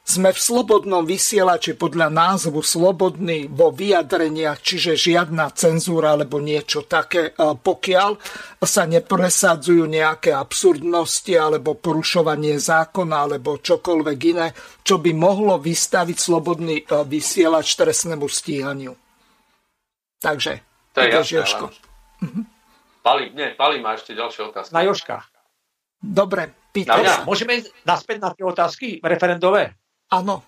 sme 0.08 0.32
v 0.32 0.40
slobodnom 0.40 1.04
vysielači 1.04 1.76
podľa 1.76 2.08
názvu 2.08 2.64
slobodný 2.64 3.44
vo 3.52 3.68
vyjadreniach, 3.68 4.56
čiže 4.64 4.96
žiadna 4.96 5.52
cenzúra 5.52 6.16
alebo 6.16 6.40
niečo 6.40 6.88
také, 6.88 7.36
pokiaľ 7.36 8.16
sa 8.64 8.88
nepresadzujú 8.88 9.84
nejaké 9.84 10.32
absurdnosti 10.32 11.28
alebo 11.36 11.76
porušovanie 11.76 12.56
zákona 12.56 13.28
alebo 13.28 13.60
čokoľvek 13.60 14.18
iné, 14.32 14.56
čo 14.80 14.96
by 14.96 15.12
mohlo 15.12 15.60
vystaviť 15.60 16.16
slobodný 16.16 16.76
e, 16.80 16.84
vysielač 17.04 17.76
trestnému 17.76 18.24
stíhaniu. 18.24 18.96
Takže, 20.24 20.64
to 20.96 21.04
je 21.04 21.08
jasné, 21.12 21.36
Joško. 21.44 21.66
Mhm. 22.24 22.40
Pali, 23.04 23.24
nie, 23.36 23.52
Pali 23.54 23.76
má 23.84 23.92
ešte 23.92 24.16
ďalšie 24.16 24.40
otázky. 24.48 24.72
Na 24.72 24.82
Joška. 24.88 25.20
Dobre, 26.00 26.48
pýtaj 26.72 27.26
Môžeme 27.28 27.60
ísť 27.60 27.74
naspäť 27.84 28.16
na 28.22 28.30
tie 28.32 28.44
otázky 28.46 28.88
referendové? 29.02 29.77
Áno. 30.08 30.44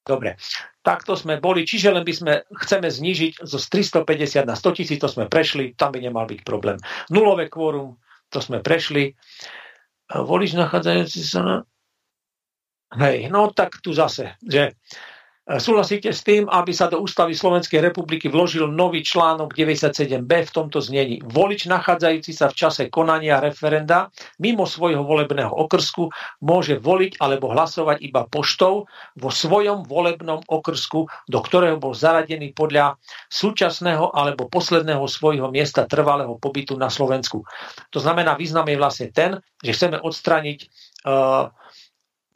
Dobre, 0.00 0.40
takto 0.80 1.12
sme 1.12 1.36
boli, 1.38 1.68
čiže 1.68 1.92
len 1.92 2.02
by 2.02 2.14
sme, 2.16 2.32
chceme 2.64 2.88
znížiť 2.88 3.44
zo 3.44 3.60
350 3.60 4.48
na 4.48 4.56
100 4.56 4.78
tisíc, 4.80 4.98
to 4.98 5.06
sme 5.06 5.28
prešli, 5.28 5.76
tam 5.76 5.92
by 5.92 6.00
nemal 6.00 6.24
byť 6.24 6.40
problém. 6.42 6.80
Nulové 7.12 7.52
kvórum, 7.52 8.00
to 8.32 8.40
sme 8.40 8.64
prešli. 8.64 9.12
Volič 10.10 10.56
nachádzajúci 10.56 11.20
sa 11.20 11.40
na... 11.44 11.56
Hej, 12.96 13.30
no 13.30 13.54
tak 13.54 13.78
tu 13.84 13.94
zase, 13.94 14.34
že 14.42 14.74
Súhlasíte 15.48 16.12
s 16.12 16.20
tým, 16.22 16.46
aby 16.52 16.70
sa 16.70 16.86
do 16.86 17.00
ústavy 17.02 17.34
Slovenskej 17.34 17.80
republiky 17.82 18.30
vložil 18.30 18.70
nový 18.70 19.00
článok 19.00 19.56
97b 19.56 20.28
v 20.28 20.52
tomto 20.52 20.78
znení. 20.78 21.18
Volič 21.26 21.66
nachádzajúci 21.66 22.30
sa 22.36 22.52
v 22.52 22.58
čase 22.60 22.82
konania 22.92 23.40
referenda 23.42 24.12
mimo 24.38 24.68
svojho 24.68 25.02
volebného 25.02 25.50
okrsku 25.50 26.12
môže 26.44 26.78
voliť 26.78 27.18
alebo 27.18 27.50
hlasovať 27.50 27.98
iba 28.04 28.28
poštou 28.30 28.86
vo 29.18 29.30
svojom 29.32 29.88
volebnom 29.88 30.44
okrsku, 30.44 31.08
do 31.08 31.38
ktorého 31.42 31.80
bol 31.82 31.96
zaradený 31.96 32.52
podľa 32.54 33.00
súčasného 33.32 34.12
alebo 34.14 34.46
posledného 34.46 35.02
svojho 35.08 35.50
miesta 35.50 35.88
trvalého 35.88 36.36
pobytu 36.36 36.78
na 36.78 36.92
Slovensku. 36.92 37.42
To 37.90 37.98
znamená, 37.98 38.36
význam 38.36 38.68
je 38.70 38.76
vlastne 38.78 39.08
ten, 39.10 39.40
že 39.64 39.72
chceme 39.72 39.98
odstraniť 39.98 40.58
uh, 41.08 41.48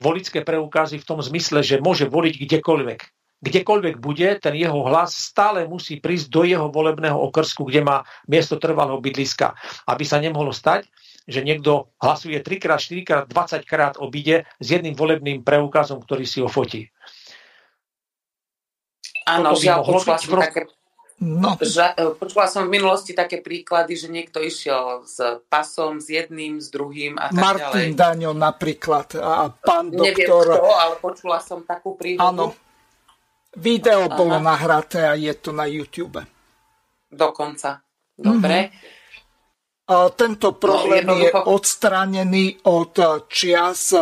volické 0.04 0.44
preukazy 0.44 1.00
v 1.00 1.08
tom 1.08 1.24
zmysle, 1.24 1.64
že 1.64 1.80
môže 1.80 2.04
voliť 2.04 2.34
kdekoľvek. 2.36 3.00
Kdekoľvek 3.44 3.96
bude, 4.00 4.28
ten 4.40 4.54
jeho 4.56 4.84
hlas 4.88 5.16
stále 5.16 5.64
musí 5.64 6.00
prísť 6.00 6.26
do 6.28 6.42
jeho 6.44 6.68
volebného 6.68 7.16
okrsku, 7.28 7.68
kde 7.68 7.84
má 7.84 8.04
miesto 8.28 8.60
trvalého 8.60 9.00
bydliska. 9.00 9.56
Aby 9.84 10.04
sa 10.04 10.20
nemohlo 10.20 10.52
stať, 10.52 10.88
že 11.24 11.40
niekto 11.40 11.92
hlasuje 12.00 12.40
3 12.40 12.60
krát, 12.60 12.80
4 12.80 13.04
krát, 13.04 13.24
20 13.28 13.64
krát 13.64 13.94
obide 13.96 14.44
s 14.60 14.66
jedným 14.72 14.96
volebným 14.96 15.40
preukazom, 15.40 16.00
ktorý 16.04 16.24
si 16.24 16.40
ho 16.44 16.48
fotí. 16.48 16.88
Áno, 19.24 19.56
žiaľ, 19.56 19.88
počula 19.88 20.20
som 20.20 20.40
také 20.40 20.68
No. 21.22 21.54
Že, 21.62 21.94
e, 21.94 22.04
počula 22.18 22.50
som 22.50 22.66
v 22.66 22.74
minulosti 22.74 23.14
také 23.14 23.38
príklady, 23.38 23.94
že 23.94 24.10
niekto 24.10 24.42
išiel 24.42 25.06
s 25.06 25.22
pasom, 25.46 26.02
s 26.02 26.10
jedným, 26.10 26.58
s 26.58 26.74
druhým 26.74 27.14
a 27.22 27.30
tak 27.30 27.38
Martin 27.38 27.94
ďalej. 27.94 27.98
Daňo 27.98 28.30
napríklad 28.34 29.08
a 29.22 29.46
pán 29.54 29.94
doktor... 29.94 30.44
Neviem 30.50 30.58
kto, 30.58 30.74
ale 30.74 30.94
počula 30.98 31.38
som 31.38 31.62
takú 31.62 31.94
príhodu. 31.94 32.34
Áno. 32.34 32.46
Video 33.54 34.10
Aha. 34.10 34.16
bolo 34.18 34.36
nahraté 34.42 35.06
a 35.06 35.14
je 35.14 35.30
to 35.38 35.54
na 35.54 35.70
YouTube. 35.70 36.18
Dokonca. 37.06 37.78
Dobre. 38.18 38.58
Mm-hmm. 38.70 39.02
A 39.84 40.08
tento 40.16 40.56
problém 40.56 41.04
no, 41.04 41.14
je 41.14 41.28
odstránený 41.28 42.56
od 42.72 42.96
čias 43.28 43.92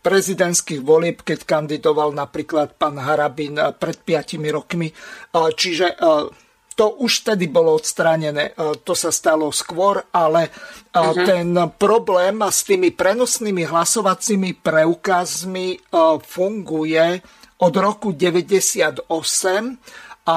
prezidentských 0.00 0.80
volieb, 0.80 1.20
keď 1.20 1.44
kandidoval 1.44 2.16
napríklad 2.16 2.80
pán 2.80 2.96
Harabin 2.96 3.60
pred 3.76 3.98
5 4.00 4.40
rokmi. 4.48 4.88
Čiže 5.36 6.00
to 6.78 6.94
už 7.02 7.26
vtedy 7.26 7.50
bolo 7.50 7.74
odstránené. 7.74 8.54
To 8.86 8.94
sa 8.94 9.10
stalo 9.10 9.50
skôr, 9.50 10.06
ale 10.14 10.46
uh-huh. 10.94 11.26
ten 11.26 11.50
problém 11.74 12.38
s 12.38 12.62
tými 12.62 12.94
prenosnými 12.94 13.66
hlasovacími 13.66 14.62
preukazmi 14.62 15.90
funguje 16.22 17.18
od 17.58 17.74
roku 17.74 18.14
98 18.14 19.10
a 20.30 20.36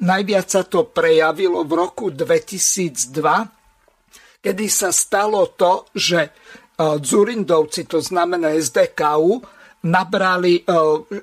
najviac 0.00 0.46
sa 0.48 0.64
to 0.64 0.88
prejavilo 0.88 1.60
v 1.68 1.72
roku 1.76 2.08
2002, 2.08 4.40
kedy 4.40 4.64
sa 4.72 4.88
stalo 4.96 5.52
to, 5.52 5.84
že 5.92 6.32
Dzurindovci, 6.76 7.84
to 7.84 8.00
znamená 8.00 8.56
SDKU, 8.56 9.44
nabrali 9.84 10.64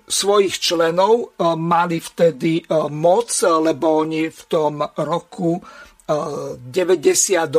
svojich 0.05 0.55
členov, 0.59 1.33
mali 1.57 1.97
vtedy 1.97 2.61
moc, 2.93 3.29
lebo 3.41 4.05
oni 4.05 4.29
v 4.29 4.41
tom 4.45 4.83
roku 4.83 5.57
98, 6.03 7.49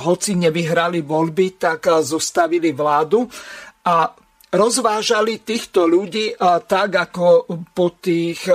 hoci 0.00 0.32
nevyhrali 0.34 1.04
voľby, 1.04 1.46
tak 1.60 1.88
zostavili 2.00 2.72
vládu 2.72 3.28
a 3.84 4.08
rozvážali 4.52 5.44
týchto 5.44 5.84
ľudí 5.84 6.36
tak, 6.68 6.90
ako 6.96 7.48
po 7.72 7.96
tých 8.00 8.48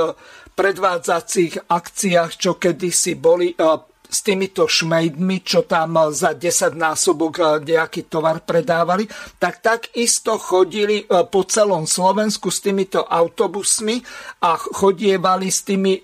predvádzacích 0.58 1.70
akciách, 1.70 2.32
čo 2.34 2.58
kedysi 2.58 3.14
boli 3.18 3.54
s 4.08 4.24
týmito 4.24 4.66
šmejdmi, 4.66 5.44
čo 5.44 5.68
tam 5.68 6.12
za 6.16 6.32
10 6.32 6.74
násobok 6.74 7.60
nejaký 7.60 8.08
tovar 8.08 8.40
predávali, 8.42 9.04
tak 9.36 9.60
takisto 9.60 10.40
chodili 10.40 11.04
po 11.08 11.44
celom 11.44 11.84
Slovensku 11.84 12.48
s 12.48 12.64
týmito 12.64 13.04
autobusmi 13.04 14.00
a 14.48 14.56
chodievali 14.56 15.52
s 15.52 15.68
tými 15.68 16.00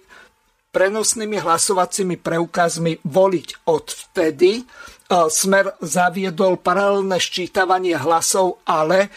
prenosnými 0.74 1.38
hlasovacími 1.40 2.20
preukazmi 2.20 3.00
voliť 3.06 3.48
od 3.70 3.86
vtedy. 3.88 4.66
Smer 5.14 5.78
zaviedol 5.78 6.58
paralelné 6.58 7.22
ščítavanie 7.22 7.94
hlasov, 8.02 8.66
ale 8.66 9.14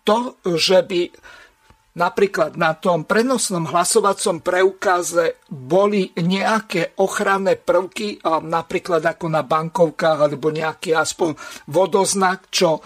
to, 0.00 0.40
že 0.44 0.80
by 0.80 1.00
napríklad 1.94 2.58
na 2.58 2.74
tom 2.74 3.06
prenosnom 3.06 3.70
hlasovacom 3.70 4.42
preukaze 4.42 5.38
boli 5.46 6.10
nejaké 6.18 6.98
ochranné 6.98 7.54
prvky, 7.54 8.18
napríklad 8.26 9.02
ako 9.06 9.26
na 9.30 9.46
bankovkách, 9.46 10.18
alebo 10.26 10.50
nejaký 10.50 10.90
aspoň 10.94 11.38
vodoznak, 11.70 12.50
čo 12.50 12.78
e, 12.78 12.80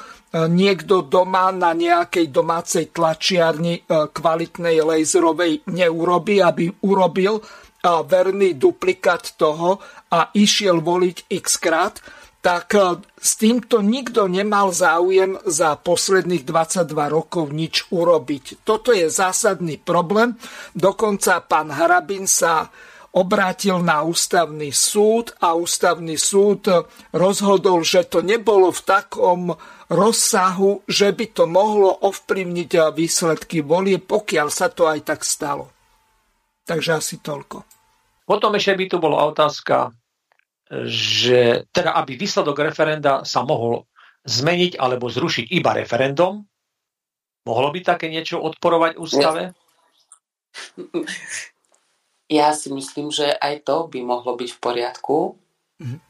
niekto 0.49 1.09
doma 1.09 1.49
na 1.57 1.73
nejakej 1.73 2.29
domácej 2.29 2.93
tlačiarni 2.93 3.81
e, 3.81 3.83
kvalitnej 4.13 4.85
laserovej 4.85 5.65
neurobi, 5.73 6.45
aby 6.45 6.69
urobil 6.85 7.41
verný 7.89 8.59
duplikát 8.59 9.39
toho 9.39 9.79
a 10.11 10.35
išiel 10.35 10.83
voliť 10.83 11.31
x 11.31 11.47
krát 11.63 12.03
tak 12.39 12.75
e, 12.75 13.03
s 13.19 13.33
týmto 13.35 13.83
nikto 13.83 14.31
nemal 14.31 14.71
záujem 14.71 15.39
za 15.43 15.75
posledných 15.75 16.47
22 16.47 16.87
rokov 17.11 17.51
nič 17.51 17.91
urobiť. 17.91 18.63
Toto 18.63 18.95
je 18.95 19.11
zásadný 19.11 19.79
problém. 19.83 20.39
Dokonca 20.75 21.43
pán 21.43 21.75
Harabin 21.75 22.31
sa 22.31 22.71
obrátil 23.19 23.83
na 23.83 24.05
ústavný 24.05 24.71
súd 24.71 25.35
a 25.43 25.57
ústavný 25.57 26.15
súd 26.15 26.71
rozhodol, 27.11 27.83
že 27.83 28.07
to 28.07 28.23
nebolo 28.23 28.71
v 28.71 28.81
takom 28.85 29.43
rozsahu, 29.89 30.85
že 30.85 31.11
by 31.17 31.27
to 31.33 31.45
mohlo 31.49 31.91
ovplyvniť 32.05 32.93
výsledky 32.93 33.65
volie, 33.65 33.97
pokiaľ 33.97 34.49
sa 34.53 34.69
to 34.69 34.87
aj 34.87 35.01
tak 35.09 35.25
stalo. 35.25 35.73
Takže 36.69 37.01
asi 37.01 37.17
toľko. 37.25 37.65
Potom 38.29 38.53
ešte 38.53 38.77
by 38.77 38.85
tu 38.93 38.97
bola 39.01 39.25
otázka 39.25 39.89
že 40.89 41.65
teda 41.73 41.97
aby 41.97 42.21
výsledok 42.21 42.61
referenda 42.61 43.25
sa 43.25 43.41
mohol 43.45 43.89
zmeniť 44.29 44.77
alebo 44.77 45.09
zrušiť 45.09 45.49
iba 45.49 45.73
referendum, 45.73 46.45
mohlo 47.49 47.69
by 47.73 47.81
také 47.81 48.13
niečo 48.13 48.37
odporovať 48.37 49.01
ústave? 49.01 49.57
Ja 52.29 52.53
si 52.53 52.69
myslím, 52.69 53.09
že 53.09 53.33
aj 53.33 53.65
to 53.65 53.89
by 53.89 54.05
mohlo 54.05 54.37
byť 54.37 54.51
v 54.53 54.61
poriadku. 54.61 55.19
Mm-hmm. 55.81 56.01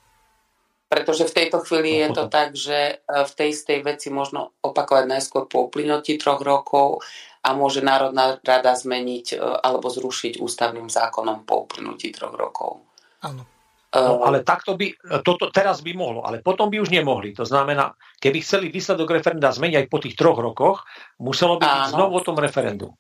Pretože 0.89 1.29
v 1.29 1.37
tejto 1.37 1.63
chvíli 1.63 1.95
no, 1.95 1.99
je 2.01 2.09
to 2.17 2.25
tak, 2.33 2.57
že 2.57 2.79
e, 2.81 2.95
v 3.07 3.33
tej 3.37 3.49
istej 3.53 3.79
veci 3.85 4.09
možno 4.09 4.57
opakovať 4.65 5.05
najskôr 5.05 5.45
po 5.45 5.69
uplynutí 5.69 6.17
troch 6.17 6.41
rokov 6.41 7.05
a 7.45 7.53
môže 7.53 7.85
Národná 7.85 8.41
rada 8.41 8.73
zmeniť 8.73 9.27
e, 9.31 9.39
alebo 9.39 9.93
zrušiť 9.93 10.41
ústavným 10.41 10.89
zákonom 10.89 11.45
po 11.45 11.69
uplynutí 11.69 12.09
troch 12.11 12.33
rokov. 12.33 12.83
Áno. 13.21 13.58
No, 13.89 14.21
ale 14.21 14.45
takto 14.45 14.77
by, 14.77 14.93
toto 15.25 15.49
teraz 15.49 15.81
by 15.81 15.97
mohlo, 15.97 16.21
ale 16.21 16.45
potom 16.45 16.69
by 16.69 16.77
už 16.77 16.93
nemohli. 16.93 17.33
To 17.33 17.49
znamená, 17.49 17.97
keby 18.21 18.45
chceli 18.45 18.69
výsledok 18.69 19.17
referenda 19.17 19.49
zmeniť 19.49 19.77
aj 19.81 19.87
po 19.89 19.97
tých 19.97 20.13
troch 20.13 20.37
rokoch, 20.37 20.85
muselo 21.17 21.57
by 21.57 21.65
byť 21.65 21.97
znovu 21.97 22.21
o 22.21 22.23
tom 22.25 22.37
referendu. 22.37 22.93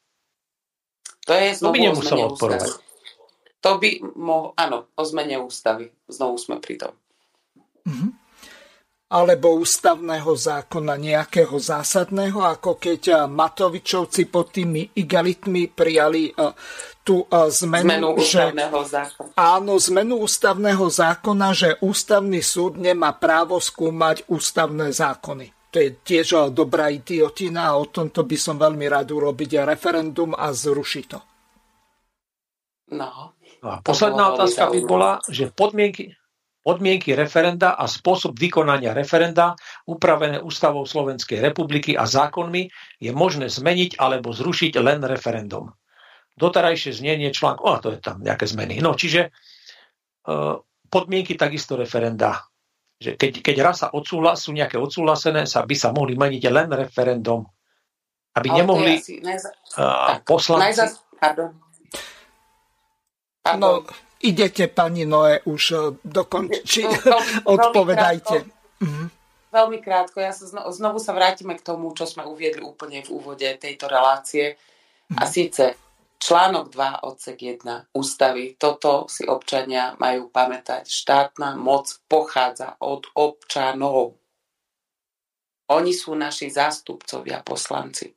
To 1.28 1.32
je 1.36 1.52
to 1.60 1.68
by 1.68 1.78
nemuselo 1.84 2.32
odporovať. 2.32 2.80
To 3.60 3.70
by 3.76 4.00
mohlo, 4.16 4.56
áno, 4.56 4.88
o 4.96 5.02
zmene 5.04 5.36
ústavy. 5.44 5.92
Znovu 6.08 6.40
sme 6.40 6.56
pri 6.56 6.80
tom. 6.80 6.92
Mm-hmm 7.84 8.27
alebo 9.08 9.56
ústavného 9.56 10.36
zákona 10.36 11.00
nejakého 11.00 11.56
zásadného, 11.56 12.44
ako 12.44 12.76
keď 12.76 13.24
Matovičovci 13.24 14.28
pod 14.28 14.52
tými 14.52 14.84
igalitmi 15.00 15.72
prijali 15.72 16.28
tú 17.00 17.24
zmenu, 17.32 17.88
zmenu 17.88 18.08
že, 18.20 18.52
ústavného 18.52 18.80
zákona. 18.84 19.30
Áno, 19.32 19.72
zmenu 19.80 20.14
ústavného 20.20 20.86
zákona, 20.92 21.48
že 21.56 21.70
ústavný 21.80 22.44
súd 22.44 22.76
nemá 22.76 23.16
právo 23.16 23.56
skúmať 23.56 24.28
ústavné 24.28 24.92
zákony. 24.92 25.72
To 25.72 25.76
je 25.80 25.88
tiež 26.04 26.52
dobrá 26.52 26.92
idiotina 26.92 27.72
a 27.72 27.80
o 27.80 27.88
tomto 27.88 28.28
by 28.28 28.36
som 28.36 28.60
veľmi 28.60 28.84
rád 28.92 29.08
urobiť 29.08 29.64
referendum 29.64 30.36
a 30.36 30.52
zrušiť 30.52 31.04
to. 31.08 31.20
No. 32.92 33.36
A 33.64 33.80
posledná 33.80 34.36
otázka 34.36 34.68
by 34.68 34.80
bola, 34.84 35.10
že 35.32 35.48
podmienky, 35.48 36.12
podmienky 36.68 37.16
referenda 37.16 37.80
a 37.80 37.88
spôsob 37.88 38.36
vykonania 38.36 38.92
referenda 38.92 39.56
upravené 39.88 40.44
ústavou 40.44 40.84
Slovenskej 40.84 41.40
republiky 41.40 41.96
a 41.96 42.04
zákonmi 42.04 42.68
je 43.00 43.10
možné 43.16 43.48
zmeniť 43.48 43.96
alebo 43.96 44.36
zrušiť 44.36 44.76
len 44.76 45.00
referendum 45.08 45.72
doterajšie 46.38 46.94
znenie 46.94 47.34
článku, 47.34 47.66
o, 47.66 47.74
to 47.82 47.98
je 47.98 47.98
tam 47.98 48.22
nejaké 48.22 48.46
zmeny. 48.46 48.78
No, 48.78 48.94
čiže 48.94 49.28
e, 49.28 49.30
podmienky 50.86 51.34
takisto 51.34 51.74
referenda. 51.74 52.46
Že 53.02 53.18
keď, 53.18 53.32
keď 53.42 53.56
raz 53.62 53.76
sa 53.82 53.90
odsúhlas, 53.90 54.46
sú 54.46 54.54
nejaké 54.54 54.78
odsúhlasené, 54.78 55.46
sa 55.50 55.66
by 55.66 55.74
sa 55.74 55.90
mohli 55.90 56.14
meniť 56.14 56.42
len 56.50 56.70
referendum. 56.70 57.42
Aby 58.38 58.54
Ale 58.54 58.56
nemohli 58.62 58.94
najza... 59.22 59.50
uh, 59.78 60.18
poslanci... 60.22 60.62
Najza... 60.66 60.86
Pardon. 61.18 61.50
Pardon. 63.42 63.58
No, 63.58 63.86
idete, 64.20 64.68
pani 64.68 65.06
Noé, 65.06 65.40
už 65.46 65.62
e, 65.72 65.76
dokončiť. 66.04 66.90
Odpovedajte. 67.46 68.36
Veľmi 68.78 68.78
krátko, 68.78 68.84
mhm. 68.84 69.04
veľmi 69.50 69.78
krátko. 69.82 70.16
Ja 70.22 70.30
sa 70.30 70.44
znovu, 70.46 70.70
znovu 70.70 70.98
sa 71.02 71.10
vrátime 71.10 71.58
k 71.58 71.66
tomu, 71.66 71.90
čo 71.98 72.06
sme 72.06 72.22
uviedli 72.22 72.62
úplne 72.62 73.02
v 73.02 73.10
úvode 73.10 73.48
tejto 73.58 73.90
relácie. 73.90 74.54
A 75.18 75.26
mhm. 75.26 75.30
síce 75.30 75.64
Článok 76.18 76.74
2, 76.74 77.06
odsek 77.06 77.38
1 77.62 77.94
ústavy. 77.94 78.58
Toto 78.58 79.06
si 79.06 79.22
občania 79.22 79.94
majú 80.02 80.34
pamätať. 80.34 80.90
Štátna 80.90 81.54
moc 81.54 81.94
pochádza 82.10 82.74
od 82.82 83.06
občanov. 83.14 84.18
Oni 85.70 85.92
sú 85.94 86.18
naši 86.18 86.50
zástupcovia, 86.50 87.46
poslanci. 87.46 88.10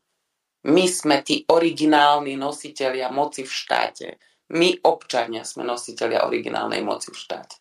My 0.65 0.85
sme 0.89 1.21
tí 1.21 1.45
originálni 1.45 2.37
nositeľia 2.37 3.13
moci 3.13 3.45
v 3.45 3.53
štáte. 3.53 4.07
My, 4.51 4.75
občania, 4.83 5.47
sme 5.47 5.63
nositeľia 5.63 6.27
originálnej 6.27 6.83
moci 6.83 7.11
v 7.11 7.17
štáte. 7.17 7.55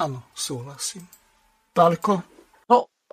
Áno, 0.00 0.26
súhlasím. 0.34 1.04
Pálko? 1.76 2.34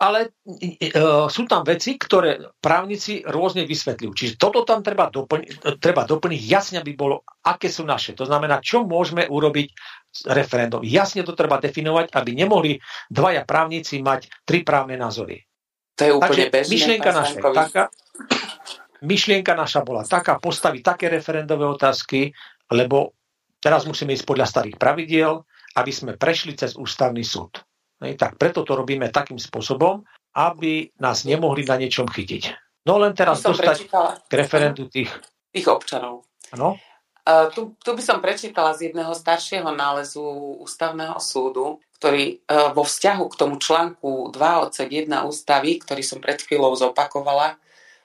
ale 0.01 0.33
e, 0.49 0.90
sú 1.30 1.45
tam 1.45 1.61
veci, 1.61 1.93
ktoré 1.93 2.41
právnici 2.57 3.22
rôzne 3.22 3.69
vysvetľujú. 3.69 4.11
Čiže 4.17 4.33
toto 4.41 4.65
tam 4.65 4.81
treba 4.81 5.14
doplniť, 5.14 5.77
treba 5.77 6.09
doplniť, 6.09 6.41
jasne 6.41 6.81
by 6.81 6.93
bolo, 6.98 7.22
aké 7.45 7.69
sú 7.69 7.85
naše. 7.85 8.17
To 8.17 8.25
znamená, 8.25 8.65
čo 8.65 8.81
môžeme 8.81 9.30
urobiť 9.30 9.67
s 10.09 10.19
referendum. 10.25 10.81
Jasne 10.81 11.22
to 11.22 11.38
treba 11.38 11.61
definovať, 11.61 12.17
aby 12.17 12.31
nemohli 12.33 12.81
dvaja 13.14 13.45
právnici 13.45 14.01
mať 14.01 14.41
tri 14.41 14.65
právne 14.65 14.98
názory. 14.98 15.45
To 16.01 16.01
je 16.01 16.11
úplne 16.17 16.49
Takže 16.49 16.49
bežné, 16.49 16.72
myšlienka 16.73 17.11
naša 17.14 17.38
taká, 17.38 17.83
myšlienka 19.06 19.53
naša 19.53 19.85
bola 19.85 20.01
taká, 20.01 20.41
postaviť 20.41 20.81
také 20.81 21.06
referendové 21.14 21.69
otázky, 21.69 22.33
lebo 22.72 23.14
teraz 23.59 23.83
musíme 23.85 24.16
ísť 24.16 24.25
podľa 24.25 24.48
starých 24.48 24.77
pravidiel, 24.80 25.43
aby 25.77 25.91
sme 25.91 26.17
prešli 26.17 26.56
cez 26.56 26.75
ústavný 26.75 27.22
súd. 27.22 27.61
Tak 28.01 28.41
preto 28.41 28.66
to 28.66 28.74
robíme 28.74 29.14
takým 29.14 29.38
spôsobom, 29.38 30.01
aby 30.33 30.90
nás 30.98 31.27
nemohli 31.27 31.67
na 31.67 31.77
niečom 31.77 32.09
chytiť. 32.09 32.56
No 32.88 32.98
len 32.98 33.14
teraz 33.14 33.45
dostať 33.45 33.91
k 34.25 34.33
referendu 34.33 34.90
tých... 34.90 35.11
Tých 35.53 35.67
občanov. 35.69 36.25
Uh, 37.22 37.53
tu, 37.53 37.77
tu 37.77 37.93
by 37.93 38.01
som 38.01 38.17
prečítala 38.17 38.74
z 38.74 38.90
jedného 38.90 39.14
staršieho 39.14 39.69
nálezu 39.69 40.25
ústavného 40.58 41.22
súdu, 41.22 41.77
ktorý 42.01 42.41
uh, 42.50 42.74
vo 42.74 42.82
vzťahu 42.82 43.24
k 43.30 43.38
tomu 43.38 43.61
článku 43.61 44.33
2 44.33 44.64
odsek 44.66 44.90
1 44.90 45.30
ústavy, 45.30 45.77
ktorý 45.77 46.01
som 46.01 46.17
pred 46.17 46.41
chvíľou 46.41 46.74
zopakovala, 46.74 47.61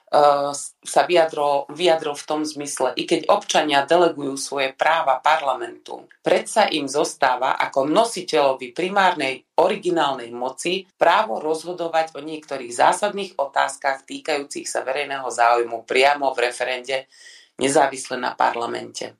sa 0.07 1.01
vyjadril, 1.03 1.67
vyjadril 1.67 2.15
v 2.15 2.27
tom 2.27 2.41
zmysle, 2.47 2.95
i 2.95 3.03
keď 3.03 3.27
občania 3.27 3.83
delegujú 3.83 4.39
svoje 4.39 4.71
práva 4.71 5.19
parlamentu, 5.19 6.07
predsa 6.23 6.71
im 6.71 6.87
zostáva 6.87 7.59
ako 7.59 7.83
nositeľovi 7.91 8.71
primárnej 8.71 9.43
originálnej 9.59 10.31
moci 10.31 10.87
právo 10.95 11.43
rozhodovať 11.43 12.15
o 12.15 12.23
niektorých 12.23 12.71
zásadných 12.71 13.35
otázkach 13.35 14.07
týkajúcich 14.07 14.63
sa 14.63 14.87
verejného 14.87 15.27
záujmu 15.27 15.83
priamo 15.83 16.31
v 16.31 16.39
referende 16.39 17.11
nezávisle 17.59 18.15
na 18.15 18.31
parlamente. 18.31 19.11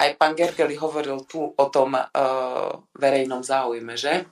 Aj 0.00 0.08
pán 0.16 0.32
Gergely 0.32 0.80
hovoril 0.80 1.28
tu 1.28 1.44
o 1.44 1.66
tom 1.68 1.92
uh, 1.92 2.08
verejnom 2.96 3.44
záujme, 3.44 3.92
že? 4.00 4.24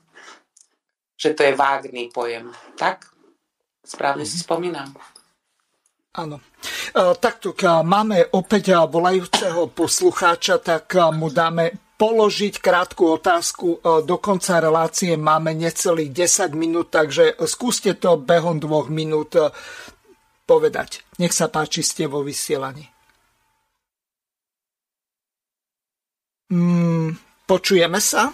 Že 1.20 1.30
to 1.36 1.42
je 1.44 1.52
vágný 1.52 2.08
pojem. 2.08 2.48
Tak? 2.80 3.12
Správne 3.84 4.24
si 4.24 4.40
mhm. 4.40 4.44
spomínam. 4.48 4.88
Áno. 6.18 6.42
Uh, 6.98 7.14
takto, 7.14 7.54
máme 7.86 8.26
opäť 8.34 8.74
volajúceho 8.90 9.70
poslucháča, 9.70 10.58
tak 10.58 10.90
mu 11.14 11.30
dáme 11.30 11.94
položiť 11.98 12.58
krátku 12.62 13.18
otázku. 13.18 13.82
Do 13.82 14.16
konca 14.22 14.62
relácie 14.62 15.18
máme 15.18 15.54
necelých 15.54 16.10
10 16.50 16.54
minút, 16.58 16.94
takže 16.94 17.38
skúste 17.46 17.94
to 17.98 18.18
behom 18.18 18.62
dvoch 18.62 18.86
minút 18.90 19.34
povedať. 20.46 21.02
Nech 21.18 21.34
sa 21.34 21.50
páči, 21.50 21.82
ste 21.82 22.06
vo 22.06 22.22
vysielaní. 22.22 22.86
Mm, 26.48 27.18
počujeme 27.44 28.00
sa? 28.00 28.32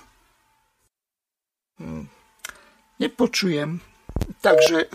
Mm, 1.83 2.07
nepočujem. 3.03 3.83
Takže 4.39 4.87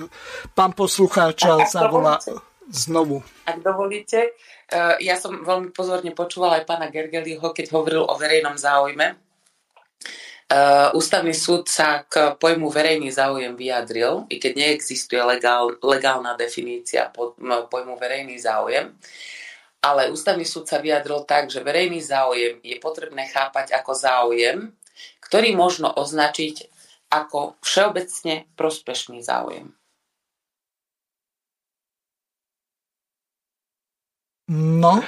pán 0.56 0.72
poslucháč 0.72 1.43
zavolá 1.68 2.24
znovu. 2.70 3.26
Ak 3.50 3.60
dovolíte, 3.66 4.34
eh, 4.70 4.96
ja 5.02 5.18
som 5.18 5.42
veľmi 5.42 5.74
pozorne 5.74 6.14
počúvala 6.14 6.62
aj 6.62 6.66
pána 6.70 6.88
Gergeliho, 6.94 7.54
keď 7.54 7.66
hovoril 7.74 8.06
o 8.06 8.16
verejnom 8.16 8.56
záujme. 8.56 9.18
Uh, 10.50 10.90
ústavný 10.98 11.30
súd 11.30 11.70
sa 11.70 12.10
k 12.10 12.34
pojmu 12.34 12.74
verejný 12.74 13.14
záujem 13.14 13.54
vyjadril, 13.54 14.26
i 14.34 14.42
keď 14.42 14.58
neexistuje 14.58 15.22
legál, 15.22 15.78
legálna 15.78 16.34
definícia 16.34 17.14
po, 17.14 17.38
pojmu 17.70 17.94
verejný 17.94 18.34
záujem. 18.42 18.90
Ale 19.78 20.10
ústavný 20.10 20.42
súd 20.50 20.66
sa 20.66 20.82
vyjadril 20.82 21.22
tak, 21.30 21.54
že 21.54 21.62
verejný 21.62 22.02
záujem 22.02 22.58
je 22.66 22.82
potrebné 22.82 23.30
chápať 23.30 23.78
ako 23.78 23.94
záujem, 23.94 24.74
ktorý 25.22 25.54
možno 25.54 25.94
označiť 25.94 26.66
ako 27.14 27.62
všeobecne 27.62 28.50
prospešný 28.58 29.22
záujem. 29.22 29.70
No, 34.50 35.06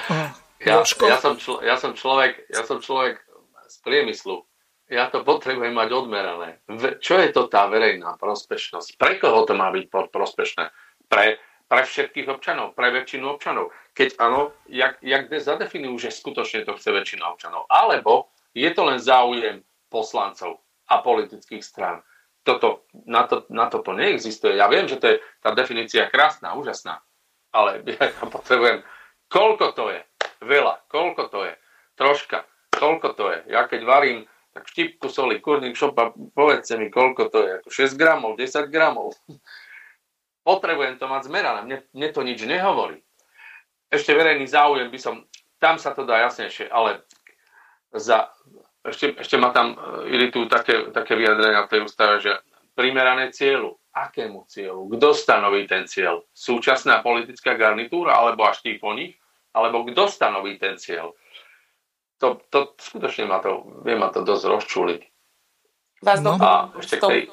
ja, 0.62 0.86
ja, 0.86 1.18
som 1.18 1.34
člo, 1.34 1.58
ja, 1.66 1.74
som 1.74 1.98
človek, 1.98 2.46
ja 2.46 2.62
som 2.62 2.78
človek 2.78 3.18
z 3.66 3.76
priemyslu 3.82 4.46
ja 4.92 5.08
to 5.08 5.24
potrebujem 5.24 5.72
mať 5.72 5.88
odmerané. 5.88 6.60
Čo 7.00 7.16
je 7.16 7.32
to 7.32 7.48
tá 7.48 7.64
verejná 7.64 8.20
prospešnosť? 8.20 9.00
Pre 9.00 9.16
koho 9.16 9.48
to 9.48 9.56
má 9.56 9.72
byť 9.72 9.88
prospešné? 9.88 10.68
Pre, 11.08 11.26
pre 11.64 11.82
všetkých 11.88 12.28
občanov, 12.28 12.76
pre 12.76 12.92
väčšinu 12.92 13.24
občanov. 13.24 13.72
Keď 13.96 14.20
áno, 14.20 14.52
jak, 14.68 15.00
jak 15.00 15.32
dnes 15.32 15.48
zadefinujú, 15.48 15.96
že 15.96 16.12
skutočne 16.12 16.68
to 16.68 16.76
chce 16.76 16.92
väčšina 16.92 17.24
občanov. 17.24 17.64
Alebo 17.72 18.28
je 18.52 18.68
to 18.68 18.84
len 18.84 19.00
záujem 19.00 19.64
poslancov 19.88 20.60
a 20.92 21.00
politických 21.00 21.64
strán. 21.64 22.04
Toto, 22.44 22.84
na, 23.08 23.24
to, 23.24 23.48
na 23.48 23.72
toto 23.72 23.96
neexistuje. 23.96 24.60
Ja 24.60 24.68
viem, 24.68 24.84
že 24.84 25.00
to 25.00 25.08
je, 25.08 25.16
tá 25.40 25.56
definícia 25.56 26.12
krásna, 26.12 26.52
úžasná, 26.52 27.00
ale 27.48 27.80
ja 27.96 28.12
potrebujem, 28.28 28.84
koľko 29.32 29.72
to 29.72 29.84
je, 29.88 30.00
veľa, 30.44 30.84
koľko 30.92 31.32
to 31.32 31.40
je, 31.48 31.54
troška, 31.96 32.44
koľko 32.68 33.08
to 33.16 33.24
je. 33.32 33.38
Ja 33.56 33.64
keď 33.64 33.80
varím 33.88 34.28
tak 34.52 34.68
štipku 34.68 35.08
soli, 35.08 35.40
kurník 35.40 35.72
šopa, 35.72 36.12
povedzte 36.36 36.76
mi, 36.76 36.92
koľko 36.92 37.32
to 37.32 37.38
je, 37.40 37.50
ako 37.64 37.68
6 37.72 37.96
gramov, 37.96 38.36
10 38.36 38.68
gramov. 38.68 39.16
Potrebujem 40.48 41.00
to 41.00 41.08
mať 41.08 41.32
zmerané, 41.32 41.60
mne, 41.64 41.78
mne 41.96 42.08
to 42.12 42.20
nič 42.20 42.44
nehovorí. 42.44 43.00
Ešte 43.88 44.12
verejný 44.12 44.44
záujem 44.44 44.92
by 44.92 44.98
som, 45.00 45.24
tam 45.56 45.80
sa 45.80 45.96
to 45.96 46.04
dá 46.04 46.20
jasnejšie, 46.28 46.68
ale 46.68 47.00
za, 47.94 48.28
ešte, 48.84 49.16
ešte 49.20 49.36
ma 49.38 49.54
tam 49.54 49.72
e, 49.72 49.76
iritujú 50.16 50.50
také, 50.50 50.90
také 50.90 51.14
vyjadrenia 51.14 51.64
v 51.64 51.70
tej 51.70 51.80
ústave, 51.86 52.18
že 52.20 52.32
primerané 52.74 53.30
cieľu. 53.30 53.78
Akému 53.92 54.48
cieľu? 54.48 54.88
Kto 54.96 55.12
stanoví 55.12 55.68
ten 55.68 55.84
cieľ? 55.84 56.24
Súčasná 56.32 57.04
politická 57.04 57.52
garnitúra, 57.60 58.16
alebo 58.16 58.48
až 58.48 58.64
tí 58.64 58.80
po 58.80 58.96
nich? 58.96 59.20
Alebo 59.52 59.84
kto 59.88 60.08
stanoví 60.08 60.56
ten 60.56 60.80
cieľ? 60.80 61.12
to, 62.22 62.38
to 62.54 62.58
skutočne 62.78 63.26
ma 63.26 63.42
to, 63.42 63.66
vie 63.82 63.98
ma 63.98 64.14
to 64.14 64.22
dosť 64.22 64.44
rozčuliť. 64.46 65.02
Vás 66.06 66.22
no. 66.22 66.38
A 66.38 66.70
ešte 66.78 67.02
tej... 67.02 67.26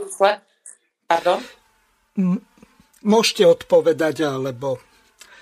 Pardon? 1.06 1.38
Môžete 3.06 3.46
odpovedať, 3.46 4.26
alebo 4.26 4.82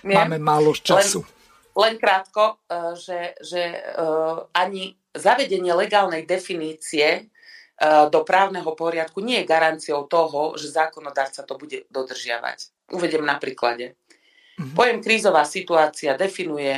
máme 0.04 0.36
málo 0.36 0.76
času. 0.76 1.24
Len, 1.24 1.32
len 1.80 1.94
krátko, 1.96 2.60
e, 2.68 2.96
že, 3.00 3.20
že 3.40 3.64
uh, 3.96 4.48
ani 4.52 4.96
zavedenie 5.16 5.72
legálnej 5.76 6.24
definície 6.28 7.28
uh, 7.28 8.08
do 8.12 8.24
právneho 8.28 8.72
poriadku 8.76 9.24
nie 9.24 9.44
je 9.44 9.50
garanciou 9.50 10.08
toho, 10.08 10.56
že 10.60 10.76
zákonodárca 10.76 11.44
to 11.44 11.56
bude 11.56 11.88
dodržiavať. 11.92 12.92
Uvediem 12.96 13.24
na 13.28 13.40
príklade. 13.40 13.96
Mm-hmm. 14.58 14.74
Pojem 14.74 14.98
krízová 15.06 15.46
situácia 15.46 16.18
definuje 16.18 16.74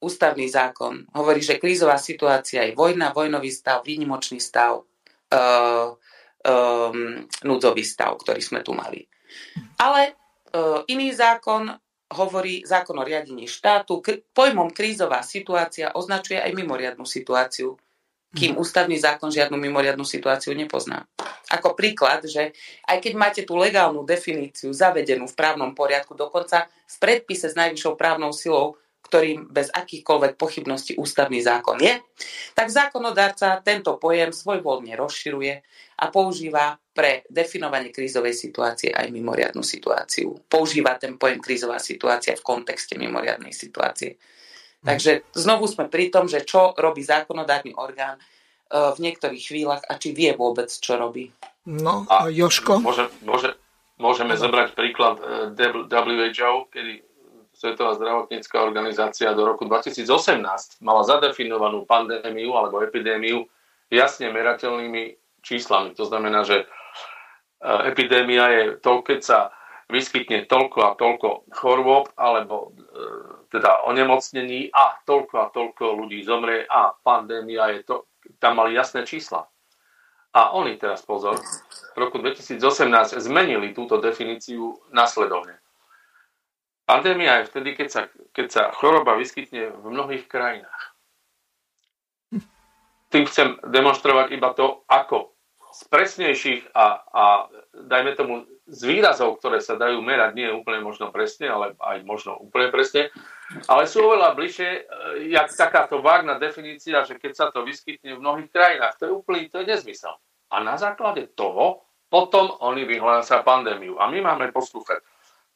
ústavný 0.00 0.46
zákon 0.48 1.04
hovorí, 1.12 1.42
že 1.42 1.58
krízová 1.60 1.98
situácia 1.98 2.64
je 2.64 2.72
vojna, 2.72 3.10
vojnový 3.10 3.50
stav, 3.50 3.82
výnimočný 3.82 4.38
stav, 4.38 4.80
uh, 4.80 5.90
um, 6.46 7.26
núdzový 7.44 7.82
stav, 7.82 8.14
ktorý 8.22 8.40
sme 8.40 8.60
tu 8.62 8.72
mali. 8.72 9.04
Ale 9.82 10.14
uh, 10.54 10.86
iný 10.86 11.10
zákon 11.12 11.68
hovorí 12.08 12.64
zákon 12.64 12.96
o 12.96 13.04
riadení 13.04 13.44
štátu. 13.44 14.00
K- 14.00 14.24
pojmom 14.32 14.72
krízová 14.72 15.20
situácia 15.20 15.92
označuje 15.92 16.40
aj 16.40 16.56
mimoriadnú 16.56 17.04
situáciu, 17.04 17.76
kým 18.36 18.56
mhm. 18.56 18.60
ústavný 18.60 18.96
zákon 19.00 19.32
žiadnu 19.32 19.56
mimoriadnú 19.56 20.04
situáciu 20.04 20.52
nepozná. 20.52 21.08
Ako 21.48 21.72
príklad, 21.72 22.28
že 22.28 22.52
aj 22.84 22.98
keď 23.00 23.12
máte 23.16 23.42
tú 23.48 23.56
legálnu 23.56 24.04
definíciu 24.04 24.68
zavedenú 24.72 25.24
v 25.24 25.38
právnom 25.38 25.72
poriadku, 25.72 26.12
dokonca 26.12 26.68
v 26.68 26.96
predpise 27.00 27.48
s 27.48 27.56
najvyššou 27.56 27.96
právnou 27.96 28.36
silou 28.36 28.76
ktorým 29.08 29.48
bez 29.48 29.72
akýchkoľvek 29.72 30.36
pochybností 30.36 30.92
ústavný 31.00 31.40
zákon 31.40 31.80
je, 31.80 31.96
tak 32.52 32.68
zákonodárca 32.68 33.56
tento 33.64 33.96
pojem 33.96 34.36
svojvoľne 34.36 34.92
rozširuje 34.92 35.54
a 36.02 36.04
používa 36.12 36.76
pre 36.92 37.24
definovanie 37.32 37.88
krízovej 37.88 38.36
situácie 38.36 38.92
aj 38.92 39.08
mimoriadnu 39.08 39.64
situáciu. 39.64 40.44
Používa 40.44 41.00
ten 41.00 41.16
pojem 41.16 41.40
krízová 41.40 41.80
situácia 41.80 42.36
v 42.36 42.44
kontexte 42.44 43.00
mimoriadnej 43.00 43.56
situácie. 43.56 44.20
Takže 44.86 45.26
znovu 45.34 45.66
sme 45.66 45.90
pri 45.90 46.10
tom, 46.14 46.30
že 46.30 46.46
čo 46.46 46.70
robí 46.78 47.02
zákonodárny 47.02 47.74
orgán 47.74 48.18
e, 48.18 48.22
v 48.94 48.98
niektorých 49.02 49.42
chvíľach 49.42 49.82
a 49.82 49.98
či 49.98 50.14
vie 50.14 50.30
vôbec, 50.38 50.70
čo 50.70 50.94
robí. 50.94 51.34
No, 51.66 52.06
a 52.06 52.30
Joško? 52.30 52.78
Môže, 52.78 53.10
môže, 53.26 53.58
môžeme 53.98 54.38
zobrať 54.38 54.78
príklad 54.78 55.18
e, 55.18 55.82
WHO, 55.90 56.70
kedy 56.70 57.02
Svetová 57.58 57.98
zdravotnícká 57.98 58.62
organizácia 58.62 59.34
do 59.34 59.42
roku 59.42 59.66
2018 59.66 60.78
mala 60.78 61.02
zadefinovanú 61.02 61.82
pandémiu 61.82 62.54
alebo 62.54 62.78
epidémiu 62.78 63.50
jasne 63.90 64.30
merateľnými 64.30 65.18
číslami. 65.42 65.90
To 65.98 66.06
znamená, 66.06 66.46
že 66.46 66.62
e, 66.62 66.66
epidémia 67.90 68.46
je 68.54 68.64
to, 68.78 69.02
keď 69.02 69.20
sa 69.26 69.38
vyskytne 69.90 70.46
toľko 70.46 70.78
a 70.86 70.94
toľko 70.94 71.28
chorôb 71.50 72.14
alebo 72.14 72.78
teda 73.48 73.88
onemocnení 73.88 74.68
a 74.72 75.00
toľko 75.08 75.34
a 75.40 75.46
toľko 75.48 75.84
ľudí 76.04 76.20
zomrie 76.24 76.68
a 76.68 76.92
pandémia 76.92 77.72
je 77.76 77.80
to, 77.84 77.96
tam 78.36 78.60
mali 78.60 78.76
jasné 78.76 79.08
čísla. 79.08 79.48
A 80.36 80.52
oni 80.52 80.76
teraz, 80.76 81.00
pozor, 81.02 81.40
v 81.96 81.98
roku 81.98 82.20
2018 82.20 82.60
zmenili 83.16 83.72
túto 83.72 83.96
definíciu 83.96 84.76
následovne. 84.92 85.56
Pandémia 86.84 87.40
je 87.40 87.48
vtedy, 87.52 87.76
keď 87.76 87.88
sa, 87.88 88.02
keď 88.32 88.46
sa 88.48 88.62
choroba 88.72 89.16
vyskytne 89.16 89.72
v 89.72 89.84
mnohých 89.92 90.24
krajinách. 90.28 90.82
Tým 93.08 93.24
chcem 93.24 93.56
demonstrovať 93.64 94.36
iba 94.36 94.52
to, 94.52 94.84
ako 94.84 95.32
z 95.72 95.80
presnejších 95.88 96.72
a, 96.72 96.86
a 97.08 97.24
dajme 97.72 98.12
tomu 98.16 98.34
z 98.68 98.80
výrazov, 98.84 99.40
ktoré 99.40 99.60
sa 99.64 99.80
dajú 99.80 100.00
merať, 100.00 100.36
nie 100.36 100.48
úplne 100.52 100.80
možno 100.84 101.08
presne, 101.12 101.48
ale 101.48 101.76
aj 101.76 102.04
možno 102.04 102.36
úplne 102.36 102.68
presne, 102.68 103.12
ale 103.48 103.88
sú 103.88 104.04
oveľa 104.04 104.36
bližšie, 104.36 104.70
e, 104.70 104.80
jak 105.32 105.48
takáto 105.56 106.04
vágna 106.04 106.36
definícia, 106.36 107.00
že 107.08 107.16
keď 107.16 107.32
sa 107.32 107.46
to 107.48 107.64
vyskytne 107.64 108.16
v 108.16 108.22
mnohých 108.22 108.50
krajinách, 108.52 109.00
to 109.00 109.08
je 109.08 109.12
úplný, 109.12 109.48
to 109.48 109.64
je 109.64 109.72
nezmysel. 109.72 110.12
A 110.52 110.60
na 110.60 110.76
základe 110.76 111.32
toho 111.32 111.88
potom 112.08 112.56
oni 112.64 112.88
vyhlásia 112.88 113.44
pandémiu. 113.44 114.00
A 114.00 114.08
my 114.08 114.20
máme 114.24 114.52
poslúchať. 114.52 115.04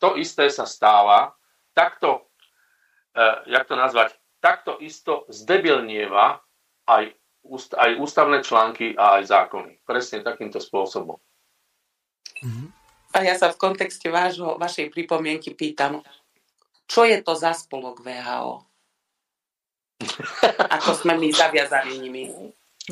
To 0.00 0.16
isté 0.20 0.52
sa 0.52 0.68
stáva, 0.68 1.32
takto, 1.72 2.28
eh, 3.16 3.36
jak 3.48 3.64
to 3.64 3.76
nazvať, 3.76 4.16
takto 4.40 4.76
isto 4.80 5.24
zdebilnieva 5.32 6.40
aj, 6.88 7.12
aj 7.76 7.90
ústavné 7.96 8.44
články 8.44 8.92
a 8.96 9.20
aj 9.20 9.32
zákony. 9.32 9.72
Presne 9.84 10.20
takýmto 10.20 10.60
spôsobom. 10.60 11.16
Mm-hmm. 12.42 12.68
A 13.12 13.18
ja 13.22 13.36
sa 13.36 13.52
v 13.52 13.60
kontexte 13.60 14.08
vášho, 14.08 14.56
vašej 14.56 14.88
pripomienky 14.88 15.52
pýtam, 15.52 16.00
čo 16.92 17.08
je 17.08 17.24
to 17.24 17.32
za 17.32 17.56
spolok 17.56 18.04
VHO? 18.04 18.60
Ako 20.76 20.92
sme 20.92 21.16
my 21.16 21.32
zaviazaní 21.32 21.96
nimi? 21.96 22.28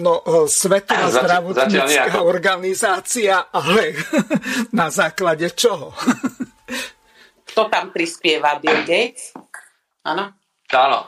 No, 0.01 0.25
e, 0.25 0.49
Svetová 0.49 1.13
zdravotnícká 1.13 2.23
organizácia, 2.25 3.53
ale 3.53 3.93
na 4.81 4.89
základe 4.89 5.53
čoho? 5.53 5.93
Kto 7.51 7.67
tam 7.67 7.91
prispieva? 7.91 8.57
Bill 8.63 8.87
Gates? 8.87 9.35
Áno? 10.07 10.33
Áno. 10.71 11.01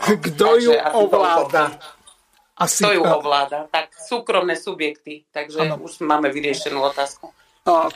Kto 0.00 0.56
ju 0.56 0.72
ovláda? 0.74 1.76
Asi, 2.56 2.82
Kto 2.82 2.96
ju 2.96 3.02
ovláda? 3.04 3.68
Tak 3.68 3.92
súkromné 3.92 4.56
subjekty. 4.56 5.28
Takže 5.28 5.68
ano. 5.68 5.84
už 5.84 6.00
máme 6.00 6.32
vyriešenú 6.32 6.80
otázku. 6.80 7.28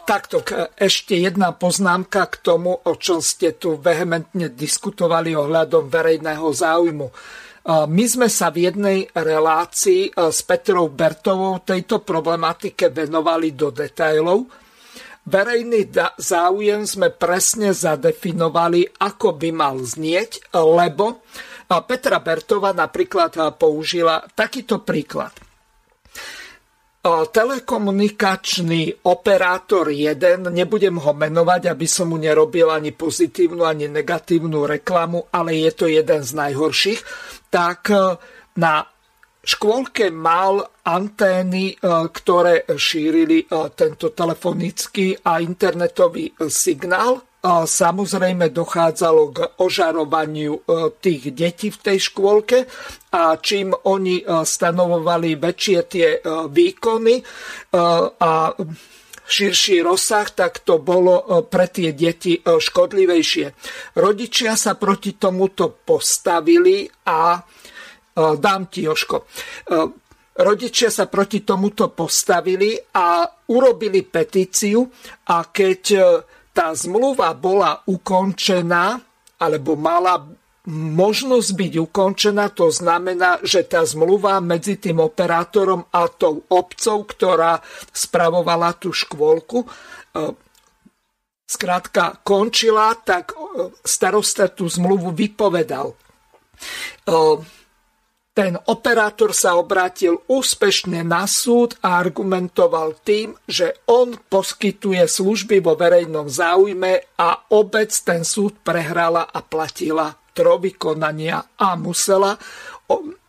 Takto, 0.05 0.45
ešte 0.77 1.17
jedna 1.17 1.57
poznámka 1.57 2.29
k 2.29 2.45
tomu, 2.45 2.77
o 2.77 2.93
čom 3.01 3.25
ste 3.25 3.57
tu 3.57 3.81
vehementne 3.81 4.53
diskutovali 4.53 5.33
ohľadom 5.33 5.89
verejného 5.89 6.45
záujmu. 6.45 7.09
My 7.89 8.05
sme 8.05 8.29
sa 8.29 8.53
v 8.53 8.69
jednej 8.69 9.09
relácii 9.17 10.13
s 10.13 10.45
Petrou 10.45 10.93
Bertovou 10.93 11.65
tejto 11.65 12.05
problematike 12.05 12.93
venovali 12.93 13.57
do 13.57 13.73
detajlov. 13.73 14.45
Verejný 15.25 15.89
záujem 16.21 16.85
sme 16.85 17.09
presne 17.09 17.73
zadefinovali, 17.73 19.01
ako 19.01 19.41
by 19.41 19.51
mal 19.57 19.81
znieť, 19.81 20.53
lebo 20.53 21.25
Petra 21.89 22.21
Bertova 22.21 22.77
napríklad 22.77 23.57
použila 23.57 24.21
takýto 24.37 24.85
príklad 24.85 25.33
telekomunikačný 27.03 29.03
operátor 29.11 29.91
1, 29.91 30.55
nebudem 30.55 31.03
ho 31.03 31.11
menovať, 31.11 31.75
aby 31.75 31.87
som 31.91 32.15
mu 32.15 32.19
nerobil 32.19 32.71
ani 32.71 32.95
pozitívnu, 32.95 33.67
ani 33.67 33.91
negatívnu 33.91 34.71
reklamu, 34.71 35.27
ale 35.35 35.67
je 35.67 35.71
to 35.75 35.91
jeden 35.91 36.23
z 36.23 36.31
najhorších, 36.31 37.01
tak 37.51 37.91
e, 37.91 38.15
na 38.63 38.87
škôlke 39.43 40.15
mal 40.15 40.63
antény, 40.87 41.75
e, 41.75 41.77
ktoré 42.07 42.71
šírili 42.71 43.43
e, 43.43 43.47
tento 43.75 44.15
telefonický 44.15 45.19
a 45.27 45.43
internetový 45.43 46.31
signál 46.47 47.19
samozrejme 47.67 48.55
dochádzalo 48.55 49.23
k 49.35 49.39
ožarovaniu 49.59 50.55
e, 50.55 50.61
tých 51.03 51.35
detí 51.35 51.75
v 51.75 51.79
tej 51.83 51.99
škôlke 51.99 52.71
a 53.11 53.35
čím 53.43 53.75
oni 53.75 54.23
e, 54.23 54.25
stanovovali 54.47 55.35
väčšie 55.35 55.79
tie 55.91 56.09
e, 56.17 56.19
výkony 56.47 57.19
a 58.23 58.33
širší 59.23 59.83
rozsah, 59.83 60.29
tak 60.31 60.61
to 60.63 60.79
bolo 60.79 61.47
pre 61.49 61.67
tie 61.73 61.97
deti 61.97 62.37
škodlivejšie. 62.37 63.47
Rodičia 63.97 64.55
sa 64.61 64.77
proti 64.77 65.17
tomuto 65.17 65.73
postavili 65.73 66.85
a 67.09 67.41
dám 68.13 68.63
ti, 68.69 68.85
Joško, 68.85 69.25
rodičia 70.37 70.93
sa 70.93 71.09
proti 71.09 71.49
tomuto 71.49 71.89
postavili 71.97 72.77
a 72.77 73.25
urobili 73.49 74.05
petíciu 74.05 74.85
a 75.33 75.49
keď 75.49 75.81
tá 76.53 76.77
zmluva 76.77 77.33
bola 77.33 77.81
ukončená, 77.89 79.01
alebo 79.41 79.75
mala 79.75 80.21
možnosť 80.71 81.51
byť 81.59 81.73
ukončená, 81.83 82.55
to 82.55 82.71
znamená, 82.71 83.43
že 83.43 83.67
tá 83.67 83.83
zmluva 83.83 84.39
medzi 84.39 84.79
tým 84.79 85.03
operátorom 85.03 85.83
a 85.91 86.07
tou 86.07 86.47
obcov, 86.47 87.11
ktorá 87.11 87.59
spravovala 87.91 88.79
tú 88.79 88.95
škôlku, 88.95 89.67
skrátka 91.43 92.05
e, 92.07 92.15
končila, 92.23 92.95
tak 92.95 93.35
e, 93.35 93.75
starosta 93.83 94.47
tú 94.55 94.71
zmluvu 94.71 95.11
vypovedal. 95.11 95.99
E, 98.33 98.43
ten 98.43 98.57
operátor 98.65 99.37
sa 99.37 99.61
obrátil 99.61 100.25
úspešne 100.25 101.05
na 101.05 101.29
súd 101.29 101.77
a 101.85 102.01
argumentoval 102.01 102.97
tým, 103.05 103.37
že 103.45 103.85
on 103.85 104.17
poskytuje 104.17 105.05
služby 105.05 105.61
vo 105.61 105.77
verejnom 105.77 106.33
záujme 106.33 107.13
a 107.21 107.53
obec 107.53 107.93
ten 108.01 108.25
súd 108.25 108.57
prehrala 108.65 109.29
a 109.29 109.45
platila 109.45 110.17
troby 110.33 110.73
konania 110.81 111.45
a 111.61 111.77
musela 111.77 112.41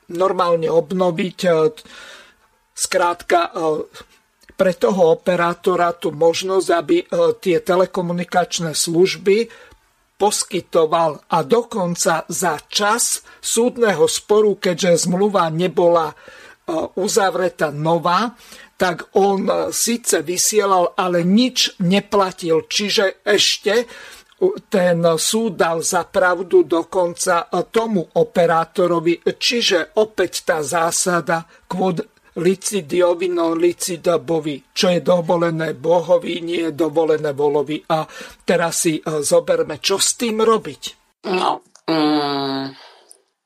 normálne 0.08 0.72
obnoviť 0.72 1.40
e, 1.44 1.52
skrátka 2.72 3.40
e, 3.48 3.52
pre 4.54 4.72
toho 4.78 5.20
operátora 5.20 5.92
tú 6.00 6.16
možnosť, 6.16 6.68
aby 6.72 6.96
e, 7.04 7.06
tie 7.44 7.60
telekomunikačné 7.60 8.72
služby 8.72 9.52
poskytoval 10.24 11.27
a 11.27 11.43
dokonca 11.43 12.24
za 12.32 12.56
čas 12.72 13.27
súdneho 13.43 14.08
sporu, 14.08 14.56
keďže 14.56 15.11
zmluva 15.11 15.52
nebola 15.52 16.16
e, 16.16 16.16
uzavretá 16.95 17.76
nová, 17.76 18.32
tak 18.80 19.11
on 19.19 19.43
e, 19.43 19.53
síce 19.76 20.24
vysielal, 20.24 20.95
ale 20.95 21.27
nič 21.27 21.76
neplatil. 21.84 22.64
Čiže 22.72 23.19
ešte 23.27 23.84
ten 24.72 25.00
súd 25.19 25.60
dal 25.60 25.84
za 25.84 26.08
pravdu 26.08 26.64
dokonca 26.64 27.52
e, 27.52 27.68
tomu 27.68 28.08
operátorovi. 28.08 29.27
Čiže 29.27 30.00
opäť 30.00 30.48
tá 30.48 30.64
zásada 30.64 31.43
quod 31.68 32.12
licidiovi 32.40 33.30
non 33.30 33.58
licidabovi, 33.58 34.74
čo 34.74 34.90
je 34.90 35.02
dovolené 35.06 35.78
Bohovi, 35.78 36.42
nie 36.42 36.70
je 36.70 36.74
dovolené 36.74 37.34
volovi. 37.36 37.82
A 37.94 38.08
teraz 38.42 38.88
si 38.88 38.98
uh, 38.98 39.22
zoberme, 39.22 39.78
čo 39.78 40.02
s 40.02 40.18
tým 40.18 40.42
robiť. 40.42 40.84
No, 41.30 41.62
mm, 41.86 42.64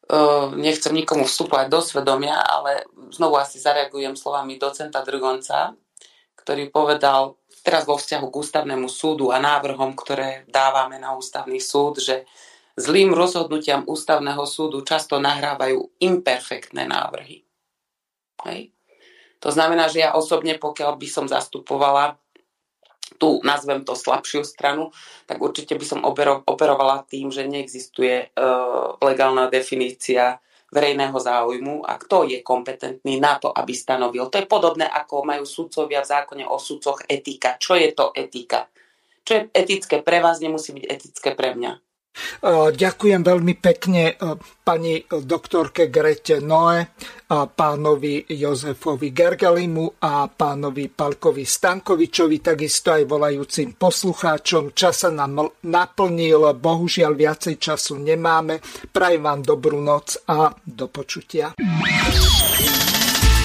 uh, 0.07 0.48
nechcem 0.56 0.93
nikomu 0.95 1.27
vstúpať 1.27 1.67
do 1.67 1.83
svedomia, 1.83 2.40
ale 2.40 2.88
znovu 3.11 3.35
asi 3.35 3.59
zareagujem 3.59 4.16
slovami 4.16 4.56
docenta 4.56 5.03
Drgonca, 5.03 5.75
ktorý 6.40 6.72
povedal 6.72 7.35
teraz 7.67 7.83
vo 7.83 7.99
vzťahu 7.99 8.32
k 8.32 8.40
ústavnému 8.40 8.88
súdu 8.88 9.35
a 9.35 9.43
návrhom, 9.43 9.91
ktoré 9.91 10.48
dávame 10.48 10.95
na 10.95 11.11
ústavný 11.11 11.59
súd, 11.59 11.99
že 11.99 12.24
zlým 12.80 13.11
rozhodnutiam 13.11 13.83
ústavného 13.83 14.48
súdu 14.48 14.85
často 14.88 15.19
nahrávajú 15.19 15.99
imperfektné 15.99 16.88
návrhy. 16.88 17.43
Hej? 18.48 18.76
To 19.40 19.49
znamená, 19.53 19.88
že 19.88 20.01
ja 20.03 20.17
osobne, 20.17 20.57
pokiaľ 20.57 20.98
by 20.98 21.07
som 21.07 21.25
zastupovala 21.30 22.17
tú, 23.17 23.41
nazvem 23.41 23.82
to, 23.88 23.95
slabšiu 23.95 24.43
stranu, 24.43 24.91
tak 25.25 25.41
určite 25.41 25.74
by 25.80 25.85
som 25.85 26.03
operovala 26.45 27.07
tým, 27.07 27.32
že 27.32 27.48
neexistuje 27.48 28.35
uh, 28.35 28.99
legálna 28.99 29.48
definícia 29.48 30.38
verejného 30.67 31.16
záujmu 31.16 31.88
a 31.88 31.95
kto 31.95 32.27
je 32.27 32.43
kompetentný 32.43 33.24
na 33.24 33.40
to, 33.40 33.48
aby 33.48 33.72
stanovil. 33.72 34.27
To 34.27 34.38
je 34.43 34.51
podobné, 34.51 34.83
ako 34.83 35.24
majú 35.24 35.48
sudcovia 35.48 36.03
v 36.03 36.11
zákone 36.11 36.43
o 36.43 36.59
sudcoch 36.59 37.07
etika. 37.07 37.56
Čo 37.56 37.80
je 37.80 37.95
to 37.95 38.11
etika? 38.11 38.67
Čo 39.24 39.32
je 39.33 39.41
etické 39.56 40.03
pre 40.03 40.19
vás, 40.19 40.43
nemusí 40.43 40.75
byť 40.75 40.85
etické 40.91 41.32
pre 41.35 41.56
mňa. 41.56 41.86
Ďakujem 42.73 43.21
veľmi 43.23 43.53
pekne 43.59 44.15
pani 44.63 44.99
doktorke 45.07 45.87
Grete 45.87 46.43
Noe, 46.43 46.83
a 47.27 47.43
pánovi 47.43 48.23
Jozefovi 48.23 49.11
Gergelimu 49.11 49.99
a 49.99 50.31
pánovi 50.31 50.87
Palkovi 50.87 51.43
Stankovičovi, 51.43 52.39
takisto 52.39 52.95
aj 52.95 53.03
volajúcim 53.03 53.75
poslucháčom. 53.75 54.71
Čas 54.71 55.03
sa 55.03 55.11
nám 55.11 55.51
naplnil, 55.67 56.55
bohužiaľ 56.55 57.11
viacej 57.19 57.59
času 57.59 57.99
nemáme. 57.99 58.63
Prajem 58.95 59.19
vám 59.27 59.43
dobrú 59.43 59.83
noc 59.83 60.23
a 60.23 60.55
do 60.63 60.87
počutia. 60.87 61.51